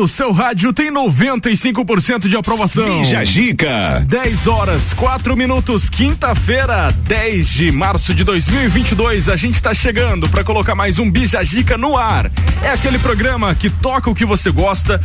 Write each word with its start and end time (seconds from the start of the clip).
no 0.00 0.08
seu 0.08 0.32
rádio 0.32 0.72
tem 0.72 0.90
95% 0.90 2.26
de 2.26 2.34
aprovação. 2.34 3.02
Bija 3.02 3.22
Gica. 3.22 4.02
10 4.08 4.46
horas, 4.46 4.94
4 4.94 5.36
minutos, 5.36 5.90
quinta-feira, 5.90 6.90
10 7.06 7.46
de 7.46 7.70
março 7.70 8.14
de 8.14 8.24
2022. 8.24 9.28
A 9.28 9.36
gente 9.36 9.56
está 9.56 9.74
chegando 9.74 10.26
para 10.26 10.42
colocar 10.42 10.74
mais 10.74 10.98
um 10.98 11.10
Bija 11.10 11.44
Gica 11.44 11.76
no 11.76 11.98
ar. 11.98 12.30
É 12.64 12.70
aquele 12.70 12.98
programa 12.98 13.54
que 13.54 13.68
toca 13.68 14.08
o 14.08 14.14
que 14.14 14.24
você 14.24 14.50
gosta, 14.50 14.98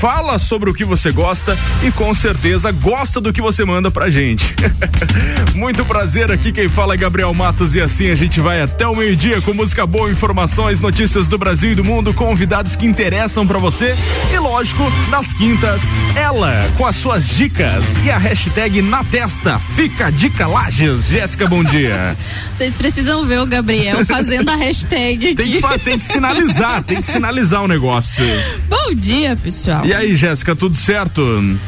fala 0.00 0.38
sobre 0.38 0.70
o 0.70 0.74
que 0.74 0.82
você 0.82 1.12
gosta 1.12 1.56
e 1.82 1.92
com 1.92 2.12
certeza 2.14 2.72
gosta 2.72 3.20
do 3.20 3.34
que 3.34 3.42
você 3.42 3.66
manda 3.66 3.90
pra 3.90 4.08
gente. 4.08 4.56
Muito 5.54 5.84
prazer 5.84 6.32
aqui, 6.32 6.50
quem 6.50 6.68
fala 6.68 6.94
é 6.94 6.96
Gabriel 6.96 7.34
Matos 7.34 7.74
e 7.74 7.82
assim 7.82 8.10
a 8.10 8.14
gente 8.14 8.40
vai 8.40 8.62
até 8.62 8.86
o 8.86 8.96
meio-dia 8.96 9.42
com 9.42 9.52
música 9.52 9.86
boa, 9.86 10.10
informações, 10.10 10.80
notícias 10.80 11.28
do 11.28 11.36
Brasil 11.36 11.72
e 11.72 11.74
do 11.74 11.84
mundo, 11.84 12.14
convidados 12.14 12.74
que 12.74 12.86
interessam 12.86 13.46
para 13.46 13.58
você 13.58 13.94
e 14.34 14.39
lógico, 14.40 14.82
nas 15.10 15.32
quintas, 15.32 15.82
ela 16.16 16.66
com 16.76 16.86
as 16.86 16.96
suas 16.96 17.28
dicas 17.28 17.96
e 18.04 18.10
a 18.10 18.18
hashtag 18.18 18.80
na 18.80 19.04
testa, 19.04 19.58
fica 19.76 20.10
dica 20.10 20.46
Lages. 20.46 21.06
Jéssica, 21.06 21.46
bom 21.46 21.62
dia. 21.62 22.16
Vocês 22.56 22.74
precisam 22.74 23.24
ver 23.26 23.40
o 23.40 23.46
Gabriel 23.46 24.04
fazendo 24.06 24.48
a 24.50 24.56
hashtag. 24.56 25.34
Tem 25.34 25.60
que, 25.60 25.78
tem 25.80 25.98
que 25.98 26.04
sinalizar, 26.04 26.82
tem 26.82 27.00
que 27.00 27.06
sinalizar 27.06 27.62
o 27.62 27.68
negócio. 27.68 28.24
Bom 28.68 28.94
dia, 28.94 29.36
pessoal. 29.36 29.84
E 29.84 29.94
aí, 29.94 30.16
Jéssica, 30.16 30.56
tudo 30.56 30.76
certo? 30.76 31.22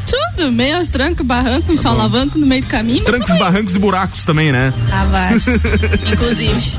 Tudo, 0.07 0.51
meio 0.51 0.85
tranco, 0.87 1.23
barranco, 1.23 1.75
tá 1.75 1.81
solavanco 1.81 2.37
no 2.37 2.45
meio 2.45 2.63
do 2.63 2.67
caminho. 2.67 3.03
Trancos, 3.03 3.37
barrancos 3.37 3.75
e 3.75 3.79
buracos 3.79 4.25
também, 4.25 4.51
né? 4.51 4.73
Ah, 4.91 5.31
inclusive. 6.11 6.73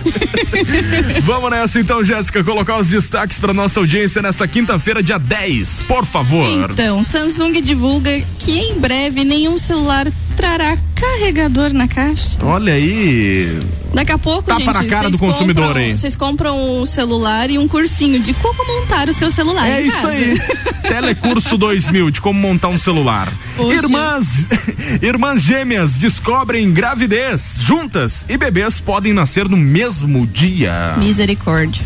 Vamos 1.23 1.51
nessa 1.51 1.81
então, 1.81 2.05
Jéssica, 2.05 2.43
colocar 2.43 2.77
os 2.79 2.89
destaques 2.89 3.39
para 3.39 3.53
nossa 3.53 3.81
audiência 3.81 4.21
nessa 4.21 4.47
quinta-feira, 4.47 5.03
dia 5.03 5.19
10, 5.19 5.84
por 5.87 6.05
favor. 6.05 6.45
Então, 6.71 7.03
Samsung 7.03 7.61
divulga 7.61 8.21
que 8.39 8.53
em 8.53 8.79
breve 8.79 9.25
nenhum 9.25 9.59
celular 9.59 10.07
trará 10.37 10.77
carregador 10.95 11.73
na 11.73 11.87
caixa. 11.87 12.37
Olha 12.43 12.73
aí. 12.75 13.61
Daqui 13.93 14.11
a 14.13 14.19
pouco, 14.19 14.43
Tapa 14.43 14.61
gente, 14.61 14.75
na 14.75 14.85
cara 14.87 15.11
do 15.11 15.19
consumidor 15.19 15.67
compram, 15.69 15.83
aí. 15.83 15.97
Vocês 15.97 16.17
compram 16.17 16.81
um 16.83 16.85
celular 16.87 17.49
e 17.49 17.59
um 17.59 17.69
cursinho 17.69 18.19
de 18.19 18.35
como 18.35 18.67
montar 18.67 19.09
o 19.09 19.13
seu 19.13 19.31
celular 19.31 19.69
É 19.69 19.83
isso 19.83 19.97
casa. 19.97 20.09
aí. 20.09 20.41
Telecurso 20.83 21.57
2000 21.57 22.11
de 22.11 22.21
como 22.21 22.39
montar 22.41 22.69
um 22.69 22.79
celular. 22.79 23.33
Poxa. 23.57 23.77
Irmãs, 23.77 24.49
irmãs 25.01 25.43
gêmeas 25.43 25.97
descobrem 25.97 26.73
gravidez 26.73 27.59
juntas 27.61 28.27
e 28.29 28.37
bebês 28.37 28.81
podem 28.81 29.13
nascer 29.13 29.49
no 29.49 29.57
mesmo 29.57 30.27
dia. 30.27 30.97
Misericórdia. 30.99 31.83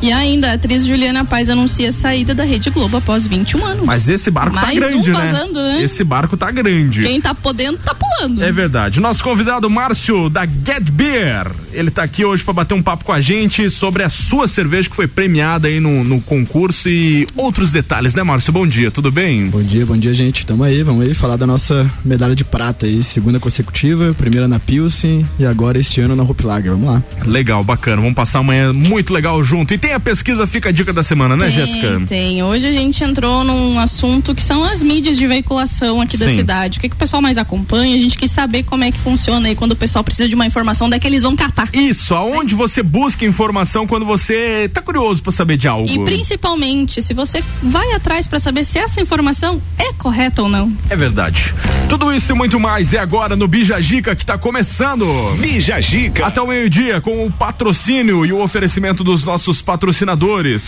E 0.00 0.12
ainda, 0.12 0.50
a 0.50 0.54
atriz 0.54 0.86
Juliana 0.86 1.24
Paz 1.24 1.50
anuncia 1.50 1.88
a 1.88 1.92
saída 1.92 2.34
da 2.34 2.44
Rede 2.44 2.70
Globo 2.70 2.96
após 2.98 3.26
21 3.26 3.64
anos. 3.64 3.84
Mas 3.84 4.08
esse 4.08 4.30
barco 4.30 4.54
tá 4.54 4.62
Mais 4.62 4.78
grande, 4.78 5.10
um 5.10 5.12
né? 5.12 5.20
vazando, 5.20 5.58
né? 5.60 5.82
Esse 5.82 6.04
barco 6.04 6.36
tá 6.36 6.50
grande. 6.50 7.02
Quem 7.02 7.20
tá 7.20 7.34
podendo, 7.34 7.78
tá 7.78 7.94
pulando. 7.94 8.42
É 8.42 8.52
verdade. 8.52 9.00
Nosso 9.00 9.24
convidado 9.24 9.68
Márcio 9.68 10.30
da 10.30 10.46
Get 10.46 10.90
Beer, 10.92 11.50
ele 11.72 11.90
tá 11.90 12.04
aqui 12.04 12.24
hoje 12.24 12.44
para 12.44 12.54
bater 12.54 12.74
um 12.74 12.82
papo 12.82 13.04
com 13.04 13.12
a 13.12 13.20
gente 13.20 13.68
sobre 13.70 14.04
a 14.04 14.08
sua 14.08 14.46
cerveja 14.46 14.88
que 14.88 14.94
foi 14.94 15.08
premiada 15.08 15.66
aí 15.66 15.80
no, 15.80 16.04
no 16.04 16.20
concurso 16.20 16.88
e 16.88 17.26
outros 17.36 17.72
detalhes, 17.72 18.14
né, 18.14 18.22
Márcio? 18.22 18.52
Bom 18.52 18.66
dia, 18.66 18.92
tudo 18.92 19.10
bem? 19.10 19.48
Bom 19.48 19.62
dia, 19.62 19.84
bom 19.84 19.96
dia, 19.96 20.14
gente. 20.14 20.46
Tamo 20.46 20.62
aí, 20.62 20.82
vamos 20.84 21.04
aí 21.04 21.12
falar 21.12 21.36
da 21.36 21.46
nossa 21.46 21.90
medalha 22.04 22.36
de 22.36 22.44
prata 22.44 22.86
aí, 22.86 23.02
segunda 23.02 23.40
consecutiva, 23.40 24.14
primeira 24.14 24.46
na 24.46 24.60
Pilsen 24.60 25.28
e 25.38 25.44
agora 25.44 25.78
este 25.78 26.00
ano 26.00 26.14
na 26.14 26.22
Hope 26.22 26.44
Lager. 26.44 26.70
Vamos 26.70 26.88
lá. 26.88 27.02
Legal, 27.26 27.64
bacana. 27.64 27.96
Vamos 27.96 28.14
passar 28.14 28.38
amanhã 28.38 28.72
muito 28.72 29.12
legal 29.12 29.42
junto. 29.42 29.74
E 29.74 29.78
tem 29.78 29.87
a 29.92 30.00
pesquisa 30.00 30.46
Fica 30.46 30.68
a 30.68 30.72
Dica 30.72 30.92
da 30.92 31.02
Semana, 31.02 31.36
né, 31.36 31.46
tem, 31.46 31.54
Jéssica? 31.54 32.02
Tem. 32.06 32.42
Hoje 32.42 32.66
a 32.66 32.72
gente 32.72 33.02
entrou 33.02 33.44
num 33.44 33.78
assunto 33.78 34.34
que 34.34 34.42
são 34.42 34.64
as 34.64 34.82
mídias 34.82 35.16
de 35.16 35.26
veiculação 35.26 36.00
aqui 36.00 36.16
da 36.16 36.28
Sim. 36.28 36.36
cidade. 36.36 36.78
O 36.78 36.80
que, 36.80 36.88
que 36.88 36.94
o 36.94 36.98
pessoal 36.98 37.22
mais 37.22 37.38
acompanha? 37.38 37.96
A 37.96 38.00
gente 38.00 38.16
quis 38.18 38.30
saber 38.30 38.62
como 38.62 38.84
é 38.84 38.92
que 38.92 38.98
funciona 38.98 39.48
aí 39.48 39.54
quando 39.54 39.72
o 39.72 39.76
pessoal 39.76 40.04
precisa 40.04 40.28
de 40.28 40.34
uma 40.34 40.46
informação, 40.46 40.88
que 40.98 41.06
eles 41.06 41.22
vão 41.22 41.36
catar. 41.36 41.68
Isso, 41.72 42.14
aonde 42.14 42.54
você 42.54 42.82
busca 42.82 43.24
informação 43.24 43.86
quando 43.86 44.04
você 44.04 44.68
tá 44.72 44.80
curioso 44.80 45.22
para 45.22 45.32
saber 45.32 45.56
de 45.56 45.68
algo? 45.68 45.88
E 45.88 45.98
principalmente, 46.04 47.02
se 47.02 47.14
você 47.14 47.42
vai 47.62 47.92
atrás 47.92 48.26
para 48.26 48.38
saber 48.38 48.64
se 48.64 48.78
essa 48.78 49.00
informação 49.00 49.60
é 49.78 49.92
correta 49.92 50.42
ou 50.42 50.48
não. 50.48 50.72
É 50.90 50.96
verdade. 50.96 51.54
Tudo 51.88 52.12
isso 52.12 52.32
e 52.32 52.34
muito 52.34 52.58
mais 52.58 52.92
é 52.94 52.98
agora 52.98 53.36
no 53.36 53.48
Bija 53.48 53.80
Gica 53.80 54.14
que 54.14 54.24
tá 54.24 54.36
começando. 54.36 55.06
Bija 55.38 55.80
Gica. 55.80 56.26
Até 56.26 56.40
o 56.40 56.46
meio-dia, 56.46 57.00
com 57.00 57.26
o 57.26 57.30
patrocínio 57.30 58.26
e 58.26 58.32
o 58.32 58.40
oferecimento 58.40 59.02
dos 59.02 59.24
nossos 59.24 59.62
patrocinadores: 59.62 59.77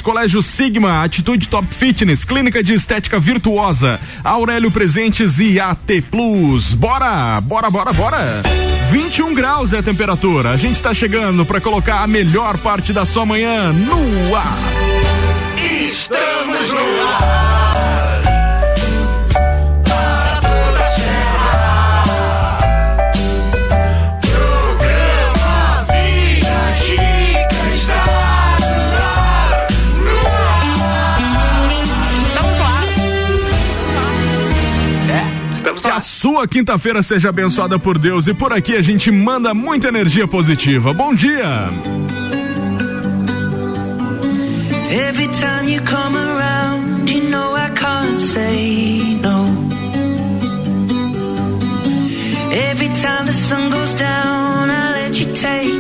Colégio 0.00 0.42
Sigma, 0.42 1.02
Atitude 1.02 1.48
Top 1.48 1.66
Fitness, 1.74 2.24
Clínica 2.24 2.62
de 2.62 2.74
Estética 2.74 3.18
Virtuosa, 3.18 3.98
Aurélio 4.22 4.70
Presentes 4.70 5.38
e 5.38 5.58
AT 5.58 6.02
Plus. 6.10 6.74
Bora, 6.74 7.40
bora, 7.40 7.70
bora, 7.70 7.92
bora! 7.92 8.42
21 8.90 9.34
graus 9.34 9.72
é 9.72 9.78
a 9.78 9.82
temperatura. 9.82 10.50
A 10.50 10.56
gente 10.56 10.76
está 10.76 10.92
chegando 10.92 11.46
para 11.46 11.60
colocar 11.60 12.02
a 12.02 12.06
melhor 12.06 12.58
parte 12.58 12.92
da 12.92 13.04
sua 13.04 13.24
manhã 13.24 13.72
no 13.72 14.34
ar. 14.34 14.58
Estamos 15.56 16.68
no 16.70 17.02
ar. 17.06 17.29
Sua 36.20 36.46
quinta-feira 36.46 37.02
seja 37.02 37.30
abençoada 37.30 37.78
por 37.78 37.96
Deus 37.96 38.26
e 38.26 38.34
por 38.34 38.52
aqui 38.52 38.76
a 38.76 38.82
gente 38.82 39.10
manda 39.10 39.54
muita 39.54 39.88
energia 39.88 40.28
positiva. 40.28 40.92
Bom 40.92 41.14
dia! 41.14 41.70
Every 44.90 45.28
time 45.28 45.72
you 45.72 45.80
come 45.80 46.18
around, 46.18 47.10
you 47.10 47.30
know 47.30 47.56
I 47.56 47.70
can't 47.70 48.20
say 48.20 49.18
no. 49.22 49.46
Every 52.70 52.90
time 53.00 53.24
the 53.24 53.32
sun 53.32 53.70
goes 53.70 53.94
down, 53.94 54.68
I 54.68 54.92
let 54.92 55.18
you 55.18 55.32
take 55.32 55.79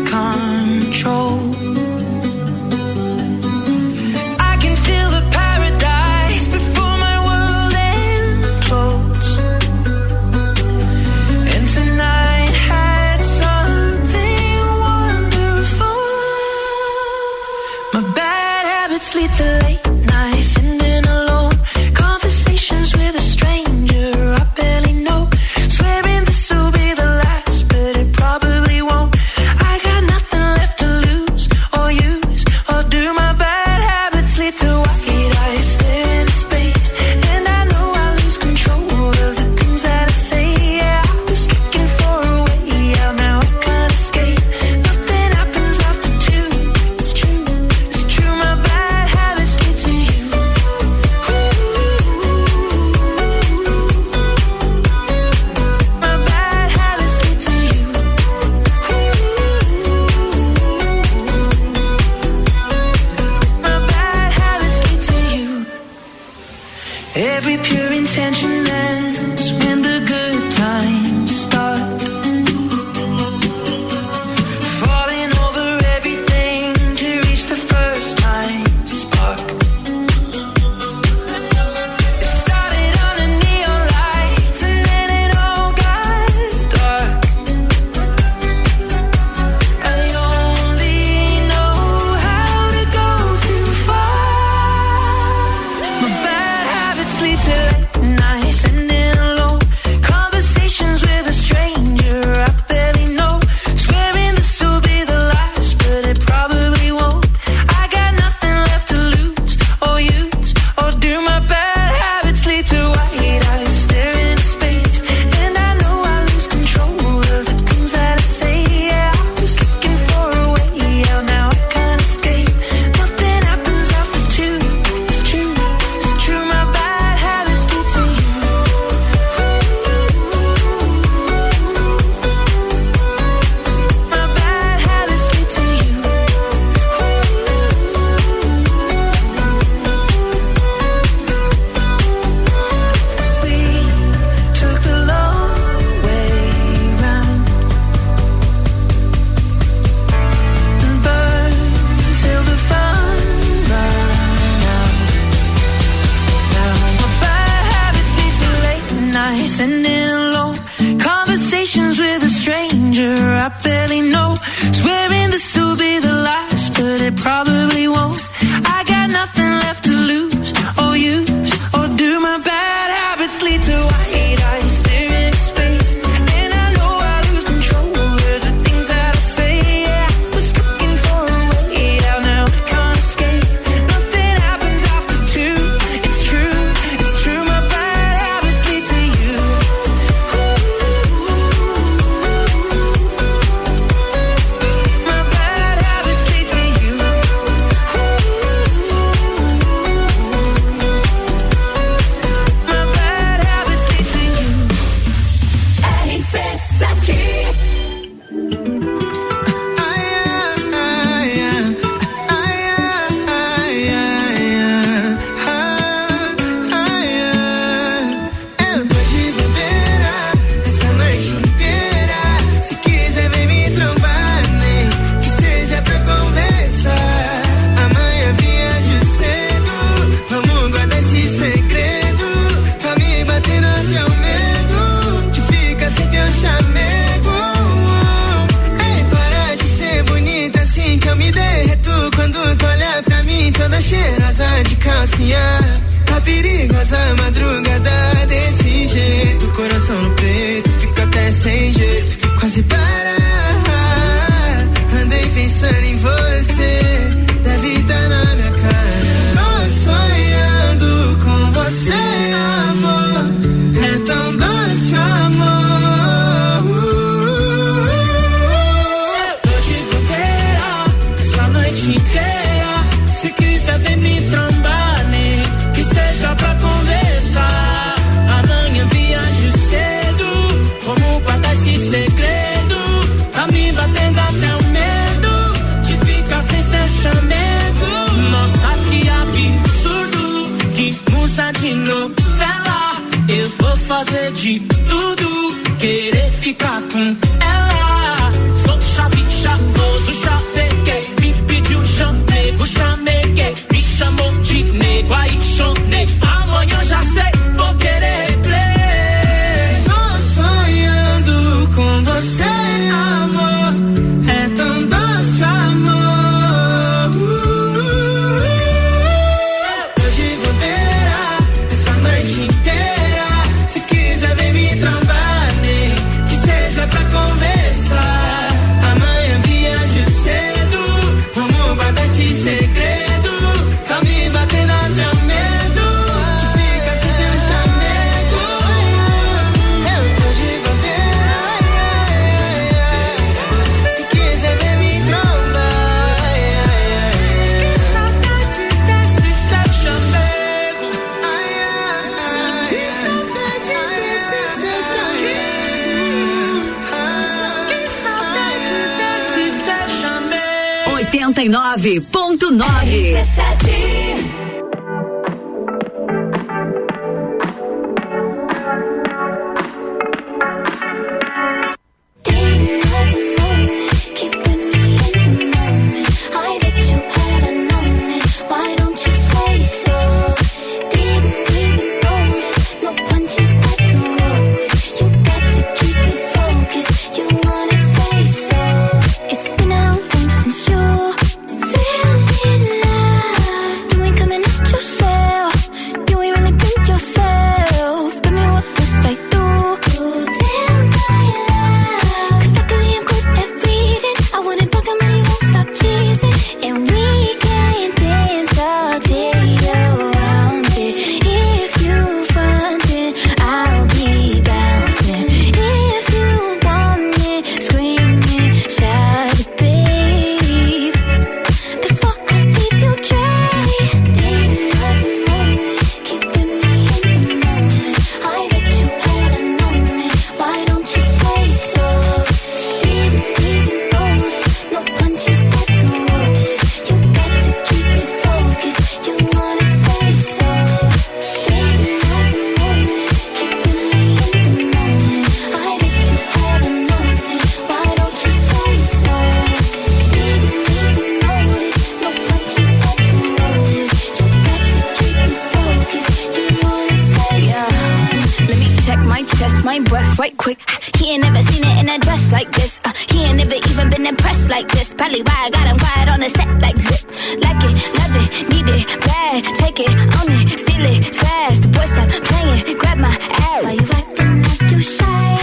right 460.20 460.36
quick. 460.36 460.58
He 460.98 461.12
ain't 461.12 461.22
never 461.22 461.42
seen 461.50 461.64
it 461.64 461.76
in 461.82 461.88
a 461.88 461.98
dress 461.98 462.30
like 462.30 462.52
this. 462.52 462.78
Uh, 462.84 462.92
he 463.10 463.24
ain't 463.24 463.38
never 463.38 463.54
even 463.54 463.88
been 463.88 464.06
impressed 464.06 464.50
like 464.50 464.68
this. 464.68 464.92
Probably 464.92 465.22
why 465.22 465.38
I 465.46 465.50
got 465.50 465.66
him 465.66 465.78
quiet 465.78 466.08
on 466.10 466.20
the 466.20 466.30
set 466.36 466.50
like 466.60 466.78
zip. 466.88 467.02
Like 467.40 467.60
it, 467.68 467.74
love 467.98 468.14
it, 468.22 468.30
need 468.52 468.68
it, 468.68 468.84
bad. 469.00 469.44
Take 469.60 469.80
it, 469.80 469.92
own 470.18 470.28
it, 470.40 470.60
steal 470.60 470.86
it, 470.92 471.00
fast. 471.20 471.62
The 471.62 471.68
boy 471.68 471.86
stop 471.92 472.08
playing, 472.28 472.78
grab 472.78 472.98
my 472.98 473.16
ass. 473.48 473.64
Why 473.64 473.72
you 473.80 473.86
acting 474.00 474.42
like 474.42 474.72
you 474.72 474.80
shy? 474.80 475.36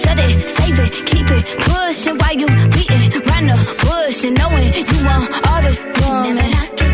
Shut 0.00 0.18
it, 0.26 0.48
save 0.56 0.78
it, 0.84 0.92
keep 1.10 1.28
it, 1.36 1.44
pushing. 1.68 2.16
Why 2.16 2.30
you 2.40 2.48
beating 2.72 3.20
round 3.28 3.50
the 3.52 3.58
bush 3.84 4.24
and 4.24 4.38
knowing 4.38 4.72
you 4.72 4.98
want 5.04 5.28
all 5.46 5.60
this 5.60 5.84
woman? 6.00 6.85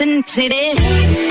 nothing 0.00 0.22
to 0.22 0.48
this. 0.48 1.29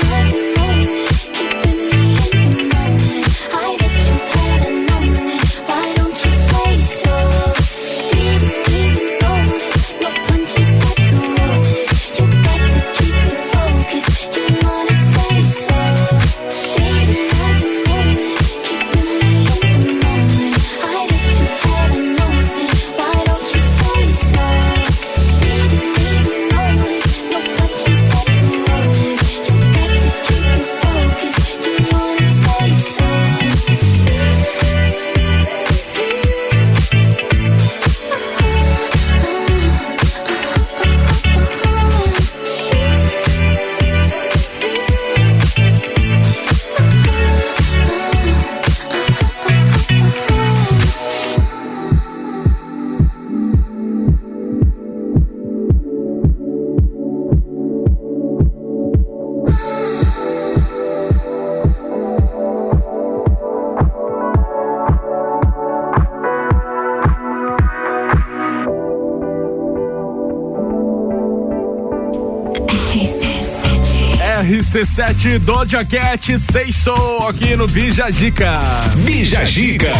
17, 75.00 75.38
Doja 75.38 75.82
Cat, 75.82 76.38
seis 76.38 76.76
Sou, 76.76 77.26
aqui 77.26 77.56
no 77.56 77.66
Bija 77.66 78.10
Giga. 78.10 78.60
Bija 78.96 79.46
Giga. 79.46 79.94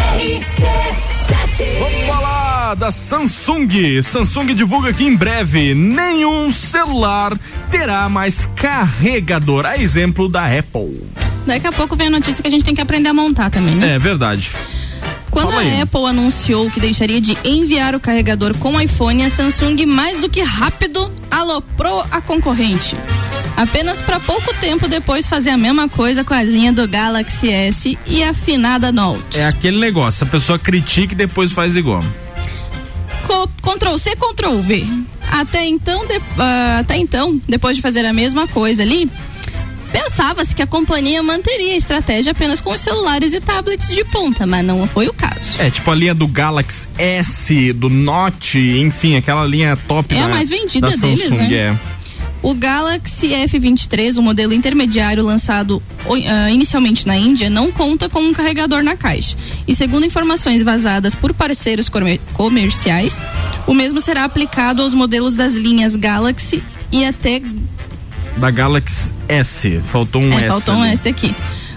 Vamos 1.79 2.07
falar 2.07 2.75
da 2.75 2.91
Samsung. 2.91 4.03
Samsung 4.03 4.55
divulga 4.55 4.93
que 4.93 5.03
em 5.03 5.17
breve 5.17 5.75
nenhum 5.75 6.53
celular 6.53 7.33
terá 7.71 8.11
mais 8.11 8.45
carregador, 8.55 9.65
a 9.65 9.79
exemplo 9.79 10.29
da 10.29 10.45
Apple. 10.45 11.03
Daqui 11.47 11.67
a 11.67 11.73
pouco 11.73 11.97
vem 11.97 12.09
a 12.09 12.11
notícia 12.11 12.43
que 12.43 12.49
a 12.49 12.51
gente 12.51 12.67
tem 12.67 12.75
que 12.75 12.83
aprender 12.83 13.09
a 13.09 13.15
montar 13.15 13.49
também, 13.49 13.75
né? 13.75 13.95
É 13.95 13.99
verdade. 13.99 14.51
Quando 15.31 15.55
a 15.55 15.83
Apple 15.83 16.05
anunciou 16.05 16.71
que 16.71 16.79
deixaria 16.79 17.23
de 17.23 17.39
enviar 17.43 17.95
o 17.95 18.01
carregador 18.01 18.55
com 18.59 18.75
o 18.75 18.81
iPhone, 18.81 19.25
a 19.25 19.31
Samsung 19.31 19.87
mais 19.87 20.21
do 20.21 20.29
que 20.29 20.43
rápido 20.43 21.11
aloprou 21.31 22.05
a 22.11 22.21
concorrente. 22.21 22.95
Apenas 23.61 24.01
para 24.01 24.19
pouco 24.19 24.55
tempo 24.55 24.89
depois 24.89 25.29
fazer 25.29 25.51
a 25.51 25.57
mesma 25.57 25.87
coisa 25.87 26.25
com 26.25 26.33
as 26.33 26.49
linhas 26.49 26.75
do 26.75 26.89
Galaxy 26.89 27.51
S 27.51 27.99
e 28.07 28.23
a 28.25 28.31
afinada 28.31 28.91
Note. 28.91 29.39
É 29.39 29.45
aquele 29.47 29.79
negócio, 29.79 30.25
a 30.25 30.31
pessoa 30.31 30.59
critica 30.59 31.13
e 31.13 31.17
depois 31.17 31.53
faz 31.53 31.77
igual. 31.77 32.03
Co- 33.27 33.49
Ctrl 33.63 33.99
C, 33.99 34.17
Ctrl 34.17 34.61
V. 34.63 34.87
Até 35.31 35.67
então, 35.67 36.07
de- 36.07 36.21
ah, 36.39 36.79
até 36.81 36.97
então, 36.97 37.39
depois 37.47 37.77
de 37.77 37.83
fazer 37.83 38.05
a 38.07 38.13
mesma 38.15 38.49
coisa 38.49 38.83
ali, 38.83 39.11
pensava-se 39.93 40.55
que 40.57 40.63
a 40.63 40.67
companhia 40.67 41.23
manteria 41.23 41.75
a 41.75 41.77
estratégia 41.77 42.33
apenas 42.33 42.61
com 42.61 42.73
os 42.73 42.81
celulares 42.81 43.35
e 43.35 43.41
tablets 43.41 43.89
de 43.95 44.05
ponta, 44.05 44.47
mas 44.47 44.65
não 44.65 44.87
foi 44.89 45.07
o 45.07 45.13
caso. 45.13 45.61
É, 45.61 45.69
tipo 45.71 45.91
a 45.91 45.95
linha 45.95 46.15
do 46.15 46.27
Galaxy 46.27 46.89
S, 46.97 47.73
do 47.75 47.91
Note, 47.91 48.59
enfim, 48.59 49.17
aquela 49.17 49.45
linha 49.45 49.77
top 49.77 50.15
É 50.15 50.21
a 50.21 50.23
da, 50.23 50.29
mais 50.29 50.49
vendida 50.49 50.89
da 50.91 50.97
deles, 50.97 51.21
Samsung, 51.25 51.37
né? 51.37 51.55
é. 51.55 51.77
O 52.43 52.55
Galaxy 52.55 53.29
F23, 53.29 54.17
o 54.17 54.23
modelo 54.23 54.55
intermediário 54.55 55.23
lançado 55.23 55.83
ah, 56.27 56.51
inicialmente 56.51 57.07
na 57.07 57.15
Índia, 57.17 57.51
não 57.51 57.71
conta 57.71 58.09
com 58.09 58.21
um 58.21 58.33
carregador 58.33 58.83
na 58.83 58.97
caixa. 58.97 59.37
E 59.69 59.75
segundo 59.77 60.07
informações 60.07 60.63
vazadas 60.63 61.15
por 61.15 61.35
parceiros 61.35 61.89
comer- 61.91 62.21
comerciais, 62.33 63.25
o 63.67 63.75
mesmo 63.75 64.01
será 64.01 64.25
aplicado 64.25 64.81
aos 64.83 64.95
modelos 64.95 65.37
das 65.37 65.53
linhas 65.55 65.95
Galaxy 65.97 66.63
e 66.91 67.05
até 67.05 67.43
Da 68.39 68.51
Galaxy 68.51 69.13
S. 69.29 69.81
Faltou 69.93 70.23
um 70.23 70.33
É, 70.33 70.37
S. 70.37 70.49
faltou 70.49 70.75
um 70.77 70.83
ali. 70.83 70.93
S 70.95 71.09
aqui. 71.09 71.35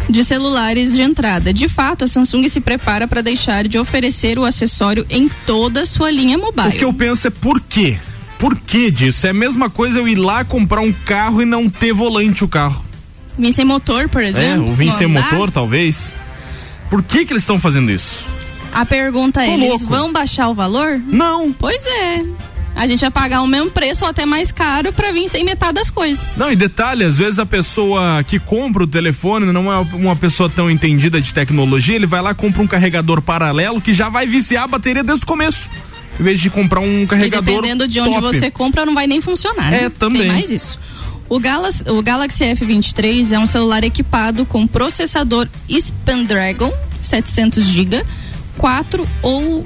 De 0.10 0.24
celulares 0.24 0.92
de 0.94 1.02
entrada. 1.02 1.54
De 1.54 1.68
fato, 1.70 2.04
a 2.06 2.08
Samsung 2.08 2.48
se 2.50 2.60
prepara 2.62 3.08
para 3.08 3.22
deixar 3.22 3.68
de 3.68 3.78
oferecer 3.78 4.38
o 4.40 4.44
acessório 4.46 5.06
em 5.10 5.30
toda 5.46 5.82
a 5.82 5.86
sua 5.86 6.10
linha 6.12 6.38
mobile. 6.38 6.70
O 6.70 6.72
que 6.72 6.84
eu 6.86 6.94
penso 6.94 7.28
é 7.28 7.30
por 7.30 7.60
quê? 7.62 7.98
Por 8.44 8.58
que 8.60 8.92
disso? 8.92 9.26
É 9.26 9.30
a 9.30 9.34
mesma 9.34 9.70
coisa 9.70 10.00
eu 10.00 10.06
ir 10.06 10.16
lá 10.16 10.44
comprar 10.44 10.82
um 10.82 10.92
carro 10.92 11.42
e 11.42 11.46
não 11.46 11.70
ter 11.70 11.94
volante 11.94 12.44
o 12.44 12.48
carro. 12.50 12.84
Vim 13.40 13.54
sem 13.54 13.64
motor, 13.64 14.10
por 14.10 14.22
É, 14.22 14.28
exemplo. 14.28 14.68
ou 14.68 14.76
vir 14.76 14.92
sem 14.92 15.08
não 15.08 15.18
andar. 15.18 15.32
motor, 15.32 15.50
talvez. 15.50 16.14
Por 16.90 17.02
que 17.02 17.26
que 17.26 17.32
eles 17.32 17.44
estão 17.44 17.58
fazendo 17.58 17.90
isso? 17.90 18.26
A 18.74 18.86
pergunta 18.86 19.42
é: 19.42 19.46
Tô 19.46 19.52
eles 19.54 19.70
louco. 19.70 19.86
vão 19.86 20.12
baixar 20.12 20.50
o 20.50 20.54
valor? 20.54 21.00
Não. 21.08 21.54
Pois 21.54 21.86
é. 21.86 22.26
A 22.76 22.86
gente 22.86 23.00
vai 23.00 23.12
pagar 23.12 23.42
o 23.44 23.48
mesmo 23.48 23.72
preço 23.72 24.04
ou 24.04 24.10
até 24.10 24.26
mais 24.26 24.52
caro 24.52 24.92
para 24.92 25.14
vir 25.14 25.30
sem 25.30 25.46
metade 25.46 25.76
das 25.76 25.90
coisas. 25.90 26.26
Não, 26.36 26.52
e 26.52 26.56
detalhe, 26.58 27.06
às 27.06 27.16
vezes 27.18 27.40
a 27.40 27.46
pessoa 27.46 28.22
que 28.28 28.40
compra 28.40 28.84
o 28.84 28.88
telefone 28.88 29.46
não 29.54 29.72
é 29.72 29.78
uma 29.94 30.18
pessoa 30.18 30.50
tão 30.50 30.70
entendida 30.70 31.22
de 31.22 31.34
tecnologia, 31.34 31.96
ele 31.96 32.08
vai 32.08 32.22
lá 32.22 32.32
e 32.32 32.36
compra 32.36 32.62
um 32.62 32.68
carregador 32.68 33.22
paralelo 33.22 33.80
que 33.80 33.94
já 33.94 34.10
vai 34.10 34.28
viciar 34.28 34.64
a 34.66 34.68
bateria 34.68 35.02
desde 35.04 35.24
o 35.24 35.28
começo. 35.28 35.70
Em 36.20 36.24
vez 36.24 36.40
de 36.40 36.50
comprar 36.50 36.80
um 36.80 37.04
E 37.04 37.08
carregador 37.08 37.56
dependendo 37.56 37.88
de 37.88 38.00
onde 38.00 38.12
top. 38.12 38.22
você 38.22 38.52
compra, 38.52 38.86
não 38.86 38.94
vai 38.94 39.08
nem 39.08 39.20
funcionar. 39.22 39.72
né? 39.72 39.86
É, 39.86 39.90
também. 39.90 40.22
Tem 40.24 40.32
mais 40.32 40.52
isso. 40.52 40.80
O 41.30 41.40
Galaxy, 41.40 41.84
o 41.90 42.02
Galaxy 42.02 42.44
F23 42.44 43.32
é 43.32 43.40
um 43.40 43.48
celular 43.48 43.84
equipado 43.84 44.46
com 44.46 44.68
processador 44.68 45.48
Snapdragon 45.68 46.72
700 47.02 47.64
GB, 47.66 48.06
4 48.58 49.08
ou 49.22 49.66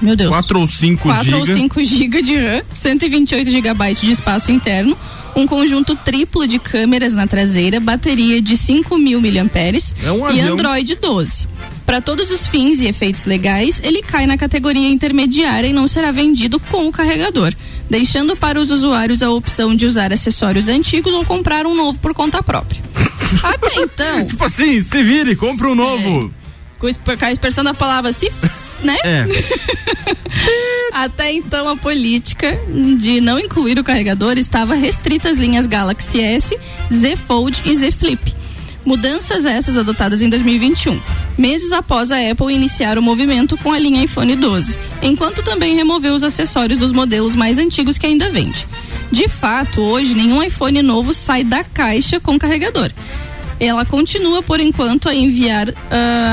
meu 0.00 0.14
Deus, 0.16 0.30
4 0.30 0.60
ou 0.60 0.66
5 0.66 1.02
4 1.02 1.38
ou 1.38 1.46
GB. 1.46 1.60
5 1.60 1.84
GB 1.84 2.22
de 2.22 2.36
RAM, 2.36 2.62
128 2.72 3.50
GB 3.50 3.94
de 3.94 4.10
espaço 4.12 4.52
interno, 4.52 4.96
um 5.34 5.46
conjunto 5.46 5.96
triplo 5.96 6.46
de 6.46 6.58
câmeras 6.58 7.14
na 7.14 7.26
traseira, 7.26 7.80
bateria 7.80 8.40
de 8.40 8.54
5.000 8.54 9.20
mAh 9.20 10.06
É 10.06 10.12
um 10.12 10.30
e. 10.30 10.40
Android 10.40 10.94
12. 10.96 11.48
Para 11.92 12.00
todos 12.00 12.30
os 12.30 12.46
fins 12.46 12.80
e 12.80 12.86
efeitos 12.86 13.26
legais, 13.26 13.78
ele 13.84 14.00
cai 14.00 14.24
na 14.26 14.38
categoria 14.38 14.88
intermediária 14.88 15.68
e 15.68 15.74
não 15.74 15.86
será 15.86 16.10
vendido 16.10 16.58
com 16.58 16.88
o 16.88 16.90
carregador, 16.90 17.52
deixando 17.90 18.34
para 18.34 18.58
os 18.58 18.70
usuários 18.70 19.22
a 19.22 19.30
opção 19.30 19.76
de 19.76 19.84
usar 19.84 20.10
acessórios 20.10 20.68
antigos 20.68 21.12
ou 21.12 21.22
comprar 21.22 21.66
um 21.66 21.74
novo 21.74 21.98
por 21.98 22.14
conta 22.14 22.42
própria. 22.42 22.80
Até 23.42 23.74
então, 23.84 24.24
Tipo 24.24 24.42
assim, 24.42 24.80
se 24.80 25.02
vire, 25.02 25.36
compra 25.36 25.68
um 25.68 25.74
novo. 25.74 26.32
com 26.78 26.88
es- 26.88 26.96
com 26.96 27.24
a 27.26 27.30
expressão 27.30 27.62
da 27.62 27.74
palavra 27.74 28.10
se, 28.10 28.32
né? 28.82 28.96
É. 29.04 29.26
Até 30.94 31.30
então, 31.32 31.68
a 31.68 31.76
política 31.76 32.58
de 32.98 33.20
não 33.20 33.38
incluir 33.38 33.78
o 33.78 33.84
carregador 33.84 34.38
estava 34.38 34.74
restrita 34.74 35.28
às 35.28 35.36
linhas 35.36 35.66
Galaxy 35.66 36.22
S, 36.22 36.58
Z 36.90 37.16
Fold 37.16 37.60
e 37.66 37.76
Z 37.76 37.90
Flip. 37.90 38.34
Mudanças 38.84 39.44
essas 39.44 39.78
adotadas 39.78 40.22
em 40.22 40.28
2021, 40.28 41.00
meses 41.38 41.70
após 41.72 42.10
a 42.10 42.16
Apple 42.30 42.52
iniciar 42.52 42.98
o 42.98 43.02
movimento 43.02 43.56
com 43.58 43.72
a 43.72 43.78
linha 43.78 44.02
iPhone 44.02 44.34
12, 44.34 44.76
enquanto 45.00 45.42
também 45.42 45.76
removeu 45.76 46.14
os 46.14 46.24
acessórios 46.24 46.78
dos 46.80 46.92
modelos 46.92 47.36
mais 47.36 47.58
antigos 47.58 47.96
que 47.96 48.06
ainda 48.06 48.28
vende. 48.28 48.66
De 49.10 49.28
fato, 49.28 49.80
hoje 49.80 50.14
nenhum 50.14 50.42
iPhone 50.42 50.82
novo 50.82 51.12
sai 51.12 51.44
da 51.44 51.62
caixa 51.62 52.18
com 52.18 52.36
carregador. 52.38 52.90
Ela 53.60 53.84
continua 53.84 54.42
por 54.42 54.58
enquanto 54.58 55.08
a 55.08 55.14
enviar, 55.14 55.68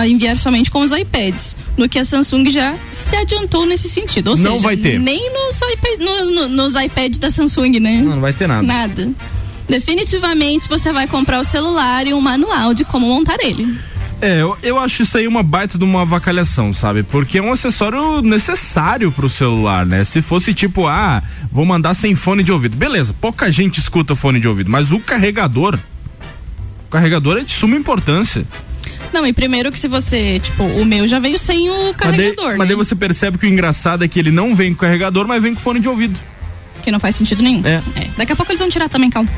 a 0.02 0.08
enviar 0.08 0.36
somente 0.36 0.72
com 0.72 0.82
os 0.82 0.92
iPads, 0.92 1.56
no 1.78 1.88
que 1.88 2.00
a 2.00 2.04
Samsung 2.04 2.50
já 2.50 2.76
se 2.92 3.16
adiantou 3.16 3.68
nesse 3.68 3.88
sentido. 3.88 4.30
Ou 4.32 4.38
Não 4.38 4.54
seja, 4.54 4.64
vai 4.64 4.76
ter. 4.76 5.00
nem 5.00 5.32
nos, 5.32 5.56
iPad, 5.62 6.00
nos, 6.00 6.30
no- 6.36 6.50
nos 6.50 6.76
iPads 6.76 7.20
da 7.20 7.30
Samsung, 7.30 7.80
né? 7.80 8.02
Não, 8.02 8.14
não 8.16 8.22
vai 8.22 8.34
ter 8.34 8.48
nada. 8.48 8.64
Nada. 8.66 9.12
Definitivamente 9.70 10.68
você 10.68 10.92
vai 10.92 11.08
comprar 11.08 11.40
o 11.40 11.44
celular 11.44 12.08
e 12.08 12.14
um 12.14 12.20
manual 12.20 12.74
de 12.74 12.84
como 12.84 13.08
montar 13.08 13.38
ele. 13.40 13.78
É, 14.22 14.42
eu, 14.42 14.58
eu 14.62 14.78
acho 14.78 15.04
isso 15.04 15.18
aí 15.18 15.28
uma 15.28 15.42
baita 15.42 15.78
de 15.78 15.84
uma 15.84 16.02
avacalhação, 16.02 16.74
sabe? 16.74 17.04
Porque 17.04 17.38
é 17.38 17.42
um 17.42 17.54
acessório 17.54 18.22
necessário 18.22 19.12
pro 19.12 19.30
celular, 19.30 19.86
né? 19.86 20.04
Se 20.04 20.22
fosse 20.22 20.54
tipo, 20.54 20.88
ah, 20.88 21.24
vou 21.50 21.66
mandar 21.66 21.94
sem 21.94 22.16
fone 22.16 22.44
de 22.44 22.52
ouvido. 22.52 22.76
Beleza, 22.76 23.14
pouca 23.14 23.50
gente 23.50 23.80
escuta 23.80 24.16
fone 24.16 24.40
de 24.40 24.48
ouvido, 24.48 24.70
mas 24.70 24.92
o 24.92 25.00
carregador. 25.00 25.80
O 26.88 26.90
carregador 26.90 27.38
é 27.38 27.44
de 27.44 27.54
suma 27.54 27.78
importância. 27.78 28.46
Não, 29.14 29.26
e 29.26 29.32
primeiro 29.32 29.72
que 29.72 29.80
se 29.80 29.88
você, 29.88 30.40
tipo, 30.40 30.64
o 30.64 30.86
meu 30.86 31.08
já 31.08 31.20
veio 31.20 31.40
sem 31.40 31.70
o 31.70 31.74
Mas 31.74 31.84
daí, 31.84 31.94
carregador, 31.94 32.58
mas 32.58 32.68
daí 32.68 32.78
né? 32.78 32.84
você 32.84 32.96
percebe 32.96 33.38
que 33.38 33.46
o 33.46 33.50
engraçado 33.50 34.04
é 34.04 34.08
que 34.08 34.20
ele 34.20 34.32
não 34.32 34.56
vem 34.56 34.74
com 34.74 34.82
carregador, 34.82 35.28
mas 35.28 35.42
vem 35.42 35.54
com 35.54 35.62
fone 35.62 35.80
de 35.80 35.88
ouvido. 35.88 36.20
Que 36.84 36.92
não 36.92 37.00
faz 37.00 37.16
sentido 37.16 37.42
nenhum. 37.44 37.62
É. 37.66 37.82
Daqui 38.18 38.32
a 38.32 38.36
pouco 38.36 38.52
eles 38.52 38.60
vão 38.60 38.70
tirar 38.70 38.90
também, 38.90 39.10
calma. 39.10 39.30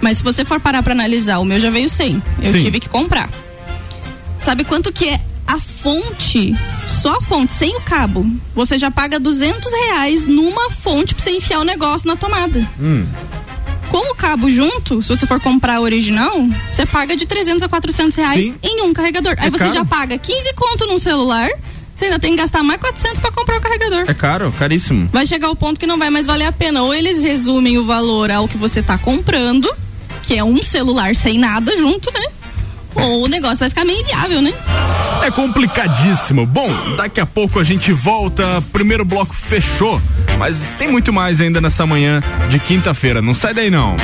Mas 0.00 0.18
se 0.18 0.22
você 0.24 0.44
for 0.44 0.60
parar 0.60 0.82
pra 0.82 0.92
analisar, 0.92 1.38
o 1.38 1.44
meu 1.44 1.58
já 1.60 1.70
veio 1.70 1.88
sem. 1.88 2.22
Eu 2.42 2.52
Sim. 2.52 2.62
tive 2.64 2.80
que 2.80 2.88
comprar. 2.88 3.28
Sabe 4.38 4.64
quanto 4.64 4.92
que 4.92 5.08
é 5.08 5.20
a 5.46 5.58
fonte? 5.58 6.56
Só 6.88 7.18
a 7.18 7.22
fonte, 7.22 7.52
sem 7.52 7.76
o 7.76 7.80
cabo. 7.80 8.26
Você 8.54 8.78
já 8.78 8.90
paga 8.90 9.18
200 9.18 9.72
reais 9.72 10.24
numa 10.24 10.70
fonte 10.70 11.14
pra 11.14 11.22
você 11.24 11.30
enfiar 11.30 11.60
o 11.60 11.64
negócio 11.64 12.06
na 12.06 12.16
tomada. 12.16 12.66
Hum. 12.80 13.06
Com 13.90 14.10
o 14.10 14.14
cabo 14.14 14.48
junto, 14.50 15.02
se 15.02 15.08
você 15.10 15.26
for 15.26 15.38
comprar 15.38 15.78
o 15.80 15.82
original, 15.82 16.34
você 16.70 16.86
paga 16.86 17.14
de 17.16 17.26
300 17.26 17.62
a 17.62 17.68
400 17.68 18.16
reais 18.16 18.46
Sim. 18.46 18.54
em 18.62 18.82
um 18.82 18.92
carregador. 18.92 19.34
Aí 19.38 19.48
É 19.48 19.50
você 19.50 19.58
caro. 19.64 19.74
já 19.74 19.84
paga 19.84 20.16
15 20.16 20.54
conto 20.54 20.86
num 20.86 20.98
celular, 20.98 21.48
você 22.02 22.06
ainda 22.06 22.18
tem 22.18 22.32
que 22.32 22.38
gastar 22.38 22.64
mais 22.64 22.80
400 22.80 23.20
pra 23.20 23.30
comprar 23.30 23.58
o 23.58 23.60
carregador. 23.60 24.04
É 24.08 24.14
caro, 24.14 24.52
caríssimo. 24.58 25.08
Vai 25.12 25.24
chegar 25.24 25.50
o 25.50 25.54
ponto 25.54 25.78
que 25.78 25.86
não 25.86 25.96
vai 25.96 26.10
mais 26.10 26.26
valer 26.26 26.46
a 26.46 26.52
pena. 26.52 26.82
Ou 26.82 26.92
eles 26.92 27.22
resumem 27.22 27.78
o 27.78 27.86
valor 27.86 28.28
ao 28.28 28.48
que 28.48 28.56
você 28.56 28.82
tá 28.82 28.98
comprando, 28.98 29.72
que 30.22 30.36
é 30.36 30.42
um 30.42 30.60
celular 30.62 31.14
sem 31.14 31.38
nada 31.38 31.76
junto, 31.76 32.12
né? 32.12 32.26
Ou 32.96 33.24
o 33.24 33.28
negócio 33.28 33.58
vai 33.58 33.68
ficar 33.68 33.84
meio 33.84 34.00
inviável, 34.00 34.42
né? 34.42 34.52
É 35.22 35.30
complicadíssimo. 35.30 36.44
Bom, 36.44 36.68
daqui 36.96 37.20
a 37.20 37.26
pouco 37.26 37.60
a 37.60 37.64
gente 37.64 37.92
volta. 37.92 38.60
Primeiro 38.72 39.04
bloco 39.04 39.32
fechou, 39.32 40.02
mas 40.38 40.74
tem 40.76 40.90
muito 40.90 41.12
mais 41.12 41.40
ainda 41.40 41.60
nessa 41.60 41.86
manhã 41.86 42.20
de 42.50 42.58
quinta-feira. 42.58 43.22
Não 43.22 43.32
sai 43.32 43.54
daí 43.54 43.70
não. 43.70 43.96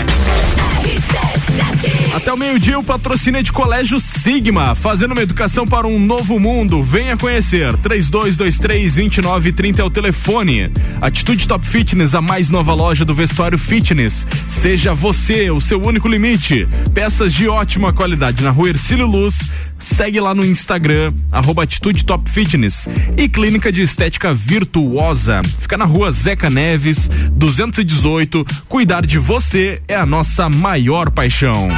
Até 2.15 2.33
o 2.33 2.37
meio-dia, 2.37 2.79
o 2.79 2.83
patrocínio 2.83 3.39
é 3.39 3.43
de 3.43 3.53
Colégio 3.53 4.01
Sigma, 4.01 4.75
fazendo 4.75 5.13
uma 5.13 5.23
educação 5.23 5.67
para 5.67 5.87
um 5.87 6.01
novo 6.01 6.41
mundo. 6.41 6.83
Venha 6.83 7.17
conhecer. 7.17 7.75
3223-2930 7.79 9.79
é 9.79 9.85
o 9.85 9.91
telefone. 9.91 10.71
Atitude 11.01 11.47
Top 11.47 11.67
Fitness, 11.67 12.15
a 12.15 12.21
mais 12.21 12.49
nova 12.49 12.73
loja 12.73 13.05
do 13.05 13.15
vestuário 13.15 13.59
fitness. 13.59 14.27
Seja 14.47 14.95
você 14.95 15.51
o 15.51 15.61
seu 15.61 15.83
único 15.83 16.09
limite. 16.09 16.67
Peças 16.95 17.33
de 17.33 17.47
ótima 17.47 17.93
qualidade 17.93 18.43
na 18.43 18.51
rua 18.51 18.71
Ercílio 18.71 19.07
Luz. 19.07 19.51
Segue 19.79 20.19
lá 20.19 20.35
no 20.35 20.45
Instagram, 20.45 21.13
arroba 21.31 21.63
Atitude 21.63 22.05
Top 22.05 22.29
Fitness. 22.29 22.89
E 23.17 23.29
Clínica 23.29 23.71
de 23.71 23.83
Estética 23.83 24.35
Virtuosa. 24.35 25.41
Fica 25.61 25.77
na 25.77 25.85
rua 25.85 26.11
Zeca 26.11 26.51
Neves, 26.51 27.09
218. 27.33 28.45
Cuidar 28.69 29.07
de 29.07 29.19
você 29.19 29.81
é 29.87 29.95
a 29.95 30.07
nossa 30.07 30.49
maior 30.49 31.11
paixão. 31.11 31.69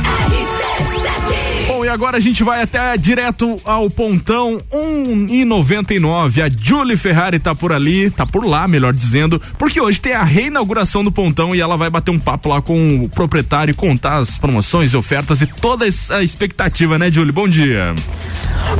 Bom, 1.66 1.84
e 1.84 1.88
agora 1.88 2.16
a 2.16 2.20
gente 2.20 2.42
vai 2.42 2.62
até 2.62 2.96
direto 2.96 3.60
ao 3.64 3.88
pontão 3.88 4.60
1,99. 4.72 6.42
A 6.42 6.48
Julie 6.48 6.96
Ferrari 6.96 7.38
tá 7.38 7.54
por 7.54 7.72
ali, 7.72 8.10
tá 8.10 8.26
por 8.26 8.44
lá, 8.44 8.66
melhor 8.66 8.92
dizendo, 8.92 9.40
porque 9.58 9.80
hoje 9.80 10.00
tem 10.00 10.12
a 10.12 10.22
reinauguração 10.22 11.04
do 11.04 11.12
pontão 11.12 11.54
e 11.54 11.60
ela 11.60 11.76
vai 11.76 11.88
bater 11.88 12.10
um 12.10 12.18
papo 12.18 12.48
lá 12.48 12.60
com 12.60 13.04
o 13.04 13.08
proprietário 13.08 13.74
contar 13.74 14.18
as 14.18 14.38
promoções 14.38 14.94
ofertas 14.94 15.42
e 15.42 15.46
toda 15.46 15.86
essa 15.86 16.22
expectativa, 16.22 16.98
né, 16.98 17.10
Julie? 17.10 17.32
Bom 17.32 17.48
dia. 17.48 17.94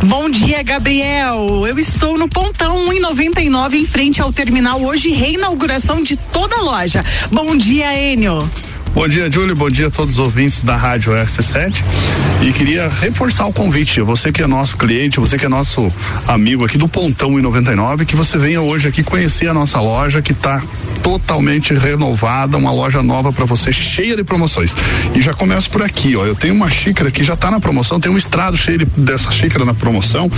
Bom 0.02 0.28
dia, 0.30 0.62
Gabriel. 0.62 1.66
Eu 1.66 1.78
estou 1.78 2.18
no 2.18 2.28
Pontão 2.28 2.86
1,99 2.86 3.74
em 3.74 3.86
frente 3.86 4.22
ao 4.22 4.32
terminal. 4.32 4.80
Hoje, 4.82 5.10
reinauguração 5.10 6.02
de 6.02 6.16
toda 6.16 6.56
a 6.56 6.62
loja. 6.62 7.04
Bom 7.30 7.56
dia, 7.56 7.92
Enio. 8.12 8.48
Bom 8.92 9.07
dia, 9.09 9.31
Júlio. 9.31 9.55
Bom 9.55 9.70
dia 9.70 9.87
a 9.87 9.90
todos 9.90 10.14
os 10.14 10.18
ouvintes 10.18 10.62
da 10.62 10.76
Rádio 10.76 11.12
S7. 11.12 11.83
E 12.42 12.53
queria 12.53 12.88
reforçar 12.88 13.46
o 13.46 13.53
convite. 13.53 14.00
Você 14.03 14.33
que 14.33 14.42
é 14.42 14.46
nosso 14.46 14.76
cliente, 14.76 15.20
você 15.20 15.38
que 15.38 15.46
é 15.46 15.48
nosso 15.48 15.90
amigo 16.26 16.64
aqui 16.64 16.76
do 16.76 16.88
Pontão 16.88 17.38
em 17.38 17.42
99, 17.42 18.05
que 18.05 18.16
você 18.16 18.37
venha 18.37 18.61
hoje 18.61 18.88
aqui 18.88 19.03
conhecer 19.03 19.46
a 19.48 19.55
nossa 19.55 19.81
loja 19.81 20.20
que 20.20 20.33
está 20.33 20.61
totalmente 21.03 21.72
renovada, 21.72 22.59
uma 22.59 22.72
loja 22.72 23.03
nova 23.03 23.33
para 23.33 23.44
você, 23.46 23.72
cheia 23.72 24.16
de 24.16 24.24
promoções. 24.24 24.74
E 25.14 25.22
já 25.22 25.33
começo 25.33 25.70
por 25.70 25.83
aqui, 25.83 26.16
ó. 26.16 26.26
Eu 26.26 26.35
tenho 26.35 26.53
uma 26.55 26.68
xícara 26.68 27.11
que 27.11 27.22
já 27.22 27.35
está 27.35 27.50
na 27.50 27.61
promoção, 27.61 27.98
tem 28.00 28.11
um 28.12 28.18
estrado 28.18 28.57
cheio 28.57 28.79
de- 28.79 28.85
dessa 29.00 29.31
xícara 29.31 29.64
na 29.64 29.72
promoção 29.72 30.29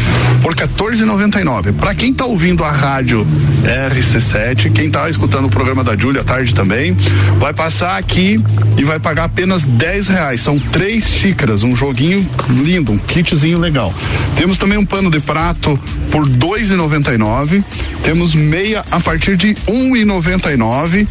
por 0.40 0.54
14,99. 0.54 1.72
Para 1.72 1.94
quem 1.94 2.12
tá 2.12 2.26
ouvindo 2.26 2.64
a 2.64 2.70
rádio 2.70 3.26
RC7, 3.64 4.70
quem 4.72 4.90
tá 4.90 5.08
escutando 5.08 5.46
o 5.46 5.50
programa 5.50 5.82
da 5.82 5.96
Júlia 5.96 6.20
à 6.20 6.24
tarde 6.24 6.54
também, 6.54 6.94
vai 7.38 7.52
passar 7.54 7.96
aqui 7.96 8.41
e 8.76 8.84
vai 8.84 8.98
pagar 8.98 9.24
apenas 9.24 9.64
10 9.64 10.08
reais. 10.08 10.40
São 10.40 10.58
três 10.58 11.04
xícaras, 11.04 11.62
um 11.62 11.76
joguinho 11.76 12.26
lindo, 12.48 12.92
um 12.92 12.98
kitzinho 12.98 13.58
legal. 13.58 13.92
Temos 14.36 14.58
também 14.58 14.78
um 14.78 14.86
pano 14.86 15.10
de 15.10 15.20
prato 15.20 15.78
por 16.10 16.28
2,99. 16.28 17.64
Temos 18.02 18.34
meia 18.34 18.84
a 18.90 19.00
partir 19.00 19.36
de 19.36 19.54
1,99. 19.66 21.06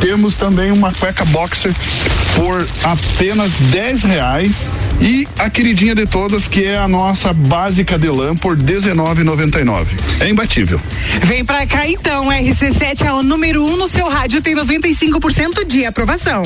Temos 0.00 0.34
também 0.34 0.70
uma 0.70 0.92
cueca 0.92 1.24
boxer 1.26 1.74
por 2.36 2.66
apenas 2.82 3.52
10 3.52 4.02
reais. 4.02 4.68
E 5.00 5.26
a 5.38 5.50
queridinha 5.50 5.94
de 5.94 6.06
todas, 6.06 6.46
que 6.46 6.64
é 6.64 6.76
a 6.76 6.86
nossa 6.86 7.32
básica 7.32 7.98
de 7.98 8.08
lã 8.08 8.34
por 8.34 8.56
19,99. 8.56 9.86
É 10.20 10.28
imbatível. 10.28 10.80
Vem 11.22 11.44
pra 11.44 11.66
cá 11.66 11.88
então, 11.88 12.28
RC7 12.28 13.06
é 13.06 13.12
o 13.12 13.22
número 13.22 13.64
1 13.64 13.72
um 13.72 13.76
no 13.76 13.88
seu 13.88 14.08
rádio, 14.08 14.40
tem 14.40 14.54
95% 14.54 15.66
de 15.66 15.84
aprovação. 15.84 16.42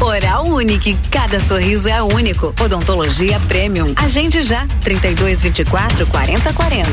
Oral 0.00 0.46
Unique, 0.46 0.96
cada 1.10 1.40
sorriso 1.40 1.88
é 1.88 2.02
único. 2.02 2.54
Odontologia 2.60 3.40
Premium. 3.48 3.92
Agende 3.96 4.42
já, 4.42 4.66
32 4.82 5.42
24 5.42 6.06
40 6.06 6.52
40. 6.52 6.88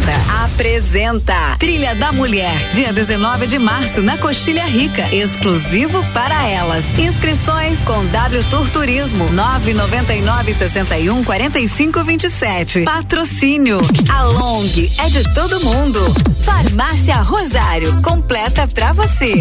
Apresenta 0.46 1.56
Trilha 1.58 1.96
da 1.96 2.12
Mulher, 2.12 2.70
dia 2.70 2.94
19 2.94 3.48
de 3.48 3.60
março, 3.60 4.02
na 4.02 4.18
Coxilha 4.18 4.66
Rica, 4.66 5.14
exclusivo 5.14 6.06
para 6.14 6.48
elas. 6.48 6.84
Inscrições 6.98 7.80
com 7.84 8.06
W 8.06 8.44
Tour 8.46 8.70
Turismo, 8.70 9.30
999 9.32 10.54
61 10.54 11.24
45 11.24 12.04
27. 12.04 12.84
Patrocínio, 12.84 13.80
a 14.10 14.24
Long 14.24 14.62
é 15.00 15.10
de 15.10 15.24
todo 15.34 15.60
mundo. 15.62 16.00
Farmácia 16.42 17.16
Rosário, 17.18 18.02
completa 18.02 18.68
pra 18.68 18.94
você. 18.94 19.34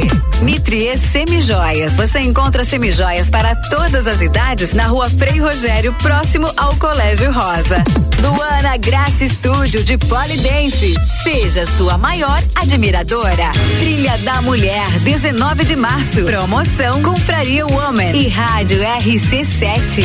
Mitrie 0.43 0.97
Semijoias, 0.99 1.93
você 1.93 2.21
encontra 2.21 2.65
semijoias 2.65 3.29
para 3.29 3.50
todas 3.55 4.07
as 4.07 4.21
idades 4.21 4.73
na 4.73 4.87
rua 4.87 5.09
Frei 5.11 5.41
Rogério, 5.41 5.93
próximo 5.95 6.51
ao 6.57 6.75
Colégio 6.77 7.33
Rosa. 7.33 7.83
Luana 8.21 8.77
Graça 8.77 9.25
Estúdio 9.25 9.83
de 9.83 9.97
Polidense. 9.99 10.95
Seja 11.23 11.67
sua 11.67 11.97
maior 11.97 12.43
admiradora. 12.55 13.51
Trilha 13.79 14.17
da 14.19 14.43
Mulher, 14.43 14.87
19 15.01 15.65
de 15.65 15.77
março. 15.77 16.25
Promoção 16.25 17.03
Confraria 17.03 17.67
Woman 17.67 18.13
e 18.13 18.29
Rádio 18.29 18.79
RC7. 18.81 20.05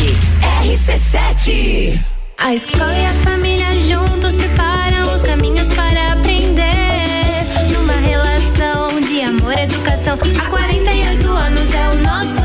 RC7. 0.64 2.00
A 2.38 2.54
escola 2.54 2.94
e 2.94 3.06
a 3.06 3.14
família 3.24 3.80
juntos 3.82 4.36
preparam 4.36 5.14
os 5.14 5.22
caminhos 5.22 5.68
para 5.70 6.14
aprender. 6.14 6.64
Numa 7.74 7.94
relação 7.94 9.02
de 9.02 9.22
amor 9.22 9.54
e 9.58 9.62
educação. 9.64 10.18
Há 10.40 10.50
48 10.50 11.30
anos 11.30 11.74
é 11.74 11.90
o 11.90 11.96
nosso 12.02 12.45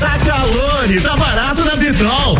Tá 0.00 0.18
calor 0.26 0.90
e 0.90 1.00
tá 1.00 1.16
barato 1.16 1.64
na 1.64 1.76
Pitol. 1.76 2.36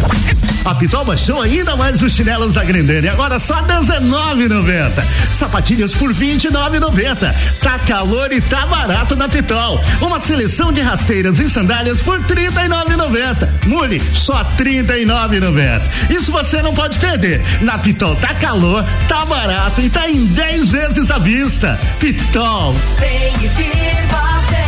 A 0.64 0.74
Pitol 0.74 1.04
baixou 1.04 1.40
ainda 1.40 1.76
mais 1.76 2.02
os 2.02 2.12
chinelos 2.12 2.52
da 2.52 2.64
Grendene, 2.64 3.08
agora 3.08 3.38
só 3.38 3.54
R$19,90. 3.60 4.90
Sapatilhas 5.32 5.94
por 5.94 6.10
R$29,90. 6.12 7.32
Tá 7.62 7.78
calor 7.78 8.32
e 8.32 8.40
tá 8.40 8.66
barato 8.66 9.14
na 9.14 9.28
Pitol. 9.28 9.80
Uma 10.00 10.18
seleção 10.18 10.72
de 10.72 10.80
rasteiras 10.80 11.38
e 11.38 11.48
sandálias 11.48 12.02
por 12.02 12.18
R$39,90. 12.18 13.48
Mule, 13.66 14.00
só 14.00 14.38
R$39,90. 14.38 15.80
Isso 16.10 16.32
você 16.32 16.60
não 16.60 16.74
pode 16.74 16.98
perder. 16.98 17.40
Na 17.60 17.78
Pitol 17.78 18.16
tá 18.16 18.34
calor, 18.34 18.84
tá 19.06 19.24
barato 19.24 19.80
e 19.80 19.88
tá 19.88 20.10
em 20.10 20.24
10 20.24 20.72
vezes 20.72 21.12
à 21.12 21.18
vista. 21.18 21.78
Pitol. 22.00 22.74
Vem 22.98 23.48
viva, 23.50 24.42
vem. 24.50 24.67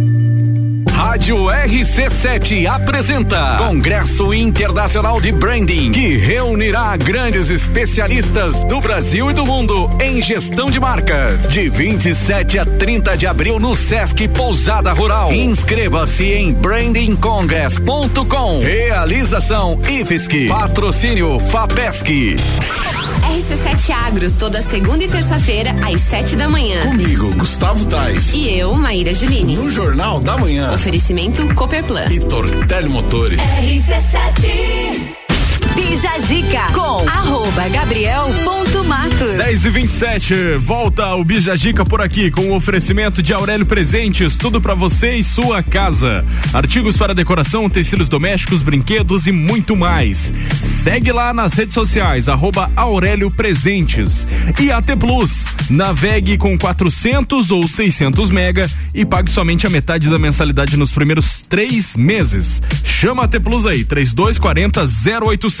Rádio 1.11 1.47
RC7 1.47 2.67
apresenta 2.67 3.57
Congresso 3.57 4.33
Internacional 4.33 5.19
de 5.19 5.33
Branding, 5.33 5.91
que 5.91 6.15
reunirá 6.15 6.95
grandes 6.95 7.49
especialistas 7.49 8.63
do 8.63 8.79
Brasil 8.79 9.29
e 9.29 9.33
do 9.33 9.45
mundo 9.45 9.91
em 10.01 10.21
gestão 10.21 10.71
de 10.71 10.79
marcas. 10.79 11.49
De 11.49 11.67
27 11.67 12.59
a 12.59 12.65
30 12.65 13.17
de 13.17 13.27
abril 13.27 13.59
no 13.59 13.75
Sesc 13.75 14.25
Pousada 14.29 14.93
Rural. 14.93 15.33
Inscreva-se 15.33 16.31
em 16.31 16.53
brandingcongress.com. 16.53 18.61
Realização 18.61 19.81
IFSC. 19.85 20.47
Patrocínio 20.47 21.41
FAPESC. 21.41 22.37
RC7 23.21 23.91
Agro, 23.91 24.31
toda 24.31 24.61
segunda 24.61 25.03
e 25.03 25.07
terça-feira, 25.07 25.75
às 25.85 26.01
sete 26.01 26.35
da 26.35 26.47
manhã. 26.47 26.81
Comigo, 26.83 27.33
Gustavo 27.35 27.85
Tais. 27.85 28.33
E 28.33 28.57
eu, 28.57 28.73
Maíra 28.75 29.13
Juline. 29.13 29.55
No 29.55 29.69
Jornal 29.69 30.19
da 30.19 30.37
Manhã. 30.37 30.73
Oferecimento 30.73 31.00
Oferecimento 31.01 31.55
Copperplan. 31.55 32.11
E 32.11 32.19
Tortel 32.19 32.87
Motores. 32.87 33.41
Bija 35.75 36.19
Zica 36.19 36.67
com 36.73 37.07
arroba 37.07 37.69
gabriel.matos. 37.69 39.37
10 39.37 39.65
e 39.65 39.69
27 39.69 40.33
volta 40.57 41.15
o 41.15 41.23
Bija 41.23 41.55
Gica 41.55 41.85
por 41.85 42.01
aqui 42.01 42.29
com 42.29 42.49
o 42.49 42.55
oferecimento 42.55 43.23
de 43.23 43.33
Aurélio 43.33 43.65
Presentes, 43.65 44.37
tudo 44.37 44.59
pra 44.59 44.73
você 44.73 45.13
e 45.15 45.23
sua 45.23 45.63
casa. 45.63 46.25
Artigos 46.53 46.97
para 46.97 47.15
decoração, 47.15 47.69
tecidos 47.69 48.09
domésticos, 48.09 48.63
brinquedos 48.63 49.27
e 49.27 49.31
muito 49.31 49.75
mais. 49.75 50.33
Segue 50.59 51.11
lá 51.11 51.33
nas 51.33 51.53
redes 51.53 51.73
sociais, 51.73 52.27
arroba 52.27 52.69
Aurélio 52.75 53.29
Presentes. 53.29 54.27
E 54.59 54.71
AT 54.71 54.95
Plus, 54.97 55.45
navegue 55.69 56.37
com 56.37 56.57
400 56.57 57.51
ou 57.51 57.67
600 57.67 58.29
mega 58.29 58.69
e 58.93 59.05
pague 59.05 59.29
somente 59.29 59.65
a 59.65 59.69
metade 59.69 60.09
da 60.09 60.19
mensalidade 60.19 60.75
nos 60.75 60.91
primeiros 60.91 61.41
três 61.41 61.95
meses. 61.95 62.61
Chama 62.83 63.21
a 63.21 63.25
AT 63.25 63.39
Plus 63.39 63.65
aí, 63.65 63.85
3240 63.85 64.81
0800. 65.25 65.60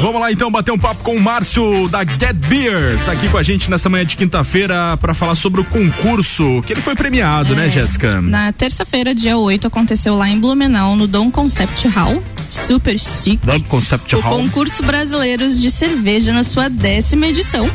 Vamos 0.00 0.20
lá 0.20 0.32
então 0.32 0.50
bater 0.50 0.72
um 0.72 0.78
papo 0.78 1.02
com 1.02 1.14
o 1.16 1.20
Márcio 1.20 1.88
da 1.88 2.04
Get 2.04 2.34
Beer. 2.48 2.98
Tá 3.04 3.12
aqui 3.12 3.28
com 3.28 3.36
a 3.38 3.42
gente 3.42 3.70
nessa 3.70 3.88
manhã 3.88 4.04
de 4.04 4.16
quinta-feira 4.16 4.96
para 4.96 5.14
falar 5.14 5.34
sobre 5.34 5.60
o 5.60 5.64
concurso 5.64 6.62
que 6.66 6.72
ele 6.72 6.80
foi 6.80 6.94
premiado, 6.94 7.54
né, 7.54 7.68
Jéssica? 7.68 8.20
Na 8.20 8.52
terça-feira, 8.52 9.14
dia 9.14 9.36
8, 9.36 9.66
aconteceu 9.66 10.14
lá 10.16 10.28
em 10.28 10.38
Blumenau, 10.38 10.96
no 10.96 11.06
Dom 11.06 11.30
Concept 11.30 11.86
Hall. 11.88 12.22
Super 12.48 12.98
chique. 12.98 13.44
Dom 13.46 13.60
Concept 13.60 14.16
O 14.16 14.20
Hall. 14.20 14.38
concurso 14.38 14.82
brasileiros 14.82 15.60
de 15.60 15.70
cerveja 15.70 16.32
na 16.32 16.42
sua 16.44 16.68
décima 16.68 17.26
edição. 17.26 17.70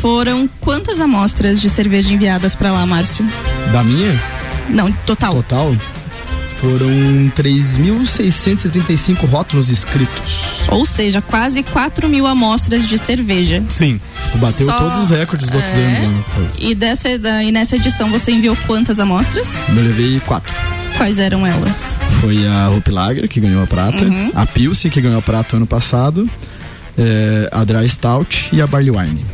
Foram 0.00 0.48
quantas 0.60 1.00
amostras 1.00 1.60
de 1.60 1.70
cerveja 1.70 2.12
enviadas 2.12 2.54
para 2.54 2.72
lá, 2.72 2.84
Márcio? 2.84 3.24
Da 3.72 3.82
minha? 3.82 4.20
Não, 4.68 4.90
total. 5.06 5.34
Total? 5.36 5.76
Foram 6.62 6.88
3.635 7.36 9.26
rótulos 9.26 9.68
escritos. 9.68 10.62
Ou 10.68 10.86
seja, 10.86 11.20
quase 11.20 11.60
4 11.64 12.08
mil 12.08 12.24
amostras 12.24 12.86
de 12.86 12.96
cerveja. 12.96 13.60
Sim. 13.68 14.00
Bateu 14.36 14.66
Só- 14.66 14.78
todos 14.78 14.98
os 15.00 15.10
recordes 15.10 15.46
dos 15.48 15.56
outros 15.56 15.74
É. 15.74 15.96
anos. 16.04 16.24
Né? 16.38 16.48
E, 16.60 16.72
dessa, 16.74 17.08
e 17.10 17.50
nessa 17.50 17.74
edição 17.74 18.08
você 18.12 18.30
enviou 18.30 18.56
quantas 18.66 19.00
amostras? 19.00 19.48
Eu 19.68 19.74
levei 19.82 20.20
quatro. 20.20 20.54
Quais 20.96 21.18
eram 21.18 21.44
elas? 21.44 21.98
Foi 22.20 22.46
a 22.46 22.70
Hope 22.70 22.92
Lager, 22.92 23.28
que 23.28 23.40
ganhou 23.40 23.62
a 23.64 23.66
prata, 23.66 24.04
Uhum. 24.04 24.30
a 24.32 24.46
Pilsen, 24.46 24.88
que 24.88 25.00
ganhou 25.00 25.18
a 25.18 25.22
prata 25.22 25.56
ano 25.56 25.66
passado, 25.66 26.30
é, 26.96 27.48
a 27.50 27.64
Dry 27.64 27.88
Stout 27.88 28.50
e 28.52 28.60
a 28.62 28.66
Barley 28.68 28.90
Wine. 28.92 29.24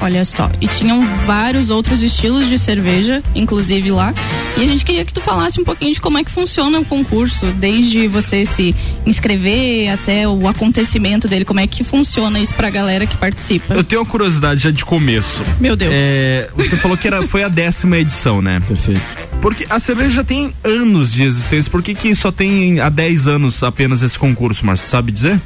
Olha 0.00 0.24
só. 0.24 0.50
E 0.60 0.66
tinham 0.66 1.04
vários 1.26 1.70
outros 1.70 2.02
estilos 2.02 2.48
de 2.48 2.58
cerveja, 2.58 3.22
inclusive 3.34 3.90
lá. 3.90 4.14
E 4.56 4.62
a 4.62 4.66
gente 4.66 4.84
queria 4.84 5.04
que 5.04 5.12
tu 5.12 5.20
falasse 5.20 5.60
um 5.60 5.64
pouquinho 5.64 5.92
de 5.92 6.00
como 6.00 6.18
é 6.18 6.24
que 6.24 6.30
funciona 6.30 6.78
o 6.78 6.84
concurso, 6.84 7.46
desde 7.52 8.06
você 8.06 8.44
se 8.44 8.74
inscrever 9.06 9.90
até 9.90 10.28
o 10.28 10.46
acontecimento 10.46 11.26
dele, 11.26 11.44
como 11.44 11.60
é 11.60 11.66
que 11.66 11.82
funciona 11.82 12.38
isso 12.38 12.54
pra 12.54 12.70
galera 12.70 13.06
que 13.06 13.16
participa. 13.16 13.74
Eu 13.74 13.84
tenho 13.84 14.02
uma 14.02 14.08
curiosidade 14.08 14.60
já 14.62 14.70
de 14.70 14.84
começo. 14.84 15.42
Meu 15.60 15.74
Deus. 15.76 15.92
É, 15.94 16.48
você 16.56 16.76
falou 16.76 16.96
que 16.96 17.06
era, 17.06 17.22
foi 17.22 17.42
a 17.42 17.48
décima 17.48 17.98
edição, 17.98 18.40
né? 18.40 18.60
Perfeito. 18.66 19.00
Porque 19.40 19.66
a 19.68 19.78
cerveja 19.78 20.10
já 20.10 20.24
tem 20.24 20.54
anos 20.64 21.12
de 21.12 21.22
existência. 21.22 21.70
Por 21.70 21.82
que, 21.82 21.94
que 21.94 22.14
só 22.14 22.32
tem 22.32 22.80
há 22.80 22.88
10 22.88 23.26
anos 23.26 23.62
apenas 23.62 24.02
esse 24.02 24.18
concurso, 24.18 24.64
Márcio? 24.64 24.86
Tu 24.86 24.90
sabe 24.90 25.12
dizer? 25.12 25.40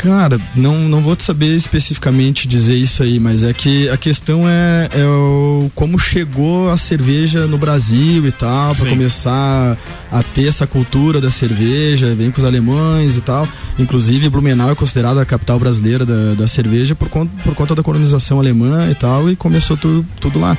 Cara, 0.00 0.40
não, 0.56 0.88
não 0.88 1.02
vou 1.02 1.14
te 1.14 1.22
saber 1.22 1.54
especificamente 1.54 2.48
dizer 2.48 2.74
isso 2.74 3.02
aí, 3.02 3.20
mas 3.20 3.44
é 3.44 3.52
que 3.52 3.86
a 3.90 3.98
questão 3.98 4.48
é, 4.48 4.88
é 4.94 5.04
o, 5.04 5.70
como 5.74 5.98
chegou 5.98 6.70
a 6.70 6.78
cerveja 6.78 7.46
no 7.46 7.58
Brasil 7.58 8.26
e 8.26 8.32
tal, 8.32 8.72
Sim. 8.72 8.88
começar 8.88 9.76
a 10.10 10.22
ter 10.22 10.48
essa 10.48 10.66
cultura 10.66 11.20
da 11.20 11.30
cerveja, 11.30 12.14
vem 12.14 12.30
com 12.30 12.38
os 12.38 12.46
alemães 12.46 13.18
e 13.18 13.20
tal. 13.20 13.46
Inclusive, 13.78 14.30
Blumenau 14.30 14.70
é 14.70 14.74
considerada 14.74 15.20
a 15.20 15.26
capital 15.26 15.58
brasileira 15.58 16.06
da, 16.06 16.32
da 16.32 16.48
cerveja 16.48 16.94
por 16.94 17.10
conta, 17.10 17.30
por 17.44 17.54
conta 17.54 17.74
da 17.74 17.82
colonização 17.82 18.38
alemã 18.38 18.90
e 18.90 18.94
tal, 18.94 19.28
e 19.28 19.36
começou 19.36 19.76
tudo, 19.76 20.06
tudo 20.18 20.40
lá. 20.40 20.56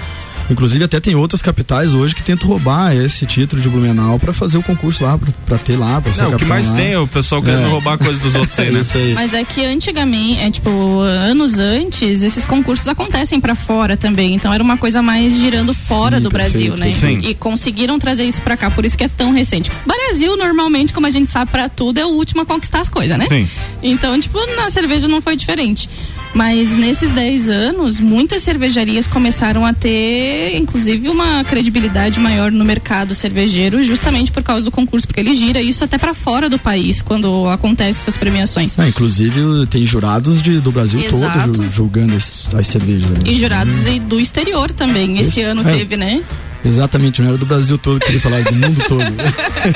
Inclusive, 0.49 0.83
até 0.83 0.99
tem 0.99 1.15
outras 1.15 1.41
capitais 1.41 1.93
hoje 1.93 2.13
que 2.13 2.21
tentam 2.23 2.47
roubar 2.47 2.95
esse 2.95 3.25
título 3.25 3.61
de 3.61 3.69
Blumenau 3.69 4.19
pra 4.19 4.33
fazer 4.33 4.57
o 4.57 4.63
concurso 4.63 5.03
lá, 5.03 5.17
pra, 5.17 5.31
pra 5.45 5.57
ter 5.57 5.77
lá, 5.77 6.01
pra 6.01 6.11
ser 6.11 6.23
Não, 6.23 6.33
o 6.33 6.37
que 6.37 6.45
mais 6.45 6.69
lá. 6.69 6.75
tem 6.75 6.91
é 6.93 6.99
o 6.99 7.07
pessoal 7.07 7.41
querendo 7.41 7.65
É. 7.65 7.69
roubar 7.69 7.97
coisa 7.97 8.19
dos 8.19 8.35
outros 8.35 8.59
aí, 8.59 8.69
né? 8.71 8.79
Isso 8.81 8.97
aí. 8.97 9.13
Mas 9.13 9.33
é 9.33 9.43
que 9.43 9.63
antigamente, 9.65 10.39
é 10.39 10.51
tipo, 10.51 10.99
anos 11.01 11.57
antes, 11.57 12.21
esses 12.21 12.45
concursos 12.45 12.87
acontecem 12.87 13.39
pra 13.39 13.55
fora 13.55 13.95
também. 13.95 14.33
Então 14.35 14.53
era 14.53 14.63
uma 14.63 14.77
coisa 14.77 15.01
mais 15.01 15.33
girando 15.37 15.73
fora 15.73 16.19
do 16.19 16.29
Brasil, 16.29 16.73
perfeito, 16.73 16.79
né? 17.05 17.21
sim. 17.21 17.29
E 17.29 17.33
conseguiram 17.35 17.97
trazer 17.97 18.23
isso 18.25 18.41
pra 18.41 18.57
cá, 18.57 18.69
por 18.69 18.85
isso 18.85 18.97
que 18.97 19.03
é 19.03 19.07
tão 19.09 19.31
recente. 19.33 19.71
Brasil, 19.85 20.35
normalmente, 20.37 20.93
como 20.93 21.07
a 21.07 21.09
gente 21.09 21.29
sabe 21.29 21.49
pra 21.51 21.69
tudo, 21.69 21.97
é 21.99 22.05
o 22.05 22.09
último 22.09 22.41
a 22.41 22.45
conquistar 22.45 22.81
as 22.81 22.89
coisas, 22.89 23.17
né? 23.17 23.25
Sim. 23.27 23.47
Então, 23.81 24.19
tipo, 24.19 24.37
na 24.55 24.69
cerveja 24.69 25.07
não 25.07 25.21
foi 25.21 25.35
diferente. 25.35 25.89
Mas 26.33 26.75
nesses 26.77 27.11
10 27.11 27.49
anos, 27.49 27.99
muitas 27.99 28.41
cervejarias 28.41 29.05
começaram 29.05 29.65
a 29.65 29.73
ter, 29.73 30.55
inclusive, 30.55 31.09
uma 31.09 31.43
credibilidade 31.43 32.21
maior 32.21 32.49
no 32.53 32.63
mercado 32.63 33.13
cervejeiro, 33.13 33.83
justamente 33.83 34.31
por 34.31 34.41
causa 34.41 34.63
do 34.63 34.71
concurso, 34.71 35.05
porque 35.05 35.19
ele 35.19 35.35
gira 35.35 35.61
isso 35.61 35.83
até 35.83 35.97
pra 35.97 36.13
fora 36.13 36.49
do 36.49 36.57
país 36.57 37.01
quando 37.01 37.49
acontecem 37.49 38.01
essas 38.01 38.15
premiações. 38.15 38.79
Ah, 38.79 38.87
inclusive 38.87 39.41
tem 39.69 39.85
jurados 39.85 40.41
de- 40.41 40.61
do 40.61 40.71
Brasil 40.71 41.01
Exato. 41.01 41.51
todo 41.51 41.63
ju- 41.65 41.69
julgando 41.71 42.15
as, 42.15 42.53
as 42.55 42.65
cervejas. 42.65 43.09
né? 43.09 43.19
E 43.25 43.35
jurados 43.35 43.85
e 43.85 43.99
do 43.99 44.17
exterior 44.17 44.71
também. 44.71 45.19
Esse 45.19 45.41
ano 45.41 45.67
É. 45.67 45.73
teve, 45.73 45.97
né? 45.97 46.21
Exatamente, 46.63 47.21
não 47.21 47.27
era 47.29 47.37
do 47.37 47.45
Brasil 47.45 47.77
todo 47.77 47.99
que 47.99 48.07
ele 48.09 48.19
falava, 48.19 48.43
do 48.43 48.55
mundo 48.55 48.81
todo. 48.87 49.03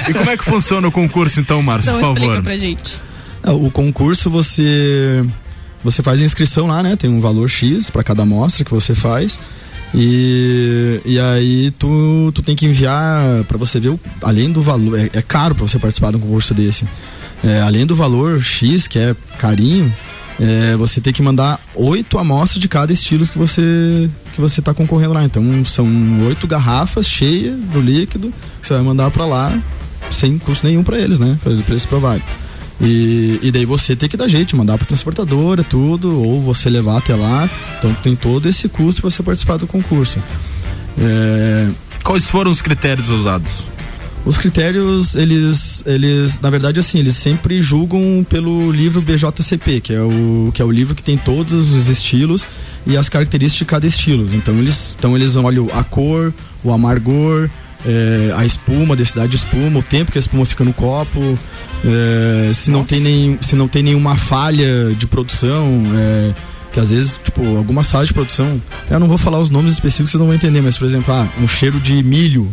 E 0.10 0.14
como 0.14 0.30
é 0.30 0.38
que 0.38 0.46
funciona 0.46 0.88
o 0.88 0.92
concurso 0.92 1.40
então, 1.42 1.62
Márcio, 1.62 1.90
Então 1.90 2.00
por 2.00 2.08
explica 2.14 2.28
favor? 2.36 2.44
pra 2.44 2.58
gente. 2.58 2.94
É, 3.44 3.52
o 3.52 3.70
concurso 3.70 4.30
você 4.30 5.22
você 5.86 6.02
faz 6.02 6.20
a 6.20 6.26
inscrição 6.26 6.66
lá, 6.66 6.82
né? 6.82 6.96
Tem 6.96 7.10
um 7.10 7.22
valor 7.22 7.48
X 7.48 7.92
para 7.92 8.04
cada 8.04 8.24
amostra 8.24 8.66
que 8.66 8.72
você 8.72 8.96
faz. 8.96 9.38
E, 9.94 11.00
e 11.06 11.20
aí 11.20 11.72
tu, 11.78 12.32
tu 12.34 12.42
tem 12.42 12.56
que 12.56 12.66
enviar 12.66 13.44
para 13.44 13.58
você 13.58 13.80
ver, 13.80 13.90
o, 13.90 14.00
além 14.22 14.52
do 14.52 14.62
valor, 14.62 15.00
é, 15.00 15.10
é 15.14 15.22
caro 15.22 15.54
para 15.54 15.66
você 15.66 15.78
participar 15.78 16.10
de 16.10 16.18
um 16.18 16.20
concurso 16.20 16.54
desse. 16.54 16.86
É, 17.44 17.62
além 17.62 17.86
do 17.86 17.96
valor 17.96 18.42
X, 18.42 18.88
que 18.88 18.98
é 18.98 19.16
carinho, 19.38 19.94
é, 20.40 20.76
você 20.76 21.00
tem 21.00 21.14
que 21.14 21.22
mandar 21.22 21.62
oito 21.76 22.18
amostras 22.18 22.60
de 22.60 22.68
cada 22.68 22.92
estilo 22.92 23.26
que 23.26 23.38
você 23.38 24.10
que 24.34 24.42
você 24.42 24.60
está 24.60 24.74
concorrendo 24.74 25.14
lá. 25.14 25.24
Então 25.24 25.64
são 25.64 25.88
oito 26.28 26.48
garrafas 26.48 27.08
cheias 27.08 27.56
do 27.72 27.80
líquido 27.80 28.34
que 28.60 28.68
você 28.68 28.74
vai 28.74 28.84
mandar 28.84 29.12
para 29.12 29.26
lá 29.26 29.58
sem 30.12 30.38
custo 30.40 30.66
nenhum 30.66 30.84
para 30.84 30.98
eles, 30.98 31.20
né? 31.20 31.38
Para 31.44 31.54
eles 31.54 31.86
provarem. 31.86 32.24
E, 32.82 33.40
e 33.42 33.52
daí 33.52 33.66
você 33.66 33.96
tem 33.96 34.10
que 34.10 34.18
dar 34.18 34.28
jeito, 34.28 34.56
mandar 34.56 34.78
para 34.78 34.86
transportadora, 34.86 35.64
tudo, 35.64 36.22
ou 36.22 36.42
você 36.42 36.70
levar 36.70 36.98
até 36.98 37.16
lá. 37.16 37.50
Então 37.78 37.94
tem 38.04 38.16
todo 38.16 38.48
esse 38.48 38.68
custo 38.68 39.02
para 39.02 39.10
você 39.10 39.24
participar 39.24 39.58
do 39.58 39.68
concurso. 39.68 40.20
É, 40.98 41.70
Quais 42.04 42.28
foram 42.28 42.52
os 42.52 42.62
critérios 42.62 43.10
usados? 43.10 43.64
os 44.26 44.40
critérios, 44.40 45.14
eles, 45.14 45.84
eles, 45.86 46.42
na 46.42 46.50
verdade, 46.50 46.80
assim, 46.80 46.98
eles 46.98 47.16
sempre 47.16 47.62
julgam 47.62 48.26
pelo 48.28 48.72
livro 48.72 49.00
BJCP, 49.00 49.82
que 49.82 49.94
é 49.94 50.02
o, 50.02 50.52
que 50.52 50.62
é 50.62 50.66
o 50.66 50.72
livro 50.72 50.96
que 50.96 51.04
tem 51.04 51.16
todos 51.16 51.72
os 51.72 51.88
estilos 51.88 52.44
e 52.88 52.98
as 52.98 53.08
características 53.08 53.60
de 53.60 53.66
cada 53.66 53.86
estilo. 53.86 54.28
Então 54.34 54.58
eles, 54.58 54.96
então 54.98 55.16
eles 55.16 55.36
olham 55.36 55.68
a 55.72 55.84
cor, 55.84 56.34
o 56.64 56.72
amargor, 56.72 57.50
é, 57.86 58.34
a 58.36 58.46
espuma, 58.46 58.94
a 58.94 58.98
densidade 58.98 59.30
de 59.30 59.38
espuma, 59.38 59.80
o 59.80 59.84
tempo 59.84 60.12
que 60.12 60.18
a 60.18 60.22
espuma 60.22 60.46
fica 60.46 60.64
no 60.64 60.74
copo, 60.74 61.38
é, 61.84 62.52
se 62.54 62.72
não 62.72 62.84
tem 62.84 63.00
nem, 63.00 63.40
se 63.42 63.56
não 63.56 63.68
tem 63.68 63.84
nenhuma 63.84 64.16
falha 64.18 64.94
de 64.98 65.06
produção, 65.06 65.84
é, 65.96 66.34
que 66.74 66.80
às 66.80 66.90
vezes, 66.90 67.20
tipo, 67.24 67.56
algumas 67.56 67.90
falhas 67.90 68.08
de 68.08 68.14
produção, 68.14 68.62
eu 68.90 69.00
não 69.00 69.08
vou 69.08 69.18
falar 69.18 69.40
os 69.40 69.50
nomes 69.50 69.74
específicos, 69.74 70.12
vocês 70.12 70.20
não 70.20 70.28
vão 70.28 70.36
entender, 70.36 70.62
mas 70.62 70.78
por 70.78 70.86
exemplo, 70.86 71.14
ah, 71.14 71.28
um 71.42 71.48
cheiro 71.48 71.80
de 71.80 72.04
milho, 72.04 72.52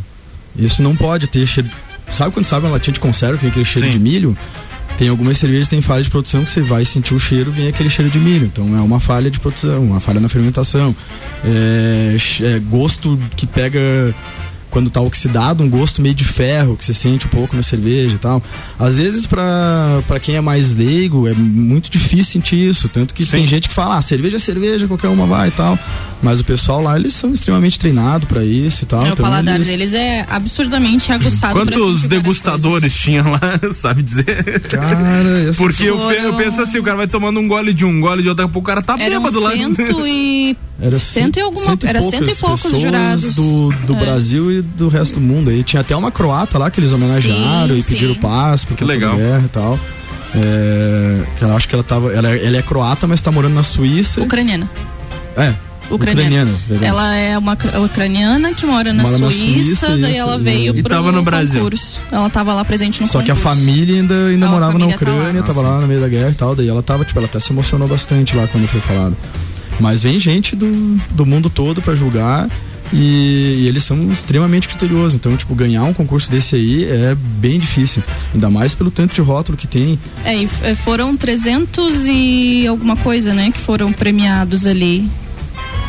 isso 0.56 0.82
não 0.82 0.94
pode 0.94 1.26
ter 1.26 1.46
cheiro. 1.46 1.68
Sabe 2.12 2.32
quando 2.32 2.44
sabe 2.44 2.66
uma 2.66 2.72
latinha 2.72 2.92
de 2.92 3.00
conserva 3.00 3.36
vem 3.36 3.50
aquele 3.50 3.64
cheiro 3.64 3.86
Sim. 3.86 3.94
de 3.94 3.98
milho? 3.98 4.36
Tem 4.98 5.08
algumas 5.08 5.38
cervejas 5.38 5.66
que 5.66 5.70
tem 5.70 5.80
falha 5.80 6.02
de 6.02 6.10
produção 6.10 6.44
que 6.44 6.50
você 6.50 6.60
vai 6.60 6.84
sentir 6.84 7.14
o 7.14 7.18
cheiro, 7.18 7.50
vem 7.50 7.68
aquele 7.68 7.88
cheiro 7.88 8.10
de 8.10 8.18
milho. 8.18 8.44
Então 8.44 8.76
é 8.76 8.80
uma 8.80 9.00
falha 9.00 9.30
de 9.30 9.40
produção, 9.40 9.82
uma 9.82 10.00
falha 10.00 10.20
na 10.20 10.28
fermentação. 10.28 10.94
É, 11.42 12.16
é 12.42 12.58
gosto 12.58 13.18
que 13.34 13.46
pega 13.46 13.80
quando 14.72 14.90
tá 14.90 15.00
oxidado, 15.00 15.62
um 15.62 15.68
gosto 15.68 16.00
meio 16.00 16.14
de 16.14 16.24
ferro 16.24 16.76
que 16.76 16.84
você 16.84 16.94
sente 16.94 17.26
um 17.26 17.30
pouco 17.30 17.54
na 17.54 17.62
cerveja 17.62 18.16
e 18.16 18.18
tal. 18.18 18.42
Às 18.78 18.96
vezes 18.96 19.26
pra 19.26 20.02
pra 20.08 20.18
quem 20.18 20.34
é 20.34 20.40
mais 20.40 20.76
leigo 20.76 21.28
é 21.28 21.34
muito 21.34 21.90
difícil 21.90 22.32
sentir 22.32 22.56
isso, 22.70 22.88
tanto 22.88 23.14
que 23.14 23.26
tem 23.26 23.46
gente 23.46 23.68
que 23.68 23.74
fala, 23.74 23.98
ah, 23.98 24.02
cerveja 24.02 24.36
é 24.36 24.40
cerveja, 24.40 24.88
qualquer 24.88 25.08
uma 25.08 25.26
vai 25.26 25.48
e 25.48 25.52
tal. 25.52 25.78
Mas 26.22 26.38
o 26.38 26.44
pessoal 26.44 26.80
lá, 26.80 26.96
eles 26.96 27.12
são 27.14 27.32
extremamente 27.32 27.80
treinados 27.80 28.28
pra 28.28 28.44
isso 28.44 28.84
e 28.84 28.86
tal. 28.86 29.04
É, 29.04 29.12
o 29.12 29.16
paladar 29.16 29.56
eles- 29.56 29.66
deles 29.66 29.92
é 29.92 30.24
absurdamente 30.30 31.10
aguçado. 31.10 31.52
pra 31.54 31.64
Quantos 31.64 32.02
degustadores 32.02 32.94
tinha 32.94 33.24
lá, 33.24 33.40
sabe 33.74 34.02
dizer? 34.02 34.60
Cara, 34.70 35.52
Porque 35.56 35.82
eu, 35.84 35.96
pe- 35.98 36.14
eu 36.14 36.22
Foram- 36.22 36.36
penso 36.36 36.62
assim, 36.62 36.78
o 36.78 36.82
cara 36.84 36.96
vai 36.98 37.08
tomando 37.08 37.40
um 37.40 37.48
gole 37.48 37.74
de 37.74 37.84
um, 37.84 37.88
um 37.88 38.00
gole 38.00 38.22
de 38.22 38.28
outro, 38.28 38.44
daqui 38.44 38.50
a 38.50 38.52
pouco 38.52 38.70
o 38.70 38.72
cara 38.72 38.80
tá 38.82 38.94
Eram 38.98 39.16
bêbado 39.18 39.40
lá. 39.40 39.50
cento 39.50 39.82
e... 40.06 40.56
Era 40.80 40.98
Cento 40.98 41.36
e 41.38 41.40
alguma- 41.42 41.66
cento 41.66 41.86
era 41.86 42.00
cento 42.02 42.30
e 42.30 42.34
poucos 42.36 42.62
pessoas 42.62 42.82
jurados. 42.82 43.34
do, 43.34 43.70
do 43.86 43.94
É. 43.96 43.98
Brasil 44.00 44.50
e 44.52 44.62
do 44.62 44.86
resto 44.88 45.14
do 45.14 45.20
mundo. 45.20 45.50
Aí 45.50 45.62
tinha 45.64 45.80
até 45.80 45.94
uma 45.96 46.10
croata 46.12 46.56
lá 46.58 46.70
que 46.70 46.78
eles 46.80 46.92
homenagearam 46.92 47.68
Sim, 47.68 47.78
e 47.78 47.82
pediram 47.82 48.14
sim. 48.14 48.20
paz 48.20 48.64
por 48.64 48.76
Que 48.76 48.84
conta 48.84 48.86
da 48.86 48.92
legal. 49.10 49.16
guerra 49.16 49.42
e 49.44 49.48
tal. 49.48 49.78
É, 50.34 51.22
que 51.38 51.44
eu 51.44 51.54
acho 51.56 51.68
que 51.68 51.74
ela 51.74 51.84
tava. 51.84 52.12
Ela, 52.12 52.30
é- 52.30 52.46
ela 52.46 52.56
é 52.56 52.62
croata, 52.62 53.06
mas 53.06 53.20
tá 53.20 53.30
morando 53.30 53.54
na 53.54 53.62
Suíça. 53.62 54.20
Ucraniana. 54.22 54.68
É. 55.36 55.52
Ucraniana. 55.90 56.52
verdade. 56.68 56.84
Ela 56.90 57.14
é 57.16 57.36
uma 57.36 57.54
cra- 57.56 57.80
ucraniana 57.80 58.54
que 58.54 58.64
mora 58.66 58.92
na 58.92 59.02
Mora 59.02 59.18
na 59.18 59.26
Suíça, 59.30 59.86
Suíça, 59.86 59.98
daí 59.98 60.12
isso, 60.12 60.20
ela 60.20 60.38
veio 60.38 60.76
E 60.76 60.82
pro 60.82 60.90
tava 60.90 61.12
no 61.12 61.22
Brasil. 61.22 61.60
concurso. 61.62 62.00
Ela 62.10 62.30
tava 62.30 62.54
lá 62.54 62.64
presente 62.64 63.00
no 63.00 63.06
Só 63.06 63.20
que 63.22 63.30
a 63.30 63.34
concurso. 63.34 63.56
família 63.58 63.96
ainda, 64.00 64.26
ainda 64.26 64.46
Ah, 64.46 64.50
morava 64.50 64.72
na 64.72 64.78
família 64.80 64.98
tá 64.98 65.10
lá. 65.10 65.16
Ucrânia, 65.18 65.42
tava 65.42 65.60
lá 65.62 65.80
no 65.80 65.86
meio 65.86 66.00
da 66.00 66.08
guerra 66.08 66.30
e 66.30 66.34
tal. 66.34 66.54
Daí 66.54 66.68
ela 66.68 66.82
tava, 66.82 67.04
tipo, 67.04 67.18
ela 67.18 67.26
até 67.26 67.38
se 67.40 67.52
emocionou 67.52 67.86
bastante 67.88 68.34
lá 68.36 68.46
quando 68.46 68.66
foi 68.68 68.80
falado. 68.80 69.16
Mas 69.80 70.02
vem 70.02 70.18
gente 70.20 70.54
do, 70.56 71.00
do 71.10 71.26
mundo 71.26 71.48
todo 71.50 71.80
pra 71.82 71.94
julgar 71.94 72.48
e, 72.92 73.56
e 73.62 73.66
eles 73.68 73.84
são 73.84 74.12
extremamente 74.12 74.68
criteriosos. 74.68 75.14
Então, 75.14 75.36
tipo, 75.36 75.54
ganhar 75.54 75.82
um 75.84 75.92
concurso 75.94 76.30
desse 76.30 76.54
aí 76.54 76.84
é 76.84 77.14
bem 77.38 77.58
difícil. 77.58 78.02
Ainda 78.34 78.50
mais 78.50 78.74
pelo 78.74 78.90
tanto 78.90 79.14
de 79.14 79.20
rótulo 79.20 79.56
que 79.58 79.66
tem. 79.66 79.98
É, 80.24 80.36
e 80.36 80.48
é, 80.62 80.74
foram 80.74 81.16
300 81.16 82.06
e 82.06 82.66
alguma 82.66 82.96
coisa, 82.96 83.32
né, 83.34 83.50
que 83.50 83.58
foram 83.58 83.92
premiados 83.92 84.66
ali. 84.66 85.08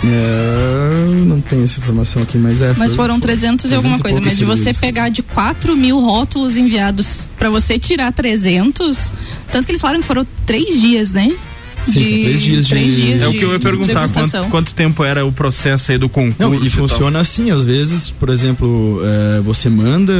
É, 0.05 1.25
não 1.25 1.39
tenho 1.41 1.63
essa 1.63 1.79
informação 1.79 2.21
aqui, 2.23 2.37
mas 2.37 2.61
é. 2.61 2.73
Mas 2.77 2.89
foi- 2.89 2.97
foram 2.97 3.19
300 3.19 3.71
e 3.71 3.75
alguma 3.75 3.97
coisa. 3.99 4.19
Mas 4.19 4.37
de 4.37 4.45
você 4.45 4.73
pegar 4.73 5.09
de 5.09 5.23
4 5.23 5.75
mil 5.77 5.99
rótulos 5.99 6.57
enviados 6.57 7.27
pra 7.39 7.49
você 7.49 7.79
tirar 7.79 8.11
300, 8.11 9.13
tanto 9.51 9.65
que 9.65 9.71
eles 9.71 9.81
falam 9.81 10.01
que 10.01 10.05
foram 10.07 10.25
três 10.45 10.81
dias, 10.81 11.13
né? 11.13 11.33
Sim, 11.85 12.03
são 12.05 12.13
três 12.21 12.41
dias 12.41 12.65
de- 12.67 12.69
três 12.73 12.95
dias 12.95 13.21
É 13.21 13.27
o 13.27 13.31
de 13.31 13.37
que 13.39 13.43
eu 13.43 13.51
ia 13.51 13.59
perguntar, 13.59 14.07
quanto, 14.09 14.49
quanto 14.49 14.73
tempo 14.73 15.03
era 15.03 15.25
o 15.25 15.31
processo 15.33 15.91
aí 15.91 15.97
do 15.97 16.07
concurso? 16.07 16.41
Não, 16.41 16.55
e 16.55 16.69
tal? 16.69 16.69
funciona 16.69 17.19
assim, 17.19 17.51
às 17.51 17.65
vezes, 17.65 18.09
por 18.09 18.29
exemplo, 18.29 19.01
é, 19.37 19.41
você 19.41 19.67
manda 19.69 20.13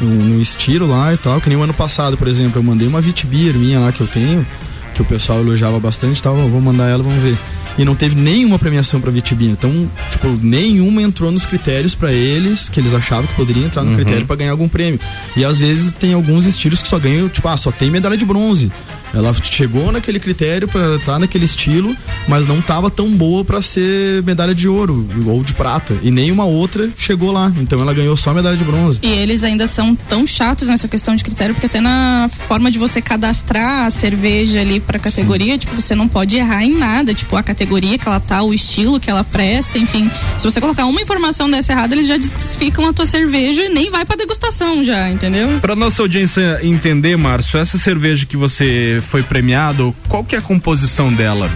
no, 0.00 0.08
no 0.08 0.40
estilo 0.40 0.86
lá 0.86 1.12
e 1.12 1.16
tal, 1.16 1.40
que 1.40 1.48
nem 1.48 1.58
o 1.58 1.62
ano 1.62 1.74
passado, 1.74 2.16
por 2.16 2.28
exemplo, 2.28 2.58
eu 2.60 2.62
mandei 2.62 2.86
uma 2.86 3.00
Vitbeer 3.00 3.54
minha 3.56 3.80
lá 3.80 3.90
que 3.90 4.00
eu 4.02 4.06
tenho, 4.06 4.46
que 4.94 5.02
o 5.02 5.04
pessoal 5.04 5.40
elogiava 5.40 5.80
bastante 5.80 6.18
e 6.18 6.22
tal, 6.22 6.38
eu 6.38 6.48
vou 6.48 6.60
mandar 6.60 6.88
ela, 6.88 7.02
vamos 7.02 7.20
ver. 7.20 7.36
E 7.76 7.84
não 7.84 7.94
teve 7.94 8.14
nenhuma 8.14 8.58
premiação 8.58 9.00
pra 9.00 9.10
Vitbeer, 9.10 9.50
então, 9.50 9.90
tipo, 10.12 10.28
nenhuma 10.40 11.02
entrou 11.02 11.32
nos 11.32 11.44
critérios 11.44 11.94
pra 11.94 12.12
eles, 12.12 12.68
que 12.68 12.78
eles 12.78 12.94
achavam 12.94 13.26
que 13.26 13.34
poderia 13.34 13.64
entrar 13.64 13.82
no 13.82 13.90
Uhum. 13.90 13.96
critério 13.96 14.26
pra 14.26 14.36
ganhar 14.36 14.52
algum 14.52 14.68
prêmio. 14.68 15.00
E 15.36 15.44
às 15.44 15.58
vezes 15.58 15.92
tem 15.92 16.12
alguns 16.12 16.46
estilos 16.46 16.80
que 16.82 16.88
só 16.88 16.98
ganham, 16.98 17.28
tipo, 17.28 17.48
ah, 17.48 17.56
só 17.56 17.72
tem 17.72 17.90
medalha 17.90 18.16
de 18.16 18.24
bronze. 18.24 18.70
Ela 19.14 19.34
chegou 19.42 19.92
naquele 19.92 20.18
critério 20.18 20.66
pra 20.66 20.96
estar 20.96 21.18
naquele 21.18 21.44
estilo, 21.44 21.96
mas 22.26 22.46
não 22.46 22.60
tava 22.60 22.90
tão 22.90 23.08
boa 23.10 23.44
pra 23.44 23.62
ser 23.62 24.22
medalha 24.24 24.54
de 24.54 24.68
ouro 24.68 25.08
ou 25.26 25.42
de 25.42 25.54
prata. 25.54 25.96
E 26.02 26.10
nenhuma 26.10 26.44
outra 26.44 26.88
chegou 26.96 27.30
lá. 27.30 27.52
Então 27.56 27.80
ela 27.80 27.94
ganhou 27.94 28.16
só 28.16 28.34
medalha 28.34 28.56
de 28.56 28.64
bronze. 28.64 28.98
E 29.02 29.08
eles 29.08 29.44
ainda 29.44 29.66
são 29.66 29.94
tão 29.94 30.26
chatos 30.26 30.68
nessa 30.68 30.88
questão 30.88 31.14
de 31.14 31.22
critério, 31.22 31.54
porque 31.54 31.66
até 31.66 31.80
na 31.80 32.30
forma 32.48 32.70
de 32.70 32.78
você 32.78 33.00
cadastrar 33.00 33.86
a 33.86 33.90
cerveja 33.90 34.60
ali 34.60 34.80
pra 34.80 34.98
categoria, 34.98 35.56
tipo, 35.56 35.74
você 35.74 35.94
não 35.94 36.08
pode 36.08 36.36
errar 36.36 36.64
em 36.64 36.76
nada, 36.76 37.14
tipo, 37.14 37.36
a 37.36 37.42
categoria 37.42 37.98
que 37.98 38.08
ela 38.08 38.20
tá, 38.20 38.42
o 38.42 38.52
estilo 38.52 38.98
que 38.98 39.10
ela 39.10 39.22
presta, 39.22 39.78
enfim. 39.78 40.10
Se 40.38 40.44
você 40.44 40.60
colocar 40.60 40.86
uma 40.86 41.00
informação 41.00 41.50
dessa 41.50 41.72
errada, 41.72 41.94
eles 41.94 42.08
já 42.08 42.16
desclassificam 42.16 42.88
a 42.88 42.92
tua 42.92 43.06
cerveja 43.06 43.64
e 43.64 43.68
nem 43.68 43.90
vai 43.90 44.04
pra 44.04 44.16
degustação 44.16 44.84
já, 44.84 45.10
entendeu? 45.10 45.60
Pra 45.60 45.76
nossa 45.76 46.02
audiência 46.02 46.60
entender, 46.62 47.16
Márcio, 47.16 47.58
essa 47.58 47.78
cerveja 47.78 48.26
que 48.26 48.36
você 48.36 49.02
foi 49.04 49.22
premiado, 49.22 49.94
qual 50.08 50.24
que 50.24 50.34
é 50.34 50.38
a 50.38 50.42
composição 50.42 51.12
dela? 51.12 51.50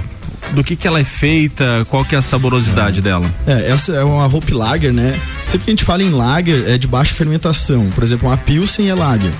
Do 0.52 0.64
que 0.64 0.76
que 0.76 0.86
ela 0.86 1.00
é 1.00 1.04
feita? 1.04 1.84
Qual 1.88 2.04
que 2.04 2.14
é 2.14 2.18
a 2.18 2.22
saborosidade 2.22 3.02
dela? 3.02 3.30
É, 3.46 3.70
essa 3.70 3.92
é 3.92 4.04
uma 4.04 4.26
Hope 4.26 4.52
Lager, 4.54 4.92
né? 4.92 5.18
Sempre 5.44 5.64
que 5.64 5.70
a 5.70 5.72
gente 5.72 5.84
fala 5.84 6.02
em 6.02 6.10
Lager, 6.10 6.64
é 6.66 6.78
de 6.78 6.86
baixa 6.86 7.14
fermentação. 7.14 7.86
Por 7.94 8.02
exemplo, 8.02 8.28
uma 8.28 8.36
Pilsen 8.36 8.88
é 8.88 8.94
Lager. 8.94 9.32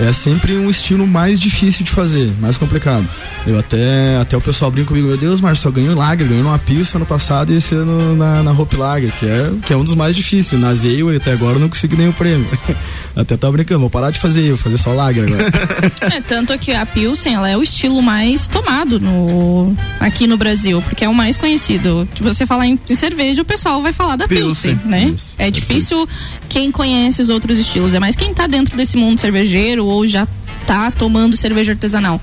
É 0.00 0.12
sempre 0.12 0.56
um 0.56 0.70
estilo 0.70 1.06
mais 1.06 1.40
difícil 1.40 1.84
de 1.84 1.90
fazer, 1.90 2.30
mais 2.40 2.56
complicado. 2.56 3.06
Eu 3.44 3.58
até, 3.58 4.16
até 4.20 4.36
o 4.36 4.40
pessoal 4.40 4.70
brinca 4.70 4.88
comigo, 4.88 5.08
meu 5.08 5.16
Deus, 5.16 5.40
Marcelo, 5.40 5.74
ganhou 5.74 5.96
Lager, 5.96 6.26
ganhou 6.26 6.46
uma 6.46 6.58
Pilsen 6.58 6.98
ano 6.98 7.06
passado 7.06 7.52
e 7.52 7.56
esse 7.56 7.74
ano 7.74 8.14
na, 8.14 8.42
na 8.44 8.52
Hope 8.52 8.76
Lager, 8.76 9.10
que 9.18 9.26
é, 9.26 9.50
que 9.66 9.72
é 9.72 9.76
um 9.76 9.82
dos 9.82 9.94
mais 9.94 10.14
difíceis. 10.14 10.60
Na 10.60 10.68
Ale 10.68 11.16
até 11.16 11.32
agora 11.32 11.56
eu 11.56 11.60
não 11.60 11.68
consegui 11.68 11.96
nenhum 11.96 12.12
prêmio. 12.12 12.46
Até 13.16 13.36
tava 13.36 13.54
brincando, 13.54 13.80
vou 13.80 13.90
parar 13.90 14.12
de 14.12 14.20
fazer 14.20 14.42
eu, 14.42 14.56
fazer 14.56 14.78
só 14.78 14.92
Lager 14.92 15.24
agora. 15.24 15.48
É, 16.14 16.20
tanto 16.20 16.56
que 16.58 16.72
a 16.72 16.86
Pilsen, 16.86 17.34
ela 17.34 17.48
é 17.48 17.56
o 17.56 17.62
estilo 17.62 18.00
mais 18.00 18.46
tomado 18.46 19.00
no, 19.00 19.74
aqui 19.98 20.26
no 20.26 20.36
Brasil, 20.36 20.80
porque 20.82 21.04
é 21.04 21.08
o 21.08 21.14
mais 21.14 21.36
conhecido. 21.36 22.08
Se 22.14 22.22
você 22.22 22.46
falar 22.46 22.66
em, 22.66 22.78
em 22.88 22.94
cerveja, 22.94 23.42
o 23.42 23.44
pessoal 23.44 23.82
vai 23.82 23.92
falar 23.92 24.14
da 24.14 24.28
Pilsen, 24.28 24.76
Pilsen, 24.76 24.90
né? 24.90 25.12
isso, 25.16 25.32
é 25.36 25.50
difícil 25.50 26.08
quem 26.48 26.70
conhece 26.70 27.20
os 27.20 27.28
outros 27.28 27.58
estilos, 27.58 27.92
é 27.92 27.98
mais 27.98 28.14
quem 28.14 28.32
tá 28.32 28.46
dentro 28.46 28.76
desse 28.76 28.96
mundo 28.96 29.20
cervejeiro 29.20 29.57
ou 29.86 30.06
já 30.06 30.26
tá 30.66 30.90
tomando 30.90 31.36
cerveja 31.36 31.72
artesanal. 31.72 32.20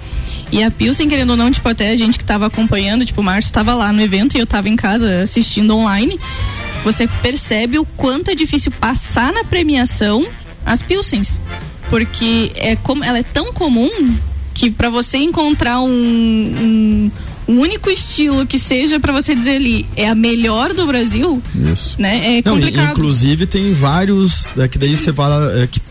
E 0.52 0.64
a 0.64 0.70
Pilsen, 0.70 1.10
querendo 1.10 1.32
ou 1.32 1.36
não, 1.38 1.52
tipo, 1.52 1.68
até 1.68 1.90
a 1.90 1.98
gente 1.98 2.18
que 2.20 2.24
tava 2.26 2.46
acompanhando, 2.46 3.04
tipo, 3.06 3.22
o 3.22 3.24
Márcio 3.24 3.52
tava 3.52 3.74
lá 3.74 3.92
no 3.92 4.02
evento 4.02 4.38
e 4.38 4.40
eu 4.40 4.46
tava 4.46 4.70
em 4.70 4.76
casa 4.76 5.24
assistindo 5.24 5.76
online. 5.76 6.20
Você 6.84 7.08
percebe 7.22 7.80
o 7.80 7.86
quanto 7.86 8.30
é 8.30 8.36
difícil 8.36 8.72
passar 8.72 9.34
na 9.34 9.44
premiação 9.44 10.24
as 10.66 10.82
Pilsens. 10.84 11.42
Porque 11.90 12.52
é 12.56 12.76
como 12.76 13.04
ela 13.04 13.18
é 13.18 13.24
tão 13.24 13.52
comum 13.54 13.90
que 14.54 14.72
para 14.72 14.90
você 14.90 15.18
encontrar 15.18 15.82
um, 15.82 15.90
um, 15.90 17.12
um 17.48 17.60
único 17.60 17.90
estilo 17.90 18.46
que 18.46 18.58
seja 18.58 19.00
para 19.00 19.12
você 19.12 19.36
dizer 19.36 19.58
ali 19.58 19.86
é 19.96 20.08
a 20.08 20.16
melhor 20.16 20.74
do 20.74 20.86
Brasil, 20.86 21.42
Isso. 21.72 21.96
né? 22.00 22.38
É 22.38 22.42
Não, 22.46 22.58
e- 22.58 22.62
complicado. 22.62 22.92
inclusive 22.92 23.46
tem 23.46 23.74
vários, 23.74 24.48
é 24.58 24.68
que 24.68 24.78
daí 24.78 24.96
você 24.96 25.12
fala 25.12 25.62
é, 25.62 25.68
que 25.68 25.82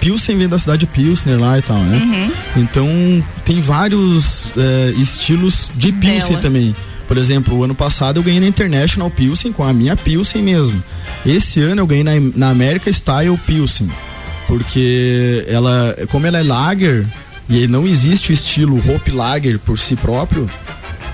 Pilsen 0.00 0.36
vem 0.36 0.48
da 0.48 0.58
cidade 0.58 0.80
de 0.80 0.86
Pilsner 0.86 1.38
lá 1.38 1.58
e 1.58 1.62
tal, 1.62 1.78
né? 1.78 1.98
Uhum. 1.98 2.62
Então 2.62 2.88
tem 3.44 3.60
vários 3.60 4.52
é, 4.56 4.92
estilos 4.96 5.70
de 5.74 5.92
Pilsen 5.92 6.30
Dela. 6.30 6.40
também. 6.40 6.76
Por 7.06 7.16
exemplo, 7.16 7.56
o 7.56 7.64
ano 7.64 7.74
passado 7.74 8.18
eu 8.18 8.22
ganhei 8.22 8.40
na 8.40 8.46
International 8.46 9.10
Pilsen 9.10 9.52
com 9.52 9.64
a 9.64 9.72
minha 9.72 9.96
Pilsen 9.96 10.42
mesmo. 10.42 10.82
Esse 11.26 11.60
ano 11.60 11.82
eu 11.82 11.86
ganhei 11.86 12.04
na, 12.04 12.12
na 12.36 12.50
America 12.50 12.90
Style 12.92 13.36
Pilsen. 13.46 13.90
Porque 14.46 15.44
ela, 15.48 15.96
como 16.10 16.26
ela 16.26 16.38
é 16.38 16.42
lager 16.42 17.06
e 17.48 17.66
não 17.66 17.86
existe 17.86 18.30
o 18.30 18.32
estilo 18.32 18.78
Hope 18.78 19.10
Lager 19.10 19.58
por 19.58 19.78
si 19.78 19.96
próprio, 19.96 20.48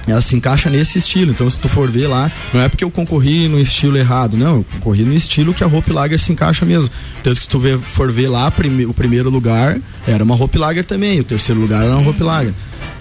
ela 0.07 0.21
se 0.21 0.37
encaixa 0.37 0.71
nesse 0.71 0.99
estilo. 0.99 1.31
Então, 1.33 1.49
se 1.51 1.59
tu 1.59 1.69
for 1.69 1.91
ver 1.91 2.07
lá, 2.07 2.31
não 2.55 2.61
é 2.61 2.69
porque 2.69 2.85
eu 2.85 2.91
concorri 2.91 3.49
no 3.49 3.59
estilo 3.61 3.97
errado, 3.97 4.37
não. 4.37 4.57
Eu 4.57 4.67
concorri 4.75 5.03
no 5.03 5.13
estilo 5.15 5.53
que 5.55 5.65
a 5.65 5.67
Hope 5.67 5.93
Lager 5.93 6.19
se 6.19 6.33
encaixa 6.33 6.65
mesmo. 6.65 6.91
Então, 7.21 7.35
se 7.35 7.49
tu 7.49 7.59
ver- 7.59 7.79
for 7.79 8.11
ver 8.13 8.29
lá, 8.29 8.51
prime- 8.51 8.87
o 8.87 8.95
primeiro 8.95 9.29
lugar 9.31 9.79
era 10.07 10.23
uma 10.23 10.35
Hope 10.35 10.59
Lager 10.59 10.85
também, 10.85 11.19
o 11.21 11.25
terceiro 11.25 11.61
lugar 11.61 11.85
era 11.85 11.97
uma 11.97 12.09
Hope 12.09 12.23
Lager. 12.23 12.53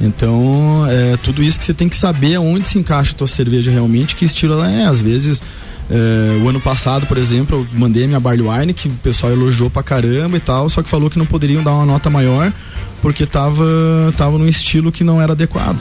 Então, 0.02 0.86
é 0.90 1.16
tudo 1.18 1.42
isso 1.42 1.58
que 1.60 1.66
você 1.66 1.74
tem 1.74 1.88
que 1.88 1.96
saber 1.98 2.38
onde 2.38 2.68
se 2.68 2.78
encaixa 2.78 3.12
a 3.12 3.16
tua 3.16 3.28
cerveja 3.28 3.72
realmente, 3.72 4.16
que 4.16 4.26
estilo 4.26 4.54
ela 4.54 4.70
é. 4.72 4.86
Às 4.86 5.02
vezes, 5.02 5.42
é, 5.90 6.42
o 6.44 6.50
ano 6.50 6.60
passado, 6.60 7.06
por 7.06 7.18
exemplo, 7.18 7.66
eu 7.72 7.80
mandei 7.80 8.04
a 8.04 8.08
minha 8.08 8.20
Barley 8.20 8.46
Wine, 8.48 8.74
que 8.74 8.88
o 8.90 8.92
pessoal 8.92 9.32
elogiou 9.32 9.70
pra 9.70 9.84
caramba 9.84 10.36
e 10.38 10.40
tal, 10.40 10.70
só 10.70 10.82
que 10.84 10.90
falou 10.90 11.10
que 11.10 11.18
não 11.18 11.26
poderiam 11.26 11.64
dar 11.64 11.74
uma 11.74 11.86
nota 11.86 12.10
maior, 12.10 12.52
porque 13.02 13.26
tava, 13.26 13.64
tava 14.18 14.38
num 14.38 14.48
estilo 14.48 14.92
que 14.92 15.04
não 15.04 15.22
era 15.22 15.32
adequado. 15.34 15.78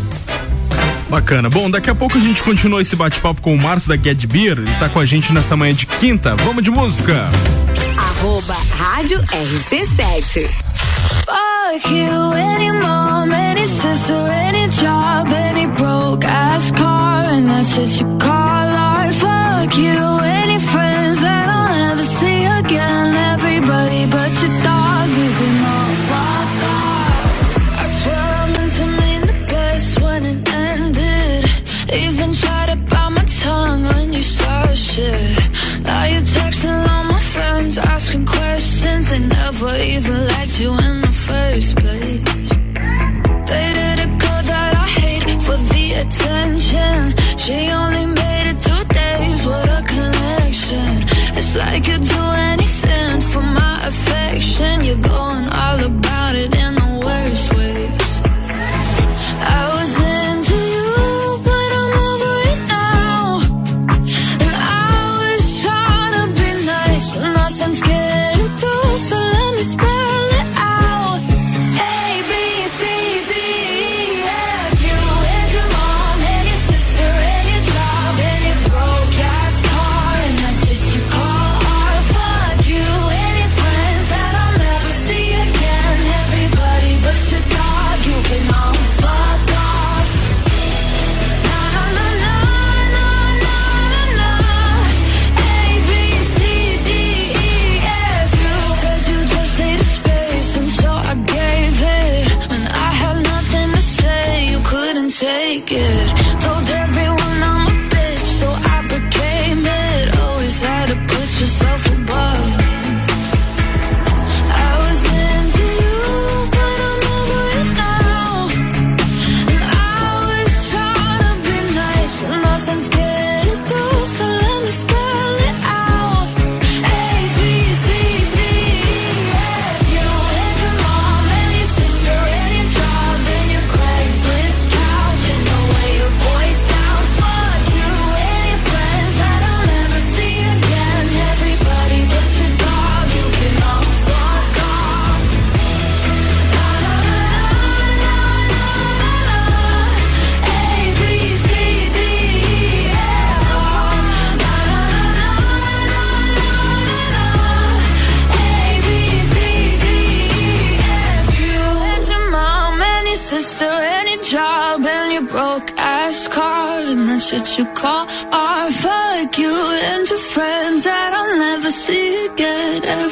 Bacana. 1.15 1.49
Bom, 1.49 1.71
daqui 1.71 1.89
a 1.89 1.95
pouco 1.95 2.19
a 2.19 2.21
gente 2.21 2.43
continua 2.43 2.83
esse 2.83 2.97
bate-papo 2.97 3.41
com 3.41 3.55
o 3.55 3.57
Márcio 3.63 3.89
da 3.89 3.97
Get 3.97 4.27
Beer. 4.27 4.59
Ele 4.59 4.75
tá 4.81 4.89
com 4.89 4.99
a 4.99 5.05
gente 5.05 5.33
nessa 5.33 5.57
manhã 5.57 5.73
de 5.73 5.87
quinta. 5.87 6.35
Vamos 6.35 6.61
de 6.61 6.73
música. 6.73 7.31
Arroba 7.97 8.57
Rádio 8.77 9.21
RC7. 9.21 10.51
Fuck 11.25 11.89
you, 11.89 12.33
any 12.33 12.73
mom, 12.73 13.33
any 13.33 13.65
sister, 13.65 14.29
any 14.29 14.67
job, 14.71 15.33
any 15.33 15.69
broke 15.69 16.27
ass 16.27 16.73
car, 16.73 17.27
and 17.27 17.49
that's 17.49 17.77
just 17.77 18.01
you 18.01 18.19
call 18.19 18.33
art. 18.33 19.15
Fuck 19.15 19.79
you, 19.79 20.24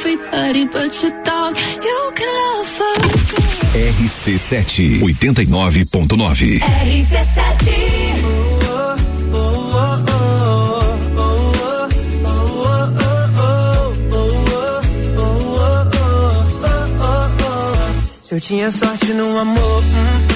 everybody 0.04 0.66
but 0.66 1.02
your 1.02 1.12
dog. 1.22 1.56
You 1.82 2.12
can 2.16 2.28
love 2.42 2.80
a 2.80 2.92
RC7 3.78 5.00
89.9 5.00 6.58
RC7 6.58 8.02
Se 18.22 18.36
eu 18.36 18.40
tinha 18.40 18.70
sorte 18.70 19.12
no 19.12 19.38
amor, 19.38 19.82
hum, 19.82 19.84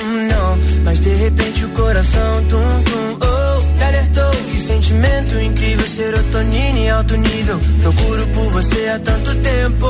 hum, 0.05 0.29
não. 0.29 0.59
Mas 0.85 1.01
de 1.01 1.15
repente 1.15 1.65
o 1.65 1.69
coração, 1.71 2.45
tum, 2.45 2.83
tum, 2.85 3.19
oh, 3.27 3.77
me 3.79 3.83
alertou 3.83 4.56
sentimento 4.67 5.41
incrível, 5.41 5.87
serotonina 5.87 6.79
em 6.79 6.91
alto 6.91 7.17
nível. 7.17 7.61
Procuro 7.83 8.27
por 8.29 8.51
você 8.51 8.89
há 8.89 8.99
tanto 8.99 9.33
tempo. 9.37 9.87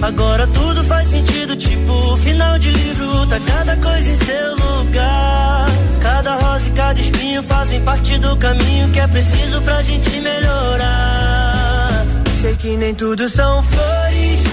Agora 0.00 0.46
tudo 0.46 0.84
faz 0.84 1.08
sentido, 1.08 1.56
tipo 1.56 2.16
final 2.18 2.56
de 2.58 2.70
livro. 2.70 3.26
Tá 3.26 3.40
cada 3.40 3.76
coisa 3.76 4.08
em 4.08 4.16
seu 4.16 4.54
lugar. 4.54 5.66
Cada 6.00 6.36
rosa 6.36 6.68
e 6.68 6.70
cada 6.70 7.00
espinho 7.00 7.42
fazem 7.42 7.80
parte 7.80 8.18
do 8.18 8.36
caminho 8.36 8.88
que 8.90 9.00
é 9.00 9.08
preciso 9.08 9.60
pra 9.62 9.82
gente 9.82 10.10
melhorar. 10.20 12.06
Sei 12.40 12.54
que 12.54 12.76
nem 12.76 12.94
tudo 12.94 13.28
são 13.28 13.62
flores 13.64 14.49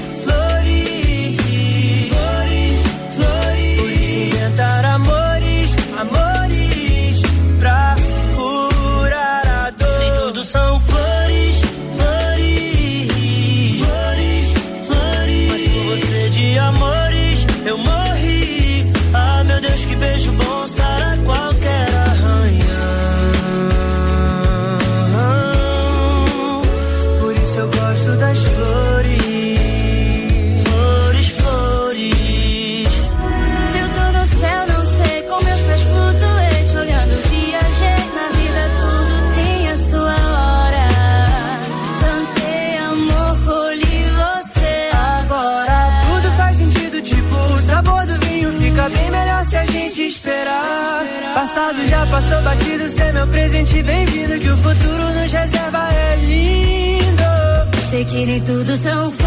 E 58.19 58.41
tudo 58.41 58.75
são. 58.77 59.26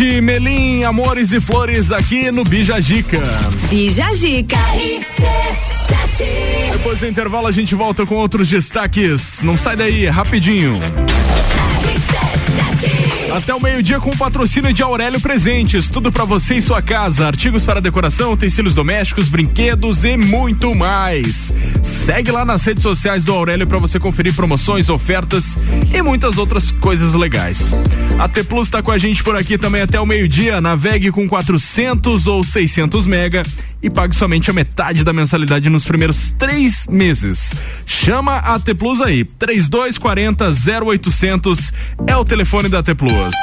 RC7 0.00 0.22
Melim, 0.22 0.82
Amores 0.84 1.30
e 1.30 1.40
Flores 1.40 1.92
aqui 1.92 2.30
no 2.30 2.42
Bijagica. 2.42 3.20
Bijagica. 3.68 4.56
Depois 6.72 7.00
do 7.00 7.06
intervalo 7.06 7.46
a 7.46 7.52
gente 7.52 7.74
volta 7.74 8.06
com 8.06 8.14
outros 8.14 8.48
destaques. 8.48 9.42
Não 9.42 9.58
sai 9.58 9.76
daí, 9.76 10.06
é 10.06 10.08
rapidinho. 10.08 10.78
Até 13.36 13.54
o 13.54 13.60
meio-dia 13.60 14.00
com 14.00 14.10
o 14.10 14.16
patrocínio 14.16 14.72
de 14.72 14.82
Aurélio 14.82 15.20
Presentes. 15.20 15.90
Tudo 15.90 16.10
para 16.10 16.24
você 16.24 16.54
e 16.56 16.62
sua 16.62 16.80
casa. 16.80 17.26
Artigos 17.26 17.62
para 17.62 17.80
decoração, 17.80 18.32
utensílios 18.32 18.74
domésticos, 18.74 19.28
brinquedos 19.28 20.02
e 20.04 20.16
muito 20.16 20.74
mais. 20.74 21.52
Segue 21.82 22.30
lá 22.30 22.44
nas 22.44 22.64
redes 22.64 22.82
sociais 22.82 23.24
do 23.24 23.32
Aurélio 23.32 23.66
para 23.66 23.78
você 23.78 23.98
conferir 23.98 24.34
promoções, 24.34 24.88
ofertas 24.88 25.58
e 25.92 26.02
muitas 26.02 26.38
outras 26.38 26.70
coisas 26.70 27.14
legais. 27.14 27.74
A 28.18 28.28
T 28.28 28.42
Plus 28.44 28.66
está 28.66 28.82
com 28.82 28.90
a 28.90 28.98
gente 28.98 29.22
por 29.22 29.36
aqui 29.36 29.56
também 29.56 29.82
até 29.82 30.00
o 30.00 30.06
meio-dia. 30.06 30.60
Navegue 30.60 31.10
com 31.10 31.28
400 31.28 32.26
ou 32.26 32.44
600 32.44 33.06
mega 33.06 33.42
e 33.82 33.88
pague 33.88 34.14
somente 34.14 34.50
a 34.50 34.52
metade 34.52 35.04
da 35.04 35.12
mensalidade 35.12 35.68
nos 35.70 35.84
primeiros 35.84 36.30
três 36.32 36.86
meses. 36.88 37.52
Chama 37.86 38.36
a 38.36 38.58
T 38.58 38.74
Plus 38.74 39.00
aí. 39.00 39.24
3240 39.24 40.50
0800 40.84 41.72
é 42.06 42.16
o 42.16 42.24
telefone 42.24 42.68
da 42.68 42.82
T 42.82 42.94
Plus. 42.94 43.34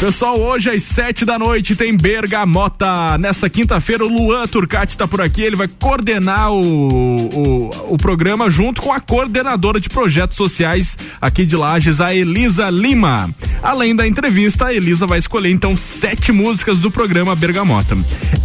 Pessoal, 0.00 0.40
hoje 0.40 0.70
às 0.70 0.82
sete 0.82 1.26
da 1.26 1.38
noite 1.38 1.76
tem 1.76 1.94
Bergamota. 1.94 3.18
Nessa 3.18 3.50
quinta-feira, 3.50 4.02
o 4.02 4.08
Luan 4.08 4.46
Turcati 4.46 4.94
está 4.94 5.06
por 5.06 5.20
aqui. 5.20 5.42
Ele 5.42 5.56
vai 5.56 5.68
coordenar 5.68 6.50
o, 6.50 7.16
o, 7.16 7.70
o 7.92 7.98
programa 7.98 8.50
junto 8.50 8.80
com 8.80 8.94
a 8.94 8.98
coordenadora 8.98 9.78
de 9.78 9.90
projetos 9.90 10.38
sociais 10.38 10.96
aqui 11.20 11.44
de 11.44 11.54
Lages, 11.54 12.00
a 12.00 12.14
Elisa 12.14 12.70
Lima. 12.70 13.28
Além 13.62 13.94
da 13.94 14.08
entrevista, 14.08 14.68
a 14.68 14.74
Elisa 14.74 15.06
vai 15.06 15.18
escolher 15.18 15.50
então 15.50 15.76
sete 15.76 16.32
músicas 16.32 16.78
do 16.78 16.90
programa 16.90 17.36
Bergamota. 17.36 17.94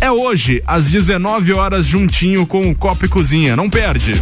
É 0.01 0.12
hoje, 0.12 0.62
às 0.68 0.91
19 0.91 1.53
horas, 1.53 1.86
juntinho 1.86 2.45
com 2.45 2.70
o 2.70 2.76
Copo 2.76 3.06
e 3.06 3.08
Cozinha. 3.08 3.56
Não 3.56 3.70
perde. 3.70 4.22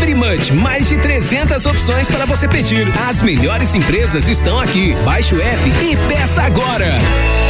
Delivery 0.00 0.14
Munch, 0.14 0.52
mais 0.52 0.88
de 0.88 0.96
300 0.96 1.66
opções 1.66 2.08
para 2.08 2.24
você 2.24 2.48
pedir. 2.48 2.88
As 3.06 3.20
melhores 3.20 3.74
empresas 3.74 4.28
estão 4.28 4.58
aqui. 4.58 4.94
Baixe 5.04 5.34
o 5.34 5.42
app 5.42 5.68
e 5.68 5.96
peça 6.08 6.42
agora. 6.42 7.49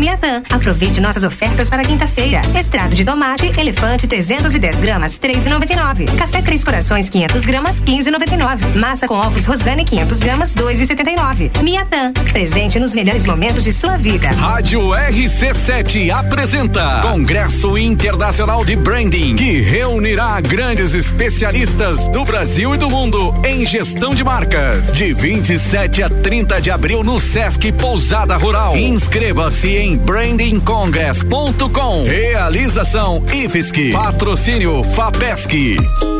Miatã. 0.00 0.42
Aproveite 0.50 0.98
nossas 0.98 1.24
ofertas 1.24 1.68
para 1.68 1.84
quinta-feira. 1.84 2.40
Extrato 2.58 2.94
de 2.94 3.04
tomate, 3.04 3.52
elefante 3.60 4.06
310 4.06 4.80
gramas, 4.80 5.18
3,99. 5.18 6.16
Café 6.16 6.40
Três 6.40 6.64
Corações 6.64 7.10
500 7.10 7.44
gramas, 7.44 7.80
15,99. 7.82 8.76
Massa 8.76 9.06
com 9.06 9.14
ovos 9.14 9.44
Rosane 9.44 9.84
500 9.84 10.18
gramas, 10.18 10.54
2,79. 10.54 11.62
Miatã. 11.62 12.12
Presente 12.32 12.80
nos 12.80 12.94
melhores 12.94 13.26
momentos 13.26 13.64
de 13.64 13.72
sua 13.74 13.98
vida. 13.98 14.30
Rádio 14.30 14.80
RC7 14.80 16.10
apresenta 16.10 17.02
Congresso 17.02 17.76
Internacional 17.76 18.64
de 18.64 18.76
Branding, 18.76 19.36
que 19.36 19.60
reunirá 19.60 20.40
grandes 20.40 20.94
especialistas 20.94 22.06
do 22.06 22.24
Brasil 22.24 22.74
e 22.74 22.78
do 22.78 22.88
mundo 22.88 23.34
em 23.44 23.66
gestão 23.66 24.14
de 24.14 24.24
marcas. 24.24 24.94
De 24.94 25.12
27 25.12 26.02
a 26.02 26.08
30 26.08 26.58
de 26.58 26.70
abril 26.70 27.04
no 27.04 27.20
Sesc 27.20 27.70
Pousada 27.72 28.38
Rural. 28.38 28.74
Inscreva-se 28.76 29.76
em 29.76 29.89
brandingcongress.com. 29.96 32.04
Realização 32.04 33.22
IFSC. 33.32 33.92
Patrocínio 33.92 34.84
FAPESC. 34.84 36.19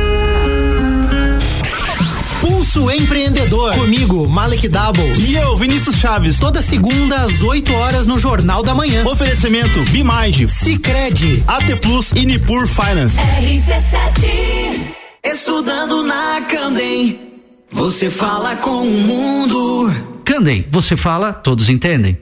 Pulso 2.41 2.89
Empreendedor. 2.89 3.75
Comigo, 3.75 4.27
Malek 4.27 4.67
Double. 4.67 5.13
E 5.19 5.35
eu, 5.35 5.55
Vinícius 5.55 5.97
Chaves. 5.97 6.39
Toda 6.39 6.61
segunda 6.61 7.15
às 7.17 7.43
8 7.43 7.71
horas 7.71 8.07
no 8.07 8.19
Jornal 8.19 8.63
da 8.63 8.73
Manhã. 8.73 9.05
Oferecimento 9.05 9.83
Bimind, 9.91 10.47
Cicred, 10.49 11.43
AT 11.47 11.75
Plus 11.79 12.11
e 12.15 12.25
Nipur 12.25 12.67
Finance. 12.67 13.15
RC7 13.15 14.95
Estudando 15.23 16.03
na 16.03 16.41
Candem. 16.49 17.31
Você 17.69 18.09
fala 18.09 18.55
com 18.55 18.81
o 18.81 18.89
mundo. 18.89 19.93
Candem, 20.25 20.65
você 20.67 20.97
fala, 20.97 21.31
todos 21.31 21.69
entendem. 21.69 22.17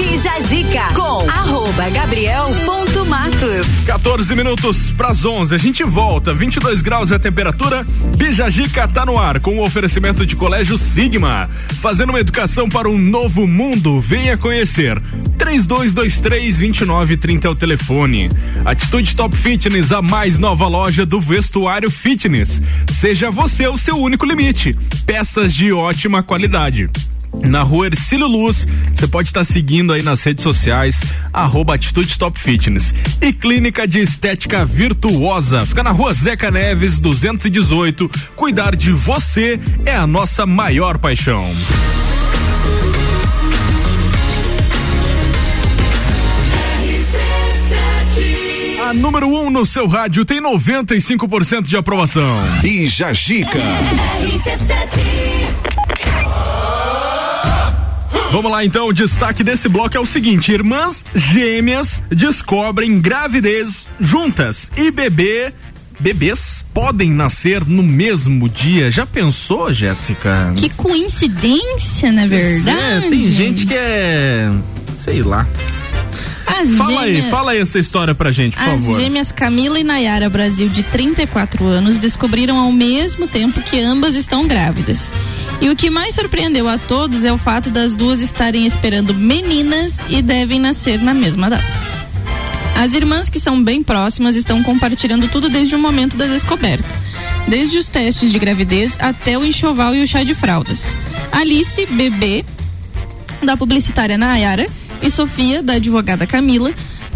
Bija 0.00 0.40
Zica 0.40 0.94
com 0.94 1.28
arroba 1.28 1.90
gabriel.matos. 1.90 3.66
14 3.84 4.34
minutos 4.34 4.90
pras 4.92 5.26
11. 5.26 5.54
A 5.54 5.58
gente 5.58 5.84
volta. 5.84 6.32
22 6.32 6.80
graus 6.80 7.12
é 7.12 7.16
a 7.16 7.18
temperatura. 7.18 7.84
Bijagica 8.16 8.88
tá 8.88 9.04
no 9.04 9.18
ar 9.18 9.40
com 9.40 9.58
o 9.58 9.62
oferecimento 9.62 10.24
de 10.24 10.36
Colégio 10.36 10.78
Sigma. 10.78 11.46
Fazendo 11.82 12.08
uma 12.08 12.20
educação 12.20 12.66
para 12.66 12.88
um 12.88 12.96
novo 12.96 13.46
mundo. 13.46 14.00
Venha 14.00 14.38
conhecer. 14.38 14.96
3223-2930 15.36 17.44
é 17.44 17.48
o 17.50 17.54
telefone. 17.54 18.30
Atitude 18.64 19.14
Top 19.14 19.36
Fitness, 19.36 19.92
a 19.92 20.00
mais 20.00 20.38
nova 20.38 20.66
loja 20.66 21.04
do 21.04 21.20
vestuário 21.20 21.90
fitness. 21.90 22.62
Seja 22.88 23.30
você 23.30 23.68
o 23.68 23.76
seu 23.76 23.98
único 23.98 24.24
limite. 24.24 24.74
Peças 25.04 25.52
de 25.52 25.74
ótima 25.74 26.22
qualidade 26.22 26.88
na 27.32 27.62
rua 27.62 27.86
Ercílio 27.86 28.26
Luz. 28.26 28.66
Você 28.92 29.06
pode 29.06 29.28
estar 29.28 29.44
seguindo 29.44 29.92
aí 29.92 30.02
nas 30.02 30.22
redes 30.22 30.42
sociais, 30.42 31.00
arroba 31.32 31.74
Atitude 31.74 32.18
Top 32.18 32.38
Fitness. 32.38 32.94
E 33.20 33.32
Clínica 33.32 33.86
de 33.86 34.00
Estética 34.00 34.64
Virtuosa. 34.64 35.64
Fica 35.64 35.82
na 35.82 35.90
rua 35.90 36.12
Zeca 36.12 36.50
Neves, 36.50 36.98
218. 36.98 38.10
Cuidar 38.36 38.76
de 38.76 38.92
você 38.92 39.58
é 39.84 39.94
a 39.94 40.06
nossa 40.06 40.46
maior 40.46 40.98
paixão. 40.98 41.44
A 48.90 48.92
número 48.92 49.28
1 49.28 49.46
um 49.46 49.50
no 49.50 49.64
seu 49.64 49.86
rádio 49.86 50.24
tem 50.24 50.42
95% 50.42 51.62
de 51.62 51.76
aprovação. 51.76 52.28
E 52.64 52.88
Jajica. 52.88 53.60
Vamos 58.30 58.52
lá 58.52 58.64
então, 58.64 58.86
o 58.86 58.92
destaque 58.92 59.42
desse 59.42 59.68
bloco 59.68 59.96
é 59.96 60.00
o 60.00 60.06
seguinte: 60.06 60.52
irmãs 60.52 61.04
gêmeas 61.14 62.00
descobrem 62.08 63.00
gravidez 63.00 63.88
juntas 64.00 64.70
e 64.76 64.90
bebê. 64.92 65.52
Bebês 65.98 66.64
podem 66.72 67.10
nascer 67.10 67.66
no 67.66 67.82
mesmo 67.82 68.48
dia. 68.48 68.90
Já 68.90 69.04
pensou, 69.04 69.72
Jéssica? 69.72 70.54
Que 70.56 70.70
coincidência, 70.70 72.10
na 72.10 72.26
verdade. 72.26 73.04
É, 73.06 73.10
tem 73.10 73.22
gente 73.24 73.66
que 73.66 73.74
é. 73.74 74.48
sei 74.96 75.22
lá. 75.22 75.46
As 76.58 76.76
Fala 76.76 77.02
aí, 77.02 77.30
fala 77.30 77.52
aí 77.52 77.58
essa 77.58 77.78
história 77.78 78.14
pra 78.14 78.32
gente, 78.32 78.56
por 78.56 78.62
As 78.62 78.80
favor. 78.80 79.00
gêmeas 79.00 79.30
Camila 79.32 79.78
e 79.78 79.84
Nayara 79.84 80.28
Brasil, 80.28 80.68
de 80.68 80.82
34 80.82 81.64
anos, 81.64 81.98
descobriram 81.98 82.58
ao 82.58 82.72
mesmo 82.72 83.26
tempo 83.26 83.60
que 83.60 83.80
ambas 83.80 84.16
estão 84.16 84.46
grávidas. 84.46 85.12
E 85.60 85.68
o 85.68 85.76
que 85.76 85.90
mais 85.90 86.14
surpreendeu 86.14 86.68
a 86.68 86.78
todos 86.78 87.24
é 87.24 87.32
o 87.32 87.38
fato 87.38 87.70
das 87.70 87.94
duas 87.94 88.20
estarem 88.20 88.66
esperando 88.66 89.14
meninas 89.14 89.98
e 90.08 90.22
devem 90.22 90.58
nascer 90.58 91.00
na 91.00 91.14
mesma 91.14 91.50
data. 91.50 91.64
As 92.76 92.94
irmãs, 92.94 93.28
que 93.28 93.38
são 93.38 93.62
bem 93.62 93.82
próximas, 93.82 94.36
estão 94.36 94.62
compartilhando 94.62 95.28
tudo 95.28 95.48
desde 95.50 95.74
o 95.74 95.78
momento 95.78 96.16
da 96.16 96.26
descoberta. 96.26 96.88
Desde 97.46 97.76
os 97.76 97.88
testes 97.88 98.32
de 98.32 98.38
gravidez 98.38 98.96
até 98.98 99.36
o 99.36 99.44
enxoval 99.44 99.94
e 99.94 100.02
o 100.02 100.06
chá 100.08 100.22
de 100.22 100.34
fraldas. 100.34 100.94
Alice, 101.30 101.84
bebê, 101.86 102.44
da 103.42 103.56
publicitária 103.56 104.16
Nayara, 104.16 104.66
e 105.02 105.10
Sofia, 105.10 105.62
da 105.62 105.74
advogada 105.74 106.26
Camila, 106.26 106.72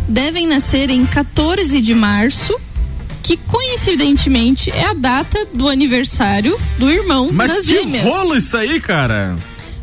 devem 0.08 0.46
nascer 0.46 0.90
em 0.90 1.04
14 1.06 1.80
de 1.80 1.94
março, 1.94 2.54
que 3.22 3.36
coincidentemente 3.36 4.70
é 4.70 4.86
a 4.86 4.94
data 4.94 5.46
do 5.52 5.68
aniversário 5.68 6.56
do 6.78 6.90
irmão 6.90 7.30
Mas 7.32 7.50
das 7.50 7.66
que 7.66 7.72
gêmeas. 7.72 8.04
rolo 8.04 8.36
isso 8.36 8.56
aí, 8.56 8.80
cara? 8.80 9.34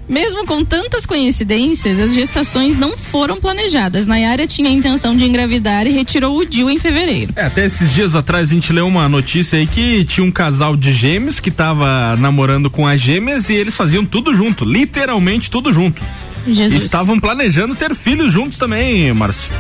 Mesmo 0.08 0.46
com 0.46 0.66
tantas 0.66 1.06
coincidências, 1.06 1.98
as 1.98 2.14
gestações 2.14 2.78
não 2.78 2.98
foram 2.98 3.40
planejadas. 3.40 4.06
Nayara 4.06 4.46
tinha 4.46 4.68
a 4.68 4.72
intenção 4.72 5.16
de 5.16 5.24
engravidar 5.24 5.88
e 5.88 5.92
retirou 5.92 6.38
o 6.38 6.46
DIU 6.46 6.70
em 6.70 6.78
fevereiro. 6.78 7.32
É, 7.34 7.46
até 7.46 7.66
esses 7.66 7.94
dias 7.94 8.14
atrás 8.14 8.52
a 8.52 8.54
gente 8.54 8.74
leu 8.74 8.86
uma 8.86 9.08
notícia 9.08 9.58
aí 9.58 9.66
que 9.66 10.04
tinha 10.04 10.26
um 10.26 10.32
casal 10.32 10.76
de 10.76 10.92
gêmeos 10.92 11.40
que 11.40 11.50
tava 11.50 12.16
namorando 12.18 12.70
com 12.70 12.86
as 12.86 13.00
gêmeas 13.00 13.50
e 13.50 13.54
eles 13.54 13.76
faziam 13.76 14.06
tudo 14.06 14.36
junto, 14.36 14.66
literalmente 14.66 15.50
tudo 15.50 15.72
junto. 15.72 16.04
Jesus. 16.48 16.84
Estavam 16.84 17.20
planejando 17.20 17.76
ter 17.76 17.96
filhos 17.96 18.34
juntos 18.34 18.58
também, 18.58 19.12
Márcio. 19.14 19.52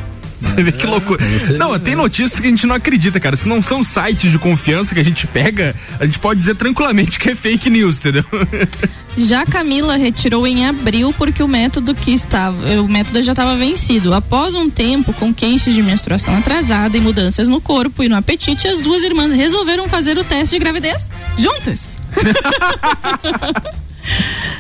Você 0.41 0.63
vê 0.63 0.71
que 0.71 0.87
loucura. 0.87 1.23
Não, 1.57 1.79
tem 1.79 1.95
notícias 1.95 2.39
que 2.39 2.47
a 2.47 2.49
gente 2.49 2.65
não 2.65 2.75
acredita, 2.75 3.19
cara. 3.19 3.35
Se 3.35 3.47
não 3.47 3.61
são 3.61 3.83
sites 3.83 4.31
de 4.31 4.39
confiança 4.39 4.93
que 4.93 4.99
a 4.99 5.03
gente 5.03 5.27
pega, 5.27 5.75
a 5.99 6.05
gente 6.05 6.17
pode 6.19 6.39
dizer 6.39 6.55
tranquilamente 6.55 7.19
que 7.19 7.29
é 7.29 7.35
fake 7.35 7.69
news, 7.69 7.97
entendeu? 7.99 8.25
Já 9.17 9.45
Camila 9.45 9.97
retirou 9.97 10.47
em 10.47 10.65
abril 10.65 11.13
porque 11.17 11.43
o 11.43 11.47
método 11.47 11.93
que 11.93 12.11
estava, 12.11 12.57
o 12.81 12.87
método 12.87 13.21
já 13.21 13.33
estava 13.33 13.55
vencido. 13.55 14.13
Após 14.13 14.55
um 14.55 14.69
tempo 14.69 15.13
com 15.13 15.33
queixas 15.33 15.73
de 15.73 15.83
menstruação 15.83 16.35
atrasada 16.37 16.97
e 16.97 17.01
mudanças 17.01 17.47
no 17.47 17.61
corpo 17.61 18.03
e 18.03 18.09
no 18.09 18.15
apetite, 18.15 18.67
as 18.67 18.81
duas 18.81 19.03
irmãs 19.03 19.31
resolveram 19.31 19.87
fazer 19.87 20.17
o 20.17 20.23
teste 20.23 20.55
de 20.55 20.59
gravidez 20.59 21.11
juntas. 21.37 21.97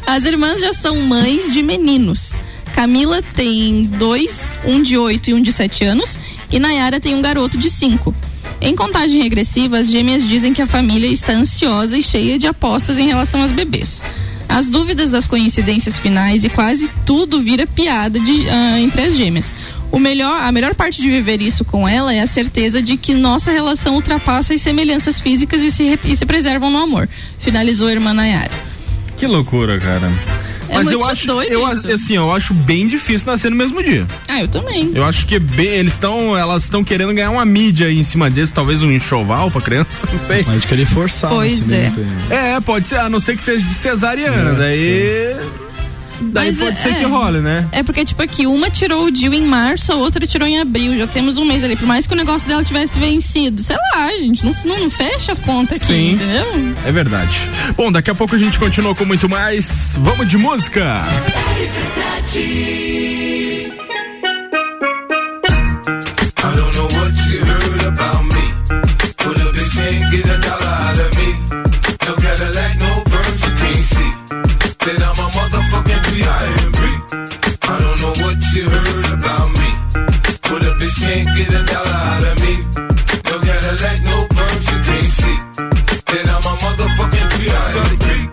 As 0.05 0.25
irmãs 0.25 0.59
já 0.59 0.73
são 0.73 0.97
mães 1.01 1.51
de 1.51 1.61
meninos. 1.63 2.33
Camila 2.75 3.21
tem 3.35 3.83
dois, 3.83 4.49
um 4.65 4.81
de 4.81 4.97
oito 4.97 5.29
e 5.29 5.33
um 5.33 5.41
de 5.41 5.51
sete 5.51 5.83
anos, 5.83 6.17
e 6.51 6.59
Nayara 6.59 6.99
tem 6.99 7.13
um 7.15 7.21
garoto 7.21 7.57
de 7.57 7.69
cinco. 7.69 8.13
Em 8.61 8.75
contagem 8.75 9.21
regressiva, 9.21 9.79
as 9.79 9.89
gêmeas 9.89 10.27
dizem 10.27 10.53
que 10.53 10.61
a 10.61 10.67
família 10.67 11.07
está 11.07 11.33
ansiosa 11.33 11.97
e 11.97 12.03
cheia 12.03 12.37
de 12.39 12.47
apostas 12.47 12.97
em 12.99 13.07
relação 13.07 13.41
aos 13.41 13.51
bebês. 13.51 14.03
As 14.47 14.69
dúvidas 14.69 15.11
das 15.11 15.27
coincidências 15.27 15.97
finais 15.97 16.43
e 16.43 16.49
quase 16.49 16.89
tudo 17.05 17.41
vira 17.41 17.65
piada 17.65 18.19
de- 18.19 18.47
ah, 18.49 18.79
entre 18.79 19.01
as 19.01 19.15
gêmeas. 19.15 19.53
O 19.91 19.99
melhor, 19.99 20.41
a 20.41 20.51
melhor 20.51 20.73
parte 20.75 21.01
de 21.01 21.09
viver 21.09 21.41
isso 21.41 21.65
com 21.65 21.87
ela 21.87 22.13
é 22.13 22.21
a 22.21 22.27
certeza 22.27 22.81
de 22.81 22.95
que 22.97 23.13
nossa 23.13 23.51
relação 23.51 23.95
ultrapassa 23.95 24.53
as 24.53 24.61
semelhanças 24.61 25.19
físicas 25.19 25.61
e 25.61 25.71
se, 25.71 25.99
e 26.05 26.15
se 26.15 26.25
preservam 26.25 26.69
no 26.69 26.79
amor. 26.79 27.09
Finalizou 27.39 27.87
a 27.87 27.91
irmã 27.91 28.13
Nayara. 28.13 28.70
Que 29.21 29.27
loucura, 29.27 29.79
cara. 29.79 30.11
É 30.67 30.77
Mas 30.77 30.89
eu 30.89 31.05
acho, 31.05 31.27
doido 31.27 31.51
eu, 31.51 31.71
isso. 31.71 31.87
assim, 31.91 32.15
eu 32.15 32.31
acho 32.31 32.55
bem 32.55 32.87
difícil 32.87 33.27
nascer 33.29 33.51
no 33.51 33.55
mesmo 33.55 33.83
dia. 33.83 34.07
Ah, 34.27 34.41
eu 34.41 34.47
também. 34.47 34.91
Eu 34.95 35.03
acho 35.03 35.27
que 35.27 35.37
bem, 35.37 35.67
eles 35.67 35.93
estão, 35.93 36.35
elas 36.35 36.63
estão 36.63 36.83
querendo 36.83 37.13
ganhar 37.13 37.29
uma 37.29 37.45
mídia 37.45 37.85
aí 37.85 37.99
em 37.99 38.03
cima 38.03 38.31
deles, 38.31 38.51
talvez 38.51 38.81
um 38.81 38.91
enxoval 38.91 39.51
pra 39.51 39.61
criança, 39.61 40.07
não 40.11 40.17
sei. 40.17 40.43
Pode 40.43 40.65
querer 40.65 40.87
forçar 40.87 41.29
Pois 41.29 41.53
o 41.53 41.67
nascimento 41.67 41.99
aí. 42.31 42.35
É, 42.55 42.59
pode 42.61 42.87
ser, 42.87 42.97
a 42.97 43.09
não 43.09 43.19
ser 43.19 43.37
que 43.37 43.43
seja 43.43 43.63
de 43.63 43.75
cesariana, 43.75 44.53
daí. 44.53 45.35
Daí 46.21 46.47
Mas 46.49 46.57
pode 46.59 46.73
é- 46.73 46.75
ser 46.75 46.93
que 46.95 47.03
role, 47.05 47.39
né? 47.39 47.67
É 47.71 47.83
porque, 47.83 48.05
tipo, 48.05 48.21
aqui, 48.21 48.45
uma 48.47 48.69
tirou 48.69 49.05
o 49.05 49.11
DIU 49.11 49.33
em 49.33 49.43
março, 49.45 49.91
a 49.91 49.95
outra 49.95 50.25
tirou 50.27 50.47
em 50.47 50.59
abril. 50.59 50.97
Já 50.97 51.07
temos 51.07 51.37
um 51.37 51.45
mês 51.45 51.63
ali. 51.63 51.75
Por 51.75 51.87
mais 51.87 52.05
que 52.05 52.13
o 52.13 52.17
negócio 52.17 52.47
dela 52.47 52.63
tivesse 52.63 52.97
vencido. 52.99 53.61
Sei 53.61 53.75
lá, 53.95 54.07
gente. 54.19 54.45
Não, 54.45 54.55
não, 54.65 54.79
não 54.81 54.89
fecha 54.89 55.31
as 55.31 55.39
contas 55.39 55.81
aqui, 55.81 55.93
Sim. 55.93 56.11
entendeu? 56.13 56.75
É 56.85 56.91
verdade. 56.91 57.49
Bom, 57.75 57.91
daqui 57.91 58.09
a 58.09 58.15
pouco 58.15 58.35
a 58.35 58.37
gente 58.37 58.59
continua 58.59 58.93
com 58.95 59.05
muito 59.05 59.27
mais. 59.27 59.95
Vamos 59.99 60.27
de 60.27 60.37
música! 60.37 61.01
I 66.43 66.55
don't 66.55 66.75
know 66.75 66.85
what 66.97 67.11
you 67.29 67.39
heard 67.45 67.83
about 67.93 68.23
me. 68.25 68.45
But 69.17 69.37
a 69.37 69.51
bitch 69.55 69.73
can't 69.75 70.11
get 70.11 70.25
a 70.25 70.37
dollar 70.41 70.75
out 70.87 70.99
of 70.99 71.11
me. 71.17 71.29
No 72.07 72.13
Cadillac, 72.23 72.77
no 72.77 72.90
bitch 80.81 80.99
can't 80.99 81.27
get 81.37 81.49
a 81.49 81.63
dollar 81.71 81.99
out 82.11 82.23
of 82.31 82.41
me. 82.41 82.53
No 83.29 83.39
Cadillac, 83.39 84.03
no 84.03 84.30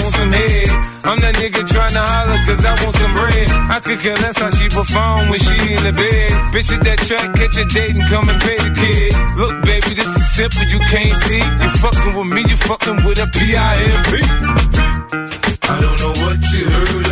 want 0.00 0.14
some 0.14 0.32
head. 0.32 0.68
I'm 1.06 1.18
that 1.20 1.34
nigga 1.38 1.62
trying 1.68 1.94
to 1.94 2.02
holler 2.02 2.40
cause 2.46 2.62
I 2.64 2.72
want 2.82 2.94
some 2.96 3.14
bread. 3.14 3.46
I 3.70 3.78
could 3.80 4.00
care 4.00 4.18
less 4.18 4.36
how 4.38 4.50
she 4.50 4.66
perform 4.68 5.30
when 5.30 5.38
she 5.38 5.54
in 5.74 5.82
the 5.86 5.92
bed. 5.92 6.28
Bitches 6.52 6.82
that 6.82 6.98
track, 7.06 7.28
catch 7.38 7.56
a 7.56 7.64
date 7.66 7.94
and 7.94 8.06
come 8.10 8.28
and 8.28 8.40
pay 8.42 8.58
the 8.58 8.72
kid. 8.74 9.10
Look, 9.38 9.54
baby, 9.62 9.94
this 9.94 10.10
is 10.10 10.26
simple, 10.34 10.66
you 10.66 10.80
can't 10.90 11.16
see. 11.26 11.42
You 11.42 11.70
fucking 11.82 12.12
with 12.16 12.30
me, 12.34 12.42
you 12.42 12.58
fucking 12.68 12.98
with 13.06 13.18
a 13.22 13.26
P.I.M.P. 13.30 14.10
I 15.68 15.80
don't 15.80 15.98
know 15.98 16.14
what 16.24 16.38
you 16.52 16.64
heard 16.70 17.05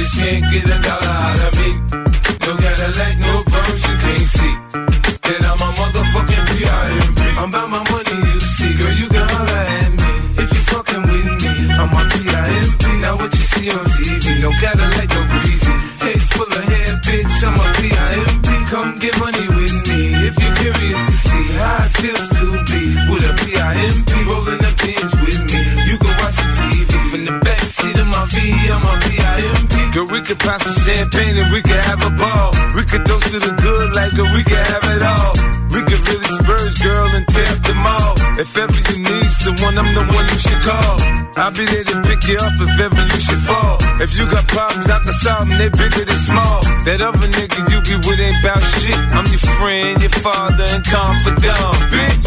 bitch 0.00 0.12
can't 0.18 0.44
get 0.52 0.64
a 0.64 0.78
dollar 0.82 1.16
out 1.26 1.40
of 1.46 1.52
me. 1.58 1.70
No 2.46 2.52
Cadillac, 2.62 3.14
no 3.18 3.32
perms 3.50 3.82
you 3.88 3.96
can't 4.04 4.28
see. 4.36 4.54
Then 5.26 5.42
I'm 5.50 5.60
a 5.66 5.68
motherfucking 5.78 6.44
P.I.M.P. 6.50 7.20
I'm 7.40 7.48
about 7.48 7.68
my 7.70 7.82
money, 7.90 8.16
you 8.32 8.40
see. 8.40 8.74
Girl, 8.78 8.94
you 9.00 9.08
can 9.08 9.28
holler 9.28 9.64
at 9.78 9.90
me 10.00 10.10
if 10.42 10.48
you 10.54 10.62
fucking 10.72 11.02
with 11.10 11.28
me. 11.42 11.52
I'm 11.80 11.92
a 11.98 12.02
P.I.M.P. 12.12 12.84
Now 13.02 13.16
what 13.16 13.32
you 13.32 13.44
see 13.52 13.70
on 13.70 13.84
TV, 13.96 14.40
no 14.42 14.50
Cadillac, 14.60 15.08
no 15.10 15.20
greasy. 15.26 15.69
Girl, 30.00 30.08
we 30.08 30.22
could 30.22 30.38
pop 30.38 30.62
some 30.62 30.72
champagne 30.80 31.36
and 31.36 31.52
we 31.52 31.60
could 31.60 31.82
have 31.92 32.00
a 32.00 32.12
ball. 32.16 32.50
We 32.72 32.88
could 32.88 33.04
toast 33.04 33.28
to 33.32 33.38
the 33.38 33.52
good 33.60 33.92
like 33.92 34.16
girl, 34.16 34.32
we 34.32 34.42
could 34.48 34.64
have 34.72 34.84
it 34.96 35.02
all. 35.04 35.32
We 35.76 35.80
could 35.84 36.00
really 36.08 36.30
spurge, 36.40 36.76
girl, 36.80 37.08
and 37.12 37.26
tear 37.28 37.52
up 37.52 37.60
the 37.68 37.74
mall. 37.76 38.14
If 38.40 38.48
ever 38.56 38.80
you 38.88 38.96
need 38.96 39.30
someone, 39.44 39.76
I'm 39.76 39.92
the 39.92 40.04
one 40.08 40.26
you 40.32 40.40
should 40.40 40.62
call. 40.64 40.96
I'll 41.36 41.52
be 41.52 41.68
there 41.68 41.84
to 41.84 41.96
pick 42.08 42.24
you 42.32 42.38
up 42.40 42.56
if 42.64 42.80
ever 42.80 43.02
you 43.12 43.20
should 43.20 43.44
fall. 43.44 43.76
If 44.00 44.16
you 44.16 44.24
got 44.24 44.48
problems, 44.48 44.88
I 44.88 44.98
can 45.04 45.12
solve 45.20 45.48
them, 45.48 45.58
they 45.60 45.68
bigger 45.68 46.04
than 46.08 46.20
small. 46.24 46.60
That 46.88 46.98
other 47.04 47.28
nigga 47.36 47.60
you 47.68 47.78
be 47.84 47.96
with 48.00 48.20
ain't 48.24 48.40
bout 48.40 48.62
shit. 48.80 48.96
I'm 49.12 49.28
your 49.28 49.44
friend, 49.60 50.00
your 50.00 50.16
father, 50.24 50.64
and 50.64 50.84
confidant, 50.96 51.76
bitch. 51.92 52.24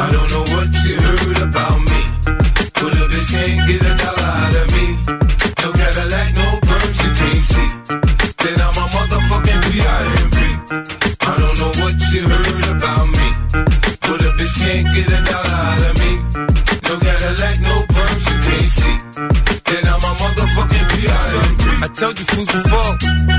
I 0.00 0.06
don't 0.16 0.30
know 0.32 0.44
what 0.56 0.68
you 0.88 0.96
heard 0.96 1.40
about 1.44 1.76
me. 1.84 2.00
But 2.72 2.92
a 2.96 3.04
bitch 3.12 3.28
can't 3.36 3.68
get 3.68 3.84
a 3.84 3.94
dollar 4.00 4.19
can't 14.70 14.94
get 14.94 15.06
a 15.06 15.20
dollar 15.30 15.58
out 15.68 15.82
of 15.88 15.94
me. 16.02 16.12
No 16.86 16.94
Cadillac, 17.04 17.56
no 17.70 17.76
perms 17.94 18.24
you 18.30 18.38
can't 18.46 18.70
see. 18.78 18.96
Then 19.68 19.84
I'm 19.92 20.04
a 20.08 20.12
motherfucking 20.22 20.86
P.I.M.P. 20.92 21.64
I 21.84 21.88
told 22.00 22.14
you 22.18 22.26
fools 22.32 22.50
before, 22.56 22.92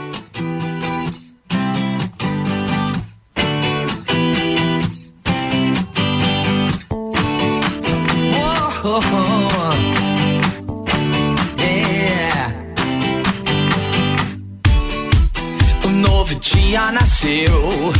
novo 16.33 16.39
dia 16.39 16.91
nasceu. 16.91 17.93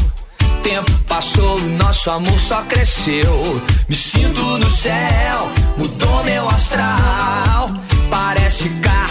Tempo 0.62 0.92
passou, 1.08 1.60
nosso 1.78 2.10
amor 2.10 2.40
só 2.40 2.62
cresceu. 2.64 3.62
Me 3.88 3.96
sinto 3.96 4.58
no 4.58 4.70
céu, 4.70 5.50
mudou 5.78 6.24
meu 6.24 6.48
astral. 6.50 7.70
Parece 8.10 8.70
carnaval. 8.70 9.03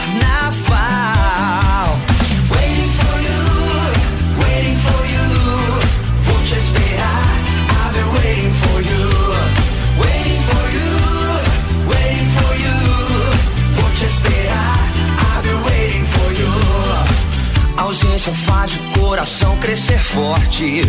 Coração 19.23 19.57
crescer 19.59 20.01
forte. 20.01 20.83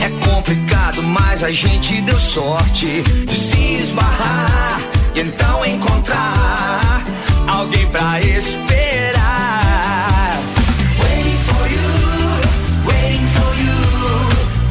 É 0.00 0.08
complicado, 0.28 1.00
mas 1.04 1.44
a 1.44 1.52
gente 1.52 2.00
deu 2.00 2.18
sorte 2.18 3.00
de 3.02 3.32
se 3.32 3.74
esbarrar 3.82 4.80
e 5.14 5.20
então 5.20 5.64
encontrar 5.64 7.04
alguém 7.46 7.86
pra 7.86 8.20
esperar. 8.22 9.20
Waiting 10.98 11.38
for 11.46 11.70
you, 11.70 11.90
waiting 12.86 13.26
for 13.34 13.54
you. 13.62 13.78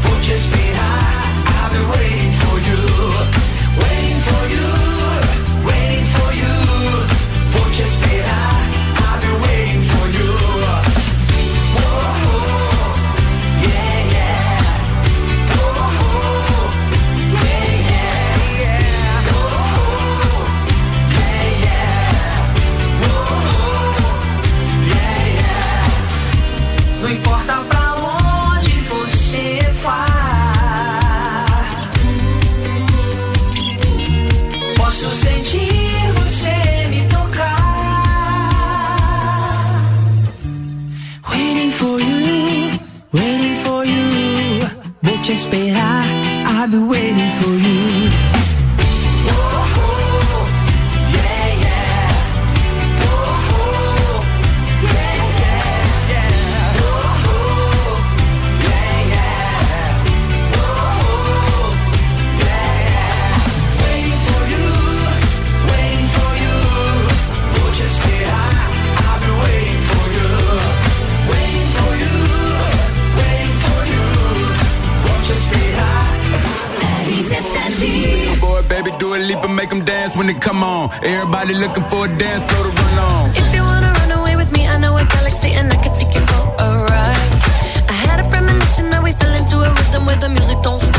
Vou 0.02 0.20
te 0.20 0.34
I've 46.70 46.74
been 46.74 46.88
waiting 46.88 47.32
for 47.42 47.50
you. 47.50 48.09
Leap 79.30 79.44
and 79.44 79.56
make 79.56 79.70
them 79.70 79.86
dance 79.86 80.18
when 80.18 80.26
they 80.26 80.34
come 80.34 80.64
on. 80.64 80.90
Everybody 81.04 81.54
looking 81.54 81.84
for 81.84 82.06
a 82.06 82.18
dance 82.18 82.42
floor 82.42 82.64
to 82.64 82.72
run 82.82 82.98
on. 82.98 83.30
If 83.36 83.54
you 83.54 83.62
wanna 83.62 83.92
run 84.00 84.12
away 84.20 84.36
with 84.36 84.52
me, 84.52 84.68
I 84.68 84.80
know 84.80 84.98
a 84.98 85.06
galaxy 85.06 85.52
and 85.52 85.72
I 85.72 85.76
can 85.76 85.94
take 86.00 86.16
you 86.16 86.22
for 86.32 86.44
a 86.66 86.68
ride. 86.90 87.32
I 87.94 87.96
had 88.08 88.26
a 88.26 88.28
premonition 88.28 88.90
that 88.90 89.04
we 89.04 89.12
fell 89.12 89.36
into 89.42 89.58
a 89.68 89.70
rhythm 89.70 90.08
where 90.08 90.16
the 90.16 90.30
music 90.30 90.58
don't 90.64 90.82
stop 90.82 90.99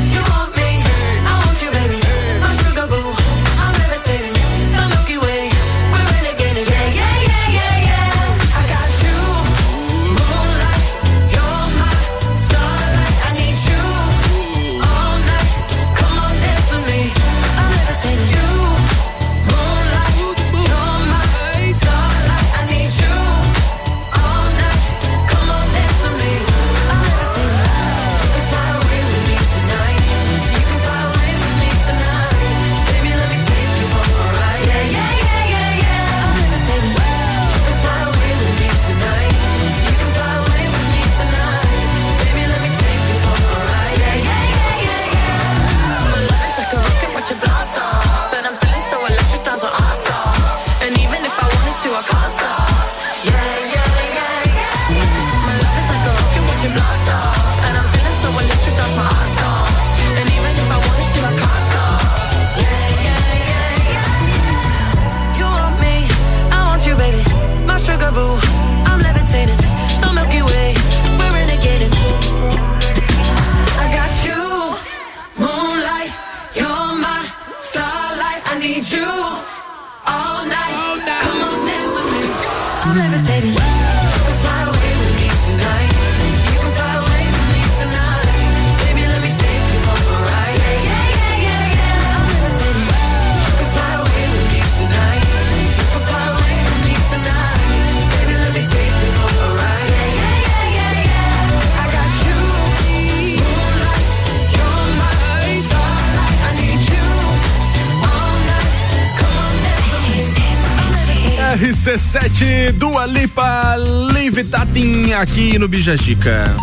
Aqui 115.21 115.59
no 115.59 115.67
Bijagica. 115.67 116.55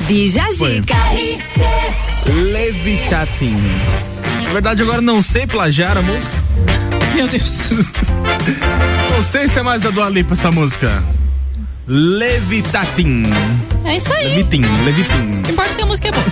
Bijagica. 0.00 0.94
Levitating. 2.26 3.60
Na 4.44 4.52
verdade, 4.52 4.82
agora 4.82 5.02
não 5.02 5.22
sei 5.22 5.46
plagiar 5.46 5.98
a 5.98 6.02
música. 6.02 6.34
Meu 7.14 7.28
Deus. 7.28 7.68
Não 9.10 9.22
sei 9.22 9.48
se 9.48 9.58
é 9.58 9.62
mais 9.62 9.80
da 9.80 9.88
Dua 9.88 10.10
Lipa 10.10 10.34
essa 10.34 10.52
música. 10.52 11.02
Levitating. 11.86 13.24
É 13.84 13.96
isso 13.96 14.12
aí. 14.12 14.28
Levitim, 14.28 14.62
Levitim. 14.84 15.42
O 15.46 15.50
importa 15.50 15.74
que 15.74 15.82
a 15.82 15.86
música 15.86 16.08
é 16.08 16.12
boa. 16.12 16.26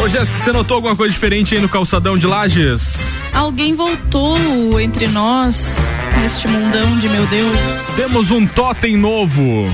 Ô 0.04 0.08
Jéssica, 0.08 0.38
você 0.38 0.52
notou 0.52 0.74
alguma 0.76 0.94
coisa 0.94 1.12
diferente 1.12 1.54
aí 1.54 1.60
no 1.60 1.68
calçadão 1.68 2.18
de 2.18 2.26
Lages? 2.26 2.98
Alguém 3.32 3.74
voltou 3.74 4.78
entre 4.78 5.08
nós 5.08 5.76
neste 6.20 6.46
mundão 6.48 6.98
de 6.98 7.08
meu 7.08 7.24
Deus. 7.26 7.96
Temos 7.96 8.30
um 8.30 8.46
totem 8.46 8.96
novo. 8.96 9.70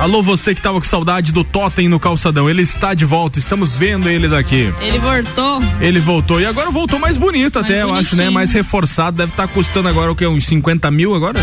Alô, 0.00 0.22
você 0.22 0.54
que 0.54 0.62
tava 0.62 0.80
com 0.80 0.86
saudade 0.86 1.30
do 1.30 1.44
totem 1.44 1.86
no 1.86 2.00
calçadão. 2.00 2.48
Ele 2.48 2.62
está 2.62 2.94
de 2.94 3.04
volta, 3.04 3.38
estamos 3.38 3.76
vendo 3.76 4.08
ele 4.08 4.28
daqui. 4.28 4.72
Ele 4.80 4.98
voltou. 4.98 5.62
Ele 5.78 6.00
voltou 6.00 6.40
e 6.40 6.46
agora 6.46 6.70
voltou 6.70 6.98
mais 6.98 7.18
bonito 7.18 7.60
Mais 7.60 7.70
até, 7.70 7.82
eu 7.82 7.92
acho, 7.92 8.16
né? 8.16 8.22
bonitinho. 8.22 8.32
Mais 8.32 8.50
reforçado. 8.50 9.18
Deve 9.18 9.32
estar 9.32 9.46
custando 9.48 9.90
agora 9.90 10.10
o 10.10 10.16
que? 10.16 10.26
Uns 10.26 10.46
50 10.46 10.90
mil 10.90 11.14
agora? 11.14 11.38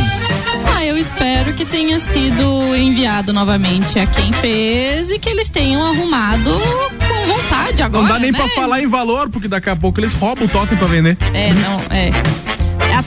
Ah, 0.75 0.83
eu 0.83 0.97
espero 0.97 1.53
que 1.53 1.65
tenha 1.65 1.99
sido 1.99 2.75
enviado 2.75 3.31
novamente 3.31 3.99
a 3.99 4.07
quem 4.07 4.33
fez 4.33 5.11
e 5.11 5.19
que 5.19 5.29
eles 5.29 5.49
tenham 5.49 5.85
arrumado 5.85 6.49
com 6.49 7.27
vontade 7.27 7.83
agora. 7.83 8.03
Não 8.03 8.09
dá 8.11 8.19
nem 8.19 8.31
né? 8.31 8.39
pra 8.39 8.47
falar 8.49 8.81
em 8.81 8.87
valor, 8.87 9.29
porque 9.29 9.47
daqui 9.47 9.69
a 9.69 9.75
pouco 9.75 9.99
eles 9.99 10.13
roubam 10.13 10.45
o 10.45 10.49
totem 10.49 10.75
pra 10.75 10.87
vender. 10.87 11.15
É, 11.31 11.53
não, 11.53 11.75
é. 11.91 12.11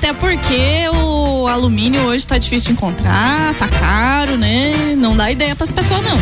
Até 0.01 0.15
porque 0.15 0.89
o 0.95 1.47
alumínio 1.47 2.01
hoje 2.05 2.27
tá 2.27 2.39
difícil 2.39 2.69
de 2.69 2.73
encontrar, 2.73 3.55
tá 3.57 3.69
caro, 3.69 4.39
né? 4.39 4.95
Não 4.97 5.15
dá 5.15 5.31
ideia 5.31 5.55
pras 5.55 5.71
pessoas, 5.71 6.01
não. 6.03 6.17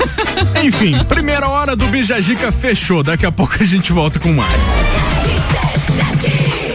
Enfim, 0.64 0.96
primeira 1.04 1.46
hora 1.46 1.76
do 1.76 1.86
Bijagica 1.88 2.50
fechou. 2.50 3.02
Daqui 3.02 3.26
a 3.26 3.30
pouco 3.30 3.56
a 3.60 3.64
gente 3.66 3.92
volta 3.92 4.18
com 4.18 4.32
mais. 4.32 4.54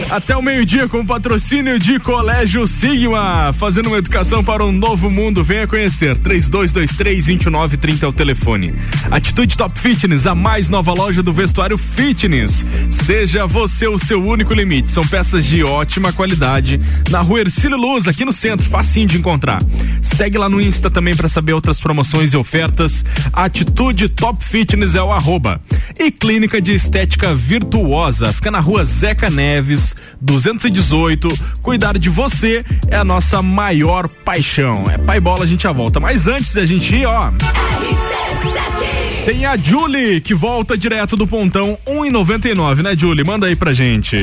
Até 0.08 0.36
o 0.36 0.42
meio-dia 0.42 0.88
com 0.88 1.04
patrocínio 1.04 1.80
de 1.80 1.98
Colégio 1.98 2.64
Sigma, 2.68 3.52
fazendo 3.52 3.88
uma 3.88 3.98
educação 3.98 4.42
para 4.42 4.64
um 4.64 4.70
novo 4.70 5.10
mundo. 5.10 5.42
Venha 5.42 5.66
conhecer. 5.66 6.16
3223-2930 6.18 8.02
é 8.04 8.06
o 8.06 8.12
telefone. 8.12 8.72
Atitude 9.10 9.56
Top 9.56 9.78
Fitness, 9.78 10.24
a 10.28 10.34
mais 10.34 10.68
nova 10.68 10.92
loja 10.92 11.24
do 11.24 11.32
vestuário 11.32 11.76
fitness. 11.76 12.64
Seja 12.88 13.48
você 13.48 13.88
o 13.88 13.98
seu 13.98 14.22
único 14.22 14.54
limite. 14.54 14.90
São 14.90 15.04
peças 15.04 15.44
de 15.44 15.64
ótima 15.64 16.12
qualidade 16.12 16.78
na 17.10 17.20
rua 17.20 17.40
Ercílio 17.40 17.76
Luz, 17.76 18.06
aqui 18.06 18.24
no 18.24 18.32
centro, 18.32 18.64
facinho 18.64 19.08
de 19.08 19.18
encontrar. 19.18 19.60
Segue 20.00 20.38
lá 20.38 20.48
no 20.48 20.60
Insta 20.60 20.88
também 20.88 21.16
para 21.16 21.28
saber 21.28 21.52
outras 21.52 21.80
promoções 21.80 22.32
e 22.32 22.36
ofertas. 22.36 23.04
Atitude 23.32 24.08
Top 24.08 24.42
Fitness 24.44 24.94
é 24.94 25.02
o 25.02 25.10
arroba. 25.10 25.60
E 25.98 26.12
Clínica 26.12 26.60
de 26.60 26.72
Estética 26.72 27.34
Virtuosa, 27.34 28.32
fica 28.32 28.52
na 28.52 28.60
rua 28.60 28.84
Zeca 28.84 29.28
Neves, 29.28 29.96
218. 30.20 31.28
Cuidar 31.62 31.98
de 31.98 32.08
você 32.08 32.64
é 32.88 32.96
a 32.96 33.04
nossa 33.04 33.42
maior 33.42 34.08
paixão. 34.24 34.84
É 34.90 34.98
pai 34.98 35.20
bola, 35.20 35.44
a 35.44 35.46
gente 35.46 35.62
já 35.62 35.72
volta. 35.72 36.00
Mas 36.00 36.26
antes 36.26 36.54
da 36.54 36.64
gente 36.64 36.94
ir, 36.94 37.06
ó. 37.06 37.32
Tem 39.36 39.44
a 39.44 39.54
Julie, 39.54 40.18
que 40.22 40.34
volta 40.34 40.78
direto 40.78 41.14
do 41.14 41.26
pontão 41.26 41.78
1,99, 41.86 42.82
né, 42.82 42.96
Julie? 42.96 43.22
Manda 43.22 43.46
aí 43.46 43.54
pra 43.54 43.70
gente. 43.70 44.16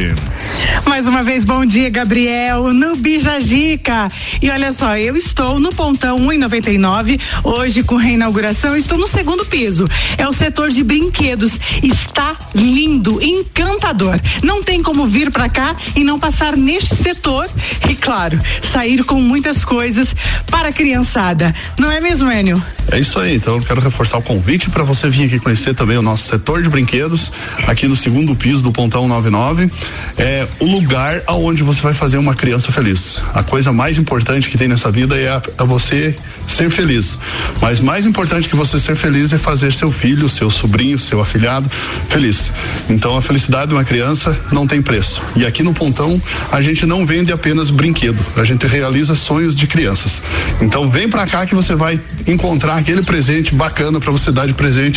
Mais 0.87 1.07
uma 1.07 1.23
vez, 1.23 1.45
bom 1.45 1.63
dia, 1.63 1.87
Gabriel, 1.87 2.73
no 2.73 2.95
Bijagica. 2.95 4.07
E 4.41 4.49
olha 4.49 4.71
só, 4.71 4.97
eu 4.97 5.15
estou 5.15 5.59
no 5.59 5.69
pontão 5.69 6.17
1,99, 6.17 7.21
hoje 7.43 7.83
com 7.83 7.95
reinauguração, 7.95 8.75
estou 8.75 8.97
no 8.97 9.05
segundo 9.05 9.45
piso. 9.45 9.87
É 10.17 10.27
o 10.27 10.33
setor 10.33 10.71
de 10.71 10.83
brinquedos. 10.83 11.59
Está 11.83 12.35
lindo, 12.55 13.21
encantador. 13.21 14.19
Não 14.41 14.63
tem 14.63 14.81
como 14.81 15.05
vir 15.05 15.29
para 15.29 15.47
cá 15.47 15.75
e 15.95 16.03
não 16.03 16.19
passar 16.19 16.57
neste 16.57 16.95
setor 16.95 17.47
e, 17.87 17.95
claro, 17.95 18.39
sair 18.63 19.03
com 19.03 19.21
muitas 19.21 19.63
coisas 19.63 20.15
para 20.47 20.69
a 20.69 20.73
criançada. 20.73 21.53
Não 21.77 21.91
é 21.91 21.99
mesmo, 21.99 22.31
Enio? 22.31 22.59
É 22.91 22.99
isso 22.99 23.19
aí, 23.19 23.35
então 23.35 23.57
eu 23.57 23.61
quero 23.61 23.79
reforçar 23.79 24.17
o 24.17 24.23
convite 24.23 24.71
para 24.71 24.83
você 24.83 25.02
vir 25.09 25.25
aqui 25.25 25.39
conhecer 25.39 25.73
também 25.73 25.97
o 25.97 26.01
nosso 26.01 26.27
setor 26.27 26.61
de 26.61 26.69
brinquedos, 26.69 27.31
aqui 27.67 27.87
no 27.87 27.95
segundo 27.95 28.35
piso 28.35 28.61
do 28.61 28.71
Pontão 28.71 29.07
99. 29.07 29.69
É 30.17 30.47
o 30.59 30.65
lugar 30.65 31.21
aonde 31.27 31.63
você 31.63 31.81
vai 31.81 31.93
fazer 31.93 32.17
uma 32.17 32.35
criança 32.35 32.71
feliz. 32.71 33.21
A 33.33 33.43
coisa 33.43 33.71
mais 33.71 33.97
importante 33.97 34.49
que 34.49 34.57
tem 34.57 34.67
nessa 34.67 34.91
vida 34.91 35.17
é, 35.17 35.29
a, 35.29 35.41
é 35.57 35.63
você 35.63 36.15
ser 36.47 36.69
feliz. 36.69 37.17
Mas 37.61 37.79
mais 37.79 38.05
importante 38.05 38.49
que 38.49 38.55
você 38.55 38.79
ser 38.79 38.95
feliz 38.95 39.33
é 39.33 39.37
fazer 39.37 39.71
seu 39.73 39.91
filho, 39.91 40.27
seu 40.29 40.49
sobrinho, 40.49 40.99
seu 40.99 41.21
afilhado 41.21 41.69
feliz. 42.09 42.51
Então 42.89 43.15
a 43.15 43.21
felicidade 43.21 43.69
de 43.69 43.73
uma 43.73 43.83
criança 43.83 44.37
não 44.51 44.67
tem 44.67 44.81
preço. 44.81 45.21
E 45.35 45.45
aqui 45.45 45.63
no 45.63 45.73
Pontão 45.73 46.21
a 46.51 46.61
gente 46.61 46.85
não 46.85 47.05
vende 47.05 47.31
apenas 47.31 47.69
brinquedo, 47.69 48.23
a 48.35 48.43
gente 48.43 48.67
realiza 48.67 49.15
sonhos 49.15 49.55
de 49.55 49.67
crianças. 49.67 50.21
Então 50.61 50.89
vem 50.89 51.09
pra 51.09 51.25
cá 51.25 51.45
que 51.45 51.55
você 51.55 51.75
vai 51.75 51.99
encontrar 52.27 52.75
aquele 52.75 53.01
presente 53.01 53.55
bacana 53.55 53.99
para 53.99 54.11
você 54.11 54.31
dar 54.31 54.45
de 54.45 54.53
presente 54.53 54.92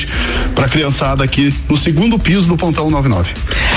pra 0.55 0.69
criançada 0.69 1.25
aqui 1.25 1.55
no 1.69 1.77
segundo 1.77 2.19
piso 2.19 2.49
do 2.49 2.57
Pontão 2.57 2.91
99. 2.91 3.33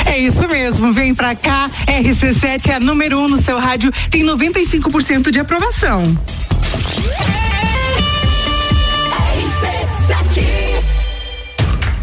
É 0.06 0.18
isso 0.18 0.48
mesmo, 0.48 0.92
vem 0.92 1.14
pra 1.14 1.36
cá. 1.36 1.70
RC7 1.88 2.70
é 2.70 2.74
a 2.76 2.80
número 2.80 3.20
1 3.20 3.24
um 3.24 3.30
no 3.30 3.38
seu 3.38 3.60
rádio, 3.60 3.92
tem 4.10 4.24
95% 4.24 5.32
de 5.32 5.40
aprovação. 5.40 6.04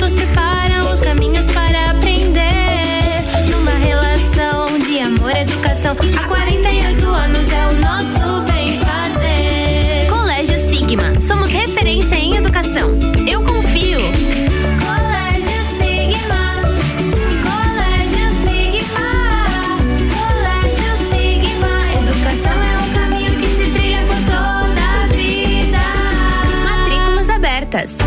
juntos 0.00 0.14
preparam 0.14 0.90
os 0.90 1.00
caminhos 1.00 1.46
para 1.52 1.90
aprender. 1.90 2.40
Numa 3.50 3.72
relação 3.72 4.78
de 4.78 4.98
amor 4.98 5.30
e 5.32 5.40
educação, 5.40 5.94
há 6.18 6.26
48 6.26 7.06
anos 7.06 7.52
é 7.52 7.66
o 7.66 7.74
nosso 7.74 8.42
bem 8.50 8.78
fazer. 8.78 10.08
Colégio 10.08 10.58
Sigma, 10.70 11.20
somos 11.20 11.50
referência 11.50 12.14
em 12.14 12.36
educação. 12.36 13.19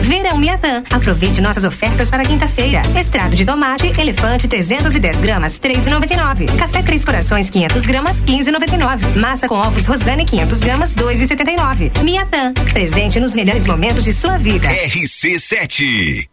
Verão 0.01 0.37
Miatã. 0.37 0.83
Aproveite 0.89 1.41
nossas 1.41 1.63
ofertas 1.63 2.09
para 2.09 2.25
quinta-feira. 2.25 2.81
Extrato 2.97 3.35
de 3.35 3.45
tomate, 3.45 3.87
elefante 3.99 4.47
310 4.47 5.21
gramas, 5.21 5.59
3,99. 5.59 6.55
Café 6.57 6.81
Três 6.81 7.05
Corações 7.05 7.49
500 7.49 7.85
gramas, 7.85 8.21
15,99. 8.21 9.15
Massa 9.15 9.47
com 9.47 9.55
ovos 9.55 9.85
Rosane 9.85 10.25
500 10.25 10.59
gramas, 10.59 10.95
2,79. 10.95 12.03
Miatã. 12.03 12.53
Presente 12.73 13.19
nos 13.19 13.35
melhores 13.35 13.67
momentos 13.67 14.03
de 14.03 14.13
sua 14.13 14.37
vida. 14.37 14.67
RC7. 14.67 16.32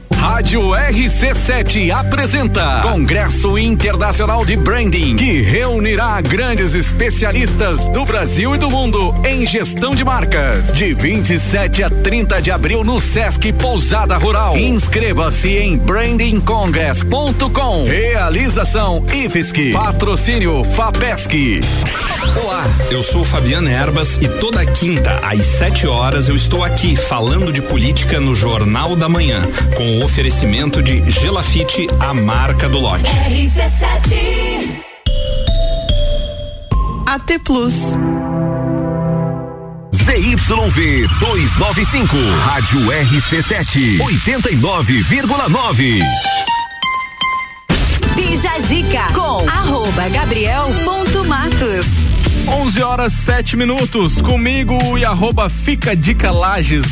Rádio 0.21 0.61
RC7 0.69 1.89
apresenta 1.89 2.81
Congresso 2.83 3.57
Internacional 3.57 4.45
de 4.45 4.55
Branding, 4.55 5.15
que 5.15 5.41
reunirá 5.41 6.21
grandes 6.21 6.75
especialistas 6.75 7.87
do 7.87 8.05
Brasil 8.05 8.53
e 8.53 8.59
do 8.59 8.69
mundo 8.69 9.15
em 9.27 9.47
gestão 9.47 9.95
de 9.95 10.05
marcas. 10.05 10.75
De 10.75 10.93
27 10.93 11.81
a 11.81 11.89
30 11.89 12.39
de 12.39 12.51
abril 12.51 12.83
no 12.83 13.01
Sesc 13.01 13.51
Pousada 13.53 14.15
Rural. 14.15 14.55
Inscreva-se 14.55 15.57
em 15.57 15.75
brandingcongress.com. 15.75 17.85
Realização 17.85 19.03
IFSC. 19.11 19.71
Patrocínio 19.71 20.63
FAPESC. 20.63 21.61
Olá, 22.43 22.63
eu 22.91 23.01
sou 23.01 23.25
Fabiana 23.25 23.71
Erbas 23.71 24.19
e 24.21 24.27
toda 24.27 24.63
quinta 24.63 25.19
às 25.23 25.43
7 25.43 25.87
horas 25.87 26.29
eu 26.29 26.35
estou 26.35 26.63
aqui 26.63 26.95
falando 26.95 27.51
de 27.51 27.63
política 27.63 28.19
no 28.19 28.35
Jornal 28.35 28.95
da 28.95 29.09
Manhã, 29.09 29.41
com 29.75 29.97
o 29.97 30.10
oferecimento 30.11 30.81
de 30.81 31.01
Gelafite, 31.09 31.87
a 31.97 32.13
marca 32.13 32.67
do 32.67 32.79
lote. 32.79 33.05
AT 37.05 37.39
Plus. 37.39 37.73
ZYV 39.93 41.07
295, 41.19 42.17
Rádio 42.45 42.91
RC7, 42.91 44.01
89,9. 44.01 46.03
Bija 48.13 48.59
Zica 48.59 49.13
com 49.13 49.47
arroba 49.49 50.09
gabriel.matos. 50.09 52.10
11 52.47 52.83
horas 52.83 53.13
7 53.13 53.57
minutos 53.57 54.21
comigo 54.21 54.97
e 54.97 55.05
arroba 55.05 55.49
Fica. 55.49 55.91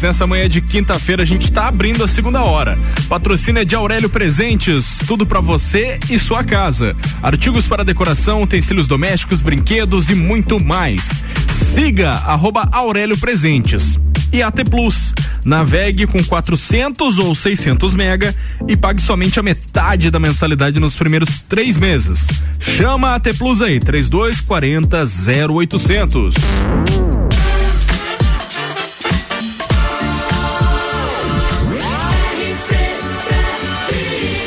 Nessa 0.01 0.27
manhã 0.27 0.49
de 0.49 0.61
quinta-feira 0.61 1.23
a 1.23 1.25
gente 1.25 1.43
está 1.43 1.67
abrindo 1.67 2.03
a 2.03 2.07
segunda 2.07 2.43
hora. 2.43 2.77
Patrocínio 3.07 3.61
é 3.61 3.65
de 3.65 3.75
Aurélio 3.75 4.09
Presentes, 4.09 4.99
tudo 5.07 5.25
para 5.25 5.39
você 5.39 5.99
e 6.09 6.19
sua 6.19 6.43
casa. 6.43 6.95
Artigos 7.21 7.67
para 7.67 7.83
decoração, 7.83 8.43
utensílios 8.43 8.87
domésticos, 8.87 9.41
brinquedos 9.41 10.09
e 10.09 10.15
muito 10.15 10.63
mais. 10.63 11.23
Siga 11.53 12.09
arroba 12.09 12.67
Aurélio 12.71 13.17
Presentes. 13.17 13.99
E 14.31 14.43
AT 14.43 14.63
Plus. 14.69 15.13
Navegue 15.45 16.05
com 16.05 16.23
400 16.23 17.17
ou 17.17 17.33
600 17.33 17.93
mega 17.93 18.35
e 18.67 18.77
pague 18.77 19.01
somente 19.01 19.39
a 19.39 19.43
metade 19.43 20.11
da 20.11 20.19
mensalidade 20.19 20.79
nos 20.79 20.95
primeiros 20.95 21.41
três 21.41 21.77
meses. 21.77 22.27
Chama 22.59 23.09
a 23.09 23.15
AT 23.15 23.33
Plus 23.37 23.61
aí, 23.61 23.79
3240 23.79 25.03
0800. 25.51 26.35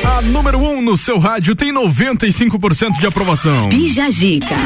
A 0.04 0.22
número 0.22 0.58
1 0.58 0.78
um 0.78 0.82
no 0.82 0.96
seu 0.96 1.18
rádio 1.18 1.56
tem 1.56 1.72
95% 1.72 3.00
de 3.00 3.06
aprovação. 3.06 3.68
Bija 3.68 4.10
Zica. 4.10 4.56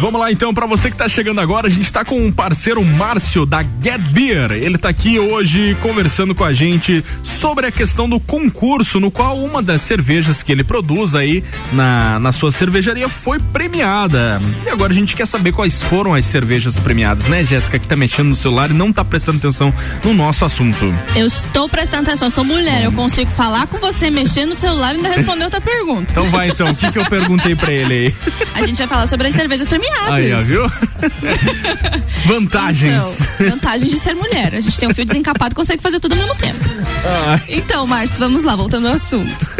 Vamos 0.00 0.18
lá 0.18 0.32
então, 0.32 0.54
para 0.54 0.64
você 0.64 0.90
que 0.90 0.96
tá 0.96 1.06
chegando 1.06 1.42
agora, 1.42 1.66
a 1.66 1.70
gente 1.70 1.92
tá 1.92 2.02
com 2.06 2.18
um 2.18 2.32
parceiro 2.32 2.82
Márcio 2.82 3.44
da 3.44 3.62
Get 3.62 4.00
Beer. 4.12 4.52
Ele 4.52 4.78
tá 4.78 4.88
aqui 4.88 5.18
hoje 5.18 5.76
conversando 5.82 6.34
com 6.34 6.42
a 6.42 6.54
gente 6.54 7.04
sobre 7.22 7.66
a 7.66 7.70
questão 7.70 8.08
do 8.08 8.18
concurso, 8.18 8.98
no 8.98 9.10
qual 9.10 9.36
uma 9.36 9.62
das 9.62 9.82
cervejas 9.82 10.42
que 10.42 10.50
ele 10.50 10.64
produz 10.64 11.14
aí 11.14 11.44
na, 11.70 12.18
na 12.18 12.32
sua 12.32 12.50
cervejaria 12.50 13.10
foi 13.10 13.38
premiada. 13.38 14.40
E 14.64 14.70
agora 14.70 14.90
a 14.90 14.94
gente 14.94 15.14
quer 15.14 15.26
saber 15.26 15.52
quais 15.52 15.82
foram 15.82 16.14
as 16.14 16.24
cervejas 16.24 16.80
premiadas, 16.80 17.28
né, 17.28 17.44
Jéssica, 17.44 17.78
que 17.78 17.86
tá 17.86 17.94
mexendo 17.94 18.28
no 18.28 18.36
celular 18.36 18.70
e 18.70 18.72
não 18.72 18.90
tá 18.90 19.04
prestando 19.04 19.36
atenção 19.36 19.72
no 20.02 20.14
nosso 20.14 20.46
assunto. 20.46 20.90
Eu 21.14 21.26
estou 21.26 21.68
prestando 21.68 22.08
atenção, 22.08 22.28
eu 22.28 22.32
sou 22.32 22.44
mulher, 22.44 22.84
eu 22.84 22.92
consigo 22.92 23.30
falar 23.32 23.66
com 23.66 23.76
você, 23.76 24.08
mexer 24.08 24.46
no 24.46 24.54
celular 24.54 24.94
e 24.94 24.96
ainda 24.96 25.10
responder 25.10 25.44
outra 25.44 25.60
pergunta. 25.60 26.10
Então 26.10 26.24
vai 26.30 26.48
então, 26.48 26.70
o 26.70 26.74
que 26.74 26.90
que 26.90 26.98
eu 26.98 27.04
perguntei 27.04 27.54
pra 27.54 27.70
ele 27.70 27.92
aí? 27.92 28.14
A 28.54 28.66
gente 28.66 28.78
vai 28.78 28.86
falar 28.86 29.06
sobre 29.06 29.28
as 29.28 29.34
cervejas 29.34 29.68
premiadas. 29.68 29.89
Aí, 30.08 30.32
ó, 30.32 30.40
viu? 30.40 30.62
Vantagens. 32.26 33.20
Então, 33.34 33.50
vantagens 33.50 33.90
de 33.90 33.98
ser 33.98 34.14
mulher. 34.14 34.54
A 34.54 34.60
gente 34.60 34.78
tem 34.78 34.88
um 34.88 34.94
fio 34.94 35.04
desencapado 35.04 35.52
e 35.52 35.56
consegue 35.56 35.82
fazer 35.82 36.00
tudo 36.00 36.12
ao 36.12 36.18
mesmo 36.18 36.34
tempo. 36.36 36.58
Ah. 37.04 37.40
Então, 37.48 37.86
Márcio, 37.86 38.18
vamos 38.18 38.44
lá, 38.44 38.54
voltando 38.56 38.88
ao 38.88 38.94
assunto. 38.94 39.50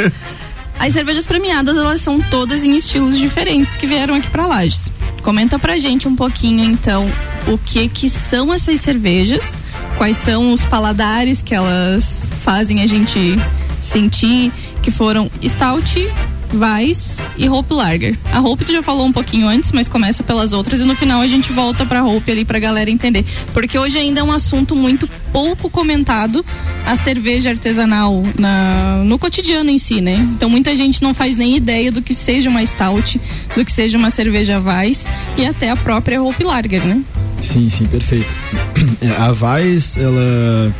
As 0.78 0.92
cervejas 0.92 1.26
premiadas, 1.26 1.76
elas 1.76 2.00
são 2.00 2.20
todas 2.20 2.64
em 2.64 2.76
estilos 2.76 3.18
diferentes 3.18 3.76
que 3.76 3.86
vieram 3.86 4.14
aqui 4.14 4.28
pra 4.30 4.46
Lages. 4.46 4.90
Comenta 5.22 5.58
pra 5.58 5.78
gente 5.78 6.08
um 6.08 6.16
pouquinho, 6.16 6.64
então, 6.64 7.10
o 7.46 7.58
que 7.58 7.86
que 7.88 8.08
são 8.08 8.52
essas 8.52 8.80
cervejas, 8.80 9.58
quais 9.98 10.16
são 10.16 10.52
os 10.52 10.64
paladares 10.64 11.42
que 11.42 11.54
elas 11.54 12.32
fazem 12.42 12.82
a 12.82 12.86
gente 12.86 13.36
sentir, 13.80 14.50
que 14.82 14.90
foram 14.90 15.30
Stout, 15.44 16.10
Weiss 16.54 17.22
e 17.36 17.48
Hope 17.48 17.72
Lager. 17.72 18.16
A 18.32 18.40
Hope 18.40 18.64
tu 18.64 18.72
já 18.72 18.82
falou 18.82 19.06
um 19.06 19.12
pouquinho 19.12 19.48
antes, 19.48 19.72
mas 19.72 19.88
começa 19.88 20.22
pelas 20.22 20.52
outras 20.52 20.80
e 20.80 20.84
no 20.84 20.94
final 20.94 21.20
a 21.20 21.28
gente 21.28 21.52
volta 21.52 21.84
pra 21.86 22.04
Hope 22.04 22.30
ali 22.30 22.44
pra 22.44 22.58
galera 22.58 22.90
entender. 22.90 23.24
Porque 23.52 23.78
hoje 23.78 23.98
ainda 23.98 24.20
é 24.20 24.22
um 24.22 24.32
assunto 24.32 24.74
muito 24.74 25.08
pouco 25.32 25.70
comentado 25.70 26.44
a 26.86 26.96
cerveja 26.96 27.50
artesanal 27.50 28.24
na, 28.38 29.02
no 29.04 29.18
cotidiano 29.18 29.70
em 29.70 29.78
si, 29.78 30.00
né? 30.00 30.16
Então 30.34 30.48
muita 30.48 30.76
gente 30.76 31.02
não 31.02 31.14
faz 31.14 31.36
nem 31.36 31.56
ideia 31.56 31.92
do 31.92 32.02
que 32.02 32.14
seja 32.14 32.50
uma 32.50 32.64
Stout, 32.64 33.20
do 33.54 33.64
que 33.64 33.72
seja 33.72 33.96
uma 33.96 34.10
cerveja 34.10 34.60
Weiss 34.60 35.06
e 35.36 35.44
até 35.44 35.70
a 35.70 35.76
própria 35.76 36.22
Hope 36.22 36.42
Lager, 36.44 36.84
né? 36.84 37.02
Sim, 37.42 37.70
sim, 37.70 37.86
perfeito. 37.86 38.34
É, 39.02 39.08
a 39.16 39.32
Weiss, 39.32 39.96
ela 39.96 40.74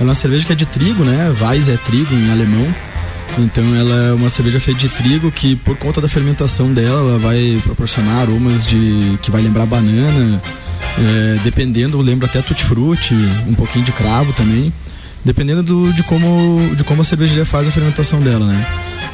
é 0.00 0.02
uma 0.02 0.14
cerveja 0.14 0.46
que 0.46 0.52
é 0.52 0.56
de 0.56 0.66
trigo, 0.66 1.04
né? 1.04 1.34
Weiss 1.40 1.68
é 1.68 1.76
trigo 1.76 2.14
em 2.14 2.30
alemão. 2.30 2.74
Então 3.38 3.74
ela 3.74 4.02
é 4.04 4.12
uma 4.12 4.28
cerveja 4.28 4.58
feita 4.58 4.80
de 4.80 4.88
trigo 4.88 5.30
que 5.30 5.56
por 5.56 5.76
conta 5.76 6.00
da 6.00 6.08
fermentação 6.08 6.72
dela, 6.72 7.10
ela 7.10 7.18
vai 7.18 7.60
proporcionar 7.62 8.20
aromas 8.20 8.64
de 8.64 9.18
que 9.22 9.30
vai 9.30 9.42
lembrar 9.42 9.66
banana, 9.66 10.40
é, 10.98 11.38
dependendo, 11.44 12.00
lembra 12.00 12.26
até 12.26 12.40
tutti-frutti, 12.40 13.14
um 13.46 13.52
pouquinho 13.52 13.84
de 13.84 13.92
cravo 13.92 14.32
também, 14.32 14.72
dependendo 15.24 15.62
do, 15.62 15.92
de 15.92 16.02
como 16.02 16.74
de 16.74 16.82
como 16.84 17.02
a 17.02 17.04
cervejaria 17.04 17.44
faz 17.44 17.68
a 17.68 17.70
fermentação 17.70 18.20
dela, 18.20 18.46
né? 18.46 18.66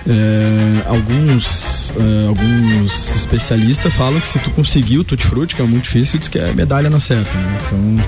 É, 0.07 0.89
alguns 0.89 1.93
é, 1.99 2.27
alguns 2.29 3.17
especialistas 3.17 3.93
falam 3.93 4.21
que 4.21 4.27
se 4.27 4.39
tu 4.39 4.51
conseguir 4.51 4.99
o 4.99 5.05
tutti-frutti, 5.05 5.57
que 5.57 5.63
é 5.63 5.65
muito 5.65 5.85
difícil, 5.85 6.19
diz 6.19 6.29
que 6.29 6.39
é 6.39 6.53
medalha 6.53 6.89
na 6.89 7.01
certa, 7.01 7.37
né? 7.37 7.59
Então, 7.67 8.05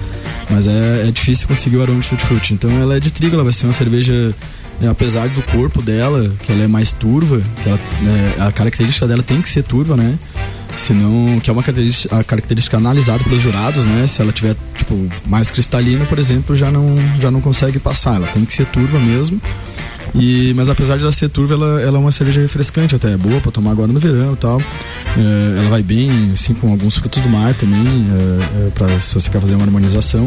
mas 0.50 0.68
é, 0.68 1.08
é 1.08 1.10
difícil 1.10 1.48
conseguir 1.48 1.76
o 1.76 1.82
aroma 1.82 2.00
de 2.00 2.08
tutti-frutti. 2.08 2.54
Então 2.54 2.70
ela 2.70 2.96
é 2.96 3.00
de 3.00 3.10
trigo, 3.10 3.34
ela 3.34 3.44
vai 3.44 3.52
ser 3.52 3.66
uma 3.66 3.72
cerveja 3.72 4.32
apesar 4.90 5.28
do 5.28 5.42
corpo 5.42 5.80
dela, 5.80 6.30
que 6.42 6.52
ela 6.52 6.64
é 6.64 6.66
mais 6.66 6.92
turva, 6.92 7.40
que 7.62 7.68
ela, 7.68 7.78
né, 8.02 8.34
a 8.38 8.52
característica 8.52 9.06
dela 9.06 9.22
tem 9.22 9.40
que 9.40 9.48
ser 9.48 9.62
turva, 9.62 9.96
né? 9.96 10.18
Senão, 10.76 11.38
que 11.40 11.48
é 11.48 11.52
uma 11.52 11.62
característica, 11.62 12.18
a 12.18 12.24
característica 12.24 12.76
analisada 12.76 13.22
pelos 13.22 13.40
jurados, 13.40 13.84
né? 13.86 14.06
Se 14.06 14.20
ela 14.20 14.32
tiver, 14.32 14.56
tipo, 14.76 15.08
mais 15.24 15.50
cristalina, 15.50 16.04
por 16.04 16.18
exemplo, 16.18 16.56
já 16.56 16.70
não, 16.70 16.96
já 17.20 17.30
não 17.30 17.40
consegue 17.40 17.78
passar. 17.78 18.16
Ela 18.16 18.26
tem 18.28 18.44
que 18.44 18.52
ser 18.52 18.66
turva 18.66 18.98
mesmo. 18.98 19.40
E, 20.14 20.52
mas 20.54 20.68
apesar 20.68 20.96
de 20.96 21.02
ela 21.02 21.12
ser 21.12 21.28
turva, 21.28 21.54
ela, 21.54 21.80
ela 21.80 21.96
é 21.96 22.00
uma 22.00 22.12
cerveja 22.12 22.40
refrescante 22.40 22.94
até, 22.94 23.12
é 23.12 23.16
boa 23.16 23.40
pra 23.40 23.50
tomar 23.50 23.72
agora 23.72 23.92
no 23.92 23.98
verão 23.98 24.34
e 24.34 24.36
tal. 24.36 24.60
É, 25.16 25.58
ela 25.60 25.70
vai 25.70 25.82
bem, 25.82 26.32
assim, 26.32 26.54
com 26.54 26.70
alguns 26.70 26.96
frutos 26.96 27.20
do 27.20 27.28
mar 27.28 27.54
também, 27.54 27.86
é, 27.86 28.66
é, 28.66 28.70
pra, 28.70 28.88
se 29.00 29.14
você 29.14 29.30
quer 29.30 29.40
fazer 29.40 29.54
uma 29.54 29.64
harmonização. 29.64 30.26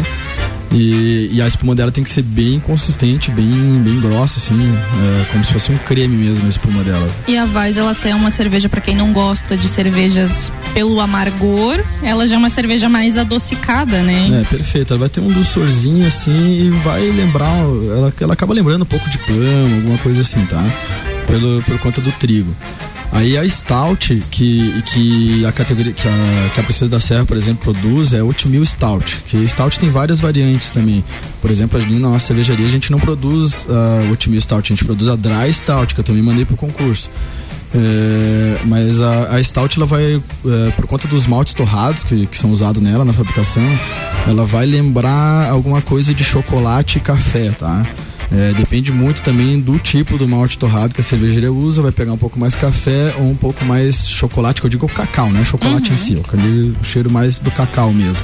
E, 0.71 1.29
e 1.31 1.41
a 1.41 1.47
espuma 1.47 1.73
dela 1.73 1.91
tem 1.91 2.03
que 2.03 2.09
ser 2.09 2.23
bem 2.23 2.59
consistente, 2.59 3.31
bem, 3.31 3.49
bem 3.83 3.99
grossa, 3.99 4.37
assim, 4.37 4.57
é, 4.75 5.25
como 5.31 5.43
se 5.43 5.53
fosse 5.53 5.71
um 5.71 5.77
creme 5.77 6.15
mesmo 6.15 6.45
a 6.45 6.49
espuma 6.49 6.83
dela. 6.83 7.07
E 7.27 7.37
a 7.37 7.45
Weiss, 7.45 7.77
ela 7.77 7.95
tem 7.95 8.13
uma 8.13 8.29
cerveja 8.29 8.67
para 8.67 8.81
quem 8.81 8.95
não 8.95 9.13
gosta 9.13 9.55
de 9.55 9.67
cervejas 9.67 10.51
pelo 10.73 10.99
amargor, 10.99 11.83
ela 12.03 12.27
já 12.27 12.35
é 12.35 12.37
uma 12.37 12.49
cerveja 12.49 12.87
mais 12.87 13.17
adocicada, 13.17 14.01
né? 14.03 14.41
É, 14.41 14.43
perfeito. 14.45 14.93
Ela 14.93 14.99
vai 14.99 15.09
ter 15.09 15.21
um 15.21 15.29
dulçorzinho 15.29 16.05
assim 16.05 16.57
e 16.57 16.69
vai 16.83 17.01
lembrar. 17.09 17.57
Ela, 17.57 18.13
ela 18.19 18.33
acaba 18.33 18.53
lembrando 18.53 18.83
um 18.83 18.85
pouco 18.85 19.09
de 19.09 19.17
pão, 19.19 19.75
alguma 19.75 19.97
coisa 19.97 20.21
assim, 20.21 20.45
tá? 20.45 20.63
Pelo, 21.25 21.63
por 21.63 21.79
conta 21.79 21.99
do 22.01 22.11
trigo. 22.11 22.55
Aí 23.11 23.37
a 23.37 23.47
Stout, 23.47 24.21
que, 24.29 24.81
que 24.83 25.45
a 25.45 25.51
categoria 25.51 25.93
que 25.93 26.07
a, 26.07 26.49
que 26.53 26.59
a 26.59 26.63
Princesa 26.63 26.91
da 26.91 26.99
Serra, 26.99 27.25
por 27.25 27.37
exemplo, 27.37 27.73
produz 27.73 28.13
é 28.13 28.21
Oatmeal 28.21 28.65
Stout. 28.65 29.23
Que 29.27 29.47
Stout 29.47 29.79
tem 29.79 29.89
várias 29.89 30.19
variantes 30.19 30.71
também. 30.71 31.03
Por 31.41 31.49
exemplo, 31.49 31.79
ali 31.79 31.95
na 31.95 32.09
nossa 32.09 32.27
cervejaria 32.27 32.65
a 32.65 32.69
gente 32.69 32.91
não 32.91 32.99
produz 32.99 33.65
a 33.69 34.09
Oatmeal 34.09 34.41
Stout, 34.41 34.71
a 34.71 34.75
gente 34.75 34.85
produz 34.85 35.07
a 35.07 35.15
Dry 35.15 35.53
Stout, 35.53 35.95
que 35.95 36.01
eu 36.01 36.03
também 36.03 36.21
mandei 36.21 36.45
pro 36.45 36.57
concurso. 36.57 37.09
É, 37.73 38.59
mas 38.65 39.01
a, 39.01 39.35
a 39.35 39.43
Stout 39.43 39.77
ela 39.77 39.85
vai, 39.85 40.15
é, 40.15 40.71
por 40.71 40.87
conta 40.87 41.07
dos 41.07 41.27
maltes 41.27 41.53
torrados 41.53 42.03
que, 42.03 42.25
que 42.25 42.37
são 42.37 42.51
usados 42.51 42.81
nela 42.81 43.03
na 43.03 43.13
fabricação, 43.13 43.63
ela 44.27 44.45
vai 44.45 44.65
lembrar 44.65 45.49
alguma 45.49 45.81
coisa 45.81 46.13
de 46.13 46.23
chocolate 46.23 46.97
e 46.97 47.01
café, 47.01 47.51
tá? 47.51 47.85
É, 48.31 48.53
depende 48.53 48.91
muito 48.91 49.23
também 49.23 49.59
do 49.59 49.79
tipo 49.79 50.17
do 50.17 50.27
malte 50.27 50.57
torrado 50.57 50.93
que 50.93 51.01
a 51.01 51.03
cervejaria 51.03 51.51
usa. 51.51 51.81
Vai 51.81 51.91
pegar 51.91 52.11
um 52.13 52.17
pouco 52.17 52.37
mais 52.39 52.55
café 52.55 53.13
ou 53.17 53.29
um 53.29 53.35
pouco 53.35 53.63
mais 53.65 54.07
chocolate, 54.07 54.61
que 54.61 54.67
eu 54.67 54.69
digo 54.69 54.87
cacau, 54.87 55.31
né? 55.31 55.43
Chocolate 55.45 55.93
em 55.93 55.97
si, 55.97 56.21
aquele 56.25 56.75
cheiro 56.83 57.11
mais 57.11 57.39
do 57.39 57.51
cacau 57.51 57.93
mesmo. 57.93 58.23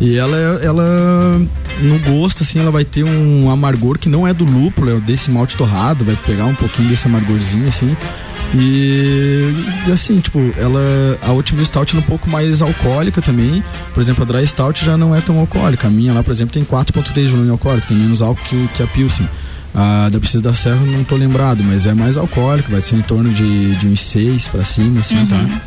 E 0.00 0.16
ela, 0.16 0.36
ela 0.62 1.40
no 1.80 1.98
gosto, 2.00 2.42
assim, 2.42 2.58
ela 2.60 2.70
vai 2.70 2.84
ter 2.84 3.02
um 3.04 3.50
amargor 3.50 3.98
que 3.98 4.08
não 4.08 4.26
é 4.26 4.34
do 4.34 4.44
lúpulo, 4.44 4.96
é 4.96 5.00
desse 5.00 5.30
malte 5.30 5.56
torrado, 5.56 6.04
vai 6.04 6.16
pegar 6.16 6.44
um 6.46 6.54
pouquinho 6.54 6.88
desse 6.88 7.06
amargorzinho, 7.06 7.66
assim. 7.68 7.96
E, 8.54 9.52
e 9.86 9.92
assim, 9.92 10.18
tipo, 10.18 10.38
ela. 10.56 10.80
A 11.22 11.32
Oatmeal 11.32 11.64
Stout 11.66 11.94
é 11.94 11.98
um 11.98 12.02
pouco 12.02 12.30
mais 12.30 12.62
alcoólica 12.62 13.20
também. 13.20 13.62
Por 13.92 14.00
exemplo, 14.00 14.22
a 14.22 14.26
Dry 14.26 14.46
Stout 14.46 14.84
já 14.84 14.96
não 14.96 15.14
é 15.14 15.20
tão 15.20 15.38
alcoólica. 15.38 15.88
A 15.88 15.90
minha 15.90 16.12
lá, 16.12 16.22
por 16.22 16.30
exemplo, 16.30 16.54
tem 16.54 16.64
4,3 16.64 17.12
de 17.26 17.28
volume 17.28 17.50
alcoólico, 17.50 17.88
tem 17.88 17.96
menos 17.96 18.22
álcool 18.22 18.42
que, 18.44 18.68
que 18.76 18.82
a 18.82 18.86
Pilsen. 18.86 19.28
A 19.74 20.08
da 20.08 20.18
Princesa 20.18 20.42
da 20.42 20.54
Serra 20.54 20.80
não 20.86 21.04
tô 21.04 21.16
lembrado, 21.16 21.62
mas 21.62 21.84
é 21.86 21.92
mais 21.92 22.16
alcoólica, 22.16 22.70
vai 22.72 22.80
ser 22.80 22.96
em 22.96 23.02
torno 23.02 23.30
de, 23.30 23.74
de 23.76 23.86
uns 23.86 24.00
6 24.00 24.48
pra 24.48 24.64
cima, 24.64 25.00
assim, 25.00 25.18
Uhum. 25.18 25.26
tá? 25.26 25.60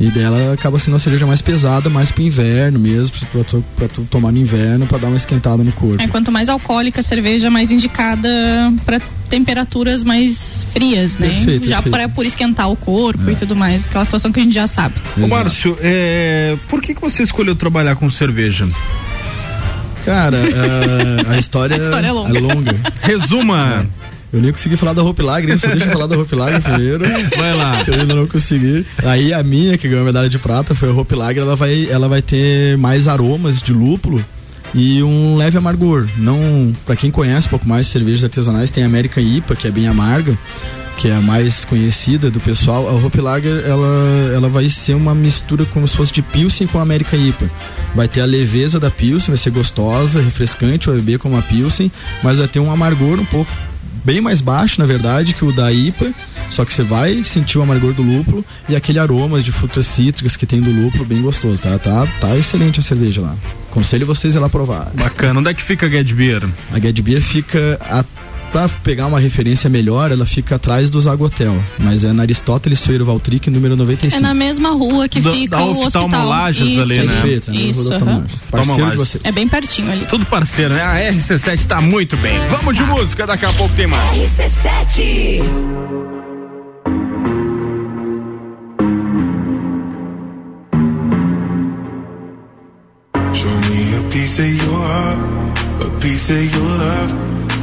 E 0.00 0.10
dela 0.10 0.52
acaba 0.52 0.78
sendo 0.78 0.92
uma 0.94 0.98
cerveja 1.00 1.26
mais 1.26 1.42
pesada, 1.42 1.90
mais 1.90 2.12
pro 2.12 2.22
inverno 2.22 2.78
mesmo, 2.78 3.16
pra 3.32 3.42
tu, 3.42 3.64
pra 3.76 3.88
tu 3.88 4.06
tomar 4.08 4.30
no 4.30 4.38
inverno 4.38 4.86
pra 4.86 4.96
dar 4.96 5.08
uma 5.08 5.16
esquentada 5.16 5.64
no 5.64 5.72
corpo. 5.72 6.00
É, 6.00 6.06
quanto 6.06 6.30
mais 6.30 6.48
alcoólica 6.48 7.00
a 7.00 7.02
cerveja, 7.02 7.50
mais 7.50 7.72
indicada 7.72 8.28
para 8.86 9.00
temperaturas 9.28 10.04
mais 10.04 10.66
frias, 10.72 11.18
né? 11.18 11.28
Perfeito, 11.28 11.68
já 11.68 11.82
perfeito. 11.82 11.90
pra, 11.90 12.08
por 12.08 12.24
esquentar 12.24 12.70
o 12.70 12.76
corpo 12.76 13.28
e 13.28 13.34
tudo 13.34 13.56
mais, 13.56 13.86
aquela 13.86 14.04
situação 14.04 14.30
que 14.32 14.38
a 14.38 14.42
gente 14.42 14.54
já 14.54 14.66
sabe. 14.66 14.94
Ô 15.20 15.26
Márcio, 15.26 15.76
é, 15.80 16.56
por 16.68 16.80
que, 16.80 16.94
que 16.94 17.00
você 17.00 17.24
escolheu 17.24 17.56
trabalhar 17.56 17.96
com 17.96 18.08
cerveja? 18.08 18.68
Cara, 20.04 20.38
é, 20.38 21.34
a 21.34 21.38
história, 21.38 21.74
A 21.76 21.78
história 21.78 22.06
é 22.06 22.12
longa. 22.12 22.74
Resuma. 23.02 23.86
Eu 24.32 24.42
nem 24.42 24.52
consegui 24.52 24.76
falar 24.76 24.92
da 24.92 25.02
Hope 25.02 25.22
Lager, 25.22 25.50
hein? 25.50 25.58
só 25.58 25.68
deixa 25.68 25.86
eu 25.86 25.92
falar 25.92 26.06
da 26.06 26.16
Hope 26.16 26.34
Lager 26.34 26.60
primeiro. 26.60 27.04
Vai 27.36 27.54
lá. 27.54 27.82
Que 27.82 27.90
eu 27.90 27.94
ainda 27.94 28.14
não 28.14 28.26
consegui. 28.26 28.84
Aí 29.02 29.32
a 29.32 29.42
minha, 29.42 29.78
que 29.78 29.88
ganhou 29.88 30.02
a 30.02 30.06
medalha 30.06 30.28
de 30.28 30.38
prata, 30.38 30.74
foi 30.74 30.90
a 30.90 30.92
Hope 30.92 31.14
Lager, 31.14 31.42
ela 31.42 31.56
vai, 31.56 31.88
ela 31.90 32.08
vai 32.08 32.20
ter 32.20 32.76
mais 32.76 33.08
aromas 33.08 33.62
de 33.62 33.72
lúpulo 33.72 34.22
e 34.74 35.02
um 35.02 35.36
leve 35.36 35.56
amargor. 35.56 36.06
Não, 36.18 36.72
para 36.84 36.94
quem 36.94 37.10
conhece 37.10 37.46
um 37.46 37.50
pouco 37.50 37.66
mais 37.66 37.86
de 37.86 37.92
cervejas 37.92 38.24
artesanais, 38.24 38.70
tem 38.70 38.84
a 38.84 38.86
American 38.86 39.22
IPA, 39.22 39.56
que 39.56 39.66
é 39.66 39.70
bem 39.70 39.88
amarga, 39.88 40.36
que 40.98 41.08
é 41.08 41.14
a 41.14 41.22
mais 41.22 41.64
conhecida 41.64 42.30
do 42.30 42.38
pessoal. 42.38 42.86
A 42.86 42.92
Hope 42.92 43.22
Lager, 43.22 43.64
ela, 43.64 44.32
ela 44.34 44.48
vai 44.50 44.68
ser 44.68 44.92
uma 44.92 45.14
mistura 45.14 45.64
como 45.64 45.88
se 45.88 45.96
fosse 45.96 46.12
de 46.12 46.20
Pilsen 46.20 46.66
com 46.66 46.78
a 46.78 46.82
American 46.82 47.18
IPA. 47.18 47.50
Vai 47.94 48.08
ter 48.08 48.20
a 48.20 48.26
leveza 48.26 48.78
da 48.78 48.90
Pilsen, 48.90 49.28
vai 49.28 49.38
ser 49.38 49.50
gostosa, 49.50 50.20
refrescante, 50.20 50.88
vai 50.88 50.96
beber 50.96 51.18
como 51.18 51.38
a 51.38 51.40
Pilsen, 51.40 51.90
mas 52.22 52.38
vai 52.38 52.48
ter 52.48 52.60
um 52.60 52.70
amargor 52.70 53.18
um 53.18 53.24
pouco 53.24 53.50
bem 54.08 54.22
mais 54.22 54.40
baixo, 54.40 54.80
na 54.80 54.86
verdade, 54.86 55.34
que 55.34 55.44
o 55.44 55.52
da 55.52 55.70
IPA. 55.70 56.14
Só 56.48 56.64
que 56.64 56.72
você 56.72 56.82
vai 56.82 57.22
sentir 57.22 57.58
o 57.58 57.62
amargor 57.62 57.92
do 57.92 58.00
lúpulo 58.02 58.42
e 58.66 58.74
aquele 58.74 58.98
aroma 58.98 59.42
de 59.42 59.52
frutas 59.52 59.86
cítricas 59.86 60.34
que 60.34 60.46
tem 60.46 60.62
do 60.62 60.70
lúpulo 60.70 61.04
bem 61.04 61.20
gostoso, 61.20 61.62
tá? 61.62 61.78
Tá, 61.78 62.06
tá 62.18 62.34
excelente 62.34 62.80
a 62.80 62.82
cerveja 62.82 63.20
lá. 63.20 63.36
Aconselho 63.70 64.06
vocês 64.06 64.34
a 64.34 64.38
ir 64.38 64.40
lá 64.40 64.48
provar. 64.48 64.90
Bacana. 64.94 65.38
Onde 65.40 65.50
é 65.50 65.54
que 65.54 65.62
fica 65.62 65.84
a 65.84 65.90
Get 65.90 66.10
Beer? 66.14 66.42
A 66.72 66.78
Get 66.78 66.98
Beer 67.02 67.20
fica. 67.20 67.78
A, 67.82 68.02
pra 68.52 68.68
pegar 68.68 69.06
uma 69.06 69.20
referência 69.20 69.68
melhor, 69.70 70.10
ela 70.10 70.24
fica 70.26 70.56
atrás 70.56 70.90
do 70.90 71.00
Zagotel. 71.00 71.56
Mas 71.78 72.04
é 72.04 72.12
na 72.12 72.22
Aristóteles 72.22 72.80
Soeiro 72.80 73.04
Valtric, 73.04 73.50
número 73.50 73.76
95. 73.76 74.16
É 74.16 74.20
na 74.20 74.34
mesma 74.34 74.70
rua 74.70 75.08
que 75.08 75.20
Da- 75.20 75.32
fica 75.32 75.56
da 75.56 75.64
o 75.64 75.78
hospital. 75.80 76.04
oftalmolagens 76.04 76.70
Isso, 76.70 76.80
ali, 76.80 76.96
né? 76.98 77.06
Perfeito, 77.06 77.50
né? 77.52 77.56
Isso, 77.58 77.80
aham. 77.92 78.24
Oftalmolagens. 78.24 78.50
Parceiro 78.50 78.90
de 78.90 78.96
vocês. 78.96 79.24
É 79.24 79.32
bem 79.32 79.48
pertinho 79.48 79.90
ali. 79.92 80.06
Tudo 80.06 80.24
parceiro, 80.26 80.74
né? 80.74 80.82
A 80.82 81.12
RC7 81.12 81.66
tá 81.66 81.80
muito 81.80 82.16
bem. 82.16 82.38
Vamos 82.48 82.76
de 82.76 82.82
música, 82.82 83.26
daqui 83.26 83.44
a 83.44 83.52
pouco 83.52 83.74
tem 83.74 83.86
mais. 83.86 84.18
RC7 84.18 85.42
Show 93.32 93.56
me 93.70 93.94
a 93.98 94.02
piece 94.10 94.38
of 94.40 94.48
your 94.48 94.78
heart, 94.78 95.18
a 95.86 96.00
piece 96.00 96.30
of 96.32 96.42
your 96.56 96.66
love. 96.78 97.27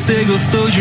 Você 0.00 0.24
gostou 0.24 0.70
de 0.70 0.79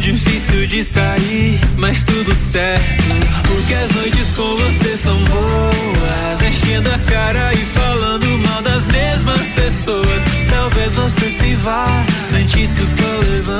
difícil 0.00 0.66
de 0.66 0.82
sair, 0.82 1.60
mas 1.76 2.02
tudo 2.02 2.34
certo. 2.34 3.04
Porque 3.46 3.74
as 3.74 3.90
noites 3.92 4.32
com 4.32 4.56
você 4.56 4.96
são 4.96 5.16
boas. 5.24 6.40
Enchendo 6.40 6.90
a 6.90 6.98
cara 6.98 7.52
e 7.52 7.58
falando 7.58 8.38
mal 8.38 8.62
das 8.62 8.86
mesmas 8.88 9.46
pessoas. 9.50 10.22
Talvez 10.48 10.94
você 10.94 11.30
se 11.30 11.54
vá 11.56 11.86
antes 12.34 12.72
que 12.72 12.82
o 12.82 12.86
sol 12.86 13.20
levante 13.30 13.59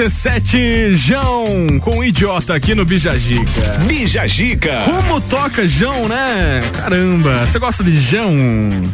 RC7 0.00 0.94
João 0.94 1.78
com 1.80 2.02
idiota 2.02 2.54
aqui 2.54 2.74
no 2.74 2.86
Bijagica. 2.86 3.78
Bijagica. 3.86 4.82
Como 4.86 5.20
toca 5.20 5.68
João, 5.68 6.08
né? 6.08 6.62
Caramba, 6.72 7.44
você 7.44 7.58
gosta 7.58 7.84
de 7.84 8.00
João? 8.00 8.32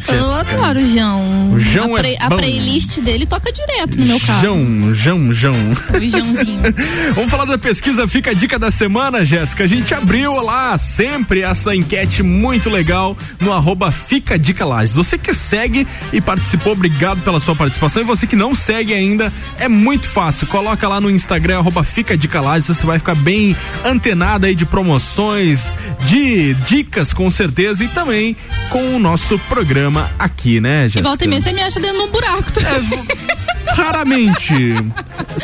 Eu 0.09 0.35
adoro 0.35 0.81
o 0.81 0.85
João. 0.85 1.53
O 1.53 1.61
João 1.61 1.95
a, 1.95 2.01
é 2.01 2.17
a 2.19 2.29
playlist 2.29 2.99
dele 2.99 3.25
toca 3.25 3.53
direto 3.53 3.97
no 3.97 4.05
meu 4.05 4.19
carro. 4.19 4.41
João, 4.41 4.95
João, 4.95 5.33
João. 5.33 5.55
O 5.95 6.09
Joãozinho. 6.09 6.63
Vamos 7.15 7.31
falar 7.31 7.45
da 7.45 7.57
pesquisa 7.57 8.09
Fica 8.09 8.33
a 8.33 8.35
Dica 8.35 8.59
da 8.59 8.73
Semana, 8.73 9.25
Jéssica. 9.25 9.63
A 9.63 9.69
gente 9.69 9.95
abriu 9.95 10.35
lá 10.43 10.77
sempre 10.77 11.43
essa 11.43 11.73
enquete 11.73 12.25
muito 12.25 12.69
legal 12.69 13.17
no 13.39 13.53
arroba 13.53 13.93
Fica 13.93 14.35
a 14.35 14.37
Dica 14.37 14.65
Lages. 14.65 14.97
Você 14.97 15.17
que 15.17 15.33
segue 15.33 15.87
e 16.13 16.21
participou, 16.21 16.73
obrigado 16.73 17.23
pela 17.23 17.39
sua 17.39 17.55
participação. 17.55 18.03
E 18.03 18.05
você 18.05 18.27
que 18.27 18.35
não 18.35 18.57
segue 18.57 18.93
ainda, 18.93 19.33
é 19.57 19.69
muito 19.69 20.09
fácil. 20.09 20.49
Coloca 20.49 20.89
lá 20.89 20.96
no 21.01 21.11
Instagram, 21.11 21.59
arroba 21.59 21.85
Fica 21.85 22.15
a 22.15 22.17
Dica 22.17 22.41
Lages. 22.41 22.67
Você 22.67 22.87
vai 22.87 22.99
ficar 22.99 23.15
bem 23.15 23.57
antenado 23.85 24.47
aí 24.47 24.55
de 24.55 24.65
promoções, 24.67 25.77
de 26.05 26.55
dicas 26.55 27.13
com 27.13 27.31
certeza 27.31 27.85
e 27.85 27.89
também 27.89 28.37
com 28.71 28.95
o 28.97 28.99
nosso 28.99 29.39
programa 29.49 30.11
aqui, 30.19 30.61
né, 30.61 30.87
E 30.87 30.89
Jéssica? 30.89 31.09
volta 31.09 31.25
e 31.25 31.29
meia 31.29 31.41
você 31.43 31.53
me 31.53 31.63
acha 31.63 31.81
dentro 31.81 31.99
de 31.99 32.03
um 32.05 32.11
buraco. 32.11 32.53
Raramente. 33.75 34.55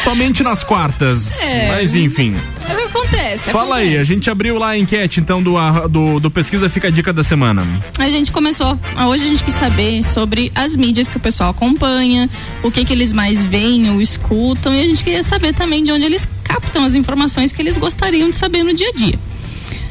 Somente 0.02 0.42
nas 0.42 0.64
quartas. 0.64 1.38
É. 1.40 1.68
Mas 1.68 1.94
enfim. 1.94 2.36
É 2.68 2.74
o 2.74 2.76
que 2.76 2.82
acontece. 2.84 3.50
Fala 3.50 3.76
aí, 3.76 3.88
acontece. 3.88 4.00
a 4.00 4.14
gente 4.14 4.30
abriu 4.30 4.58
lá 4.58 4.70
a 4.70 4.78
enquete 4.78 5.20
então 5.20 5.42
do, 5.42 5.54
do, 5.88 6.20
do 6.20 6.30
Pesquisa 6.30 6.68
Fica 6.68 6.88
a 6.88 6.90
Dica 6.90 7.12
da 7.12 7.22
Semana. 7.22 7.66
A 7.98 8.08
gente 8.08 8.30
começou, 8.32 8.78
hoje 9.08 9.24
a 9.24 9.28
gente 9.28 9.44
quis 9.44 9.54
saber 9.54 10.02
sobre 10.02 10.50
as 10.54 10.76
mídias 10.76 11.08
que 11.08 11.16
o 11.16 11.20
pessoal 11.20 11.50
acompanha, 11.50 12.28
o 12.62 12.70
que 12.70 12.84
que 12.84 12.92
eles 12.92 13.12
mais 13.12 13.42
veem 13.42 13.90
ou 13.90 14.00
escutam, 14.00 14.74
e 14.74 14.80
a 14.80 14.84
gente 14.84 15.04
queria 15.04 15.22
saber 15.22 15.52
também 15.54 15.84
de 15.84 15.92
onde 15.92 16.04
eles 16.04 16.26
captam 16.44 16.84
as 16.84 16.94
informações 16.94 17.52
que 17.52 17.60
eles 17.60 17.76
gostariam 17.76 18.30
de 18.30 18.36
saber 18.36 18.62
no 18.62 18.74
dia 18.74 18.88
a 18.88 18.92
dia. 18.92 19.18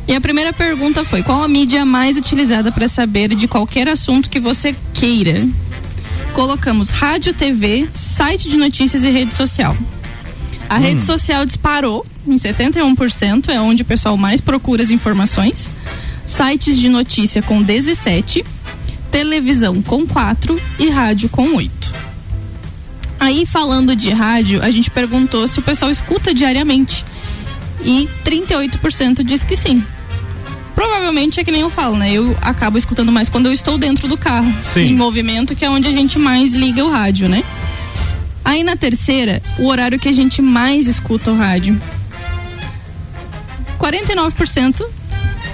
E 0.08 0.16
a 0.16 0.22
primeira 0.22 0.52
pergunta 0.52 1.06
foi: 1.06 1.24
qual 1.24 1.44
a 1.44 1.48
mídia 1.48 1.86
mais 1.86 2.18
utilizada 2.18 2.72
para 2.72 2.88
saber 2.88 3.34
de 3.36 3.48
qualquer 3.48 3.88
assunto 3.88 4.30
que 4.30 4.40
você 4.40 4.76
queira? 4.94 5.48
Colocamos 6.34 6.90
rádio, 6.90 7.34
TV, 7.34 7.88
site 7.92 8.50
de 8.50 8.58
notícias 8.58 9.04
e 9.04 9.10
rede 9.10 9.36
social. 9.36 9.76
A 10.70 10.78
rede 10.78 11.02
social 11.02 11.46
disparou 11.46 12.06
em 12.26 12.36
71%, 12.36 13.50
é 13.50 13.60
onde 13.60 13.82
o 13.82 13.86
pessoal 13.86 14.16
mais 14.16 14.40
procura 14.40 14.82
as 14.82 14.90
informações. 14.90 15.74
Sites 16.26 16.78
de 16.78 16.88
notícia 16.88 17.42
com 17.42 17.62
17, 17.62 18.46
televisão 19.12 19.82
com 19.82 20.08
4 20.08 20.60
e 20.80 20.90
rádio 20.90 21.28
com 21.28 21.56
8. 21.56 21.94
Aí, 23.20 23.46
falando 23.46 23.96
de 23.96 24.10
rádio, 24.12 24.64
a 24.64 24.72
gente 24.72 24.90
perguntou 24.90 25.48
se 25.48 25.60
o 25.60 25.62
pessoal 25.62 25.92
escuta 25.92 26.34
diariamente. 26.34 27.06
E 27.84 28.08
38% 28.24 29.24
diz 29.24 29.44
que 29.44 29.56
sim. 29.56 29.84
Provavelmente 30.82 31.40
é 31.40 31.44
que 31.44 31.52
nem 31.52 31.62
eu 31.62 31.70
falo, 31.70 31.96
né? 31.96 32.12
Eu 32.12 32.36
acabo 32.42 32.76
escutando 32.76 33.12
mais 33.12 33.30
quando 33.30 33.46
eu 33.46 33.54
estou 33.54 33.78
dentro 33.78 34.08
do 34.08 34.18
carro. 34.18 34.52
Sim. 34.64 34.88
Em 34.88 34.96
movimento, 34.96 35.56
que 35.56 35.64
é 35.64 35.70
onde 35.70 35.88
a 35.88 35.92
gente 35.92 36.18
mais 36.18 36.56
liga 36.56 36.84
o 36.84 36.90
rádio, 36.90 37.30
né? 37.30 37.44
Aí 38.44 38.64
na 38.64 38.76
terceira, 38.76 39.44
o 39.60 39.68
horário 39.68 40.00
que 40.00 40.10
a 40.10 40.12
gente 40.12 40.42
mais 40.42 40.88
escuta 40.88 41.30
o 41.30 41.38
rádio. 41.38 41.80
49% 43.80 44.84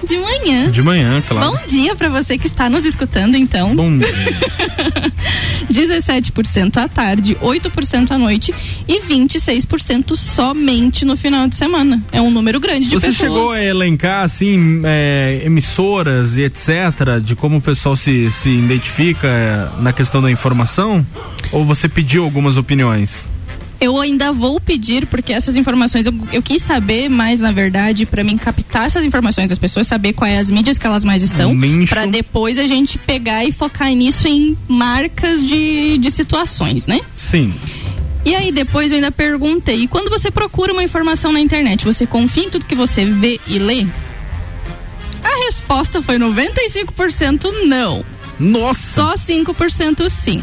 de 0.03 0.17
manhã. 0.17 0.69
De 0.71 0.81
manhã, 0.81 1.23
claro. 1.27 1.51
Bom 1.51 1.59
dia 1.67 1.95
pra 1.95 2.09
você 2.09 2.37
que 2.37 2.47
está 2.47 2.69
nos 2.69 2.85
escutando, 2.85 3.35
então. 3.35 3.75
Bom 3.75 3.93
dia. 3.97 4.07
17% 5.71 6.77
à 6.77 6.87
tarde, 6.87 7.35
8% 7.41 8.11
à 8.11 8.17
noite 8.17 8.53
e 8.87 9.01
26% 9.01 10.15
somente 10.15 11.05
no 11.05 11.17
final 11.17 11.47
de 11.47 11.55
semana. 11.55 12.01
É 12.11 12.21
um 12.21 12.31
número 12.31 12.59
grande 12.59 12.85
de 12.87 12.91
Você 12.95 13.07
pessoas. 13.07 13.17
chegou 13.17 13.51
a 13.51 13.61
elencar, 13.63 14.23
assim, 14.23 14.81
é, 14.83 15.41
emissoras 15.45 16.37
e 16.37 16.43
etc., 16.43 17.19
de 17.21 17.35
como 17.35 17.57
o 17.57 17.61
pessoal 17.61 17.95
se, 17.95 18.31
se 18.31 18.49
identifica 18.49 19.27
é, 19.27 19.67
na 19.81 19.91
questão 19.93 20.21
da 20.21 20.31
informação? 20.31 21.05
Ou 21.51 21.65
você 21.65 21.87
pediu 21.89 22.23
algumas 22.23 22.57
opiniões? 22.57 23.27
Eu 23.79 23.99
ainda 23.99 24.33
vou 24.33 24.59
pedir, 24.59 25.05
porque 25.05 25.31
essas 25.31 25.55
informações 25.55 26.05
eu, 26.05 26.13
eu 26.31 26.41
quis 26.41 26.63
saber 26.63 27.09
mais, 27.09 27.39
na 27.39 27.51
verdade, 27.51 28.05
pra 28.05 28.23
mim 28.23 28.37
captar 28.37 28.87
essas 28.87 29.05
informações 29.05 29.49
das 29.49 29.59
pessoas, 29.59 29.85
saber 29.85 30.13
quais 30.13 30.39
as 30.39 30.51
mídias 30.51 30.77
que 30.77 30.87
elas 30.87 31.03
mais 31.03 31.21
estão, 31.21 31.55
pra 31.87 32.05
depois 32.07 32.57
a 32.57 32.65
gente 32.65 32.97
pegar 32.97 33.45
e 33.45 33.51
focar 33.51 33.89
nisso 33.89 34.27
em 34.27 34.57
marcas 34.67 35.43
de, 35.43 35.97
de 35.99 36.09
situações, 36.09 36.87
né? 36.87 36.99
Sim. 37.15 37.53
E 38.25 38.35
aí 38.35 38.51
depois 38.51 38.91
eu 38.91 38.95
ainda 38.95 39.11
perguntei, 39.11 39.83
e 39.83 39.87
quando 39.87 40.09
você 40.09 40.31
procura 40.31 40.73
uma 40.73 40.83
informação 40.83 41.31
na 41.31 41.39
internet, 41.39 41.85
você 41.85 42.05
confia 42.05 42.43
em 42.45 42.49
tudo 42.49 42.65
que 42.65 42.75
você 42.75 43.05
vê 43.05 43.39
e 43.47 43.59
lê? 43.59 43.85
A 45.23 45.45
resposta 45.45 46.01
foi 46.01 46.17
95% 46.17 47.65
não. 47.67 48.03
Nossa! 48.39 48.95
Só 48.95 49.13
5% 49.13 50.09
sim. 50.09 50.41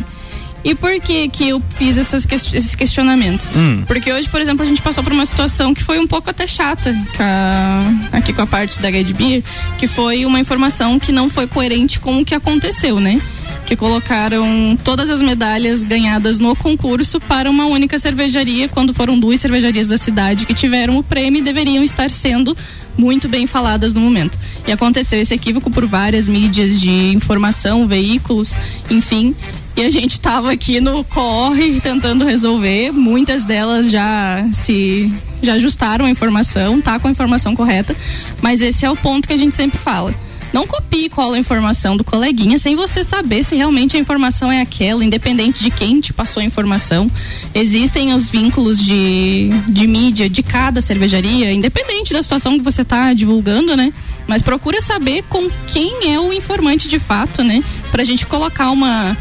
E 0.64 0.74
por 0.74 0.98
que 1.00 1.28
que 1.28 1.48
eu 1.50 1.62
fiz 1.76 1.98
essas 1.98 2.26
esses 2.32 2.74
questionamentos? 2.74 3.50
Hum. 3.54 3.84
Porque 3.86 4.10
hoje, 4.10 4.28
por 4.30 4.40
exemplo, 4.40 4.64
a 4.64 4.66
gente 4.66 4.80
passou 4.80 5.04
por 5.04 5.12
uma 5.12 5.26
situação 5.26 5.74
que 5.74 5.82
foi 5.82 5.98
um 5.98 6.06
pouco 6.06 6.30
até 6.30 6.46
chata 6.46 6.92
com 7.16 7.22
a- 7.22 8.16
aqui 8.16 8.32
com 8.32 8.40
a 8.42 8.46
parte 8.46 8.80
da 8.80 8.90
Guide 8.90 9.12
Beer, 9.12 9.42
que 9.78 9.86
foi 9.86 10.24
uma 10.24 10.40
informação 10.40 10.98
que 10.98 11.12
não 11.12 11.28
foi 11.28 11.46
coerente 11.46 12.00
com 12.00 12.20
o 12.20 12.24
que 12.24 12.34
aconteceu, 12.34 12.98
né? 12.98 13.20
Que 13.66 13.76
colocaram 13.76 14.78
todas 14.82 15.10
as 15.10 15.20
medalhas 15.20 15.84
ganhadas 15.84 16.38
no 16.38 16.56
concurso 16.56 17.20
para 17.20 17.50
uma 17.50 17.66
única 17.66 17.98
cervejaria, 17.98 18.66
quando 18.68 18.94
foram 18.94 19.18
duas 19.18 19.40
cervejarias 19.40 19.86
da 19.86 19.98
cidade 19.98 20.46
que 20.46 20.54
tiveram 20.54 20.96
o 20.96 21.02
prêmio 21.02 21.40
e 21.40 21.42
deveriam 21.42 21.82
estar 21.84 22.10
sendo 22.10 22.56
muito 22.96 23.28
bem 23.28 23.46
faladas 23.46 23.92
no 23.92 24.00
momento. 24.00 24.38
E 24.66 24.72
aconteceu 24.72 25.18
esse 25.20 25.34
equívoco 25.34 25.70
por 25.70 25.84
várias 25.86 26.28
mídias 26.28 26.80
de 26.80 26.90
informação, 27.14 27.86
veículos, 27.88 28.54
enfim. 28.90 29.34
E 29.76 29.82
a 29.82 29.90
gente 29.90 30.20
tava 30.20 30.52
aqui 30.52 30.80
no 30.80 31.02
corre 31.02 31.80
tentando 31.80 32.24
resolver. 32.24 32.92
Muitas 32.92 33.42
delas 33.42 33.90
já 33.90 34.46
se 34.52 35.12
já 35.42 35.54
ajustaram 35.54 36.06
a 36.06 36.10
informação, 36.10 36.80
tá 36.80 36.98
com 36.98 37.08
a 37.08 37.10
informação 37.10 37.56
correta. 37.56 37.94
Mas 38.40 38.60
esse 38.60 38.84
é 38.84 38.90
o 38.90 38.96
ponto 38.96 39.26
que 39.26 39.34
a 39.34 39.38
gente 39.38 39.54
sempre 39.54 39.78
fala. 39.78 40.14
Não 40.54 40.68
copie 40.68 41.06
e 41.06 41.08
cola 41.08 41.34
a 41.34 41.38
informação 41.40 41.96
do 41.96 42.04
coleguinha 42.04 42.60
sem 42.60 42.76
você 42.76 43.02
saber 43.02 43.42
se 43.42 43.56
realmente 43.56 43.96
a 43.96 44.00
informação 44.00 44.52
é 44.52 44.60
aquela, 44.60 45.04
independente 45.04 45.60
de 45.60 45.68
quem 45.68 45.98
te 45.98 46.12
passou 46.12 46.40
a 46.40 46.44
informação. 46.44 47.10
Existem 47.52 48.14
os 48.14 48.28
vínculos 48.28 48.80
de, 48.80 49.48
de 49.68 49.88
mídia 49.88 50.30
de 50.30 50.44
cada 50.44 50.80
cervejaria, 50.80 51.50
independente 51.50 52.12
da 52.12 52.22
situação 52.22 52.56
que 52.56 52.62
você 52.62 52.82
está 52.82 53.12
divulgando, 53.12 53.76
né? 53.76 53.92
Mas 54.28 54.42
procura 54.42 54.80
saber 54.80 55.24
com 55.28 55.50
quem 55.66 56.12
é 56.12 56.20
o 56.20 56.32
informante 56.32 56.88
de 56.88 57.00
fato, 57.00 57.42
né? 57.42 57.60
Pra 57.90 58.04
gente 58.04 58.24
colocar 58.24 58.70
uma 58.70 59.16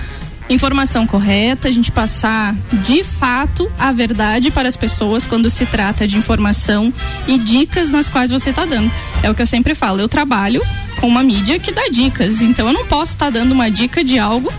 informação 0.50 1.08
correta, 1.08 1.68
a 1.68 1.72
gente 1.72 1.92
passar 1.92 2.56
de 2.84 3.04
fato 3.04 3.72
a 3.78 3.92
verdade 3.92 4.52
para 4.52 4.68
as 4.68 4.76
pessoas 4.76 5.26
quando 5.26 5.50
se 5.50 5.66
trata 5.66 6.08
de 6.08 6.18
informação 6.18 6.94
e 7.28 7.38
dicas 7.38 7.90
nas 7.90 8.10
quais 8.10 8.30
você 8.30 8.50
está 8.50 8.66
dando. 8.66 8.92
É 9.22 9.30
o 9.30 9.36
que 9.36 9.42
eu 9.42 9.48
sempre 9.48 9.74
falo, 9.74 10.00
eu 10.00 10.10
trabalho 10.10 10.62
com 11.00 11.08
uma 11.08 11.24
mídia 11.24 11.60
que 11.60 11.72
dá 11.72 11.84
dicas, 11.92 12.42
então 12.42 12.68
eu 12.68 12.74
não 12.74 12.86
posso 12.86 13.14
estar 13.14 13.30
dando 13.30 13.52
uma 13.52 13.70
dica 13.70 14.04
de 14.04 14.20
algo 14.20 14.52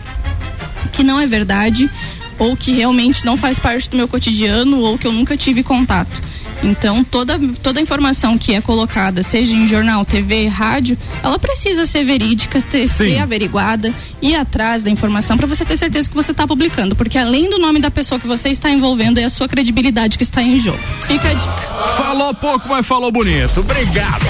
que 0.93 1.03
não 1.03 1.21
é 1.21 1.27
verdade 1.27 1.91
ou 2.39 2.57
que 2.57 2.73
realmente 2.73 3.25
não 3.25 3.37
faz 3.37 3.59
parte 3.59 3.89
do 3.91 3.97
meu 3.97 4.09
cotidiano 4.09 4.81
ou 4.81 4.99
que 4.99 5.07
eu 5.07 5.13
nunca 5.13 5.37
tive 5.37 5.63
contato. 5.63 6.21
Então, 6.65 7.05
toda, 7.05 7.39
toda 7.63 7.81
informação 7.81 8.39
que 8.39 8.55
é 8.55 8.61
colocada, 8.61 9.23
seja 9.23 9.55
em 9.55 9.69
jornal, 9.69 10.03
TV, 10.05 10.49
rádio, 10.49 10.97
ela 11.23 11.39
precisa 11.39 11.85
ser 11.85 12.05
verídica, 12.05 12.61
ter, 12.63 12.89
ser 12.89 13.19
averiguada, 13.19 13.93
ir 14.23 14.35
atrás 14.35 14.83
da 14.83 14.91
informação 14.91 15.37
para 15.37 15.47
você 15.47 15.65
ter 15.65 15.77
certeza 15.77 16.09
que 16.09 16.15
você 16.15 16.33
está 16.33 16.47
publicando. 16.47 16.97
Porque 16.97 17.19
além 17.19 17.51
do 17.51 17.59
nome 17.59 17.81
da 17.81 17.91
pessoa 17.91 18.19
que 18.19 18.27
você 18.27 18.49
está 18.49 18.71
envolvendo, 18.71 19.19
é 19.19 19.25
a 19.25 19.29
sua 19.29 19.47
credibilidade 19.47 20.17
que 20.17 20.25
está 20.25 20.43
em 20.43 20.59
jogo. 20.59 20.79
Fica 21.07 21.29
a 21.29 21.35
dica. 21.35 21.63
Falou 21.99 22.33
pouco, 22.33 22.67
mas 22.67 22.87
falou 22.87 23.13
bonito. 23.13 23.61
Obrigado. 23.61 24.25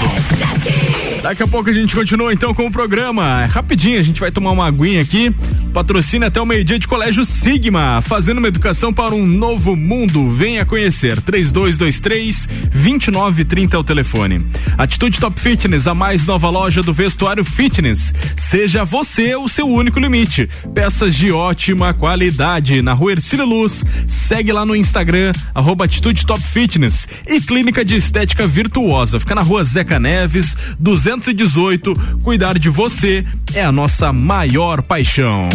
Daqui 1.21 1.41
a 1.41 1.47
pouco 1.47 1.69
a 1.69 1.73
gente 1.73 1.95
continua 1.95 2.33
então 2.33 2.53
com 2.53 2.67
o 2.67 2.71
programa. 2.71 3.43
É 3.43 3.45
Rapidinho, 3.45 3.99
a 3.99 4.03
gente 4.03 4.19
vai 4.19 4.29
tomar 4.29 4.51
uma 4.51 4.67
aguinha 4.67 5.01
aqui. 5.01 5.33
Patrocina 5.75 6.27
até 6.27 6.39
o 6.39 6.45
meio-dia 6.45 6.79
de 6.79 6.87
Colégio 6.87 7.25
Sigma, 7.25 8.01
fazendo 8.01 8.37
uma 8.37 8.47
educação 8.47 8.93
para 8.93 9.13
um 9.13 9.27
novo 9.27 9.75
mundo. 9.75 10.31
Venha 10.31 10.63
conhecer. 10.63 11.19
3223 11.19 12.47
2930 12.71 13.75
é 13.75 13.79
o 13.79 13.83
telefone. 13.83 14.39
Atitude 14.77 15.19
Top 15.19 15.37
Fitness, 15.37 15.85
a 15.85 15.93
mais 15.93 16.25
nova 16.25 16.49
loja 16.49 16.81
do 16.81 16.93
vestuário 16.93 17.43
fitness. 17.43 18.13
Seja 18.37 18.85
você 18.85 19.35
o 19.35 19.49
seu 19.49 19.67
único 19.67 19.99
limite. 19.99 20.47
Peças 20.73 21.13
de 21.13 21.33
ótima 21.33 21.93
qualidade 21.93 22.81
na 22.81 22.93
Rua 22.93 23.11
Ercílio 23.11 23.45
Luz. 23.45 23.83
Segue 24.05 24.53
lá 24.53 24.65
no 24.65 24.77
Instagram, 24.77 25.33
arroba 25.53 25.83
Atitude 25.83 26.25
Top 26.25 26.41
Fitness. 26.41 27.05
E 27.27 27.41
Clínica 27.41 27.83
de 27.83 27.97
Estética 27.97 28.47
Virtuosa. 28.47 29.19
Fica 29.19 29.35
na 29.35 29.41
Rua 29.41 29.61
Zeca 29.65 29.99
Neves, 29.99 30.55
218. 30.79 31.93
Cuidar 32.23 32.57
de 32.57 32.69
você 32.69 33.25
é 33.53 33.61
a 33.61 33.73
nossa 33.73 34.13
maior 34.13 34.81
paixão. 34.81 35.49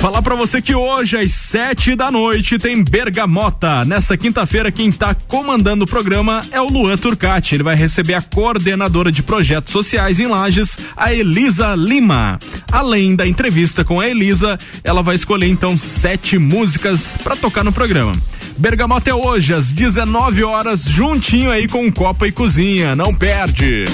Falar 0.00 0.22
pra 0.22 0.34
você 0.34 0.62
que 0.62 0.74
hoje 0.74 1.18
às 1.18 1.30
sete 1.30 1.94
da 1.94 2.10
noite 2.10 2.58
tem 2.58 2.82
Bergamota. 2.82 3.84
Nessa 3.84 4.16
quinta-feira 4.16 4.72
quem 4.72 4.90
tá 4.90 5.14
comandando 5.14 5.84
o 5.84 5.86
programa 5.86 6.42
é 6.50 6.58
o 6.58 6.70
Luan 6.70 6.96
Turcati. 6.96 7.54
Ele 7.54 7.62
vai 7.62 7.76
receber 7.76 8.14
a 8.14 8.22
coordenadora 8.22 9.12
de 9.12 9.22
projetos 9.22 9.70
sociais 9.70 10.18
em 10.18 10.26
Lages, 10.26 10.78
a 10.96 11.12
Elisa 11.12 11.74
Lima. 11.74 12.38
Além 12.72 13.14
da 13.14 13.28
entrevista 13.28 13.84
com 13.84 14.00
a 14.00 14.08
Elisa, 14.08 14.58
ela 14.82 15.02
vai 15.02 15.16
escolher 15.16 15.48
então 15.48 15.76
sete 15.76 16.38
músicas 16.38 17.18
pra 17.22 17.36
tocar 17.36 17.62
no 17.62 17.70
programa. 17.70 18.16
Bergamota 18.56 19.10
é 19.10 19.14
hoje 19.14 19.52
às 19.52 19.70
19 19.70 20.42
horas, 20.44 20.84
juntinho 20.84 21.50
aí 21.50 21.68
com 21.68 21.92
Copa 21.92 22.26
e 22.26 22.32
Cozinha. 22.32 22.96
Não 22.96 23.14
perde. 23.14 23.84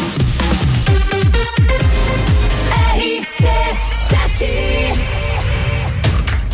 T. 4.38 4.65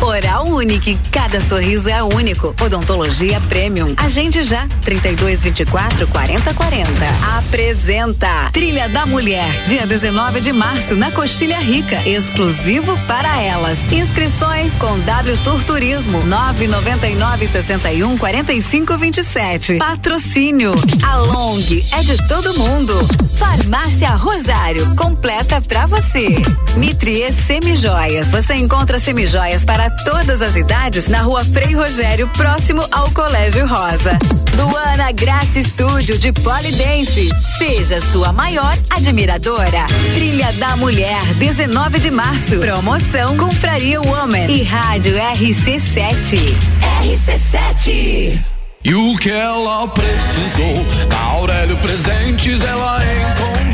Oral 0.03 0.47
Unique, 0.47 0.99
cada 1.11 1.39
sorriso 1.39 1.89
é 1.89 2.03
único. 2.03 2.53
Odontologia 2.61 3.39
Premium. 3.47 3.93
Agende 3.95 4.43
já, 4.43 4.67
3224 4.81 6.07
4040. 6.09 6.89
Apresenta 7.37 8.49
Trilha 8.51 8.89
da 8.89 9.05
Mulher, 9.05 9.63
dia 9.63 9.87
19 9.87 10.41
de 10.41 10.51
março, 10.51 10.93
na 10.93 11.09
Coxilha 11.09 11.57
Rica. 11.57 12.05
Exclusivo 12.07 12.99
para 13.07 13.41
elas. 13.41 13.77
Inscrições 13.93 14.73
com 14.73 14.99
W 14.99 15.37
Tour 15.37 15.63
Turismo, 15.63 16.21
999 16.25 17.47
61 17.47 18.17
45 18.17 18.97
27. 18.97 19.77
Patrocínio. 19.77 20.73
A 21.01 21.15
Long 21.15 21.61
é 21.93 22.01
de 22.01 22.17
todo 22.27 22.53
mundo. 22.59 22.93
Farmácia 23.37 24.09
Rosário, 24.09 24.95
completa 24.95 25.61
pra 25.61 25.85
você. 25.85 26.35
Mitrie 26.75 27.31
Semijoias. 27.31 28.27
Você 28.27 28.55
encontra 28.55 28.99
semijoias 28.99 29.63
para 29.63 29.92
todas 30.05 30.41
as 30.41 30.55
idades 30.55 31.07
na 31.07 31.21
rua 31.21 31.43
Frei 31.45 31.73
Rogério, 31.73 32.27
próximo 32.29 32.85
ao 32.91 33.09
Colégio 33.11 33.67
Rosa. 33.67 34.17
Luana 34.55 35.11
Graça 35.11 35.59
Estúdio 35.59 36.17
de 36.17 36.31
Polidense. 36.31 37.29
Seja 37.57 37.99
sua 38.11 38.31
maior 38.31 38.77
admiradora. 38.89 39.85
Trilha 40.13 40.51
da 40.53 40.75
Mulher, 40.77 41.21
19 41.35 41.99
de 41.99 42.11
março. 42.11 42.59
Promoção 42.59 43.35
Compraria 43.37 44.01
Woman 44.01 44.47
e 44.47 44.63
Rádio 44.63 45.15
RC7. 45.15 46.55
RC7. 47.01 48.39
E 48.85 48.93
o 48.93 49.15
que 49.17 49.31
ela 49.31 49.87
precisou, 49.87 50.85
na 51.09 51.19
Aurélio 51.31 51.77
Presentes 51.77 52.61
ela 52.61 52.99
encontrou. 53.05 53.72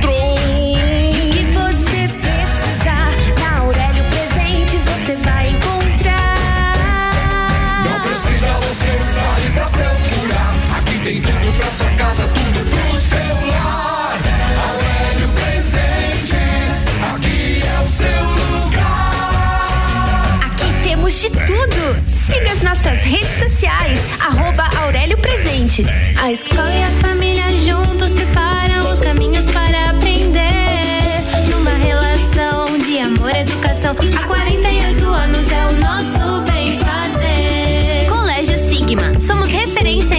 Tudo. 22.60 22.60
Siga 22.60 22.60
as 22.60 22.62
nossas 22.62 23.00
redes 23.02 23.40
sociais, 23.40 24.00
arroba 24.22 24.68
Aurélio 24.82 25.18
Presentes. 25.18 25.88
A 26.22 26.32
escola 26.32 26.74
e 26.74 26.84
a 26.84 26.92
família 27.02 27.58
juntos 27.60 28.14
preparam 28.14 28.92
os 28.92 29.00
caminhos 29.00 29.46
para 29.46 29.92
aprender. 29.92 30.42
Numa 31.50 31.72
relação 31.72 32.78
de 32.80 33.00
amor 33.00 33.32
e 33.36 33.40
educação, 33.40 33.96
há 34.18 34.28
48 34.28 35.06
anos 35.06 35.52
é 35.52 35.66
o 35.68 35.74
nosso 35.74 36.42
bem 36.52 36.78
fazer. 36.80 38.08
Colégio 38.10 38.58
Sigma, 38.58 39.20
somos 39.20 39.48
referência 39.50 40.19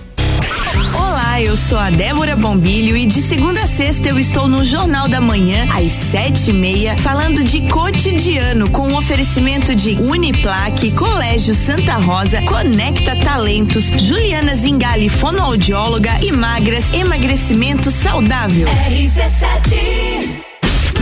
Olá, 1.41 1.47
eu 1.47 1.55
sou 1.55 1.77
a 1.79 1.89
Débora 1.89 2.35
Bombilho 2.35 2.95
e 2.95 3.07
de 3.07 3.19
segunda 3.19 3.63
a 3.63 3.67
sexta 3.67 4.07
eu 4.07 4.19
estou 4.19 4.47
no 4.47 4.63
Jornal 4.63 5.07
da 5.07 5.19
Manhã, 5.19 5.67
às 5.75 5.89
sete 5.89 6.51
e 6.51 6.53
meia, 6.53 6.95
falando 6.99 7.43
de 7.43 7.61
cotidiano 7.61 8.69
com 8.69 8.89
o 8.89 8.97
oferecimento 8.97 9.73
de 9.73 9.95
Uniplaque, 9.95 10.91
Colégio 10.91 11.55
Santa 11.55 11.95
Rosa, 11.95 12.43
Conecta 12.43 13.15
Talentos, 13.15 13.85
Juliana 13.85 14.55
Zingali, 14.55 15.09
fonoaudióloga 15.09 16.11
e 16.21 16.31
magras, 16.31 16.93
emagrecimento 16.93 17.89
saudável. 17.89 18.67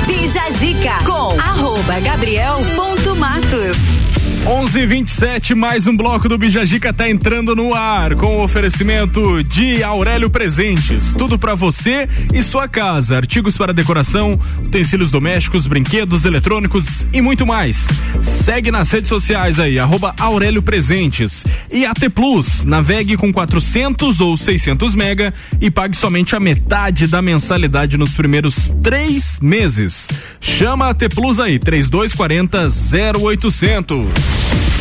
Bija 0.07 0.49
Zica 0.51 1.03
com 1.05 1.37
arroba 1.37 1.99
gabriel.matos. 1.99 4.08
11:27 4.49 5.53
mais 5.53 5.85
um 5.85 5.95
bloco 5.95 6.27
do 6.27 6.35
Bijagica 6.35 6.91
tá 6.91 7.07
entrando 7.07 7.55
no 7.55 7.75
ar 7.75 8.15
com 8.15 8.37
o 8.37 8.43
oferecimento 8.43 9.43
de 9.43 9.83
Aurélio 9.83 10.27
Presentes. 10.27 11.13
Tudo 11.13 11.37
pra 11.37 11.53
você 11.53 12.09
e 12.33 12.41
sua 12.41 12.67
casa, 12.67 13.17
artigos 13.17 13.55
para 13.55 13.71
decoração, 13.71 14.39
utensílios 14.59 15.11
domésticos, 15.11 15.67
brinquedos, 15.67 16.25
eletrônicos 16.25 17.05
e 17.13 17.21
muito 17.21 17.45
mais. 17.45 17.89
Segue 18.23 18.71
nas 18.71 18.89
redes 18.89 19.09
sociais 19.09 19.59
aí 19.59 19.77
arroba 19.77 20.15
Aurélio 20.17 20.63
Presentes 20.63 21.45
e 21.71 21.85
AT 21.85 22.09
Plus. 22.09 22.65
Navegue 22.65 23.17
com 23.17 23.31
400 23.31 24.19
ou 24.19 24.35
600 24.35 24.95
mega 24.95 25.31
e 25.61 25.69
pague 25.69 25.95
somente 25.95 26.35
a 26.35 26.39
metade 26.39 27.05
da 27.05 27.21
mensalidade 27.21 27.97
nos 27.97 28.15
primeiros 28.15 28.73
três 28.81 29.39
meses. 29.39 30.09
Chama 30.41 30.87
a 30.87 30.89
AT 30.89 31.07
Plus 31.13 31.39
aí 31.39 31.59
3240 31.59 32.67
0800. 33.15 34.38
A 34.51 34.78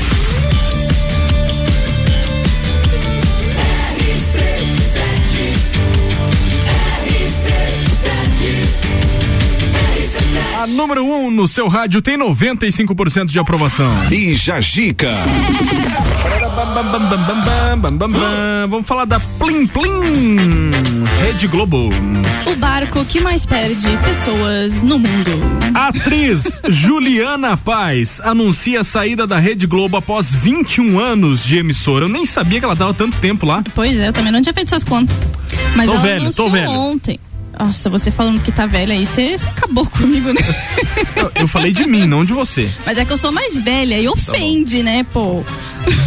número 10.74 11.04
1 11.04 11.26
um 11.26 11.30
no 11.30 11.48
seu 11.48 11.68
rádio 11.68 12.00
tem 12.02 12.18
95% 12.18 13.26
de 13.26 13.38
aprovação. 13.38 13.90
Bija 14.08 14.60
Gica. 14.60 15.10
Vamos 18.68 18.86
falar 18.86 19.04
da 19.04 19.20
Plim 19.20 19.66
Plim 19.66 20.72
Rede 21.20 21.46
Globo. 21.46 21.88
O 22.46 22.56
barco 22.56 23.04
que 23.04 23.20
mais 23.20 23.46
perde 23.46 23.88
pessoas 23.98 24.82
no 24.82 24.98
mundo. 24.98 25.30
A 25.74 25.88
atriz 25.88 26.60
Juliana 26.68 27.56
Paz 27.56 28.20
anuncia 28.22 28.80
a 28.80 28.84
saída 28.84 29.26
da 29.26 29.38
Rede 29.38 29.66
Globo 29.66 29.96
após 29.96 30.34
21 30.34 30.98
anos 30.98 31.44
de 31.44 31.58
emissora. 31.58 32.04
Eu 32.04 32.08
nem 32.08 32.26
sabia 32.26 32.58
que 32.58 32.64
ela 32.64 32.74
dava 32.74 32.92
tanto 32.94 33.18
tempo 33.18 33.46
lá. 33.46 33.62
Pois 33.74 33.96
é, 33.96 34.08
eu 34.08 34.12
também 34.12 34.32
não 34.32 34.42
tinha 34.42 34.52
feito 34.52 34.68
essas 34.68 34.84
contas. 34.84 35.14
Mas 35.76 35.86
Tô 35.86 35.92
ela 35.94 36.02
velho, 36.02 36.18
tô 36.34 36.46
anunciou 36.46 36.50
velho. 36.50 36.70
ontem. 36.70 37.20
Nossa, 37.58 37.90
você 37.90 38.10
falando 38.10 38.40
que 38.42 38.52
tá 38.52 38.66
velha 38.66 38.94
aí, 38.94 39.04
você 39.04 39.36
você 39.36 39.48
acabou 39.48 39.84
comigo, 39.90 40.32
né? 40.32 40.40
Eu, 41.16 41.32
eu 41.42 41.48
falei 41.48 41.72
de 41.72 41.84
mim, 41.86 42.06
não 42.06 42.24
de 42.24 42.32
você. 42.32 42.70
Mas 42.86 42.98
é 42.98 43.04
que 43.04 43.12
eu 43.12 43.18
sou 43.18 43.32
mais 43.32 43.58
velha 43.58 43.98
e 43.98 44.08
ofende, 44.08 44.82
né, 44.82 45.04
pô? 45.12 45.44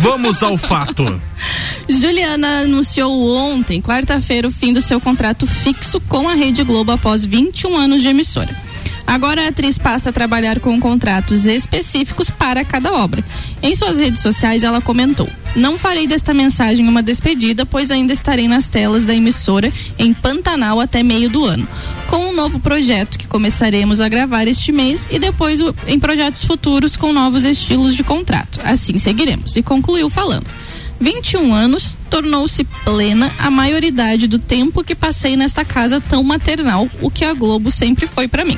Vamos 0.02 0.41
ao 0.41 0.57
fato. 0.57 1.22
Juliana 1.90 2.61
anunciou 2.61 3.36
ontem, 3.36 3.82
quarta-feira, 3.82 4.48
o 4.48 4.52
fim 4.52 4.72
do 4.72 4.80
seu 4.82 5.02
contrato 5.02 5.45
fixo 5.45 5.99
com 6.02 6.30
a 6.30 6.36
Rede 6.36 6.64
Globo 6.64 6.91
após 6.91 7.26
21 7.26 7.76
anos 7.76 8.02
de 8.02 8.07
emissora. 8.07 8.70
Agora 9.12 9.44
a 9.44 9.50
atriz 9.50 9.78
passa 9.78 10.10
a 10.10 10.14
trabalhar 10.14 10.62
com 10.62 10.80
contratos 10.80 11.46
específicos 11.46 12.30
para 12.30 12.64
cada 12.64 12.94
obra. 12.94 13.22
Em 13.62 13.76
suas 13.76 14.00
redes 14.00 14.22
sociais, 14.22 14.64
ela 14.64 14.80
comentou: 14.80 15.28
Não 15.54 15.78
farei 15.78 16.08
desta 16.08 16.34
mensagem 16.34 16.88
uma 16.88 17.04
despedida, 17.04 17.66
pois 17.66 17.92
ainda 17.92 18.14
estarei 18.14 18.48
nas 18.48 18.70
telas 18.70 19.04
da 19.04 19.14
emissora 19.14 19.70
em 20.00 20.14
Pantanal 20.14 20.80
até 20.80 21.04
meio 21.04 21.30
do 21.30 21.44
ano, 21.44 21.68
com 22.08 22.30
um 22.30 22.34
novo 22.34 22.58
projeto 22.62 23.20
que 23.20 23.28
começaremos 23.28 24.00
a 24.00 24.08
gravar 24.08 24.48
este 24.48 24.72
mês 24.72 25.10
e 25.12 25.20
depois 25.20 25.60
em 25.88 26.00
projetos 26.00 26.46
futuros 26.46 26.96
com 26.96 27.12
novos 27.12 27.44
estilos 27.44 27.98
de 27.98 28.06
contrato. 28.06 28.62
Assim 28.64 28.98
seguiremos. 28.98 29.58
E 29.58 29.62
concluiu 29.62 30.10
falando. 30.10 30.48
21 31.02 31.52
anos, 31.52 31.98
tornou-se 32.11 32.64
plena 32.86 33.34
a 33.40 33.49
maioridade 33.49 34.28
do 34.28 34.38
tempo 34.38 34.84
que 34.84 34.94
passei 34.94 35.36
nesta 35.36 35.65
casa 35.65 35.99
tão 35.99 36.23
maternal, 36.23 36.88
o 37.02 37.10
que 37.10 37.26
a 37.26 37.34
Globo 37.34 37.72
sempre 37.72 38.06
foi 38.06 38.28
para 38.28 38.45
mim. 38.45 38.57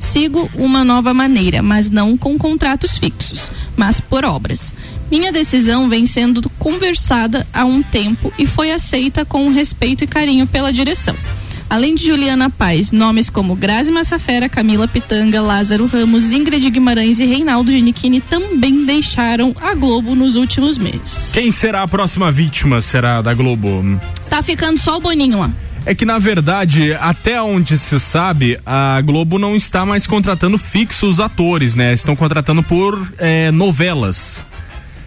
Sigo 0.00 0.50
uma 0.54 0.82
nova 0.82 1.12
maneira, 1.12 1.62
mas 1.62 1.90
não 1.90 2.16
com 2.16 2.38
contratos 2.38 2.96
fixos, 2.96 3.52
mas 3.76 4.00
por 4.00 4.24
obras. 4.24 4.74
Minha 5.10 5.30
decisão 5.30 5.86
vem 5.86 6.06
sendo 6.06 6.48
conversada 6.58 7.46
há 7.52 7.66
um 7.66 7.82
tempo 7.82 8.32
e 8.38 8.46
foi 8.46 8.72
aceita 8.72 9.24
com 9.24 9.50
respeito 9.50 10.04
e 10.04 10.06
carinho 10.06 10.46
pela 10.46 10.72
direção. 10.72 11.14
Além 11.74 11.96
de 11.96 12.06
Juliana 12.06 12.48
Paz, 12.48 12.92
nomes 12.92 13.28
como 13.28 13.56
Grazi 13.56 13.90
Massafera, 13.90 14.48
Camila 14.48 14.86
Pitanga, 14.86 15.42
Lázaro 15.42 15.86
Ramos, 15.86 16.32
Ingrid 16.32 16.70
Guimarães 16.70 17.18
e 17.18 17.24
Reinaldo 17.24 17.72
Ginichini 17.72 18.20
também 18.20 18.86
deixaram 18.86 19.52
a 19.60 19.74
Globo 19.74 20.14
nos 20.14 20.36
últimos 20.36 20.78
meses. 20.78 21.32
Quem 21.32 21.50
será 21.50 21.82
a 21.82 21.88
próxima 21.88 22.30
vítima? 22.30 22.80
Será 22.80 23.20
da 23.20 23.34
Globo? 23.34 24.00
Tá 24.30 24.40
ficando 24.40 24.78
só 24.78 24.98
o 24.98 25.00
Boninho 25.00 25.40
lá. 25.40 25.50
É 25.84 25.96
que 25.96 26.04
na 26.04 26.16
verdade, 26.16 26.94
até 26.94 27.42
onde 27.42 27.76
se 27.76 27.98
sabe, 27.98 28.56
a 28.64 29.00
Globo 29.00 29.36
não 29.36 29.56
está 29.56 29.84
mais 29.84 30.06
contratando 30.06 30.56
fixos 30.56 31.18
atores, 31.18 31.74
né? 31.74 31.92
Estão 31.92 32.14
contratando 32.14 32.62
por 32.62 33.04
eh, 33.18 33.50
novelas. 33.50 34.46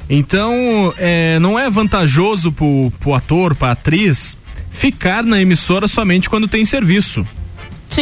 Então, 0.10 0.94
eh, 0.98 1.40
não 1.40 1.58
é 1.58 1.70
vantajoso 1.70 2.52
pro, 2.52 2.92
pro 3.00 3.14
ator, 3.14 3.56
pra 3.56 3.72
atriz, 3.72 4.38
ficar 4.70 5.24
na 5.24 5.42
emissora 5.42 5.88
somente 5.88 6.30
quando 6.30 6.48
tem 6.48 6.66
serviço. 6.66 7.28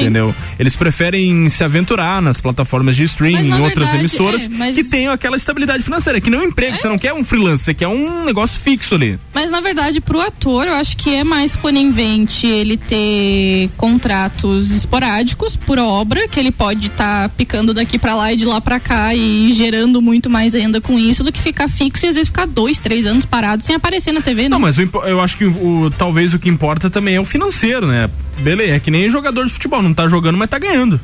Entendeu? 0.01 0.33
Eles 0.59 0.75
preferem 0.75 1.49
se 1.49 1.63
aventurar 1.63 2.21
nas 2.21 2.39
plataformas 2.41 2.95
de 2.95 3.03
streaming, 3.03 3.47
em 3.49 3.53
outras 3.53 3.89
verdade, 3.89 3.97
emissoras, 3.99 4.45
é, 4.45 4.49
mas- 4.49 4.75
que 4.75 4.83
tenham 4.83 5.13
aquela 5.13 5.35
estabilidade 5.35 5.83
financeira, 5.83 6.19
que 6.21 6.29
não 6.29 6.39
é 6.39 6.41
um 6.43 6.45
emprego, 6.47 6.77
você 6.77 6.87
não 6.87 6.97
quer 6.97 7.13
um 7.13 7.23
freelance, 7.23 7.63
você 7.63 7.73
quer 7.73 7.87
um 7.87 8.23
negócio 8.25 8.59
fixo 8.59 8.95
ali. 8.95 9.19
Mas 9.33 9.49
na 9.49 9.61
verdade, 9.61 9.99
pro 10.01 10.19
ator, 10.21 10.65
eu 10.67 10.73
acho 10.73 10.95
que 10.97 11.13
é 11.13 11.23
mais 11.23 11.55
conivente 11.55 12.45
ele 12.47 12.77
ter 12.77 13.69
contratos 13.77 14.71
esporádicos 14.71 15.55
por 15.55 15.79
obra, 15.79 16.27
que 16.27 16.39
ele 16.39 16.51
pode 16.51 16.87
estar 16.87 17.29
picando 17.29 17.73
daqui 17.73 17.97
pra 17.97 18.15
lá 18.15 18.33
e 18.33 18.37
de 18.37 18.45
lá 18.45 18.59
pra 18.61 18.79
cá 18.79 19.13
e 19.15 19.51
gerando 19.53 20.01
muito 20.01 20.29
mais 20.29 20.53
ainda 20.55 20.81
com 20.81 20.99
isso, 20.99 21.23
do 21.23 21.31
que 21.31 21.41
ficar 21.41 21.67
fixo 21.67 22.05
e 22.05 22.09
às 22.09 22.15
vezes 22.15 22.27
ficar 22.29 22.45
dois, 22.47 22.79
três 22.79 23.05
anos 23.05 23.25
parado 23.25 23.63
sem 23.63 23.75
aparecer 23.75 24.11
na 24.11 24.21
TV, 24.21 24.43
né? 24.43 24.49
Não, 24.49 24.59
mas 24.59 24.77
impo- 24.77 25.03
eu 25.05 25.19
acho 25.21 25.37
que 25.37 25.45
o, 25.45 25.91
talvez 25.97 26.33
o 26.33 26.39
que 26.39 26.49
importa 26.49 26.89
também 26.89 27.15
é 27.15 27.19
o 27.21 27.25
financeiro, 27.25 27.87
né? 27.87 28.09
Beleza, 28.39 28.73
é 28.73 28.79
que 28.79 28.91
nem 28.91 29.09
jogador 29.09 29.45
de 29.45 29.53
futebol, 29.53 29.81
não 29.81 29.93
tá 29.93 30.07
jogando, 30.07 30.37
mas 30.37 30.49
tá 30.49 30.59
ganhando. 30.59 30.99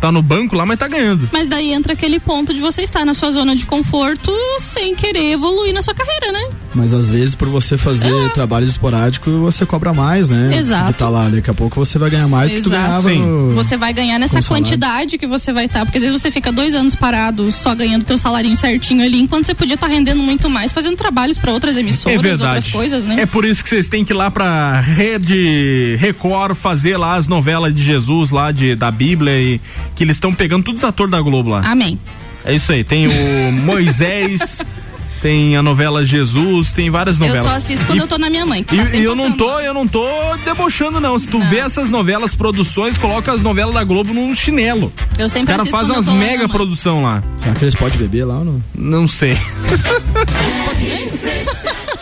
Tá 0.00 0.10
no 0.10 0.22
banco 0.22 0.56
lá, 0.56 0.64
mas 0.64 0.78
tá 0.78 0.88
ganhando. 0.88 1.28
Mas 1.32 1.46
daí 1.48 1.72
entra 1.72 1.92
aquele 1.92 2.18
ponto 2.18 2.54
de 2.54 2.60
você 2.60 2.82
estar 2.82 3.04
na 3.04 3.12
sua 3.12 3.30
zona 3.32 3.54
de 3.54 3.66
conforto 3.66 4.32
sem 4.58 4.94
querer 4.94 5.32
evoluir 5.32 5.74
na 5.74 5.82
sua 5.82 5.92
carreira, 5.94 6.32
né? 6.32 6.48
Mas 6.74 6.94
às 6.94 7.10
vezes 7.10 7.34
por 7.34 7.48
você 7.48 7.76
fazer 7.76 8.30
trabalhos 8.32 8.70
esporádicos, 8.70 9.32
você 9.34 9.66
cobra 9.66 9.92
mais, 9.92 10.30
né? 10.30 10.56
Exato. 10.56 10.92
Que 10.92 10.98
tá 10.98 11.08
lá, 11.08 11.28
daqui 11.28 11.50
a 11.50 11.54
pouco 11.54 11.76
você 11.84 11.98
vai 11.98 12.08
ganhar 12.10 12.28
mais 12.28 12.50
do 12.50 12.56
que 12.56 12.62
tu 12.62 12.68
Exato. 12.70 13.02
ganhava 13.02 13.10
no... 13.10 13.54
Você 13.54 13.76
vai 13.76 13.92
ganhar 13.92 14.18
nessa 14.18 14.40
quantidade 14.42 15.18
que 15.18 15.26
você 15.26 15.52
vai 15.52 15.66
estar, 15.66 15.84
porque 15.84 15.98
às 15.98 16.04
vezes 16.04 16.20
você 16.20 16.30
fica 16.30 16.50
dois 16.52 16.74
anos 16.74 16.94
parado 16.94 17.50
só 17.52 17.74
ganhando 17.74 18.04
teu 18.04 18.16
salarinho 18.16 18.56
certinho 18.56 19.04
ali, 19.04 19.20
enquanto 19.20 19.46
você 19.46 19.54
podia 19.54 19.74
estar 19.74 19.88
rendendo 19.88 20.22
muito 20.22 20.48
mais, 20.48 20.72
fazendo 20.72 20.96
trabalhos 20.96 21.36
para 21.36 21.52
outras 21.52 21.76
É 21.76 21.80
emissoras, 21.80 22.22
verdade. 22.22 22.42
outras 22.56 22.72
coisas, 22.72 23.04
né? 23.04 23.20
É 23.22 23.26
por 23.26 23.44
isso 23.44 23.62
que 23.62 23.68
vocês 23.68 23.88
têm 23.88 24.04
que 24.04 24.12
ir 24.12 24.16
lá 24.16 24.30
pra 24.30 24.80
Rede 24.80 25.96
Record 25.98 26.54
fazer 26.56 26.96
lá 26.96 27.16
as 27.16 27.26
novelas 27.28 27.74
de 27.74 27.82
Jesus 27.82 28.30
lá 28.30 28.52
de, 28.52 28.74
da 28.74 28.90
Bíblia 28.90 29.38
e 29.40 29.60
que 29.94 30.04
eles 30.04 30.16
estão 30.16 30.32
pegando 30.32 30.64
todos 30.64 30.82
os 30.82 30.88
atores 30.88 31.10
da 31.10 31.20
Globo 31.20 31.50
lá. 31.50 31.62
Amém. 31.64 31.98
É 32.44 32.54
isso 32.54 32.72
aí. 32.72 32.82
Tem 32.84 33.06
o 33.06 33.12
Moisés, 33.64 34.64
tem 35.20 35.54
a 35.56 35.62
novela 35.62 36.04
Jesus, 36.06 36.72
tem 36.72 36.88
várias 36.88 37.20
Eu 37.20 37.26
novelas. 37.26 37.50
só 37.52 37.58
assisto 37.58 37.84
quando 37.86 37.98
E- 37.98 38.02
eu 38.02 38.08
tô 38.08 38.16
na 38.16 38.30
minha 38.30 38.46
mãe. 38.46 38.64
que 38.64 38.74
E, 38.74 38.78
tá 38.82 38.96
e 38.96 39.04
eu 39.04 39.14
não 39.14 39.32
tô, 39.36 39.60
eu 39.60 39.74
não 39.74 39.86
tô 39.86 40.06
debochando, 40.44 40.98
não. 41.00 41.18
Se 41.18 41.28
tu 41.28 41.38
vê 41.48 41.58
essas 41.58 41.90
novelas, 41.90 42.34
produções, 42.34 42.96
coloca 42.96 43.30
as 43.32 43.42
novelas 43.42 43.74
da 43.74 43.84
Globo 43.84 44.14
num 44.14 44.34
chinelo. 44.34 44.90
Eu 45.18 45.26
Os 45.26 45.32
sempre 45.32 45.48
caras 45.48 45.62
assisto 45.66 45.76
fazem 45.76 45.92
umas 45.94 46.06
eu 46.06 46.14
mega 46.14 46.48
produção 46.48 47.02
lá. 47.02 47.22
Será 47.38 47.54
que 47.54 47.64
eles 47.64 47.74
podem 47.74 47.98
beber 47.98 48.24
lá 48.24 48.38
ou 48.38 48.44
não? 48.46 48.62
Não 48.74 49.06
sei. 49.08 49.36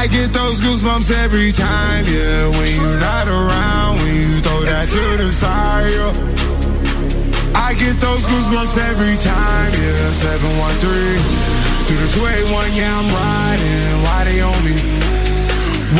I 0.00 0.06
get 0.06 0.32
those 0.32 0.62
goosebumps 0.62 1.12
every 1.12 1.52
time, 1.52 2.06
yeah. 2.08 2.48
When 2.48 2.72
you're 2.72 2.98
not 2.98 3.28
around, 3.28 4.00
when 4.00 4.16
you 4.16 4.40
throw 4.40 4.64
that 4.64 4.88
to 4.88 5.02
the 5.20 5.30
side, 5.30 5.92
yeah. 5.92 6.08
I 7.52 7.76
get 7.76 8.00
those 8.00 8.24
goosebumps 8.24 8.80
every 8.80 9.20
time, 9.20 9.70
yeah. 9.76 10.08
713 10.16 11.20
through 11.84 12.00
the 12.00 12.08
281, 12.16 12.72
yeah, 12.72 12.96
I'm 12.96 13.12
riding. 13.12 14.00
Why 14.00 14.24
they 14.24 14.40
on 14.40 14.56
me? 14.64 14.72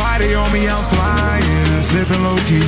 Why 0.01 0.17
they 0.17 0.33
on 0.33 0.49
me? 0.49 0.65
I'm 0.65 0.81
flying, 0.89 1.85
slipping 1.85 2.25
low 2.25 2.41
key. 2.49 2.65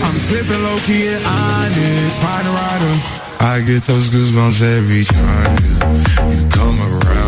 I'm 0.00 0.16
slipping 0.16 0.62
low 0.64 0.80
key 0.88 1.12
and 1.12 1.20
honest, 1.28 2.24
find 2.24 2.48
a 2.48 2.52
rider. 2.56 2.94
I 3.52 3.60
get 3.68 3.84
those 3.84 4.08
goosebumps 4.08 4.64
every 4.64 5.04
time, 5.04 5.60
yeah. 5.60 6.32
You 6.32 6.40
come 6.48 6.80
around, 6.80 7.27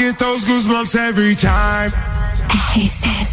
get 0.00 0.18
those 0.18 0.46
goosebumps 0.46 0.96
every 0.96 1.34
time. 1.34 1.90
Já 2.34 3.29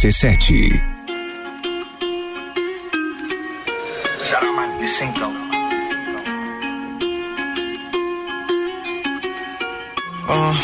RC7. 0.00 0.80
Shout 4.24 4.42
out 4.42 4.54
my 4.56 4.86
Cinco. 4.86 5.28
Uh, 10.24 10.56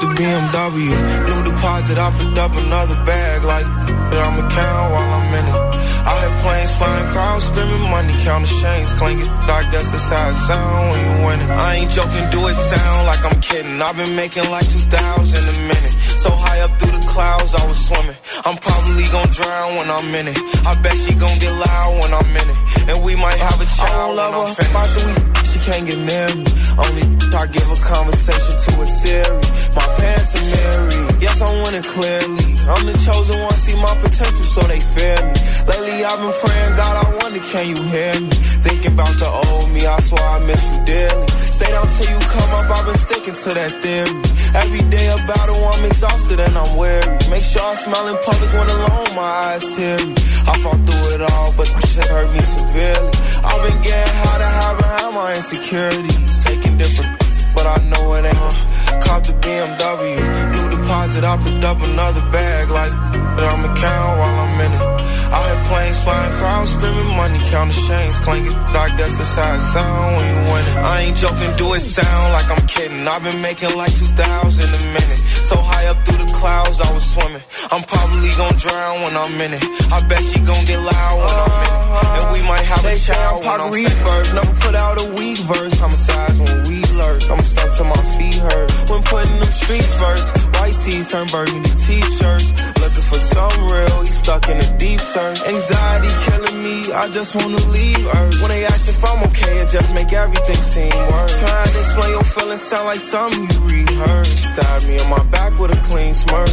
the 0.00 0.08
BMW, 0.18 0.90
new 1.22 1.52
deposit, 1.52 1.98
I 1.98 2.10
picked 2.18 2.38
up 2.38 2.50
another 2.50 2.98
bag 3.06 3.44
like 3.44 3.64
that 4.10 4.26
I'ma 4.26 4.42
count 4.50 4.90
while 4.90 5.06
I'm 5.06 5.34
in 5.38 5.46
it. 5.46 5.84
I 6.02 6.12
hear 6.18 6.34
planes 6.42 6.74
flying, 6.74 7.12
crowds 7.12 7.44
screaming, 7.44 7.90
money 7.94 8.12
counting 8.24 8.50
chains 8.58 8.92
clinking. 8.94 9.28
I 9.30 9.70
guess 9.70 9.92
that's 9.92 10.08
how 10.08 10.30
it 10.30 10.34
sound 10.34 10.90
when 10.90 10.98
you 10.98 11.26
winning. 11.26 11.50
I 11.50 11.74
ain't 11.76 11.92
joking, 11.92 12.26
do 12.30 12.40
it 12.48 12.54
sound 12.54 13.06
like 13.06 13.24
I'm 13.24 13.40
kidding. 13.40 13.80
I've 13.80 13.96
been 13.96 14.16
making 14.16 14.50
like 14.50 14.66
2,000 14.68 14.90
a 14.90 15.60
minute. 15.62 15.94
So 16.18 16.30
high 16.30 16.60
up 16.60 16.72
through 16.80 16.98
the 16.98 17.06
clouds, 17.06 17.54
I 17.54 17.66
was 17.68 17.78
swimming. 17.86 18.16
I'm 18.42 18.56
probably 18.58 19.06
gonna 19.14 19.30
drown 19.30 19.76
when 19.76 19.88
I'm 19.90 20.14
in 20.14 20.28
it. 20.28 20.38
I 20.66 20.74
bet 20.82 20.96
she 20.98 21.14
gon' 21.14 21.38
get 21.38 21.54
loud 21.54 21.92
when 22.02 22.12
I'm 22.14 22.30
in 22.34 22.48
it. 22.50 22.58
And 22.90 23.04
we 23.04 23.14
might 23.14 23.38
have 23.38 23.60
a 23.60 23.66
child 23.78 24.16
when 24.18 24.34
I'm 24.34 24.54
finished. 24.54 24.74
After 24.74 25.06
we 25.06 25.12
f- 25.12 25.46
she 25.54 25.58
can't 25.70 25.86
get 25.86 25.98
near 25.98 26.28
me. 26.34 26.44
Only 26.74 27.04
I 27.34 27.46
give 27.46 27.68
a 27.70 27.78
conversation 27.86 28.54
to 28.64 28.70
a 28.82 28.86
Siri. 28.86 29.40
My 29.78 29.86
pants 29.98 30.34
are 30.34 30.46
married. 30.50 31.22
Yes, 31.22 31.40
I'm 31.40 31.62
winning 31.62 31.86
clearly. 31.94 32.46
I'm 32.66 32.84
the 32.86 32.96
chosen 33.06 33.38
one, 33.40 33.54
see 33.54 33.76
my 33.80 33.94
potential, 34.02 34.46
so 34.54 34.60
they 34.66 34.80
fear 34.80 35.16
me. 35.22 35.38
Lately, 35.70 36.04
I've 36.04 36.18
been 36.18 36.34
praying, 36.42 36.72
God, 36.76 36.94
I 37.04 37.16
wonder, 37.22 37.40
can 37.52 37.64
you 37.70 37.78
hear 37.92 38.14
me? 38.20 38.30
Thinking 38.66 38.92
about 38.92 39.14
the 39.22 39.28
old 39.28 39.68
me, 39.72 39.86
I 39.86 39.98
swear 40.00 40.22
I 40.24 40.38
miss 40.40 40.62
you 40.76 40.84
dearly. 40.84 41.28
Stay 41.28 41.70
down 41.70 41.86
till 41.96 42.08
you 42.10 42.18
come 42.34 42.50
up, 42.58 42.70
I've 42.76 42.86
been 42.86 42.98
sticking 42.98 43.34
to 43.34 43.48
that 43.54 43.72
theory. 43.82 44.33
Every 44.54 44.82
day 44.88 45.06
a 45.08 45.16
battle, 45.26 45.64
I'm 45.72 45.84
exhausted 45.84 46.38
and 46.38 46.56
I'm 46.56 46.76
weary. 46.76 47.18
Make 47.28 47.42
sure 47.42 47.62
I 47.62 47.74
smile 47.74 48.06
in 48.08 48.16
public 48.22 48.50
when 48.54 48.68
alone, 48.70 49.10
my 49.16 49.30
eyes 49.50 49.64
teary. 49.74 50.14
I 50.46 50.54
fought 50.62 50.80
through 50.86 51.14
it 51.14 51.22
all, 51.22 51.50
but 51.56 51.66
the 51.66 51.86
shit 51.88 52.06
hurt 52.06 52.30
me 52.32 52.40
severely. 52.40 53.10
I've 53.42 53.62
been 53.66 53.80
getting 53.82 54.14
high 54.22 54.38
to 54.42 54.50
hide 54.58 54.76
behind 54.78 55.14
my 55.14 55.34
insecurities. 55.34 56.44
Taking 56.44 56.78
different, 56.78 57.18
but 57.54 57.66
I 57.66 57.78
know 57.90 58.14
it 58.14 58.26
ain't. 58.26 58.36
Uh, 58.36 59.00
caught 59.02 59.24
the 59.24 59.32
BMW, 59.42 60.16
new 60.54 60.76
deposit, 60.76 61.24
I 61.24 61.36
picked 61.42 61.64
up 61.64 61.80
another 61.80 62.22
bag 62.30 62.70
like 62.70 62.92
that 62.92 63.44
I'ma 63.52 63.74
count 63.74 64.18
while 64.18 64.38
I'm 64.38 64.60
in 64.60 64.72
it. 64.72 64.93
I 65.34 65.42
hear 65.50 65.60
planes 65.66 65.98
flying, 66.06 66.32
crowds 66.38 66.70
screaming, 66.70 67.10
money 67.18 67.40
counting 67.50 67.74
chains 67.90 68.18
clanking. 68.22 68.54
I 68.54 68.86
guess 68.94 69.18
that's 69.18 69.34
how 69.34 69.58
it 69.58 69.64
sound 69.74 70.14
when 70.14 70.26
you 70.30 70.38
win 70.46 70.62
it. 70.62 70.76
I 70.78 70.94
ain't 71.10 71.16
joking, 71.16 71.50
do 71.58 71.74
it 71.74 71.82
sound 71.82 72.26
like 72.38 72.48
I'm 72.54 72.64
kidding. 72.70 73.02
I've 73.02 73.22
been 73.22 73.42
making 73.42 73.74
like 73.74 73.90
2,000 73.98 74.14
a 74.14 74.80
minute. 74.94 75.20
So 75.50 75.58
high 75.58 75.90
up 75.90 75.98
through 76.06 76.22
the 76.22 76.30
clouds, 76.38 76.80
I 76.80 76.86
was 76.94 77.02
swimming. 77.02 77.42
I'm 77.74 77.82
probably 77.82 78.30
gonna 78.38 78.56
drown 78.56 79.02
when 79.02 79.14
I'm 79.18 79.34
in 79.42 79.52
it. 79.58 79.64
I 79.90 79.98
bet 80.06 80.22
she 80.22 80.38
gon' 80.38 80.64
get 80.70 80.78
loud 80.78 81.16
when 81.18 81.34
I'm 81.34 81.50
in 81.50 81.66
it. 81.66 82.14
And 82.14 82.26
we 82.30 82.40
might 82.46 82.66
have 82.70 82.84
a 82.86 82.94
child 82.94 83.42
when 83.42 83.58
I'm 83.58 83.72
reverse. 83.74 84.28
Never 84.38 84.54
put 84.62 84.74
out 84.78 85.02
a 85.02 85.06
weak 85.18 85.38
verse. 85.50 85.74
Homicides 85.82 86.38
when 86.38 86.56
we 86.70 86.78
lurk. 86.94 87.26
I'm 87.26 87.42
stuck 87.42 87.74
to 87.82 87.84
my 87.84 88.02
feet 88.14 88.38
hurt. 88.38 88.70
When 88.86 89.02
putting 89.02 89.34
them 89.42 89.50
streets 89.50 89.90
first. 89.98 90.53
White 90.64 90.80
tees 90.82 91.10
turn 91.10 91.26
burgundy 91.26 91.68
t-shirts. 91.68 92.52
Looking 92.80 93.06
for 93.12 93.20
some 93.34 93.68
real, 93.68 94.00
he 94.00 94.12
stuck 94.12 94.48
in 94.48 94.56
a 94.56 94.78
deep 94.78 94.98
search. 94.98 95.38
Anxiety 95.42 96.08
killing 96.24 96.62
me, 96.62 96.90
I 96.90 97.06
just 97.10 97.34
wanna 97.36 97.62
leave 97.68 98.06
Earth. 98.06 98.40
When 98.40 98.48
they 98.48 98.64
ask 98.64 98.88
if 98.88 99.04
I'm 99.04 99.22
okay, 99.24 99.58
it 99.60 99.68
just 99.68 99.92
make 99.94 100.10
everything 100.14 100.56
seem 100.56 100.88
worse. 101.12 101.38
Trying 101.38 101.68
to 101.68 101.78
explain 101.84 102.10
your 102.12 102.24
feelings 102.24 102.62
sound 102.62 102.86
like 102.86 102.98
something 102.98 103.44
you 103.50 103.60
rehearsed. 103.76 104.38
Stab 104.38 104.82
me 104.88 105.02
in 105.02 105.08
my 105.10 105.22
back 105.24 105.52
with 105.58 105.76
a 105.76 105.80
clean 105.82 106.14
smirk. 106.14 106.48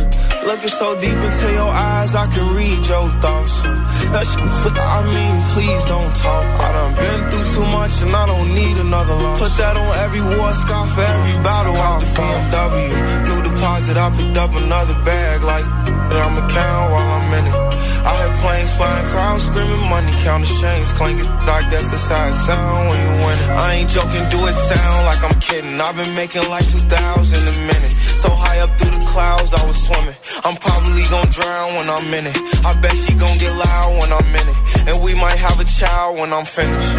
Looking 0.46 0.70
so 0.70 1.00
deep 1.00 1.14
into 1.14 1.48
your 1.54 1.70
eyes, 1.70 2.16
I 2.16 2.26
can 2.28 2.56
read 2.56 2.82
your 2.90 3.10
thoughts. 3.22 3.62
That 4.10 4.26
shit's 4.26 4.58
for 4.66 4.74
I 4.74 5.00
mean, 5.06 5.38
please 5.54 5.82
don't 5.86 6.14
talk. 6.18 6.46
I 6.60 6.68
done 6.74 6.94
been 6.98 7.22
through 7.30 7.48
too 7.54 7.68
much 7.70 8.02
and 8.02 8.10
I 8.10 8.26
don't 8.26 8.50
need 8.50 8.76
another 8.78 9.14
loss. 9.14 9.40
Put 9.40 9.54
that 9.62 9.78
on 9.78 9.92
every 10.02 10.24
war 10.26 10.52
scar 10.58 10.88
for 10.90 11.06
every 11.06 11.38
battle. 11.46 11.78
I 11.78 12.02
the 12.02 12.10
BMW, 12.18 12.90
new 13.30 13.40
deposit, 13.54 13.98
I 13.98 14.10
picked 14.18 14.38
up 14.38 14.52
another 14.58 14.98
bag 15.06 15.44
like 15.44 15.66
that 16.10 16.20
I'ma 16.26 16.44
count 16.50 16.92
while 16.92 17.10
I'm 17.22 17.34
in 17.38 17.46
it. 17.46 17.72
I 18.02 18.12
hear 18.18 18.34
planes 18.42 18.74
flying, 18.76 19.06
crowds 19.14 19.46
screaming, 19.46 19.86
money 19.94 20.12
counting 20.26 20.50
chains 20.58 20.92
clanking. 20.98 21.30
Guess 21.72 21.92
that's 21.92 22.10
how 22.10 22.28
it 22.28 22.34
sound 22.34 22.90
when 22.90 23.00
you 23.00 23.12
win 23.24 23.38
it. 23.40 23.50
I 23.56 23.68
ain't 23.80 23.90
joking, 23.90 24.28
do 24.28 24.42
it 24.44 24.58
sound 24.68 25.06
like 25.06 25.24
I'm 25.24 25.40
kidding. 25.40 25.80
I've 25.80 25.96
been 25.96 26.14
making 26.16 26.50
like 26.50 26.68
2,000 26.68 26.90
a 26.90 27.56
minute. 27.64 27.94
So 28.20 28.30
high 28.30 28.60
up 28.60 28.70
through 28.78 28.92
the 28.92 29.06
clouds, 29.06 29.54
I 29.54 29.66
was 29.66 29.78
swimming. 29.88 30.18
I'm 30.44 30.56
probably 30.58 31.04
gonna 31.10 31.30
drown 31.30 31.76
when 31.76 31.90
I'm 31.90 32.14
in 32.14 32.28
it. 32.28 32.38
I 32.66 32.80
bet 32.80 32.96
she 32.96 33.14
gon' 33.14 33.38
get 33.38 33.54
loud 33.56 34.00
when 34.00 34.12
I'm 34.12 34.36
in 34.42 34.48
it. 34.54 34.88
And 34.88 35.04
we 35.04 35.14
might 35.14 35.38
have 35.38 35.60
a 35.60 35.66
child 35.66 36.18
when 36.20 36.34
I'm 36.34 36.46
finished. 36.46 36.96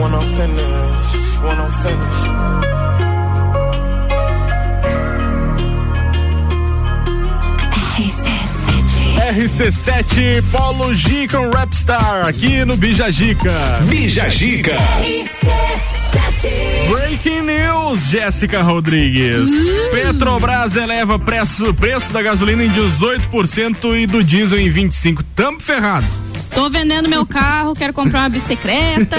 When 0.00 0.12
I'm 0.14 0.28
finished, 0.38 1.42
when 1.42 1.58
I'm 1.60 1.72
finished. 1.84 2.42
RC7 9.32 10.42
Polo 10.50 10.92
G 10.94 11.26
com 11.28 11.50
Rapstar 11.50 12.26
aqui 12.26 12.64
no 12.64 12.76
Bijagica. 12.76 13.80
Bijagica. 13.88 14.76
Breaking 16.88 17.42
news, 17.42 18.00
Jéssica 18.10 18.60
Rodrigues. 18.60 19.50
Petrobras 19.90 20.76
eleva 20.76 21.18
preço, 21.18 21.72
preço 21.74 22.12
da 22.12 22.20
gasolina 22.22 22.64
em 22.64 22.70
18% 22.70 23.96
e 23.96 24.06
do 24.06 24.22
diesel 24.22 24.58
em 24.58 24.70
25%. 24.70 25.24
Tamo 25.34 25.60
ferrado. 25.60 26.06
Tô 26.54 26.68
vendendo 26.68 27.08
meu 27.08 27.24
carro, 27.24 27.74
quero 27.74 27.92
comprar 27.92 28.20
uma 28.20 28.28
bicicleta. 28.28 29.16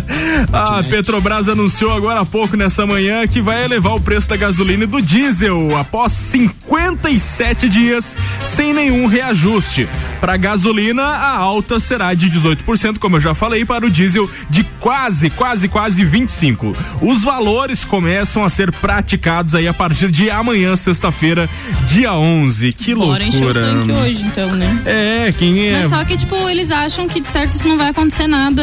A 0.52 0.82
Petrobras 0.82 1.48
anunciou 1.48 1.92
agora 1.92 2.20
há 2.20 2.24
pouco 2.24 2.56
nessa 2.56 2.86
manhã 2.86 3.26
que 3.26 3.40
vai 3.40 3.64
elevar 3.64 3.94
o 3.94 4.00
preço 4.00 4.28
da 4.28 4.36
gasolina 4.36 4.84
e 4.84 4.86
do 4.86 5.00
diesel 5.00 5.76
após 5.76 6.12
57 6.12 7.68
dias 7.68 8.16
sem 8.44 8.72
nenhum 8.72 9.06
reajuste. 9.06 9.88
Para 10.20 10.36
gasolina, 10.36 11.02
a 11.02 11.36
alta 11.36 11.78
será 11.80 12.12
de 12.14 12.28
18%, 12.30 12.98
como 12.98 13.16
eu 13.16 13.20
já 13.20 13.34
falei, 13.34 13.64
para 13.64 13.86
o 13.86 13.90
diesel 13.90 14.28
de 14.48 14.64
quase, 14.78 15.30
quase, 15.30 15.68
quase 15.68 16.04
25. 16.04 16.76
Os 17.00 17.22
valores 17.22 17.84
começam 17.84 18.44
a 18.44 18.48
ser 18.48 18.72
praticados 18.72 19.54
aí 19.54 19.68
a 19.68 19.74
partir 19.74 20.10
de 20.10 20.30
amanhã, 20.30 20.76
sexta-feira, 20.76 21.48
dia 21.86 22.14
11. 22.14 22.72
Que 22.72 22.94
Bora 22.94 23.24
encher 23.24 23.36
o 23.36 23.44
loucura. 23.44 23.60
tanque 23.60 23.92
hoje, 23.92 24.22
então, 24.22 24.50
né? 24.56 24.82
É, 24.84 25.32
quem 25.36 25.68
é 25.68 25.80
Mas 25.80 25.88
só 25.90 26.04
que, 26.04 26.16
tipo, 26.16 26.36
eles 26.48 26.69
acham 26.70 27.08
que 27.08 27.20
de 27.20 27.28
certo 27.28 27.54
isso 27.54 27.66
não 27.66 27.76
vai 27.76 27.88
acontecer 27.90 28.26
nada 28.26 28.62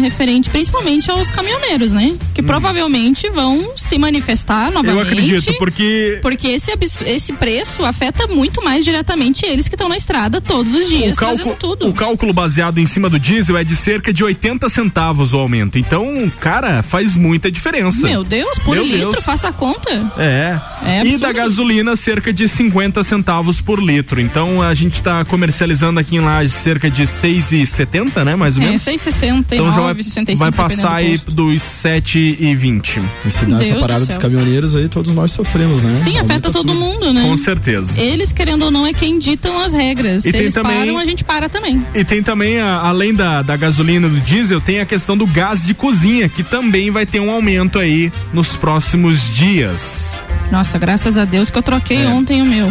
referente, 0.00 0.50
principalmente 0.50 1.10
aos 1.10 1.30
caminhoneiros, 1.30 1.92
né? 1.92 2.14
Que 2.34 2.42
provavelmente 2.42 3.28
vão 3.30 3.76
se 3.76 3.98
manifestar 3.98 4.70
novamente. 4.70 4.94
Hum. 4.94 4.98
Eu 4.98 5.00
acredito, 5.00 5.58
porque 5.58 6.18
Porque 6.22 6.48
esse, 6.48 6.72
esse 7.06 7.32
preço 7.32 7.84
afeta 7.84 8.26
muito 8.26 8.62
mais 8.62 8.84
diretamente 8.84 9.44
eles 9.46 9.68
que 9.68 9.74
estão 9.74 9.88
na 9.88 9.96
estrada 9.96 10.40
todos 10.40 10.74
os 10.74 10.88
dias, 10.88 11.16
o 11.16 11.20
cálculo, 11.20 11.38
fazendo 11.38 11.56
tudo. 11.56 11.88
o 11.88 11.92
cálculo 11.92 12.32
baseado 12.32 12.78
em 12.78 12.86
cima 12.86 13.08
do 13.08 13.18
diesel 13.18 13.56
é 13.56 13.64
de 13.64 13.76
cerca 13.76 14.12
de 14.12 14.24
80 14.24 14.68
centavos 14.68 15.32
o 15.32 15.38
aumento. 15.38 15.78
Então, 15.78 16.30
cara, 16.40 16.82
faz 16.82 17.14
muita 17.14 17.50
diferença. 17.50 18.06
Meu 18.06 18.22
Deus, 18.22 18.58
por 18.58 18.74
Meu 18.74 18.84
litro, 18.84 19.12
Deus. 19.12 19.24
faça 19.24 19.48
a 19.48 19.52
conta. 19.52 19.90
É. 20.18 20.58
É 20.84 21.04
e 21.04 21.16
da 21.16 21.32
gasolina, 21.32 21.96
cerca 21.96 22.32
de 22.32 22.48
50 22.48 23.02
centavos 23.02 23.60
por 23.60 23.80
litro. 23.80 24.20
Então 24.20 24.62
a 24.62 24.72
gente 24.74 25.02
tá 25.02 25.24
comercializando 25.24 26.00
aqui 26.00 26.16
em 26.16 26.20
Lages 26.20 26.52
cerca 26.52 26.90
de 26.90 27.06
6,70, 27.50 28.24
né? 28.24 28.36
Mais 28.36 28.56
ou 28.56 28.62
É, 28.62 28.66
menos. 28.66 28.82
6,69, 28.82 29.44
Então 29.52 29.74
já 29.74 29.80
vai, 29.80 29.94
65, 30.02 30.38
vai 30.38 30.52
passar 30.52 30.88
do 30.88 30.94
aí 30.94 31.10
posto. 31.18 31.30
dos 31.32 31.62
7,20. 31.62 33.02
E 33.24 33.30
se 33.30 33.44
dá 33.46 33.58
Deus 33.58 33.62
essa 33.66 33.74
do 33.74 33.80
parada 33.80 34.00
céu. 34.00 34.08
dos 34.08 34.18
caminhoneiros 34.18 34.76
aí, 34.76 34.88
todos 34.88 35.12
nós 35.14 35.30
sofremos, 35.32 35.82
né? 35.82 35.94
Sim, 35.94 36.18
afeta 36.18 36.50
todo 36.50 36.68
tudo. 36.68 36.74
mundo, 36.74 37.12
né? 37.12 37.22
Com 37.22 37.36
certeza. 37.36 37.98
Eles, 38.00 38.32
querendo 38.32 38.64
ou 38.66 38.70
não, 38.70 38.86
é 38.86 38.92
quem 38.92 39.18
ditam 39.18 39.58
as 39.60 39.72
regras. 39.72 40.24
E 40.24 40.30
Se 40.30 40.36
eles 40.36 40.54
também- 40.54 40.78
param, 40.78 40.98
a 40.98 41.04
gente 41.04 41.24
para 41.24 41.48
também. 41.48 41.84
E 41.94 42.04
tem 42.04 42.22
também, 42.22 42.58
a- 42.58 42.78
além 42.80 43.14
da, 43.14 43.42
da 43.42 43.56
gasolina 43.56 44.06
e 44.06 44.10
do 44.10 44.20
diesel, 44.20 44.60
tem 44.60 44.80
a 44.80 44.86
questão 44.86 45.16
do 45.16 45.26
gás 45.26 45.64
de 45.66 45.74
cozinha, 45.74 46.28
que 46.28 46.42
também 46.42 46.90
vai 46.90 47.06
ter 47.06 47.20
um 47.20 47.30
aumento 47.30 47.78
aí 47.78 48.12
nos 48.32 48.48
próximos 48.56 49.22
dias. 49.34 50.16
Nossa, 50.50 50.78
graças 50.78 51.18
a 51.18 51.24
Deus 51.24 51.50
que 51.50 51.58
eu 51.58 51.62
troquei 51.62 52.04
É. 52.04 52.08
ontem 52.08 52.40
o 52.40 52.44
meu. 52.44 52.68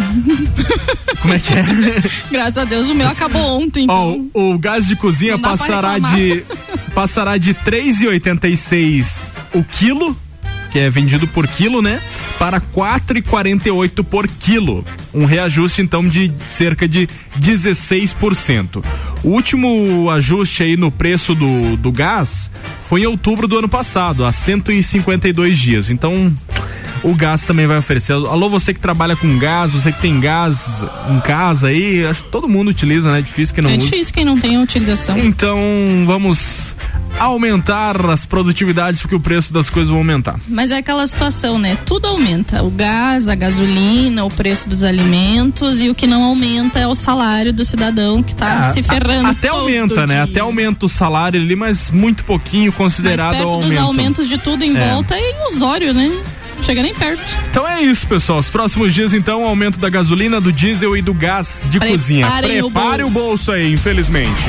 Como 1.22 1.34
é 1.34 1.38
que 1.38 1.52
é? 1.52 1.64
graças 2.30 2.58
a 2.58 2.64
Deus 2.64 2.88
o 2.88 2.94
meu 2.94 3.08
acabou 3.08 3.60
ontem. 3.62 3.86
Ó, 3.88 4.12
Então. 4.12 4.30
o, 4.34 4.54
o 4.54 4.58
gás 4.58 4.86
de 4.86 4.96
cozinha 4.96 5.38
passará 5.38 5.98
de 5.98 6.44
passará 6.94 7.36
de 7.38 7.54
3,86 7.54 9.32
o 9.54 9.62
quilo, 9.62 10.16
que 10.70 10.78
é 10.78 10.90
vendido 10.90 11.26
por 11.26 11.46
quilo, 11.46 11.80
né? 11.82 12.00
Para 12.38 12.60
4,48 12.60 14.04
por 14.04 14.26
quilo. 14.28 14.84
Um 15.12 15.24
reajuste 15.24 15.82
então 15.82 16.06
de 16.06 16.32
cerca 16.46 16.88
de 16.88 17.08
16%. 17.40 18.84
O 19.24 19.28
último 19.28 20.10
ajuste 20.10 20.62
aí 20.62 20.76
no 20.76 20.90
preço 20.90 21.34
do, 21.34 21.76
do 21.76 21.90
gás 21.90 22.50
foi 22.88 23.02
em 23.02 23.06
outubro 23.06 23.46
do 23.46 23.58
ano 23.58 23.68
passado, 23.68 24.24
há 24.24 24.32
152 24.32 25.58
dias. 25.58 25.90
Então, 25.90 26.32
o 27.02 27.14
gás 27.14 27.42
também 27.42 27.66
vai 27.66 27.78
oferecer. 27.78 28.12
Alô, 28.12 28.48
você 28.48 28.72
que 28.72 28.80
trabalha 28.80 29.14
com 29.16 29.38
gás, 29.38 29.72
você 29.72 29.92
que 29.92 30.00
tem 30.00 30.18
gás 30.20 30.84
em 31.10 31.20
casa 31.20 31.68
aí, 31.68 32.04
acho 32.06 32.24
que 32.24 32.30
todo 32.30 32.48
mundo 32.48 32.68
utiliza, 32.68 33.12
né? 33.12 33.20
Difícil 33.22 33.54
que 33.54 33.62
não 33.62 33.70
é 33.70 33.74
usa. 33.74 33.84
difícil 33.84 34.14
quem 34.14 34.24
não 34.24 34.38
tem 34.38 34.60
utilização. 34.60 35.18
Então, 35.18 35.58
vamos 36.06 36.74
aumentar 37.18 38.04
as 38.10 38.24
produtividades 38.24 39.00
porque 39.00 39.14
o 39.14 39.20
preço 39.20 39.52
das 39.52 39.68
coisas 39.70 39.90
vai 39.90 39.98
aumentar. 39.98 40.38
Mas 40.48 40.70
é 40.70 40.76
aquela 40.78 41.06
situação, 41.06 41.58
né? 41.58 41.76
Tudo 41.86 42.06
aumenta. 42.06 42.62
O 42.62 42.70
gás, 42.70 43.28
a 43.28 43.34
gasolina, 43.34 44.24
o 44.24 44.30
preço 44.30 44.68
dos 44.68 44.82
alimentos 44.82 45.80
e 45.80 45.88
o 45.88 45.94
que 45.94 46.06
não 46.06 46.22
aumenta 46.22 46.78
é 46.78 46.86
o 46.86 46.94
salário 46.94 47.52
do 47.52 47.64
cidadão 47.64 48.22
que 48.22 48.34
tá 48.34 48.68
Ah, 48.68 48.72
se 48.72 48.80
a- 48.80 48.82
ferrando. 48.82 49.28
até 49.28 49.48
todo 49.48 49.60
aumenta, 49.60 50.06
né? 50.06 50.14
dia. 50.14 50.22
Até 50.24 50.40
aumenta 50.40 50.86
o 50.86 50.88
salário 50.88 51.40
ali, 51.40 51.54
mas 51.56 51.90
muito 51.90 52.24
pouquinho 52.24 52.66
Mas 52.70 52.76
considerado 52.76 53.30
perto 53.32 53.44
ao 53.48 53.56
dos 53.56 53.64
aumento. 53.64 53.82
aumentos 53.82 54.28
de 54.28 54.38
tudo 54.38 54.62
em 54.64 54.76
É. 54.76 54.90
volta 54.92 55.14
é 55.14 55.30
ilusório, 55.50 55.92
né? 55.94 56.08
Não 56.56 56.62
Chega 56.64 56.82
nem 56.82 56.92
perto. 56.92 57.22
Então 57.50 57.66
é 57.68 57.80
isso, 57.82 58.04
pessoal. 58.08 58.40
Os 58.40 58.50
próximos 58.50 58.92
dias, 58.92 59.12
então, 59.14 59.44
aumento 59.46 59.78
da 59.78 59.88
gasolina, 59.88 60.40
do 60.40 60.52
diesel 60.52 60.96
e 60.96 61.00
do 61.02 61.14
gás 61.14 61.68
de 61.70 61.78
Preparem 61.78 61.92
cozinha. 61.92 62.26
o 62.66 62.70
Prepare 62.70 63.04
o 63.04 63.10
bolso 63.10 63.52
aí, 63.52 63.72
infelizmente. 63.72 64.42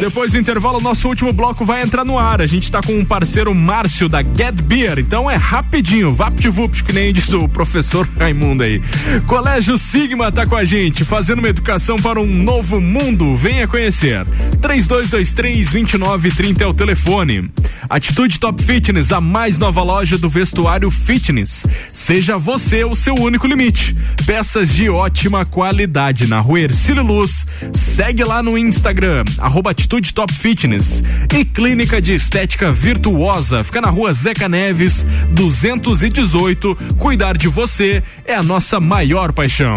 Depois 0.00 0.30
do 0.30 0.38
intervalo, 0.38 0.80
nosso 0.80 1.08
último 1.08 1.32
bloco 1.32 1.64
vai 1.64 1.82
entrar 1.82 2.04
no 2.04 2.16
ar. 2.16 2.40
A 2.40 2.46
gente 2.46 2.70
tá 2.70 2.80
com 2.80 2.92
um 2.92 3.04
parceiro 3.04 3.52
Márcio 3.52 4.08
da 4.08 4.22
Get 4.22 4.62
Beer, 4.62 5.00
então 5.00 5.28
é 5.28 5.34
rapidinho, 5.34 6.12
vapt-vupt, 6.12 6.84
que 6.84 6.92
nem 6.92 7.12
diz 7.12 7.32
o 7.32 7.48
professor 7.48 8.08
Raimundo 8.16 8.62
aí. 8.62 8.80
Colégio 9.26 9.76
Sigma 9.76 10.30
tá 10.30 10.46
com 10.46 10.54
a 10.54 10.64
gente, 10.64 11.04
fazendo 11.04 11.40
uma 11.40 11.48
educação 11.48 11.96
para 11.96 12.20
um 12.20 12.26
novo 12.26 12.80
mundo. 12.80 13.36
Venha 13.36 13.66
conhecer. 13.66 14.24
3223-2930 14.60 16.60
é 16.60 16.66
o 16.66 16.74
telefone. 16.74 17.50
Atitude 17.90 18.38
Top 18.38 18.62
Fitness, 18.62 19.12
a 19.12 19.20
mais 19.20 19.58
nova 19.58 19.82
loja 19.82 20.16
do 20.16 20.28
vestuário 20.28 20.90
fitness. 20.90 21.66
Seja 21.88 22.38
você 22.38 22.84
o 22.84 22.94
seu 22.94 23.16
único 23.16 23.48
limite. 23.48 23.96
Peças 24.24 24.72
de 24.72 24.88
ótima 24.88 25.44
qualidade 25.44 26.28
na 26.28 26.38
rua 26.38 26.60
Ercílio 26.60 27.02
Luz. 27.02 27.48
Segue 27.72 28.22
lá 28.22 28.42
no 28.42 28.56
Instagram, 28.56 29.24
arroba 29.38 29.74
Atitude 29.88 30.12
Top 30.12 30.34
Fitness. 30.34 31.02
E 31.34 31.46
Clínica 31.46 31.98
de 31.98 32.12
Estética 32.12 32.70
Virtuosa. 32.70 33.64
Fica 33.64 33.80
na 33.80 33.88
rua 33.88 34.12
Zeca 34.12 34.46
Neves, 34.46 35.06
218. 35.30 36.76
Cuidar 36.98 37.38
de 37.38 37.48
você 37.48 38.02
é 38.26 38.34
a 38.34 38.42
nossa 38.42 38.78
maior 38.78 39.32
paixão. 39.32 39.76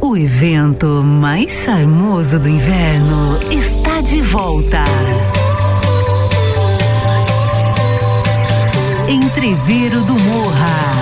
O 0.00 0.16
evento 0.16 1.04
mais 1.04 1.62
charmoso 1.62 2.40
do 2.40 2.48
inverno 2.48 3.38
está 3.48 4.00
de 4.00 4.20
volta. 4.22 4.84
Entreveiro 9.08 10.00
do 10.00 10.14
Morra. 10.14 11.01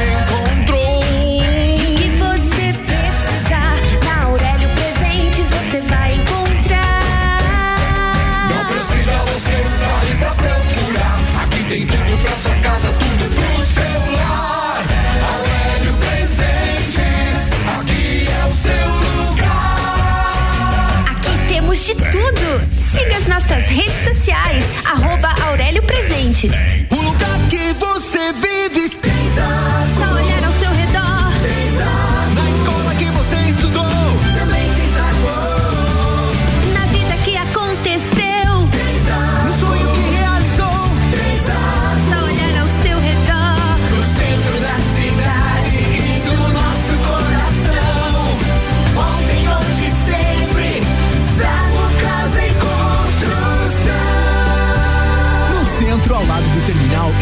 o 18.47 18.53
seu 18.53 18.89
lugar. 19.25 21.05
Aqui 21.11 21.31
temos 21.47 21.85
de 21.85 21.95
tudo. 21.95 22.61
Siga 22.91 23.17
as 23.17 23.27
nossas 23.27 23.65
redes 23.67 24.03
sociais, 24.03 24.65
arroba 24.85 25.33
Aurélio 25.47 25.83
Presentes. 25.83 26.51
O 26.91 26.95
lugar 26.95 27.40
que 27.51 27.73
você 27.73 28.31
vive. 28.31 28.97
Só 29.35 30.13
olhar 30.13 30.30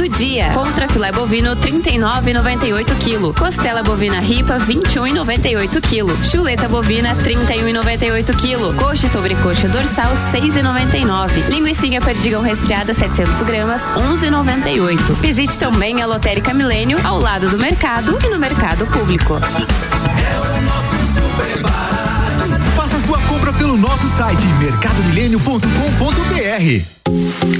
do 0.00 0.08
dia. 0.08 0.48
Contra 0.54 0.88
filé 0.88 1.12
bovino 1.12 1.54
39,98 1.56 2.86
kg. 3.04 3.34
Costela 3.38 3.82
bovina 3.82 4.18
ripa 4.18 4.56
21,98 4.56 5.78
kg. 5.82 6.24
Chuleta 6.24 6.66
bovina 6.68 7.14
31,98 7.16 8.34
kg. 8.34 8.74
Coxa 8.78 9.06
e 9.06 9.10
sobrecoxa 9.10 9.68
dorsal 9.68 10.10
6,99. 10.32 11.50
Linguiça 11.50 11.86
perdigão 12.02 12.40
resfriada 12.40 12.94
700 12.94 13.42
gramas 13.42 13.82
11,98. 13.82 14.96
Visite 15.20 15.58
também 15.58 16.00
a 16.00 16.06
Lotérica 16.06 16.54
Milênio 16.54 16.98
ao 17.04 17.20
lado 17.20 17.50
do 17.50 17.58
mercado 17.58 18.18
e 18.24 18.28
no 18.30 18.38
mercado 18.38 18.86
público. 18.86 19.38
Faça 22.74 22.98
sua 23.00 23.18
compra 23.28 23.52
pelo 23.52 23.76
nosso 23.76 24.08
site 24.08 24.46
mercadomilênio.com.br. 24.60 27.59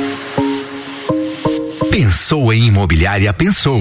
Pensou 1.91 2.51
em 2.51 2.67
imobiliária, 2.67 3.31
pensou. 3.33 3.79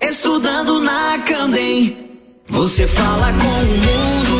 Estudando 0.00 0.80
na 0.80 1.18
Candem, 1.26 1.96
você 2.46 2.86
fala 2.86 3.32
com 3.32 3.48
o 3.48 3.66
mundo. 3.66 4.36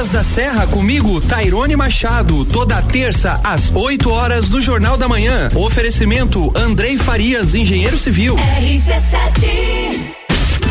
Vinhetas 0.00 0.08
da 0.08 0.24
Serra 0.24 0.66
comigo, 0.66 1.20
Tairone 1.20 1.76
Machado, 1.76 2.42
toda 2.46 2.80
terça 2.80 3.38
às 3.44 3.70
8 3.70 4.08
horas 4.08 4.48
do 4.48 4.62
Jornal 4.62 4.96
da 4.96 5.06
Manhã. 5.06 5.48
Oferecimento 5.54 6.50
Andrei 6.56 6.96
Farias, 6.96 7.54
engenheiro 7.54 7.98
civil. 7.98 8.34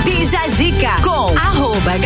Bija 0.04 0.48
Zica 0.48 1.02
com 1.04 1.38
arroba 1.38 1.98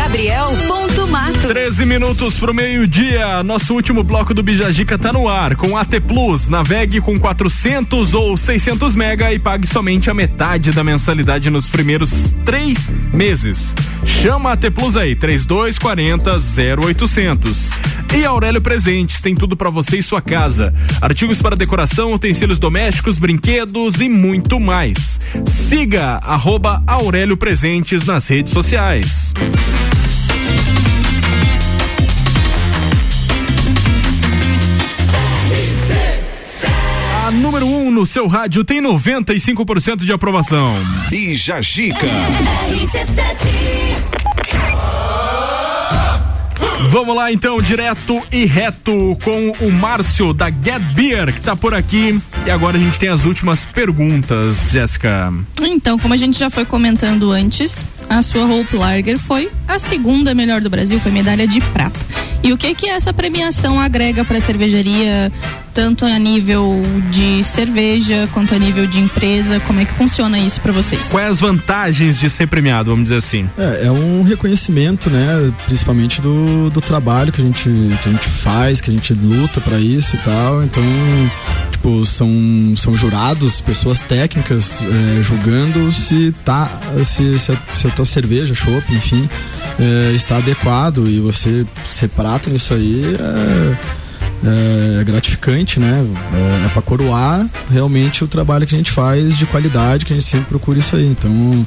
gabriel.mato. 1.04 1.48
13 1.48 1.86
minutos 1.86 2.40
pro 2.40 2.54
meio-dia. 2.54 3.44
Nosso 3.44 3.74
último 3.74 4.04
bloco 4.04 4.34
do 4.34 4.42
Bijagica 4.42 4.98
tá 4.98 5.12
no 5.12 5.28
ar. 5.28 5.56
Com 5.56 5.78
AT 5.78 6.00
Plus, 6.02 6.48
navegue 6.48 7.02
com 7.02 7.20
400 7.20 8.14
ou 8.14 8.38
600 8.38 8.96
mega 8.96 9.34
e 9.34 9.40
pague 9.40 9.68
somente 9.68 10.10
a 10.10 10.14
metade 10.14 10.72
da 10.72 10.84
mensalidade 10.84 11.50
nos 11.50 11.68
primeiros 11.68 12.34
três 12.46 12.94
meses. 13.14 13.76
Chama 14.06 14.50
a 14.50 14.54
AT 14.54 14.72
Plus 14.72 14.96
aí, 14.96 15.16
3240 15.16 16.38
0800. 16.82 17.70
E 18.16 18.26
Aurélio 18.26 18.62
Presentes 18.62 19.22
tem 19.22 19.34
tudo 19.34 19.58
pra 19.58 19.70
você 19.70 19.98
e 19.98 20.04
sua 20.04 20.22
casa. 20.22 20.74
Artigos 21.02 21.42
para 21.42 21.56
decoração, 21.56 22.14
utensílios 22.14 22.60
domésticos, 22.60 23.18
brinquedos 23.18 24.00
e 24.00 24.08
muito 24.08 24.60
mais. 24.60 25.20
Siga 25.46 26.20
arroba 26.24 26.84
Aurélio 26.86 27.36
Presentes 27.36 28.06
nas 28.06 28.28
redes 28.28 28.54
sociais. 28.54 29.34
Número 37.44 37.66
1 37.66 37.88
um 37.88 37.92
no 37.92 38.06
seu 38.06 38.26
rádio 38.26 38.64
tem 38.64 38.82
95% 38.82 40.06
de 40.06 40.14
aprovação. 40.14 40.74
Bija 41.10 41.62
Gica. 41.62 42.08
Vamos 46.90 47.14
lá 47.14 47.34
então, 47.34 47.62
direto 47.62 48.22
e 48.32 48.46
reto 48.46 49.18
com 49.22 49.52
o 49.60 49.70
Márcio 49.70 50.34
da 50.34 50.50
Get 50.50 50.82
Beer, 50.94 51.34
que 51.34 51.42
tá 51.42 51.54
por 51.54 51.74
aqui. 51.74 52.18
E 52.46 52.50
agora 52.50 52.78
a 52.78 52.80
gente 52.80 52.98
tem 52.98 53.10
as 53.10 53.26
últimas 53.26 53.66
perguntas, 53.66 54.70
Jéssica. 54.72 55.34
Então, 55.62 56.00
como 56.00 56.14
a 56.14 56.18
gente 56.18 56.40
já 56.40 56.50
foi 56.50 56.64
comentando 56.64 57.30
antes, 57.30 57.86
a 58.10 58.22
sua 58.22 58.46
Hope 58.46 58.78
Lager 58.78 59.18
foi 59.18 59.50
a 59.68 59.78
segunda 59.78 60.34
melhor 60.34 60.62
do 60.62 60.70
Brasil, 60.70 60.98
foi 60.98 61.12
medalha 61.12 61.46
de 61.46 61.60
prata. 61.60 62.00
E 62.44 62.52
o 62.52 62.58
que 62.58 62.76
que 62.76 62.88
essa 62.88 63.14
premiação 63.14 63.80
agrega 63.80 64.26
para 64.26 64.38
a 64.38 64.42
cervejaria, 64.42 65.32
tanto 65.74 66.06
a 66.06 66.20
nível 66.20 66.80
de 67.10 67.44
cerveja 67.44 68.28
quanto 68.32 68.54
a 68.54 68.60
nível 68.60 68.86
de 68.86 69.00
empresa? 69.00 69.60
Como 69.62 69.80
é 69.80 69.86
que 69.86 69.94
funciona 69.94 70.38
isso 70.38 70.62
para 70.62 70.72
vocês? 70.72 71.10
Quais 71.10 71.30
as 71.30 71.40
vantagens 71.40 72.20
de 72.20 72.30
ser 72.30 72.48
premiado, 72.48 72.92
vamos 72.92 73.06
dizer 73.06 73.18
assim? 73.18 73.46
É, 73.58 73.88
é 73.88 73.92
um 73.92 74.24
reconhecimento, 74.24 75.10
né? 75.10 75.52
Principalmente 75.66 76.22
do, 76.22 76.70
do 76.70 76.80
trabalho 76.80 77.32
que 77.32 77.42
a, 77.42 77.46
gente, 77.46 77.64
que 77.64 78.10
a 78.10 78.12
gente 78.12 78.30
faz, 78.30 78.80
que 78.80 78.90
a 78.90 78.94
gente 78.94 79.14
luta 79.14 79.60
para 79.60 79.80
isso 79.80 80.16
e 80.16 80.20
tal. 80.20 80.64
Então, 80.64 80.84
tipo, 81.72 82.06
são, 82.06 82.30
são 82.78 82.96
jurados, 82.96 83.60
pessoas 83.60 84.00
técnicas 84.00 84.80
é, 84.82 85.24
julgando 85.24 85.92
se 85.92 86.32
tá, 86.46 86.72
se, 87.04 87.40
se, 87.40 87.52
a, 87.52 87.58
se 87.76 87.88
a 87.88 87.90
tua 87.90 88.06
cerveja, 88.06 88.54
chopp, 88.54 88.84
enfim, 88.94 89.28
é, 89.80 90.14
está 90.16 90.38
adequado 90.38 91.08
e 91.08 91.20
você 91.20 91.66
ser 91.92 92.10
prata 92.10 92.50
nisso 92.50 92.74
aí 92.74 93.04
é, 93.20 94.03
é 94.46 95.04
gratificante, 95.04 95.80
né? 95.80 95.94
É, 96.34 96.66
é 96.66 96.70
para 96.70 96.82
coroar 96.82 97.48
realmente 97.72 98.24
o 98.24 98.28
trabalho 98.28 98.68
que 98.68 98.76
a 98.76 98.78
gente 98.78 98.92
faz 98.92 99.38
de 99.38 99.46
qualidade, 99.46 100.06
que 100.06 100.14
a 100.14 100.16
gente 100.16 100.28
sempre 100.28 100.48
procura 100.48 100.80
isso 100.80 100.96
aí. 100.96 101.06
Então, 101.06 101.66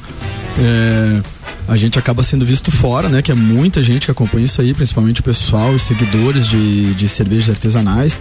é, 0.58 1.20
a 1.68 1.76
gente 1.76 1.98
acaba 1.98 2.22
sendo 2.22 2.44
visto 2.44 2.70
fora, 2.70 3.08
né? 3.08 3.22
Que 3.22 3.32
é 3.32 3.34
muita 3.34 3.82
gente 3.82 4.06
que 4.06 4.10
acompanha 4.10 4.44
isso 4.44 4.60
aí, 4.60 4.72
principalmente 4.72 5.20
o 5.20 5.24
pessoal, 5.24 5.72
os 5.72 5.82
seguidores 5.82 6.46
de, 6.46 6.94
de 6.94 7.08
cervejas 7.08 7.50
artesanais. 7.50 8.18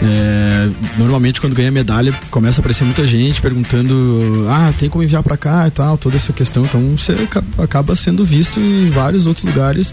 É, 0.00 0.68
normalmente 0.96 1.40
quando 1.40 1.54
ganha 1.54 1.72
medalha 1.72 2.14
começa 2.30 2.60
a 2.60 2.60
aparecer 2.60 2.84
muita 2.84 3.04
gente 3.04 3.42
perguntando 3.42 4.46
ah 4.48 4.72
tem 4.78 4.88
como 4.88 5.02
enviar 5.02 5.24
para 5.24 5.36
cá 5.36 5.66
e 5.66 5.72
tal 5.72 5.98
toda 5.98 6.14
essa 6.14 6.32
questão 6.32 6.64
então 6.64 6.80
você 6.96 7.16
acaba 7.58 7.96
sendo 7.96 8.24
visto 8.24 8.60
em 8.60 8.90
vários 8.90 9.26
outros 9.26 9.44
lugares 9.44 9.92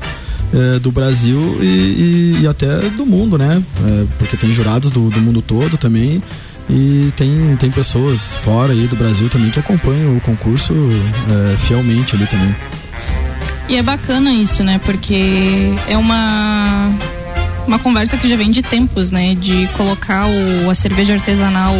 é, 0.54 0.78
do 0.78 0.92
Brasil 0.92 1.58
e, 1.60 1.66
e, 1.66 2.38
e, 2.44 2.48
até 2.48 2.82
do 2.90 3.04
mundo 3.04 3.36
né 3.36 3.64
é, 3.84 4.06
porque 4.20 4.38
tem 4.38 4.54
jurados 4.54 4.92
do, 4.92 5.10
do 5.10 5.20
mundo 5.20 5.42
todo 5.42 5.76
também 5.76 6.22
e 6.70 7.12
tem, 7.18 7.58
tem 7.60 7.72
pessoas 7.72 8.34
fora 8.44 8.74
aí 8.74 8.86
do 8.86 8.96
Brasil 8.96 9.28
também 9.28 9.50
que 9.50 9.60
acompanham 9.60 10.16
o 10.18 10.22
concurso 10.22 10.72
é, 10.74 11.58
fielmente 11.58 12.16
ali 12.16 12.28
também 12.28 12.56
e 13.68 13.76
é 13.76 13.84
bacana 13.84 14.32
isso, 14.32 14.64
né? 14.64 14.80
Porque 14.84 15.74
é 15.88 15.98
uma 15.98 16.92
uma 17.68 17.80
conversa 17.80 18.16
que 18.18 18.30
já 18.30 18.36
vem 18.36 18.52
de 18.52 18.62
tempos, 18.62 19.12
né? 19.12 19.36
De 19.36 19.68
colocar 19.76 20.28
o, 20.28 20.70
a 20.70 20.76
cerveja 20.76 21.14
artesanal 21.14 21.76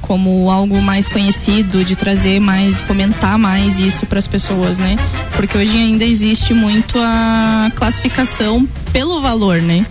como 0.00 0.50
algo 0.50 0.80
mais 0.80 1.06
conhecido, 1.06 1.84
de 1.84 1.94
trazer 1.94 2.40
mais, 2.40 2.80
fomentar 2.80 3.38
mais 3.38 3.78
isso 3.78 4.06
para 4.06 4.18
as 4.18 4.26
pessoas, 4.26 4.78
né? 4.78 4.96
Porque 5.36 5.56
hoje 5.58 5.76
ainda 5.76 6.04
existe 6.04 6.54
muito 6.54 6.98
a 6.98 7.70
classificação 7.74 8.66
pelo 8.90 9.20
valor, 9.20 9.60
né? 9.60 9.84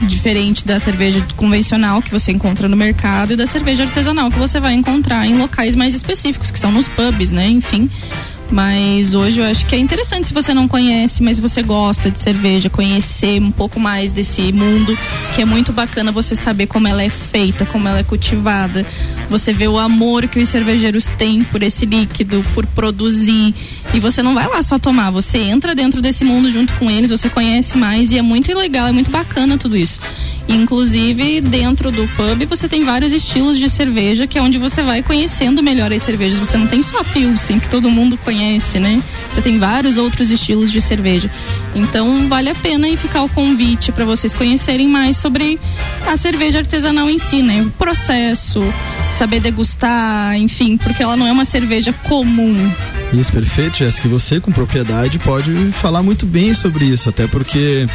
Diferente 0.00 0.64
da 0.64 0.78
cerveja 0.78 1.26
convencional 1.36 2.00
que 2.00 2.10
você 2.10 2.30
encontra 2.30 2.68
no 2.68 2.76
mercado 2.76 3.32
e 3.32 3.36
da 3.36 3.46
cerveja 3.46 3.82
artesanal 3.82 4.30
que 4.30 4.38
você 4.38 4.60
vai 4.60 4.74
encontrar 4.74 5.26
em 5.26 5.36
locais 5.36 5.74
mais 5.74 5.92
específicos, 5.92 6.52
que 6.52 6.58
são 6.58 6.70
nos 6.70 6.86
pubs, 6.86 7.32
né? 7.32 7.48
Enfim. 7.48 7.90
Mas 8.50 9.14
hoje 9.14 9.40
eu 9.40 9.44
acho 9.44 9.66
que 9.66 9.74
é 9.74 9.78
interessante 9.78 10.28
se 10.28 10.34
você 10.34 10.54
não 10.54 10.66
conhece, 10.66 11.22
mas 11.22 11.38
você 11.38 11.62
gosta 11.62 12.10
de 12.10 12.18
cerveja, 12.18 12.70
conhecer 12.70 13.40
um 13.42 13.50
pouco 13.50 13.78
mais 13.78 14.10
desse 14.10 14.52
mundo, 14.52 14.98
que 15.34 15.42
é 15.42 15.44
muito 15.44 15.72
bacana 15.72 16.10
você 16.10 16.34
saber 16.34 16.66
como 16.66 16.88
ela 16.88 17.02
é 17.02 17.10
feita, 17.10 17.66
como 17.66 17.86
ela 17.86 17.98
é 17.98 18.02
cultivada. 18.02 18.86
Você 19.28 19.52
vê 19.52 19.68
o 19.68 19.78
amor 19.78 20.26
que 20.28 20.40
os 20.40 20.48
cervejeiros 20.48 21.10
têm 21.10 21.44
por 21.44 21.62
esse 21.62 21.84
líquido, 21.84 22.42
por 22.54 22.64
produzir. 22.66 23.54
E 23.92 24.00
você 24.00 24.22
não 24.22 24.34
vai 24.34 24.46
lá 24.48 24.62
só 24.62 24.78
tomar, 24.78 25.10
você 25.10 25.38
entra 25.38 25.74
dentro 25.74 26.00
desse 26.00 26.24
mundo 26.24 26.50
junto 26.50 26.72
com 26.74 26.90
eles, 26.90 27.10
você 27.10 27.28
conhece 27.28 27.76
mais 27.76 28.10
e 28.12 28.18
é 28.18 28.22
muito 28.22 28.56
legal, 28.56 28.86
é 28.86 28.92
muito 28.92 29.10
bacana 29.10 29.58
tudo 29.58 29.76
isso. 29.76 30.00
Inclusive, 30.48 31.42
dentro 31.42 31.92
do 31.92 32.08
pub, 32.16 32.46
você 32.48 32.66
tem 32.66 32.82
vários 32.82 33.12
estilos 33.12 33.58
de 33.58 33.68
cerveja, 33.68 34.26
que 34.26 34.38
é 34.38 34.42
onde 34.42 34.56
você 34.56 34.82
vai 34.82 35.02
conhecendo 35.02 35.62
melhor 35.62 35.92
as 35.92 36.02
cervejas. 36.02 36.38
Você 36.38 36.56
não 36.56 36.66
tem 36.66 36.82
só 36.82 37.00
a 37.00 37.04
Pilsen, 37.04 37.60
que 37.60 37.68
todo 37.68 37.90
mundo 37.90 38.16
conhece, 38.16 38.80
né? 38.80 39.02
Você 39.30 39.42
tem 39.42 39.58
vários 39.58 39.98
outros 39.98 40.30
estilos 40.30 40.72
de 40.72 40.80
cerveja. 40.80 41.30
Então, 41.74 42.28
vale 42.28 42.48
a 42.48 42.54
pena 42.54 42.86
aí 42.86 42.96
ficar 42.96 43.22
o 43.22 43.28
convite 43.28 43.92
para 43.92 44.06
vocês 44.06 44.32
conhecerem 44.34 44.88
mais 44.88 45.18
sobre 45.18 45.60
a 46.06 46.16
cerveja 46.16 46.60
artesanal 46.60 47.10
em 47.10 47.18
si, 47.18 47.42
né? 47.42 47.60
O 47.60 47.70
processo, 47.70 48.62
saber 49.12 49.40
degustar, 49.40 50.34
enfim, 50.38 50.78
porque 50.78 51.02
ela 51.02 51.16
não 51.16 51.26
é 51.26 51.32
uma 51.32 51.44
cerveja 51.44 51.92
comum. 52.04 52.72
Isso, 53.12 53.30
perfeito, 53.32 53.78
Jéssica. 53.78 54.08
E 54.08 54.10
você, 54.10 54.40
com 54.40 54.50
propriedade, 54.50 55.18
pode 55.18 55.52
falar 55.72 56.02
muito 56.02 56.24
bem 56.24 56.54
sobre 56.54 56.86
isso, 56.86 57.08
até 57.08 57.26
porque 57.26 57.86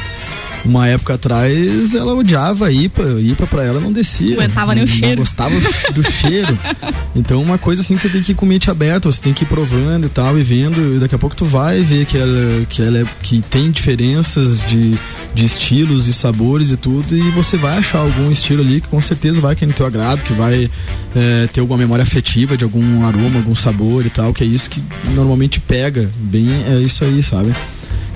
uma 0.66 0.88
época 0.88 1.16
atrás 1.16 1.94
ela 1.94 2.14
odiava 2.14 2.68
a 2.68 2.72
IPA, 2.72 3.22
IPA 3.22 3.48
pra 3.48 3.64
ela 3.64 3.80
não 3.80 3.92
descia. 3.92 4.36
Aguentava 4.36 4.74
nem 4.74 4.84
o 4.84 4.88
não 4.88 4.94
cheiro. 4.94 5.18
gostava 5.18 5.56
do 5.94 6.04
cheiro. 6.12 6.58
Então 7.16 7.42
uma 7.44 7.60
coisa 7.60 7.84
assim 7.84 7.96
que 7.96 8.02
você 8.02 8.10
tem 8.10 8.24
que 8.24 8.32
ir 8.32 8.36
com 8.36 8.44
mente 8.46 8.72
aberta, 8.72 9.12
você 9.12 9.22
tem 9.22 9.34
que 9.34 9.44
ir 9.44 9.48
provando 9.48 10.08
e 10.08 10.10
tal, 10.10 10.38
e 10.38 10.42
vendo, 10.42 10.96
e 10.96 11.00
daqui 11.00 11.14
a 11.14 11.18
pouco 11.18 11.36
tu 11.36 11.46
vai 11.46 11.84
ver 11.84 12.06
que 12.06 12.18
ela, 12.18 12.66
que 12.68 12.82
ela 12.82 13.00
é, 13.00 13.06
que 13.22 13.40
tem 13.42 13.70
diferenças 13.70 14.64
de, 14.64 14.98
de 15.36 15.46
estilos 15.46 16.08
e 16.08 16.14
sabores 16.14 16.72
e 16.72 16.78
tudo, 16.78 17.16
e 17.16 17.30
você 17.30 17.56
vai 17.56 17.78
achar 17.78 18.00
algum 18.00 18.32
estilo 18.32 18.62
ali 18.64 18.82
que 18.82 18.88
com 18.88 19.00
certeza 19.00 19.40
vai 19.40 19.56
cair 19.56 19.68
no 19.68 19.74
teu 19.74 19.86
agrado, 19.86 20.24
que 20.24 20.34
vai 20.34 20.70
é, 21.16 21.48
ter 21.54 21.60
alguma 21.60 21.78
memória 21.78 22.02
afetiva 22.02 22.58
de 22.58 22.64
algum 22.64 23.06
aroma, 23.06 23.38
algum 23.38 23.56
sabor 23.56 24.06
e 24.06 24.10
tal, 24.10 24.34
que 24.34 24.44
é 24.44 24.48
isso 24.48 24.70
que 24.70 24.82
normalmente 25.12 25.60
pega 25.60 26.10
bem, 26.18 26.50
é 26.68 26.80
isso 26.80 27.06
aí, 27.06 27.22
sabe? 27.22 27.54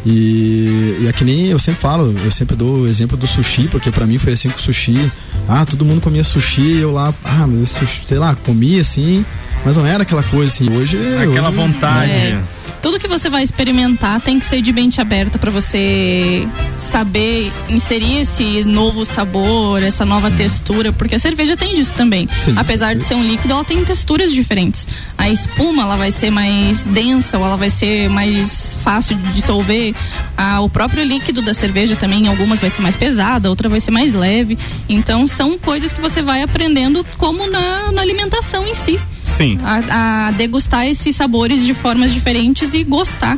E, 0.10 1.00
e 1.02 1.08
é 1.10 1.12
que 1.12 1.26
nem 1.26 1.48
eu 1.48 1.60
sempre 1.60 1.82
falo, 1.82 2.16
eu 2.24 2.32
sempre 2.32 2.56
dou 2.56 2.80
o 2.80 2.88
exemplo 2.88 3.18
do 3.18 3.28
sushi, 3.28 3.68
porque 3.68 3.92
pra 3.92 4.06
mim 4.08 4.18
foi 4.18 4.32
assim 4.32 4.50
com 4.50 4.58
o 4.58 4.62
sushi. 4.62 5.12
Ah, 5.50 5.66
todo 5.66 5.84
mundo 5.84 6.00
comia 6.00 6.24
sushi 6.24 6.62
e 6.62 6.78
eu 6.80 6.94
lá, 6.94 7.14
ah, 7.26 7.46
mas 7.46 7.72
sushi, 7.72 8.04
sei 8.06 8.18
lá, 8.18 8.34
comia 8.34 8.80
assim, 8.80 9.26
mas 9.66 9.76
não 9.76 9.86
era 9.86 10.04
aquela 10.04 10.24
coisa 10.24 10.54
assim. 10.54 10.72
Hoje. 10.74 10.98
Aquela 11.18 11.50
hoje, 11.50 11.58
vontade. 11.58 12.10
É, 12.10 12.42
tudo 12.88 13.00
que 13.00 13.08
você 13.10 13.30
vai 13.30 13.44
experimentar 13.44 14.22
tem 14.22 14.40
que 14.40 14.46
ser 14.46 14.62
de 14.62 14.72
mente 14.72 15.02
aberta 15.02 15.38
para 15.38 15.52
você 15.52 16.48
saber 16.78 17.52
inserir 17.68 18.20
esse 18.20 18.64
novo 18.64 19.04
sabor, 19.04 19.84
essa 19.84 20.06
nova 20.06 20.32
textura, 20.32 20.94
porque 20.94 21.16
a 21.16 21.20
cerveja 21.20 21.58
tem 21.58 21.76
disso 21.76 21.94
também. 21.94 22.30
Sim. 22.40 22.54
Apesar 22.56 22.96
de 22.96 23.04
ser 23.04 23.16
um 23.16 23.24
líquido, 23.24 23.52
ela 23.52 23.66
tem 23.66 23.84
texturas 23.84 24.32
diferentes. 24.32 24.88
A 25.18 25.30
espuma, 25.30 25.84
ela 25.84 25.98
vai 25.98 26.12
ser 26.12 26.30
mais 26.30 26.86
densa 26.86 27.38
ou 27.38 27.44
ela 27.44 27.58
vai 27.58 27.70
ser 27.70 28.10
mais 28.10 28.78
fácil 28.82 29.18
de 29.18 29.34
dissolver. 29.34 29.94
Ah, 30.38 30.62
o 30.62 30.70
próprio 30.70 31.04
líquido 31.04 31.42
da 31.42 31.54
cerveja 31.54 31.98
também, 31.98 32.30
algumas 32.30 32.62
vai 32.62 32.70
ser 32.70 32.82
mais 32.82 32.96
pesada, 32.96 33.50
outra 33.50 33.68
vai 33.68 33.82
ser 33.82 33.92
mais 33.92 34.14
leve. 34.14 34.58
Então, 34.88 35.28
são 35.28 35.60
coisas 35.60 35.92
que 35.92 36.00
você 36.00 36.22
vai 36.22 36.42
aprendendo 36.42 37.06
como 37.18 37.50
na, 37.50 37.92
na 37.92 38.02
alimentação 38.02 38.66
em 38.66 38.74
si 38.74 38.98
Sim. 39.38 39.58
a, 39.64 40.28
a 40.28 40.32
degustar 40.32 40.88
esses 40.88 41.16
sabores 41.16 41.64
de 41.64 41.76
formas 41.76 42.12
diferentes 42.12 42.74
e 42.74 42.84
gostar. 42.84 43.38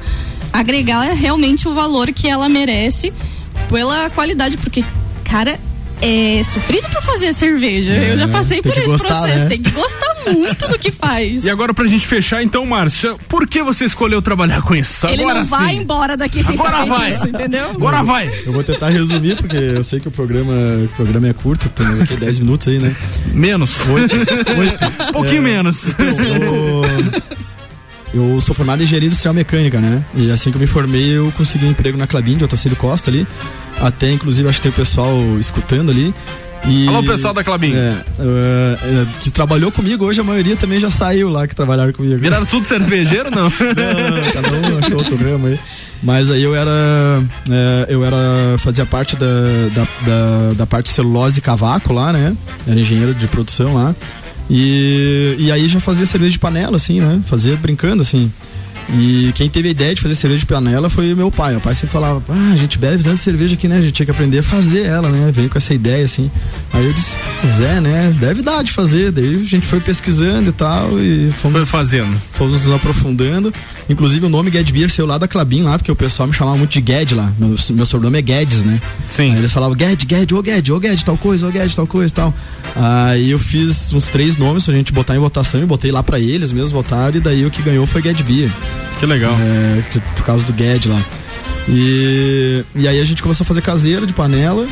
Agregar 0.53 1.13
realmente 1.13 1.67
o 1.67 1.75
valor 1.75 2.11
que 2.13 2.27
ela 2.27 2.47
merece 2.47 3.13
pela 3.67 4.09
qualidade, 4.09 4.57
porque, 4.57 4.83
cara, 5.25 5.59
é 6.01 6.41
sofrido 6.43 6.87
pra 6.89 7.01
fazer 7.01 7.33
cerveja. 7.33 7.91
Eu 7.91 8.17
já 8.17 8.27
passei 8.27 8.61
tem 8.61 8.71
por 8.71 8.77
esse 8.79 8.89
gostar, 8.89 9.07
processo. 9.19 9.43
né? 9.43 9.49
Tem 9.49 9.61
que 9.61 9.71
gostar 9.71 10.15
muito 10.33 10.67
do 10.67 10.79
que 10.79 10.91
faz. 10.91 11.43
E 11.49 11.49
agora 11.49 11.73
pra 11.73 11.85
gente 11.87 12.05
fechar, 12.07 12.41
então, 12.43 12.65
Márcia, 12.65 13.15
por 13.27 13.47
que 13.47 13.61
você 13.63 13.85
escolheu 13.85 14.21
trabalhar 14.21 14.61
com 14.61 14.75
isso? 14.75 15.07
Ele 15.07 15.21
agora 15.23 15.39
não 15.39 15.43
sim. 15.45 15.49
vai 15.49 15.75
embora 15.75 16.15
daqui 16.17 16.43
sem 16.43 16.53
Agora 16.55 16.77
saber 16.77 16.89
vai. 16.89 17.11
disso, 17.11 17.27
entendeu? 17.27 17.69
Agora 17.71 18.03
vai. 18.03 18.31
Eu 18.45 18.53
vou 18.53 18.63
tentar 18.63 18.89
resumir, 18.89 19.35
porque 19.37 19.57
eu 19.57 19.83
sei 19.83 19.99
que 19.99 20.07
o 20.07 20.11
programa, 20.11 20.53
o 20.85 20.87
programa 20.95 21.27
é 21.27 21.33
curto, 21.33 21.67
temos 21.69 22.01
aqui 22.01 22.15
10 22.15 22.39
minutos 22.39 22.67
aí, 22.67 22.77
né? 22.79 22.95
Menos. 23.33 23.71
Oito. 23.87 24.15
Oito. 24.59 24.85
Um 25.09 25.11
pouquinho 25.13 25.41
menos. 25.41 25.95
Eu, 28.13 28.31
eu 28.33 28.41
sou 28.41 28.55
formado 28.55 28.81
em 28.81 28.83
engenharia 28.85 29.07
industrial 29.07 29.33
mecânica, 29.33 29.79
né? 29.79 30.03
E 30.15 30.31
assim 30.31 30.51
que 30.51 30.57
eu 30.57 30.61
me 30.61 30.67
formei, 30.67 31.17
eu 31.17 31.31
consegui 31.37 31.65
um 31.65 31.71
emprego 31.71 31.97
na 31.97 32.07
Clabin 32.07 32.37
de 32.37 32.43
Otacílio 32.43 32.77
Costa 32.77 33.09
ali. 33.09 33.27
Até, 33.81 34.11
inclusive, 34.11 34.47
acho 34.49 34.57
que 34.57 34.63
tem 34.63 34.71
o 34.71 34.75
pessoal 34.75 35.17
escutando 35.39 35.89
ali. 35.91 36.13
E, 36.67 36.87
Alô, 36.87 37.01
pessoal 37.03 37.33
da 37.33 37.43
Clabin. 37.43 37.73
É, 37.73 37.95
é, 38.19 39.07
que 39.21 39.31
trabalhou 39.31 39.71
comigo, 39.71 40.05
hoje 40.05 40.19
a 40.19 40.23
maioria 40.23 40.57
também 40.57 40.79
já 40.79 40.91
saiu 40.91 41.29
lá 41.29 41.47
que 41.47 41.55
trabalharam 41.55 41.93
comigo. 41.93 42.17
Viraram 42.17 42.45
tudo 42.45 42.65
cervejeiro, 42.65 43.31
não? 43.31 43.43
não, 43.43 44.31
cada 44.33 44.51
um 44.51 44.77
achou 44.79 44.97
outro 44.97 45.15
ramo 45.15 45.47
aí. 45.47 45.59
Mas 46.01 46.31
aí 46.31 46.43
eu 46.43 46.55
era. 46.55 46.71
é, 47.49 47.85
eu 47.89 48.03
era. 48.03 48.57
fazia 48.59 48.85
parte 48.85 49.15
da, 49.15 49.25
da, 49.73 49.87
da, 50.05 50.53
da 50.53 50.65
parte 50.65 50.89
celulose 50.89 51.39
e 51.39 51.41
cavaco 51.41 51.93
lá, 51.93 52.13
né? 52.13 52.35
Era 52.67 52.79
engenheiro 52.79 53.13
de 53.13 53.27
produção 53.27 53.75
lá. 53.75 53.95
E, 54.49 55.35
e 55.37 55.51
aí 55.51 55.67
já 55.67 55.79
fazia 55.79 56.05
cerveja 56.05 56.31
de 56.31 56.39
panela, 56.39 56.77
assim, 56.77 56.99
né? 56.99 57.21
Fazia 57.25 57.55
brincando, 57.55 58.01
assim. 58.01 58.31
E 58.93 59.31
quem 59.35 59.49
teve 59.49 59.67
a 59.67 59.71
ideia 59.71 59.93
de 59.93 60.01
fazer 60.01 60.15
cerveja 60.15 60.39
de 60.39 60.45
panela 60.45 60.89
foi 60.89 61.13
meu 61.13 61.29
pai. 61.29 61.51
Meu 61.51 61.61
pai 61.61 61.75
sempre 61.75 61.93
falava, 61.93 62.21
ah, 62.29 62.51
a 62.53 62.55
gente 62.55 62.77
bebe 62.77 63.03
tanta 63.03 63.17
cerveja 63.17 63.53
aqui, 63.53 63.67
né? 63.67 63.77
A 63.77 63.81
gente 63.81 63.93
tinha 63.93 64.05
que 64.05 64.11
aprender 64.11 64.39
a 64.39 64.43
fazer 64.43 64.85
ela, 64.85 65.09
né? 65.09 65.31
Veio 65.31 65.49
com 65.49 65.57
essa 65.57 65.73
ideia, 65.73 66.05
assim. 66.05 66.29
Aí 66.73 66.85
eu 66.85 66.93
disse, 66.93 67.15
Zé, 67.57 67.79
né? 67.79 68.15
Deve 68.19 68.41
dar 68.41 68.63
de 68.63 68.71
fazer. 68.71 69.11
Daí 69.11 69.33
a 69.35 69.43
gente 69.43 69.67
foi 69.67 69.79
pesquisando 69.79 70.49
e 70.49 70.53
tal. 70.53 70.99
E 70.99 71.31
fomos 71.37 71.61
Foi 71.61 71.79
fazendo. 71.79 72.15
Fomos 72.31 72.65
nos 72.65 72.75
aprofundando. 72.75 73.53
Inclusive 73.89 74.25
o 74.25 74.29
nome 74.29 74.51
Gued 74.51 74.71
Beer 74.71 74.89
saiu 74.89 75.07
lá 75.07 75.17
da 75.17 75.27
Clabin 75.27 75.63
lá, 75.63 75.77
porque 75.77 75.91
o 75.91 75.95
pessoal 75.95 76.27
me 76.27 76.33
chamava 76.33 76.57
muito 76.57 76.71
de 76.71 76.81
Gued 76.81 77.13
lá. 77.13 77.31
Meu, 77.37 77.55
meu 77.71 77.85
sobrenome 77.85 78.19
é 78.19 78.21
Guedes, 78.21 78.63
né? 78.63 78.81
Sim. 79.07 79.33
Aí 79.33 79.39
eles 79.39 79.51
falavam 79.51 79.75
Gued, 79.75 80.05
Gued, 80.05 80.33
ô 80.33 80.41
Gued, 80.41 80.71
ô 80.71 80.79
Gued, 80.79 81.03
tal 81.03 81.17
coisa, 81.17 81.47
ô 81.47 81.51
Gued, 81.51 81.75
tal 81.75 81.87
coisa 81.87 82.11
e 82.11 82.15
tal. 82.15 82.33
Aí 82.75 83.31
eu 83.31 83.39
fiz 83.39 83.91
uns 83.93 84.07
três 84.07 84.37
nomes 84.37 84.65
pra 84.65 84.73
gente 84.73 84.93
botar 84.93 85.15
em 85.15 85.19
votação 85.19 85.61
e 85.61 85.65
botei 85.65 85.91
lá 85.91 86.03
pra 86.03 86.19
eles 86.19 86.51
mesmo 86.51 86.81
votaram. 86.81 87.17
E 87.17 87.19
daí 87.19 87.45
o 87.45 87.51
que 87.51 87.61
ganhou 87.61 87.85
foi 87.87 88.01
Gued 88.01 88.23
Beer. 88.23 88.51
Que 88.99 89.05
legal. 89.05 89.35
É, 89.39 89.99
por 90.15 90.25
causa 90.25 90.45
do 90.45 90.53
Gued 90.53 90.87
lá. 90.87 91.01
E, 91.67 92.63
e 92.75 92.87
aí 92.87 92.99
a 92.99 93.05
gente 93.05 93.21
começou 93.21 93.43
a 93.43 93.47
fazer 93.47 93.61
caseiro 93.61 94.05
de 94.07 94.13
panela. 94.13 94.65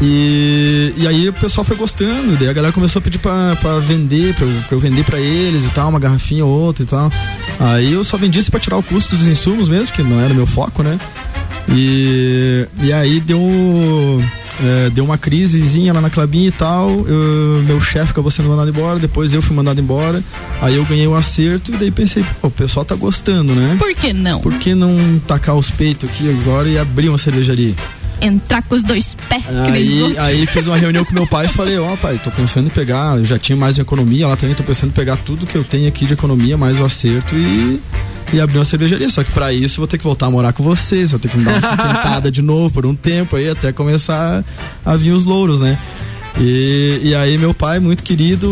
E, 0.00 0.92
e 0.96 1.06
aí 1.06 1.28
o 1.28 1.32
pessoal 1.32 1.64
foi 1.64 1.74
gostando, 1.74 2.36
daí 2.36 2.48
a 2.48 2.52
galera 2.52 2.72
começou 2.72 3.00
a 3.00 3.02
pedir 3.02 3.18
pra, 3.18 3.56
pra 3.56 3.78
vender, 3.78 4.34
pra 4.34 4.46
eu, 4.46 4.52
pra 4.62 4.76
eu 4.76 4.78
vender 4.78 5.04
pra 5.04 5.18
eles 5.18 5.64
e 5.64 5.70
tal, 5.70 5.88
uma 5.88 5.98
garrafinha 5.98 6.44
ou 6.44 6.50
outra 6.50 6.82
e 6.82 6.86
tal. 6.86 7.10
Aí 7.58 7.92
eu 7.92 8.04
só 8.04 8.18
vendi 8.18 8.38
isso 8.38 8.50
pra 8.50 8.60
tirar 8.60 8.76
o 8.76 8.82
custo 8.82 9.16
dos 9.16 9.26
insumos 9.26 9.68
mesmo, 9.68 9.94
que 9.94 10.02
não 10.02 10.20
era 10.20 10.34
meu 10.34 10.46
foco, 10.46 10.82
né? 10.82 10.98
E, 11.70 12.66
e 12.82 12.92
aí 12.92 13.20
deu, 13.20 14.22
é, 14.62 14.90
deu 14.90 15.04
uma 15.04 15.18
crisezinha 15.18 15.92
lá 15.92 16.00
na 16.00 16.10
Clabin 16.10 16.46
e 16.46 16.50
tal. 16.50 16.90
eu- 17.06 17.62
meu 17.66 17.80
chefe 17.80 18.10
acabou 18.12 18.30
sendo 18.30 18.48
mandado 18.48 18.68
embora, 18.70 18.98
depois 18.98 19.32
eu 19.34 19.42
fui 19.42 19.54
mandado 19.56 19.80
embora. 19.80 20.22
Aí 20.60 20.74
eu 20.76 20.84
ganhei 20.84 21.06
o 21.06 21.14
acerto 21.14 21.72
e 21.72 21.76
daí 21.76 21.90
pensei, 21.90 22.24
pô, 22.40 22.48
o 22.48 22.50
pessoal 22.50 22.84
tá 22.84 22.94
gostando, 22.94 23.54
né? 23.54 23.76
Por 23.78 23.92
que 23.94 24.12
não? 24.12 24.40
Por 24.40 24.54
que 24.54 24.74
não 24.74 25.20
tacar 25.26 25.54
os 25.56 25.70
peitos 25.70 26.08
aqui 26.08 26.28
agora 26.40 26.68
e 26.68 26.78
abrir 26.78 27.08
uma 27.08 27.18
cervejaria? 27.18 27.74
Entrar 28.20 28.62
com 28.62 28.74
os 28.74 28.82
dois 28.82 29.14
pés, 29.28 29.44
Aí, 29.72 30.16
aí 30.18 30.46
fiz 30.46 30.66
uma 30.66 30.76
reunião 30.76 31.04
com 31.04 31.12
meu 31.12 31.26
pai 31.26 31.46
e 31.46 31.48
falei, 31.48 31.78
ó 31.78 31.96
pai, 31.96 32.18
tô 32.22 32.30
pensando 32.30 32.66
em 32.66 32.70
pegar, 32.70 33.18
eu 33.18 33.24
já 33.24 33.38
tinha 33.38 33.56
mais 33.56 33.78
economia 33.78 34.26
lá 34.26 34.36
também, 34.36 34.54
tô 34.54 34.62
pensando 34.62 34.90
em 34.90 34.92
pegar 34.92 35.16
tudo 35.18 35.46
que 35.46 35.56
eu 35.56 35.62
tenho 35.62 35.86
aqui 35.86 36.06
de 36.06 36.14
economia, 36.14 36.56
mais 36.56 36.80
o 36.80 36.84
acerto 36.84 37.36
e, 37.36 37.80
e 38.32 38.40
abrir 38.40 38.58
uma 38.58 38.64
cervejaria. 38.64 39.08
Só 39.10 39.22
que 39.22 39.30
pra 39.32 39.52
isso 39.52 39.76
eu 39.76 39.82
vou 39.82 39.86
ter 39.86 39.98
que 39.98 40.04
voltar 40.04 40.26
a 40.26 40.30
morar 40.30 40.52
com 40.52 40.62
vocês, 40.62 41.10
vou 41.10 41.20
ter 41.20 41.28
que 41.28 41.36
me 41.36 41.44
dar 41.44 41.52
uma 41.52 41.60
sustentada 41.68 42.30
de 42.30 42.40
novo 42.40 42.72
por 42.72 42.86
um 42.86 42.94
tempo 42.94 43.36
aí, 43.36 43.50
até 43.50 43.70
começar 43.72 44.42
a 44.84 44.96
vir 44.96 45.12
os 45.12 45.24
louros, 45.24 45.60
né? 45.60 45.78
E, 46.38 47.00
e 47.02 47.14
aí 47.14 47.38
meu 47.38 47.54
pai, 47.54 47.78
muito 47.78 48.02
querido, 48.02 48.48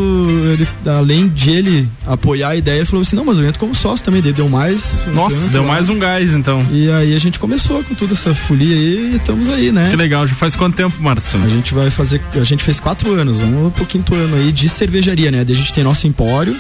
ele, 0.52 0.68
além 0.86 1.28
de 1.28 1.50
ele 1.50 1.88
apoiar 2.06 2.50
a 2.50 2.56
ideia, 2.56 2.78
ele 2.78 2.84
falou 2.86 3.02
assim, 3.02 3.16
não, 3.16 3.24
mas 3.24 3.38
eu 3.38 3.46
entro 3.46 3.60
como 3.60 3.74
sócio 3.74 4.04
também, 4.04 4.22
deu 4.22 4.48
mais. 4.48 5.06
um 5.08 5.12
Nossa, 5.12 5.48
deu 5.50 5.62
lá. 5.62 5.68
mais 5.68 5.88
um 5.88 5.98
gás, 5.98 6.34
então. 6.34 6.64
E 6.70 6.90
aí 6.90 7.14
a 7.14 7.18
gente 7.18 7.38
começou 7.38 7.84
com 7.84 7.94
toda 7.94 8.12
essa 8.14 8.34
folia 8.34 8.74
aí 8.74 9.12
e 9.12 9.16
estamos 9.16 9.48
aí, 9.48 9.70
né? 9.70 9.90
Que 9.90 9.96
legal, 9.96 10.26
já 10.26 10.34
faz 10.34 10.56
quanto 10.56 10.76
tempo, 10.76 11.00
Márcio? 11.02 11.42
A 11.42 11.48
gente 11.48 11.74
vai 11.74 11.90
fazer. 11.90 12.20
A 12.34 12.44
gente 12.44 12.62
fez 12.62 12.80
quatro 12.80 13.12
anos, 13.12 13.40
vamos 13.40 13.72
pro 13.72 13.84
quinto 13.84 14.14
ano 14.14 14.36
aí 14.36 14.50
de 14.50 14.68
cervejaria, 14.68 15.30
né? 15.30 15.44
Daí 15.44 15.54
a 15.54 15.58
gente 15.58 15.72
tem 15.72 15.84
nosso 15.84 16.06
empório, 16.06 16.56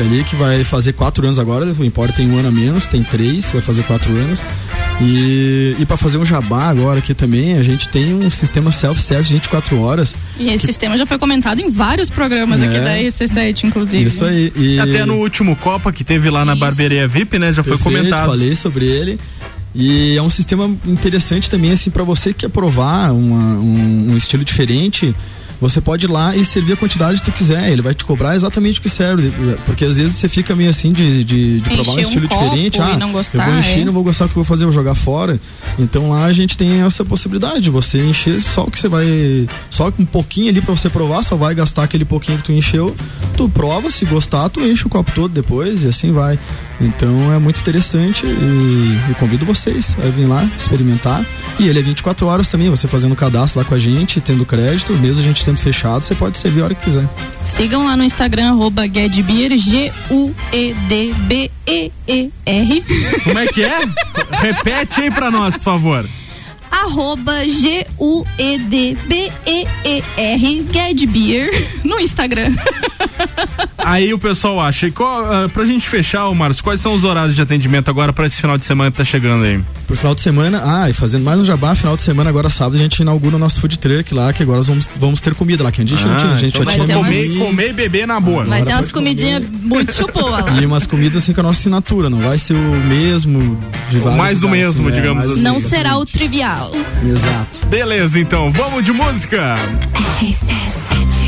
que 0.00 0.14
ali 0.14 0.24
que 0.24 0.34
vai 0.36 0.64
fazer 0.64 0.92
quatro 0.94 1.24
anos 1.24 1.38
agora. 1.38 1.66
O 1.78 1.84
empório 1.84 2.12
tem 2.14 2.28
um 2.30 2.38
ano 2.38 2.48
a 2.48 2.50
menos, 2.50 2.86
tem 2.86 3.02
três, 3.02 3.50
vai 3.50 3.60
fazer 3.60 3.82
quatro 3.82 4.10
anos. 4.16 4.42
E, 5.00 5.76
e 5.78 5.86
para 5.86 5.96
fazer 5.96 6.18
um 6.18 6.24
jabá 6.24 6.64
agora 6.68 6.98
aqui 6.98 7.14
também, 7.14 7.56
a 7.58 7.62
gente 7.62 7.88
tem 7.88 8.14
um 8.14 8.30
sistema 8.30 8.70
self-service 8.72 9.32
24 9.32 9.78
horas. 9.80 10.14
E 10.38 10.48
esse 10.50 10.66
sistema 10.66 10.96
já 10.96 11.06
foi 11.06 11.18
comentado 11.18 11.60
em 11.60 11.70
vários 11.70 12.10
programas 12.10 12.62
É. 12.62 12.66
aqui 12.66 12.78
da 12.80 12.96
RC7, 12.96 13.64
inclusive. 13.64 14.04
Isso 14.06 14.24
aí. 14.24 14.52
E... 14.56 14.78
Até 14.80 15.04
no 15.04 15.14
último 15.16 15.54
Copa 15.56 15.92
que 15.92 16.04
teve 16.04 16.30
lá 16.30 16.44
na 16.44 16.54
barbearia 16.54 17.06
VIP, 17.06 17.38
né? 17.38 17.52
Já 17.52 17.62
foi 17.62 17.76
Perfeito, 17.76 17.96
comentado. 17.98 18.28
Falei 18.28 18.54
sobre 18.56 18.86
ele. 18.86 19.18
E 19.74 20.16
é 20.16 20.22
um 20.22 20.30
sistema 20.30 20.68
interessante 20.86 21.48
também, 21.48 21.70
assim, 21.72 21.90
para 21.90 22.02
você 22.02 22.32
que 22.32 22.40
quer 22.40 22.48
provar 22.48 23.12
uma- 23.12 23.58
um, 23.62 24.08
um 24.12 24.16
estilo 24.16 24.44
diferente. 24.44 25.14
Você 25.60 25.80
pode 25.80 26.06
ir 26.06 26.08
lá 26.08 26.34
e 26.34 26.44
servir 26.44 26.72
a 26.72 26.76
quantidade 26.76 27.18
que 27.18 27.24
tu 27.24 27.32
quiser. 27.32 27.70
Ele 27.70 27.82
vai 27.82 27.94
te 27.94 28.04
cobrar 28.04 28.34
exatamente 28.34 28.80
o 28.80 28.82
que 28.82 28.88
serve. 28.88 29.32
Porque 29.66 29.84
às 29.84 29.96
vezes 29.96 30.14
você 30.14 30.28
fica 30.28 30.56
meio 30.56 30.70
assim 30.70 30.92
de, 30.92 31.22
de, 31.22 31.60
de 31.60 31.70
provar 31.70 31.92
um 31.92 31.96
um 31.96 32.00
estilo 32.00 32.28
copo 32.28 32.44
diferente. 32.44 32.80
Ah, 32.80 32.96
não 32.96 33.12
gostar, 33.12 33.46
eu 33.46 33.50
vou 33.50 33.60
encher, 33.60 33.80
é. 33.80 33.84
não 33.84 33.92
vou 33.92 34.02
gostar 34.02 34.24
do 34.24 34.28
que 34.28 34.38
eu 34.38 34.42
vou 34.42 34.48
fazer, 34.48 34.64
eu 34.64 34.68
vou 34.68 34.74
jogar 34.74 34.94
fora. 34.94 35.38
Então 35.78 36.10
lá 36.10 36.24
a 36.24 36.32
gente 36.32 36.56
tem 36.56 36.80
essa 36.82 37.04
possibilidade. 37.04 37.60
de 37.60 37.70
Você 37.70 38.02
encher 38.02 38.40
só 38.40 38.64
o 38.64 38.70
que 38.70 38.78
você 38.78 38.88
vai. 38.88 39.06
Só 39.68 39.92
um 39.98 40.06
pouquinho 40.06 40.48
ali 40.48 40.60
pra 40.60 40.74
você 40.74 40.88
provar, 40.88 41.22
só 41.22 41.36
vai 41.36 41.54
gastar 41.54 41.84
aquele 41.84 42.04
pouquinho 42.04 42.38
que 42.38 42.44
tu 42.44 42.52
encheu. 42.52 42.94
Tu 43.36 43.48
prova, 43.48 43.90
se 43.90 44.04
gostar, 44.04 44.48
tu 44.48 44.60
enche 44.60 44.86
o 44.86 44.90
copo 44.90 45.12
todo 45.12 45.32
depois 45.32 45.84
e 45.84 45.88
assim 45.88 46.12
vai. 46.12 46.38
Então 46.80 47.32
é 47.32 47.38
muito 47.38 47.60
interessante 47.60 48.24
e 48.24 48.98
eu 49.08 49.14
convido 49.16 49.44
vocês 49.44 49.96
a 49.98 50.06
vir 50.08 50.24
lá 50.26 50.48
experimentar. 50.56 51.24
E 51.58 51.68
ele 51.68 51.78
é 51.78 51.82
24 51.82 52.26
horas 52.26 52.50
também, 52.50 52.70
você 52.70 52.88
fazendo 52.88 53.14
cadastro 53.14 53.60
lá 53.60 53.66
com 53.66 53.74
a 53.74 53.78
gente, 53.78 54.20
tendo 54.20 54.46
crédito, 54.46 54.92
mesmo 54.94 55.22
a 55.22 55.26
gente 55.26 55.44
sendo 55.44 55.58
fechado, 55.58 56.02
você 56.02 56.14
pode 56.14 56.38
servir 56.38 56.62
a 56.62 56.64
hora 56.64 56.74
que 56.74 56.84
quiser. 56.84 57.06
Sigam 57.44 57.84
lá 57.84 57.96
no 57.96 58.04
Instagram, 58.04 58.50
arroba 58.50 58.84
Gedbeer, 58.84 59.58
G-U-E-D-B-E-E-R. 59.58 60.34
Como 63.24 63.38
é 63.38 63.46
que 63.46 63.62
é? 63.62 63.80
Repete 64.40 65.02
aí 65.02 65.10
pra 65.10 65.30
nós, 65.30 65.56
por 65.56 65.64
favor. 65.64 66.06
Arroba 66.70 67.44
G-U-E-D-B-E-E-R, 67.44 68.26
Gedbeer, 70.72 71.80
no 71.84 71.98
Instagram. 71.98 72.54
Aí 73.78 74.12
o 74.12 74.18
pessoal 74.18 74.60
acha. 74.60 74.86
E 74.86 74.90
qual, 74.90 75.24
ah, 75.24 75.48
pra 75.48 75.64
gente 75.64 75.88
fechar, 75.88 76.28
ô 76.28 76.34
Márcio, 76.34 76.62
quais 76.62 76.80
são 76.80 76.94
os 76.94 77.02
horários 77.02 77.34
de 77.34 77.42
atendimento 77.42 77.88
agora 77.88 78.12
pra 78.12 78.26
esse 78.26 78.40
final 78.40 78.58
de 78.58 78.64
semana 78.64 78.90
que 78.90 78.96
tá 78.96 79.04
chegando 79.04 79.44
aí? 79.44 79.60
Por 79.86 79.96
final 79.96 80.14
de 80.14 80.20
semana, 80.20 80.62
ah, 80.64 80.90
e 80.90 80.92
fazendo 80.92 81.24
mais 81.24 81.40
um 81.40 81.44
jabá, 81.44 81.74
final 81.74 81.96
de 81.96 82.02
semana, 82.02 82.30
agora 82.30 82.50
sábado, 82.50 82.76
a 82.76 82.78
gente 82.78 83.00
inaugura 83.00 83.36
o 83.36 83.38
nosso 83.38 83.60
food 83.60 83.78
truck 83.78 84.14
lá, 84.14 84.32
que 84.32 84.42
agora 84.42 84.58
nós 84.58 84.68
vamos, 84.68 84.88
vamos 84.96 85.20
ter 85.20 85.34
comida 85.34 85.64
lá, 85.64 85.72
que 85.72 85.80
a 85.80 85.84
gente 85.84 86.04
não 86.04 86.16
tinha, 86.18 86.32
a 86.32 86.36
gente 86.36 86.58
então 86.58 86.62
já 86.62 86.64
vai 86.64 86.74
tinha 86.74 86.86
ter 86.86 86.94
comido. 86.94 87.32
comer, 87.32 87.46
comer 87.46 87.70
e 87.70 87.72
beber 87.72 88.06
na 88.06 88.20
boa. 88.20 88.44
Vai 88.44 88.62
ter 88.62 88.72
umas 88.72 88.92
comidinhas 88.92 89.42
muito 89.62 89.92
chupoa 89.92 90.30
lá. 90.30 90.50
E 90.60 90.66
umas 90.66 90.86
comidas 90.86 91.22
assim 91.22 91.32
com 91.32 91.40
a 91.40 91.44
nossa 91.44 91.60
assinatura, 91.60 92.10
não 92.10 92.18
vai 92.18 92.38
ser 92.38 92.54
o 92.54 92.60
mesmo 92.84 93.58
de 93.88 93.98
vários 93.98 94.18
mais 94.18 94.40
do 94.40 94.46
lugares, 94.46 94.66
mesmo, 94.66 94.88
assim, 94.88 94.96
é, 94.96 95.00
digamos 95.00 95.24
mais 95.24 95.32
assim. 95.32 95.42
Não 95.42 95.58
será 95.58 95.96
o 95.96 96.04
trivial. 96.04 96.59
Exato. 97.04 97.66
Beleza, 97.66 98.18
então, 98.18 98.50
vamos 98.50 98.84
de 98.84 98.92
música. 98.92 99.56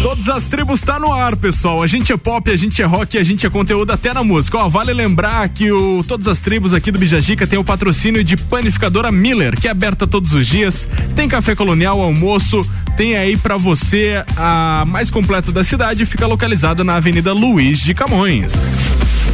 Todas 0.02 0.28
as 0.28 0.48
tribos 0.48 0.80
tá 0.80 0.98
no 0.98 1.12
ar, 1.12 1.36
pessoal. 1.36 1.80
A 1.80 1.86
gente 1.86 2.12
é 2.12 2.16
pop, 2.16 2.50
a 2.50 2.56
gente 2.56 2.82
é 2.82 2.84
rock, 2.84 3.16
a 3.16 3.22
gente 3.22 3.46
é 3.46 3.50
conteúdo 3.50 3.92
até 3.92 4.12
na 4.12 4.24
música. 4.24 4.58
Ó, 4.58 4.68
vale 4.68 4.92
lembrar 4.92 5.48
que 5.48 5.70
o 5.70 6.02
Todas 6.02 6.26
as 6.26 6.40
Tribos 6.40 6.74
aqui 6.74 6.90
do 6.90 6.98
Bijagica 6.98 7.46
tem 7.46 7.56
o 7.56 7.62
patrocínio 7.62 8.24
de 8.24 8.36
panificadora 8.36 9.12
Miller, 9.12 9.58
que 9.58 9.68
é 9.68 9.70
aberta 9.70 10.04
todos 10.04 10.32
os 10.32 10.46
dias. 10.46 10.88
Tem 11.14 11.28
café 11.28 11.54
colonial, 11.54 12.00
almoço, 12.00 12.68
tem 12.96 13.16
aí 13.16 13.36
pra 13.36 13.56
você 13.56 14.24
a 14.36 14.84
mais 14.88 15.08
completa 15.08 15.52
da 15.52 15.62
cidade, 15.62 16.04
fica 16.04 16.26
localizada 16.26 16.82
na 16.82 16.96
Avenida 16.96 17.32
Luiz 17.32 17.78
de 17.78 17.94
Camões. 17.94 18.52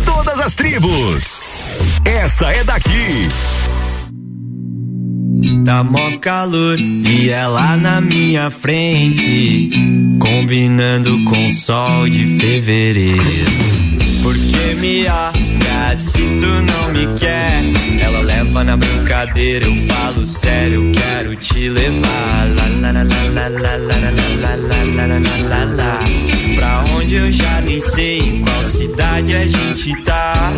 Todas 0.05 0.39
as 0.39 0.55
tribos. 0.55 1.41
Essa 2.05 2.53
é 2.53 2.62
daqui. 2.62 3.29
Tá 5.65 5.85
mó 5.85 6.19
calor 6.20 6.81
e 6.81 7.31
ela 7.31 7.77
na 7.77 8.01
minha 8.01 8.51
frente, 8.51 9.70
combinando 10.19 11.24
com 11.24 11.51
sol 11.52 12.09
de 12.09 12.39
fevereiro. 12.40 13.23
Porque 14.20 14.74
me 14.81 15.06
olha 15.06 15.97
se 15.97 16.19
tu 16.40 16.47
não 16.47 16.93
me 16.93 17.19
quer. 17.20 17.62
Ela 18.01 18.20
leva 18.20 18.65
na 18.65 18.77
brincadeira, 18.77 19.65
eu 19.66 19.77
falo 19.86 20.27
sério, 20.27 20.86
eu 20.86 20.93
quero 20.93 21.36
te 21.36 21.69
levar. 21.69 22.48
Lá, 22.56 22.66
lá, 22.81 22.93
lá, 22.93 23.02
lá, 23.05 23.48
lá, 23.48 23.48
lá, 23.48 23.77
lá, 23.77 24.01
lá, 24.01 24.56
lá, 24.56 25.06
lá, 25.06 25.19
lá, 25.19 25.39
lá, 25.48 25.65
lá. 25.77 26.01
Pra 26.56 26.85
onde 26.97 27.15
eu 27.15 27.31
já 27.31 27.60
nem 27.60 27.81
sei 27.81 28.19
em 28.19 28.40
qual 28.40 28.65
cidade 28.65 29.35
a 29.35 29.47
gente 29.47 29.94
tá. 30.02 30.52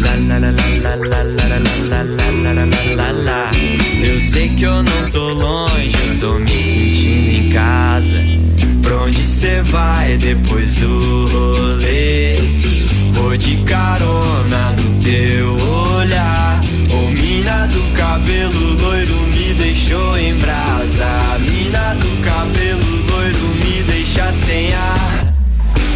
Lá, 0.00 0.14
lá, 0.28 0.38
lá, 0.38 0.50
lá, 0.50 0.94
lá, 0.96 1.22
lá, 1.22 1.22
lá, 1.22 1.46
lá, 1.48 1.62
lá, 1.88 2.02
lá, 2.02 2.52
lá, 2.52 2.64
lá, 2.64 2.94
lá, 2.94 3.10
lá. 3.12 3.57
Sei 4.30 4.50
que 4.50 4.62
eu 4.62 4.82
não 4.82 5.10
tô 5.10 5.32
longe, 5.32 5.96
tô 6.20 6.34
me 6.34 6.50
sentindo 6.50 7.46
em 7.46 7.50
casa. 7.50 8.16
Pra 8.82 8.96
onde 9.04 9.24
cê 9.24 9.62
vai 9.62 10.18
depois 10.18 10.76
do 10.76 11.28
rolê? 11.28 12.36
Vou 13.12 13.34
de 13.38 13.56
carona 13.64 14.72
no 14.72 15.02
teu 15.02 15.54
olhar. 15.96 16.62
Ô 16.90 17.10
mina 17.10 17.68
do 17.68 17.80
cabelo 17.96 18.74
loiro 18.82 19.18
me 19.28 19.54
deixou 19.54 20.18
em 20.18 20.34
brasa. 20.34 21.38
Mina 21.40 21.94
do 21.94 22.22
cabelo 22.22 23.06
loiro 23.10 23.48
me 23.64 23.82
deixa 23.84 24.30
sem 24.32 24.74
ar. 24.74 25.34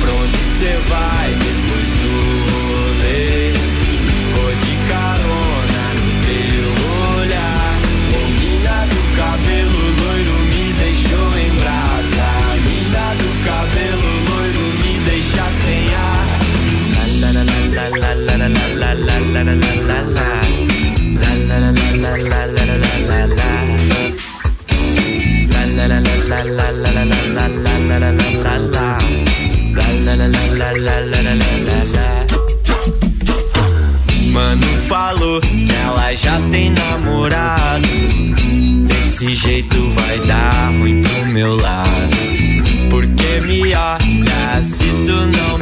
Pra 0.01 0.11
onde 0.11 0.39
cê 0.59 0.79
vai 0.89 1.32
Mano 34.33 34.67
falou 34.89 35.41
que 35.41 35.67
ela 35.85 36.15
já 36.15 36.41
tem 36.51 36.71
namorado. 36.71 37.89
Desse 38.87 39.35
jeito 39.35 39.91
vai 39.91 40.21
dar 40.21 40.73
ruim 40.79 41.03
pro 41.03 41.27
meu 41.27 41.57
lado. 41.57 42.17
Porque 42.89 43.41
me 43.41 43.75
olha 43.75 44.63
se 44.63 44.85
tu 45.05 45.27
não. 45.27 45.62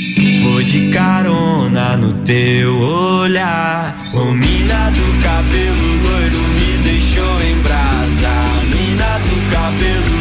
De 0.71 0.87
carona 0.87 1.97
no 1.97 2.13
teu 2.23 2.79
olhar. 2.79 4.09
Ô 4.13 4.31
mina 4.31 4.89
do 4.91 5.21
cabelo 5.21 5.87
loiro 6.01 6.37
me 6.55 6.77
deixou 6.81 7.41
em 7.41 7.61
brasa. 7.61 8.31
Mina 8.73 9.19
do 9.19 9.51
cabelo 9.51 10.20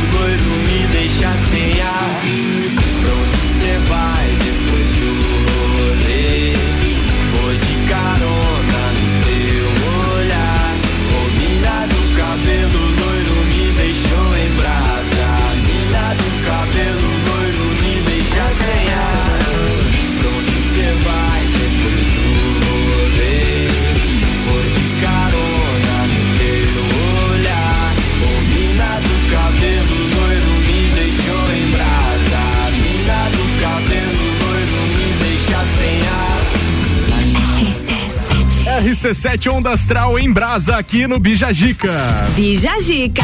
RC7 38.90 39.52
Onda 39.52 39.70
Astral 39.70 40.18
em 40.18 40.32
Brasa 40.32 40.76
aqui 40.76 41.06
no 41.06 41.20
Bijagica. 41.20 41.92
Bijagica. 42.34 43.22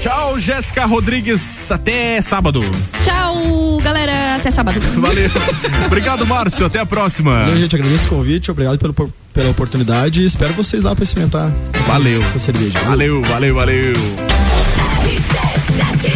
Tchau, 0.00 0.36
Jéssica 0.36 0.84
Rodrigues. 0.84 1.70
Até 1.70 2.20
sábado. 2.20 2.60
Tchau, 3.00 3.78
galera. 3.80 4.34
Até 4.34 4.50
sábado. 4.50 4.80
Valeu. 4.80 5.30
Obrigado, 5.86 6.26
Márcio. 6.26 6.66
Até 6.66 6.80
a 6.80 6.86
próxima. 6.86 7.38
Valeu, 7.38 7.56
gente, 7.56 7.76
agradeço 7.76 8.06
o 8.06 8.08
convite, 8.08 8.50
obrigado 8.50 8.78
pelo, 8.78 9.12
pela 9.32 9.50
oportunidade 9.50 10.24
espero 10.24 10.52
vocês 10.54 10.82
lá 10.82 10.96
pra 10.96 11.04
experimentar 11.04 11.52
essa, 11.72 11.92
Valeu. 11.92 12.20
essa 12.22 12.38
cerveja. 12.40 12.80
Valeu, 12.80 13.22
valeu, 13.22 13.54
valeu. 13.54 13.92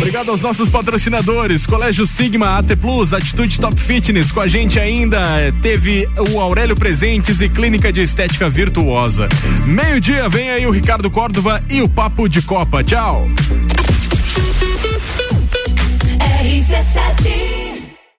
Obrigado 0.02 0.32
aos 0.32 0.42
nossos 0.42 0.68
patrocinadores, 0.68 1.64
Colégio 1.64 2.04
Sigma, 2.04 2.58
AT 2.58 2.74
Plus, 2.74 3.14
Atitude 3.14 3.60
Top 3.60 3.80
Fitness. 3.80 4.32
Com 4.32 4.40
a 4.40 4.48
gente 4.48 4.80
ainda 4.80 5.20
eh, 5.40 5.52
teve 5.62 6.08
o 6.32 6.40
Aurélio 6.40 6.74
Presentes 6.74 7.40
e 7.40 7.48
Clínica 7.48 7.92
de 7.92 8.00
Estética 8.00 8.50
Virtuosa. 8.50 9.28
Meio-dia 9.64 10.28
vem 10.28 10.50
aí 10.50 10.66
o 10.66 10.72
Ricardo 10.72 11.08
Córdova 11.08 11.60
e 11.70 11.80
o 11.82 11.88
Papo 11.88 12.28
de 12.28 12.42
Copa. 12.42 12.82
Tchau. 12.82 13.30
RC7 16.18 17.71